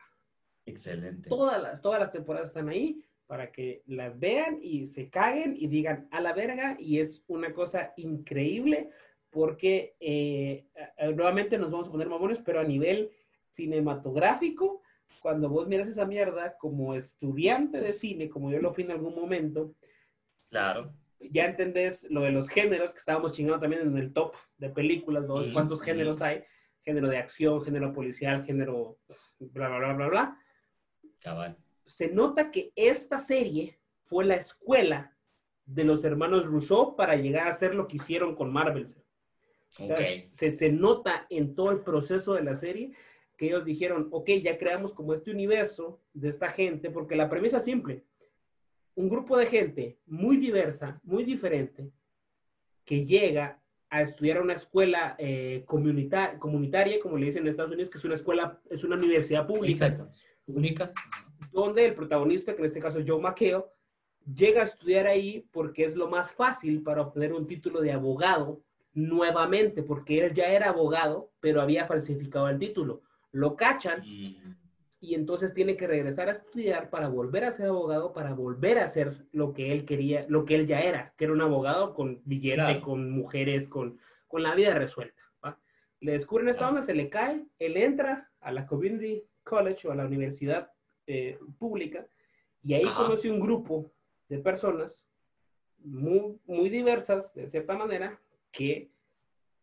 Excelente. 0.65 1.29
Todas 1.29 1.61
las, 1.61 1.81
todas 1.81 1.99
las 1.99 2.11
temporadas 2.11 2.49
están 2.49 2.69
ahí 2.69 3.03
para 3.27 3.51
que 3.51 3.81
las 3.87 4.19
vean 4.19 4.59
y 4.61 4.87
se 4.87 5.09
caguen 5.09 5.55
y 5.57 5.67
digan 5.67 6.07
a 6.11 6.21
la 6.21 6.33
verga 6.33 6.77
y 6.79 6.99
es 6.99 7.23
una 7.27 7.53
cosa 7.53 7.93
increíble 7.97 8.89
porque 9.29 9.95
eh, 9.99 10.65
nuevamente 11.13 11.57
nos 11.57 11.71
vamos 11.71 11.89
a 11.89 11.91
poner 11.91 12.07
mamones, 12.07 12.39
pero 12.39 12.61
a 12.61 12.63
nivel 12.63 13.11
cinematográfico, 13.49 14.81
cuando 15.21 15.49
vos 15.49 15.67
miras 15.67 15.87
esa 15.87 16.05
mierda 16.05 16.55
como 16.57 16.93
estudiante 16.93 17.81
de 17.81 17.91
cine, 17.91 18.29
como 18.29 18.51
yo 18.51 18.59
lo 18.59 18.73
fui 18.73 18.83
en 18.83 18.91
algún 18.91 19.15
momento, 19.15 19.75
claro. 20.49 20.93
ya 21.19 21.45
entendés 21.45 22.07
lo 22.09 22.21
de 22.21 22.31
los 22.31 22.47
géneros 22.47 22.93
que 22.93 22.99
estábamos 22.99 23.33
chingando 23.33 23.59
también 23.59 23.81
en 23.81 23.97
el 23.97 24.13
top 24.13 24.35
de 24.57 24.69
películas, 24.69 25.25
cuántos 25.51 25.81
géneros 25.81 26.21
hay, 26.21 26.43
género 26.83 27.09
de 27.09 27.17
acción, 27.17 27.61
género 27.61 27.91
policial, 27.91 28.45
género 28.45 28.99
bla, 29.39 29.67
bla, 29.67 29.79
bla, 29.79 29.93
bla, 29.93 30.07
bla. 30.07 30.39
Cabal 31.21 31.57
se 31.85 32.09
nota 32.11 32.51
que 32.51 32.71
esta 32.75 33.19
serie 33.19 33.79
fue 34.03 34.25
la 34.25 34.35
escuela 34.35 35.15
de 35.65 35.83
los 35.83 36.03
hermanos 36.03 36.45
Rousseau 36.45 36.95
para 36.95 37.15
llegar 37.15 37.47
a 37.47 37.51
hacer 37.51 37.73
lo 37.73 37.87
que 37.87 37.97
hicieron 37.97 38.35
con 38.35 38.51
Marvel. 38.51 38.87
se, 40.29 40.51
se, 40.51 40.71
nota 40.71 41.25
en 41.29 41.55
todo 41.55 41.71
el 41.71 41.81
proceso 41.81 42.33
de 42.33 42.43
la 42.43 42.55
serie 42.55 42.91
que 43.35 43.47
ellos 43.47 43.65
dijeron, 43.65 44.07
ok, 44.11 44.29
ya 44.43 44.57
creamos 44.57 44.93
como 44.93 45.13
este 45.13 45.31
universo 45.31 45.99
de 46.13 46.29
esta 46.29 46.49
gente, 46.49 46.89
porque 46.89 47.15
la 47.15 47.29
premisa 47.29 47.57
es 47.57 47.65
simple. 47.65 48.03
Un 48.95 49.09
grupo 49.09 49.37
de 49.37 49.45
gente 49.45 49.99
muy 50.05 50.37
diversa, 50.37 51.01
muy 51.03 51.25
diferente, 51.25 51.91
que 52.85 53.05
llega 53.05 53.59
a 53.89 54.01
estudiar 54.01 54.37
a 54.37 54.41
una 54.41 54.53
escuela 54.53 55.15
eh, 55.17 55.63
comunita- 55.67 56.39
comunitaria, 56.39 56.99
como 56.99 57.17
le 57.17 57.25
dicen 57.25 57.41
en 57.43 57.49
Estados 57.49 57.71
Unidos, 57.71 57.89
que 57.89 57.97
es 57.97 58.05
una 58.05 58.15
escuela, 58.15 58.61
es 58.69 58.83
una 58.85 58.95
universidad 58.95 59.45
pública, 59.45 59.87
Exacto. 59.87 60.09
Pública. 60.45 60.93
Donde 61.55 61.85
el 61.85 61.95
protagonista, 61.95 62.53
que 62.53 62.59
en 62.59 62.65
este 62.65 62.81
caso 62.81 62.99
es 62.99 63.05
Joe 63.09 63.21
McHale, 63.21 63.63
llega 64.31 64.59
a 64.61 64.65
estudiar 64.65 65.07
ahí 65.07 65.47
porque 65.51 65.85
es 65.85 65.95
lo 65.95 66.09
más 66.09 66.33
fácil 66.33 66.83
para 66.83 67.01
obtener 67.01 67.31
un 67.33 67.47
título 67.47 67.79
de 67.79 67.93
abogado 67.93 68.61
nuevamente, 68.93 69.81
porque 69.81 70.19
él 70.25 70.33
ya 70.33 70.47
era 70.47 70.69
abogado, 70.69 71.31
pero 71.39 71.61
había 71.61 71.85
falsificado 71.85 72.49
el 72.49 72.59
título. 72.59 73.01
Lo 73.31 73.55
cachan 73.55 74.01
y 74.99 75.13
entonces 75.13 75.53
tiene 75.53 75.77
que 75.77 75.87
regresar 75.87 76.27
a 76.27 76.31
estudiar 76.31 76.89
para 76.89 77.07
volver 77.07 77.45
a 77.45 77.51
ser 77.51 77.67
abogado, 77.67 78.11
para 78.11 78.33
volver 78.33 78.79
a 78.79 78.85
hacer 78.85 79.25
lo 79.31 79.53
que 79.53 79.71
él 79.71 79.85
quería, 79.85 80.25
lo 80.27 80.43
que 80.45 80.55
él 80.55 80.65
ya 80.65 80.81
era, 80.81 81.13
que 81.15 81.25
era 81.25 81.33
un 81.33 81.41
abogado 81.41 81.93
con 81.93 82.21
billete, 82.25 82.55
Claro. 82.55 82.81
con 82.81 83.11
mujeres, 83.11 83.67
con, 83.69 83.97
con 84.27 84.43
la 84.43 84.55
vida 84.55 84.73
resuelta. 84.73 85.21
¿va? 85.43 85.57
Le 86.01 86.13
descubren 86.13 86.49
esta 86.49 86.67
onda, 86.67 86.81
se 86.81 86.95
le 86.95 87.09
cae, 87.09 87.45
él 87.59 87.77
entra 87.77 88.29
a 88.41 88.51
la 88.51 88.65
Community 88.65 89.23
College 89.43 89.87
o 89.87 89.91
a 89.91 89.95
la 89.95 90.05
universidad 90.05 90.71
eh, 91.07 91.37
pública 91.57 92.07
y 92.63 92.73
ahí 92.73 92.83
Ajá. 92.85 93.03
conoce 93.03 93.29
un 93.29 93.39
grupo 93.39 93.91
de 94.27 94.39
personas 94.39 95.07
muy, 95.79 96.39
muy 96.45 96.69
diversas, 96.69 97.33
de 97.33 97.47
cierta 97.49 97.77
manera, 97.77 98.19
que 98.51 98.89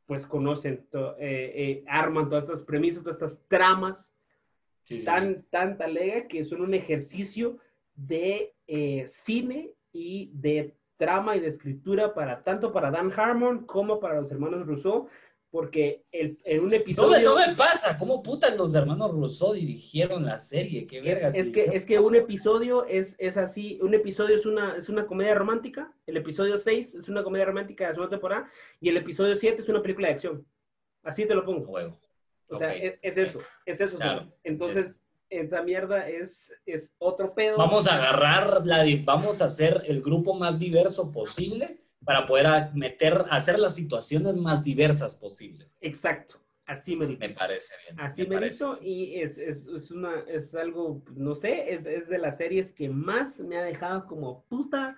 pues 0.06 0.26
conocen, 0.26 0.86
to- 0.90 1.16
eh, 1.18 1.52
eh, 1.54 1.84
arman 1.88 2.28
todas 2.28 2.44
estas 2.44 2.62
premisas, 2.62 3.02
todas 3.02 3.16
estas 3.16 3.42
tramas 3.48 4.14
sí, 4.84 4.96
sí, 4.96 4.98
sí. 4.98 5.04
tan, 5.04 5.42
tan 5.50 5.76
talega 5.76 6.28
que 6.28 6.44
son 6.44 6.60
un 6.60 6.74
ejercicio 6.74 7.58
de 7.94 8.54
eh, 8.66 9.04
cine 9.08 9.72
y 9.92 10.30
de 10.34 10.76
trama 10.96 11.34
y 11.36 11.40
de 11.40 11.48
escritura 11.48 12.14
para 12.14 12.42
tanto 12.44 12.72
para 12.72 12.90
Dan 12.90 13.10
Harmon 13.14 13.66
como 13.66 13.98
para 13.98 14.14
los 14.16 14.30
hermanos 14.30 14.66
Rousseau, 14.66 15.08
porque 15.52 16.02
el- 16.10 16.38
en 16.44 16.60
un 16.60 16.64
No 16.64 16.70
me, 16.70 16.76
episodio 16.78 17.28
no 17.34 17.36
me 17.36 17.54
pasa. 17.54 17.98
¿Cómo 17.98 18.22
putas 18.22 18.56
los 18.56 18.74
hermanos 18.74 19.10
Rousseau 19.12 19.52
dirigieron 19.52 20.24
la 20.24 20.38
serie? 20.38 20.86
¿Qué 20.86 20.98
es, 20.98 21.04
vergas? 21.04 21.34
es 21.34 21.50
que, 21.50 21.64
es 21.74 21.84
que 21.84 22.00
un 22.00 22.16
episodio 22.16 22.86
es, 22.86 23.14
es 23.18 23.36
así, 23.36 23.78
un 23.82 23.92
episodio 23.92 24.34
es 24.34 24.46
una, 24.46 24.76
es 24.78 24.88
una 24.88 25.06
comedia 25.06 25.34
romántica, 25.34 25.92
el 26.06 26.16
episodio 26.16 26.56
6 26.56 26.94
es 26.94 27.08
una 27.10 27.22
comedia 27.22 27.44
romántica 27.44 27.84
de 27.84 27.90
la 27.90 27.94
segunda 27.94 28.16
temporada 28.16 28.50
y 28.80 28.88
el 28.88 28.96
episodio 28.96 29.36
7 29.36 29.60
es 29.60 29.68
una 29.68 29.82
película 29.82 30.08
de 30.08 30.14
acción. 30.14 30.46
Así 31.02 31.26
te 31.26 31.34
lo 31.34 31.44
pongo. 31.44 31.70
Huevo. 31.70 32.00
O 32.48 32.56
sea, 32.56 32.74
es, 32.74 32.94
es 33.02 33.18
eso, 33.18 33.40
es 33.66 33.78
eso. 33.78 33.98
Claro. 33.98 34.32
Entonces, 34.42 35.02
esa 35.28 35.62
mierda 35.62 36.08
es, 36.08 36.50
es 36.64 36.94
otro 36.98 37.34
pedo. 37.34 37.58
Vamos 37.58 37.86
a 37.86 37.96
agarrar, 37.96 38.66
la, 38.66 38.84
vamos 39.04 39.42
a 39.42 39.44
hacer 39.44 39.82
el 39.86 40.00
grupo 40.00 40.32
más 40.32 40.58
diverso 40.58 41.12
posible 41.12 41.81
para 42.04 42.26
poder 42.26 42.70
meter, 42.74 43.24
hacer 43.30 43.58
las 43.58 43.74
situaciones 43.74 44.36
más 44.36 44.62
diversas 44.64 45.14
posibles. 45.14 45.76
Exacto, 45.80 46.40
así 46.66 46.96
me 46.96 47.06
Me 47.16 47.28
parece 47.30 47.74
bien. 47.86 48.00
Así 48.00 48.26
me 48.26 48.40
me 48.40 48.46
hizo 48.48 48.78
y 48.80 49.20
es, 49.20 49.38
es, 49.38 49.66
es, 49.66 49.90
una, 49.90 50.20
es 50.26 50.54
algo, 50.54 51.02
no 51.14 51.34
sé, 51.34 51.72
es, 51.74 51.86
es 51.86 52.08
de 52.08 52.18
las 52.18 52.38
series 52.38 52.72
que 52.72 52.88
más 52.88 53.40
me 53.40 53.56
ha 53.56 53.62
dejado 53.62 54.06
como 54.06 54.44
puta, 54.44 54.96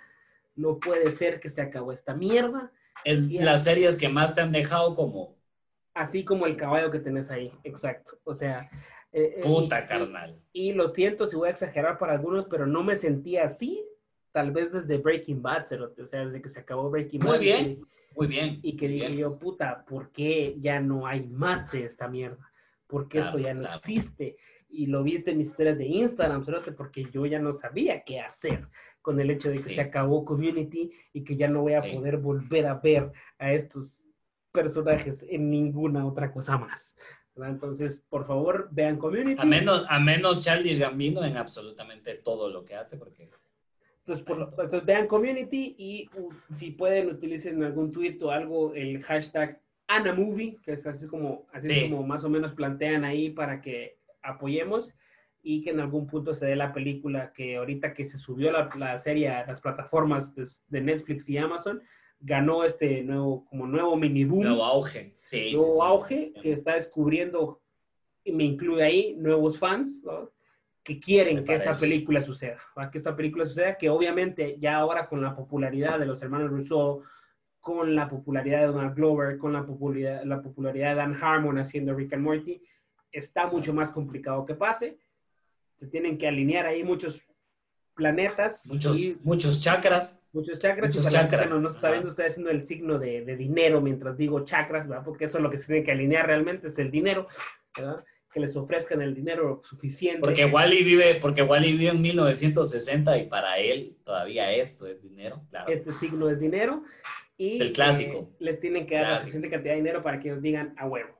no 0.57 0.79
puede 0.79 1.11
ser 1.13 1.41
que 1.41 1.51
se 1.51 1.63
acabó 1.63 1.93
esta 1.93 2.15
mierda, 2.15 2.73
Es 3.05 3.27
Bien. 3.29 3.45
las 3.45 3.65
series 3.65 3.97
que 3.97 4.09
más 4.09 4.35
te 4.35 4.41
han 4.41 4.53
dejado 4.53 4.95
como 4.95 5.37
así 5.95 6.25
como 6.25 6.47
el 6.47 6.57
caballo 6.57 6.91
que 6.91 6.99
tenés 6.99 7.31
ahí, 7.31 7.53
exacto. 7.63 8.19
O 8.25 8.35
sea, 8.35 8.69
eh, 9.13 9.35
eh, 9.39 9.41
puta 9.43 9.85
y- 9.85 9.87
carnal. 9.87 10.43
Y, 10.53 10.71
y 10.71 10.73
lo 10.73 10.89
siento 10.89 11.27
si 11.27 11.37
voy 11.37 11.49
a 11.49 11.53
exagerar 11.53 11.99
para 11.99 12.15
algunos, 12.15 12.47
pero 12.47 12.67
no 12.67 12.83
me 12.83 12.97
sentía 12.97 13.45
así, 13.45 13.85
tal 14.35 14.51
vez 14.51 14.73
desde 14.73 14.99
Breaking 14.99 15.41
Bad, 15.41 15.65
cerote, 15.67 16.03
o 16.03 16.07
sea, 16.07 16.27
desde 16.27 16.43
que 16.43 16.49
se 16.49 16.59
acabó 16.59 16.91
Breaking 16.91 17.21
Muy 17.23 17.31
Bad. 17.35 17.39
bien, 17.41 17.67
y- 17.71 17.81
Muy 18.17 18.27
bien. 18.27 18.59
Y 18.63 18.77
que 18.77 18.87
muy 18.87 18.95
dije 18.95 19.07
bien. 19.09 19.19
yo, 19.21 19.39
puta, 19.39 19.85
¿por 19.85 20.11
qué 20.11 20.57
ya 20.59 20.81
no 20.81 21.07
hay 21.07 21.23
más 21.29 21.71
de 21.71 21.85
esta 21.85 22.09
mierda? 22.09 22.51
¿Por 22.89 23.05
qué 23.09 23.19
Claro, 23.19 23.29
esto 23.29 23.39
ya 23.39 23.55
no 23.55 23.61
claro. 23.61 23.77
existe? 23.77 24.37
Y 24.69 24.87
lo 24.87 25.05
viste 25.05 25.31
en 25.31 25.39
mis 25.39 25.49
historias 25.49 25.79
de 25.79 25.87
Instagram, 25.87 26.45
cerote, 26.45 26.73
porque 26.73 27.07
yo 27.13 27.27
ya 27.27 27.39
no 27.39 27.53
sabía 27.53 28.03
qué 28.03 28.19
hacer 28.21 28.67
con 29.03 29.21
el 29.21 29.31
hecho 29.31 29.51
de 29.51 29.59
que 29.59 29.69
Sí. 29.69 29.77
se 29.77 29.81
acabó 29.83 30.25
Community 30.25 30.91
y 31.13 31.23
que 31.23 31.37
ya 31.37 31.47
no 31.49 31.63
voy 31.63 31.75
a 31.75 31.81
Sí. 31.83 31.95
poder 31.97 32.17
volver 32.17 32.67
a 32.67 32.75
ver 32.75 33.13
a 33.39 33.53
estos 33.53 34.03
personajes 34.53 35.25
en 35.29 35.49
ninguna 35.51 36.05
otra 36.07 36.33
cosa 36.33 36.59
más. 36.59 36.97
¿verdad? 37.37 37.51
Entonces, 37.55 38.01
por 38.09 38.25
favor, 38.27 38.69
vean 38.71 38.97
Community. 38.97 39.41
A 39.41 39.45
menos, 39.45 39.85
a 39.89 39.99
menos 39.99 40.45
Charlie 40.45 40.79
Gambino 40.79 41.25
en 41.25 41.37
absolutamente 41.37 42.15
todo 42.15 42.49
lo 42.49 42.65
que 42.65 42.77
hace, 42.77 42.97
porque 42.97 43.29
Entonces, 44.07 44.27
por 44.27 44.39
lo- 44.39 44.51
entonces, 44.51 44.85
vean 44.85 45.07
Community 45.07 45.75
y 45.79 46.11
uh, 46.19 46.31
si 46.53 46.73
pueden, 46.73 47.09
utilicen 47.11 47.63
algún 47.63 47.91
tweet 47.91 48.19
o 48.23 48.31
algo 48.31 48.75
el 48.75 49.03
hashtag 49.03 49.61
Anamovie, 49.87 50.59
que 50.63 50.73
es 50.73 50.87
así 50.87 51.07
como, 51.07 51.47
así 51.53 51.69
Sí. 51.69 51.91
como 51.91 52.07
más 52.07 52.23
o 52.25 52.29
menos 52.29 52.53
plantean 52.53 53.05
ahí 53.05 53.31
para 53.31 53.61
que 53.63 53.97
apoyemos 54.23 54.95
y 55.43 55.63
que 55.63 55.71
en 55.71 55.81
algún 55.81 56.07
punto 56.07 56.35
se 56.35 56.47
dé 56.47 56.57
la 56.57 56.73
película 56.73 57.33
que 57.33 57.57
ahorita 57.57 57.93
que 57.95 58.05
se 58.05 58.19
subió 58.19 58.51
la, 58.53 58.69
la 58.77 59.01
serie 59.01 59.29
a 59.31 59.47
las 59.47 59.61
plataformas 59.61 60.35
de, 60.35 60.45
de 60.69 60.81
Netflix 60.83 61.29
y 61.31 61.39
Amazon, 61.39 61.83
ganó 62.21 62.65
este 62.65 63.03
nuevo, 63.03 63.45
como 63.47 63.67
nuevo 63.67 63.97
mini 63.97 64.25
boom, 64.25 64.45
nuevo 64.45 64.65
auge. 64.65 65.17
Sí, 65.23 65.53
nuevo 65.53 65.71
sí, 65.71 65.77
sí. 65.77 65.83
auge 65.83 66.33
que 66.43 66.53
está 66.53 66.75
descubriendo, 66.75 67.61
y 68.23 68.33
me 68.33 68.45
incluye 68.45 68.83
ahí, 68.83 69.15
nuevos 69.17 69.59
fans, 69.59 70.03
¿no? 70.05 70.31
Que 70.85 71.01
quieren 71.01 71.45
que 71.45 71.55
esta 71.55 71.75
película 71.75 72.23
suceda, 72.23 72.59
¿va? 72.79 72.91
que 72.91 72.99
esta 72.99 73.17
película 73.17 73.47
suceda, 73.47 73.79
que 73.79 73.89
obviamente 73.89 74.59
ya 74.61 74.77
ahora 74.77 75.09
con 75.09 75.23
la 75.23 75.35
popularidad 75.35 75.99
de 75.99 76.05
los 76.05 76.23
hermanos 76.23 76.51
Rousseau, 76.51 77.03
con 77.59 77.97
la 77.97 78.07
popularidad 78.07 78.61
de 78.61 78.67
Donald 78.67 78.95
Glover, 78.95 79.39
con 79.39 79.55
la 79.55 79.65
popularidad, 79.65 80.23
la 80.25 80.43
popularidad 80.43 80.91
de 80.91 80.95
Dan 80.97 81.19
Harmon 81.21 81.59
haciendo 81.59 81.95
Rick 81.95 82.13
and 82.13 82.23
Morty, 82.23 82.63
está 83.11 83.47
mucho 83.47 83.73
más 83.73 83.91
complicado 83.91 84.45
que 84.45 84.55
pase. 84.55 84.99
Se 85.79 85.87
tienen 85.87 86.19
que 86.19 86.29
alinear 86.29 86.67
ahí 86.67 86.85
muchos 86.85 87.23
planetas 87.95 88.67
Muchos, 88.67 88.99
y 88.99 89.19
muchos 89.23 89.63
chakras. 89.63 90.23
muchos 90.33 90.59
chakras. 90.59 90.91
muchos 90.91 91.07
y 91.07 91.11
para 91.11 91.23
chakras. 91.25 91.43
que 91.45 91.49
no 91.49 91.61
nos 91.61 91.77
está 91.77 91.91
viendo, 91.93 92.11
estoy 92.11 92.27
haciendo 92.27 92.51
el 92.51 92.67
signo 92.67 92.99
de, 92.99 93.25
de 93.25 93.37
dinero 93.37 93.81
mientras 93.81 94.19
digo 94.19 94.45
chakras, 94.45 94.87
¿verdad? 94.87 95.05
Porque 95.05 95.25
eso 95.25 95.39
es 95.39 95.43
lo 95.43 95.49
que 95.49 95.59
se 95.59 95.69
tiene 95.69 95.83
que 95.83 95.93
alinear 95.93 96.27
realmente, 96.27 96.67
es 96.67 96.79
el 96.79 96.91
dinero, 96.91 97.29
¿verdad? 97.75 98.05
Que 98.35 98.41
les 98.41 98.57
ofrezcan 98.57 99.01
el 99.01 99.15
dinero 99.15 99.61
suficiente. 99.63 100.21
Porque 100.21 100.45
Wally 100.45 100.83
vive, 100.83 101.15
porque 101.21 101.43
Wally 101.43 101.73
vive 101.77 101.91
en 101.93 102.03
1960 102.03 103.17
y 103.19 103.29
para 103.29 103.59
él 103.59 103.97
todavía 104.05 104.51
esto 104.53 104.87
es 104.89 105.01
dinero, 105.03 105.41
claro. 105.51 105.69
este 105.73 105.93
signo 105.93 106.29
es 106.29 106.41
dinero. 106.41 106.83
Y 107.37 107.61
El 107.61 107.73
clásico. 107.73 108.19
eh, 108.33 108.37
les 108.41 108.59
tienen 108.61 108.87
que 108.87 108.97
dar 108.97 109.13
la 109.13 109.17
suficiente 109.19 109.49
cantidad 109.49 109.73
de 109.75 109.79
dinero 109.79 110.03
para 110.03 110.19
que 110.21 110.29
ellos 110.29 110.43
digan 110.43 110.75
a 110.77 110.87
huevo. 110.87 111.11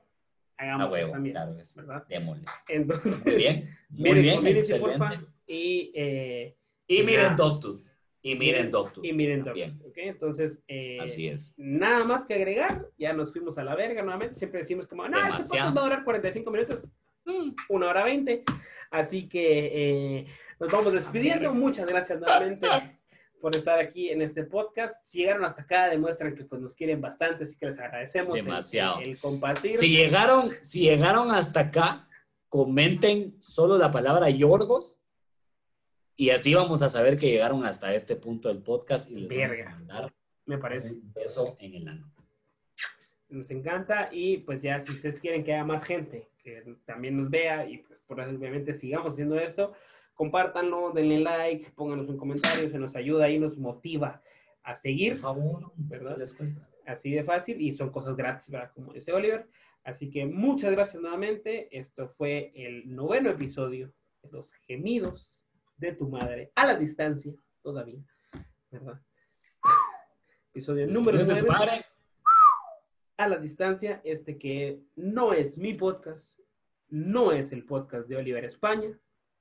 Hagamos 0.57 0.87
A 0.87 0.91
huevo, 0.91 1.15
mierda", 1.15 1.43
claro, 1.45 1.59
es, 1.59 1.75
¿verdad? 1.75 2.03
démosle. 2.07 2.45
Entonces, 2.69 3.25
Muy 3.25 3.35
bien, 3.35 3.77
muy 3.89 4.09
miren 4.13 4.41
bien, 4.43 4.57
excelente. 4.57 4.97
porfa, 4.97 5.21
y, 5.47 5.91
eh, 5.95 6.57
Y 6.87 6.97
Ya. 6.99 7.03
miren 7.03 7.35
Doctor. 7.35 7.75
Y 8.21 8.35
miren 8.35 8.71
Doctor. 8.71 9.05
y 9.05 9.13
miren 9.13 9.43
Doctor, 9.43 9.69
¿ok? 9.87 9.97
Entonces, 9.97 10.63
eh, 10.67 10.99
así 11.01 11.27
es. 11.27 11.53
nada 11.57 12.03
más 12.05 12.25
que 12.25 12.33
agregar, 12.33 12.87
ya 12.97 13.13
nos 13.13 13.31
fuimos 13.31 13.57
a 13.57 13.63
la 13.63 13.75
verga 13.75 14.01
nuevamente, 14.01 14.35
siempre 14.35 14.59
decimos 14.61 14.87
como, 14.87 15.07
no, 15.07 15.17
este 15.17 15.31
Demasiado. 15.31 15.47
podcast 15.49 15.77
va 15.77 15.81
a 15.81 15.83
durar 15.83 16.03
45 16.03 16.51
minutos, 16.51 16.87
una 17.69 17.87
hora 17.89 18.03
20, 18.03 18.43
así 18.91 19.27
que 19.27 20.19
eh, 20.19 20.27
nos 20.59 20.71
vamos 20.71 20.93
despidiendo, 20.93 21.53
muchas 21.53 21.87
gracias 21.87 22.19
nuevamente 22.19 22.67
por 23.41 23.55
estar 23.55 23.79
aquí 23.79 24.09
en 24.09 24.21
este 24.21 24.43
podcast, 24.43 25.05
si 25.05 25.19
llegaron 25.19 25.45
hasta 25.45 25.61
acá 25.63 25.87
demuestran 25.89 26.33
que 26.35 26.45
pues 26.45 26.61
nos 26.61 26.75
quieren 26.75 27.01
bastante, 27.01 27.43
así 27.43 27.57
que 27.57 27.67
les 27.67 27.79
agradecemos 27.79 28.37
el- 28.37 28.45
Demasiado. 28.45 29.01
el, 29.01 29.19
compartir. 29.19 29.73
Si 29.73 29.89
llegaron, 29.89 30.51
si 30.61 30.81
llegaron 30.81 31.31
hasta 31.31 31.59
acá, 31.61 32.07
comenten 32.49 33.35
solo 33.41 33.77
la 33.77 33.91
palabra 33.91 34.29
Yorgos 34.29 34.97
y 36.15 36.29
así 36.29 36.53
vamos 36.53 36.81
a 36.81 36.89
saber 36.89 37.17
que 37.17 37.27
llegaron 37.29 37.65
hasta 37.65 37.93
este 37.93 38.15
punto 38.15 38.47
del 38.47 38.63
podcast 38.63 39.11
y 39.11 39.15
les 39.27 39.29
vamos 39.29 39.61
a 39.61 39.69
mandar 39.69 40.13
Me 40.45 40.57
parece. 40.57 40.93
un 40.93 41.13
beso 41.13 41.57
en 41.59 41.73
el 41.75 41.87
ano. 41.89 42.11
Nos 43.29 43.49
encanta 43.51 44.09
y 44.11 44.37
pues 44.37 44.61
ya 44.61 44.79
si 44.79 44.91
ustedes 44.91 45.19
quieren 45.19 45.43
que 45.43 45.53
haya 45.53 45.63
más 45.63 45.83
gente 45.83 46.29
que 46.43 46.75
también 46.85 47.17
nos 47.17 47.29
vea 47.29 47.67
y 47.67 47.79
pues 47.79 47.99
por 48.05 48.19
eso, 48.19 48.29
obviamente 48.29 48.75
sigamos 48.75 49.13
haciendo 49.13 49.39
esto, 49.39 49.73
compártanlo, 50.13 50.91
denle 50.91 51.19
like, 51.19 51.71
pónganos 51.71 52.07
un 52.07 52.17
comentario, 52.17 52.69
se 52.69 52.77
nos 52.77 52.95
ayuda 52.95 53.29
y 53.29 53.39
nos 53.39 53.57
motiva 53.57 54.21
a 54.63 54.71
Por 54.71 54.75
seguir, 54.77 55.15
favor, 55.15 55.71
¿Verdad? 55.75 56.13
¿qué 56.13 56.19
les 56.19 56.33
cuesta? 56.33 56.69
así 56.85 57.11
de 57.11 57.23
fácil 57.23 57.59
y 57.61 57.73
son 57.73 57.89
cosas 57.89 58.15
gratis, 58.15 58.49
¿verdad? 58.49 58.71
Como 58.73 58.93
dice 58.93 59.11
Oliver. 59.11 59.47
Así 59.83 60.09
que 60.09 60.25
muchas 60.25 60.71
gracias 60.71 61.01
nuevamente. 61.01 61.67
Esto 61.77 62.07
fue 62.09 62.51
el 62.55 62.93
noveno 62.95 63.29
episodio 63.29 63.91
de 64.21 64.31
Los 64.31 64.53
Gemidos 64.53 65.43
de 65.77 65.93
tu 65.93 66.09
Madre 66.09 66.51
a 66.55 66.65
la 66.65 66.75
distancia 66.75 67.33
todavía, 67.61 67.99
¿verdad? 68.71 69.01
Episodio 70.53 70.87
número 70.87 71.19
Escribes 71.19 71.43
de 71.43 71.47
tu 71.47 71.51
9 71.51 71.65
madre. 71.65 71.85
A 73.17 73.27
la 73.27 73.37
distancia, 73.37 74.01
este 74.03 74.37
que 74.37 74.81
no 74.95 75.33
es 75.33 75.57
mi 75.57 75.73
podcast, 75.73 76.39
no 76.89 77.31
es 77.31 77.51
el 77.51 77.63
podcast 77.65 78.07
de 78.07 78.17
Oliver 78.17 78.43
España, 78.43 78.97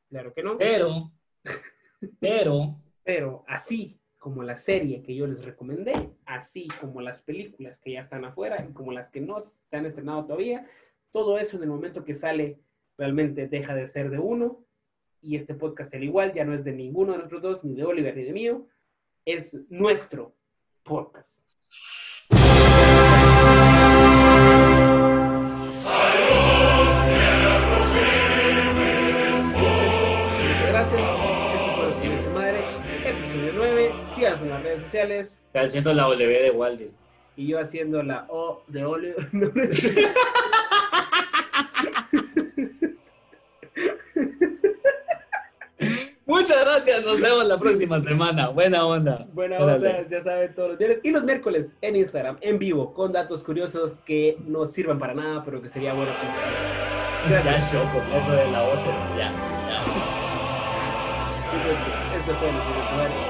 claro 0.09 0.32
que 0.32 0.42
no, 0.42 0.56
Pero, 0.59 1.12
pero, 2.20 2.80
pero 3.02 3.44
así 3.48 3.98
como 4.18 4.42
la 4.42 4.56
serie 4.56 5.02
que 5.02 5.14
yo 5.14 5.26
les 5.26 5.44
recomendé, 5.44 6.14
así 6.24 6.68
como 6.80 7.01
las 7.01 7.20
películas 7.20 7.78
que 7.78 7.92
ya 7.92 8.01
están 8.01 8.24
afuera 8.24 8.64
y 8.68 8.72
como 8.72 8.92
las 8.92 9.10
que 9.10 9.20
no 9.20 9.40
se 9.40 9.76
han 9.76 9.86
estrenado 9.86 10.24
todavía, 10.24 10.66
todo 11.10 11.38
eso 11.38 11.56
en 11.56 11.64
el 11.64 11.68
momento 11.68 12.05
que 12.05 12.14
sale 12.14 12.60
realmente 12.96 13.48
deja 13.48 13.74
de 13.74 13.86
ser 13.88 14.09
de 14.10 14.18
uno 14.18 14.64
y 15.20 15.36
este 15.36 15.55
podcast 15.55 15.94
al 15.94 16.05
igual 16.05 16.32
ya 16.32 16.44
no 16.44 16.55
es 16.55 16.64
de 16.64 16.72
ninguno 16.72 17.12
de 17.12 17.18
nosotros 17.18 17.42
dos, 17.42 17.64
ni 17.64 17.74
de 17.74 17.84
Oliver 17.84 18.16
ni 18.16 18.22
de 18.22 18.32
mío, 18.32 18.66
es 19.24 19.55
nuestro 19.68 20.34
podcast. 20.82 21.44
En 34.45 34.51
las 34.51 34.62
redes 34.62 34.81
sociales. 34.83 35.43
Está 35.47 35.61
haciendo 35.62 35.93
la 35.93 36.05
W 36.05 36.43
de 36.43 36.51
Waldi. 36.51 36.91
Y 37.37 37.49
yo 37.49 37.59
haciendo 37.59 38.03
la 38.03 38.27
O 38.29 38.62
de 38.69 38.85
Oliver. 38.85 39.16
Muchas 46.27 46.65
gracias, 46.65 47.03
nos 47.05 47.21
vemos 47.21 47.45
la 47.45 47.59
próxima 47.59 48.01
semana. 48.01 48.49
Buena 48.49 48.87
onda. 48.87 49.27
Buena 49.33 49.59
Órale. 49.59 49.89
onda, 49.99 50.09
ya 50.09 50.21
saben, 50.21 50.55
todos 50.55 50.71
los 50.71 50.79
viernes. 50.79 51.01
Y 51.03 51.11
los 51.11 51.23
miércoles 51.23 51.77
en 51.83 51.97
Instagram, 51.97 52.39
en 52.41 52.59
vivo, 52.59 52.95
con 52.95 53.12
datos 53.12 53.43
curiosos 53.43 53.99
que 53.99 54.39
no 54.47 54.65
sirvan 54.65 54.99
para 54.99 55.15
nada, 55.15 55.43
pero 55.45 55.61
que 55.61 55.69
sería 55.69 55.93
bueno 55.93 56.12
compartir. 56.12 57.31
Ya 57.31 57.43
Gracias. 57.43 57.73
choco, 57.73 58.03
eso 58.16 58.33
de 58.33 58.51
la 58.51 58.62
otra. 58.65 58.93
Ya, 59.19 59.31
ya. 59.69 59.81
Esto 62.16 62.35
fue 62.35 62.49
el. 62.49 63.23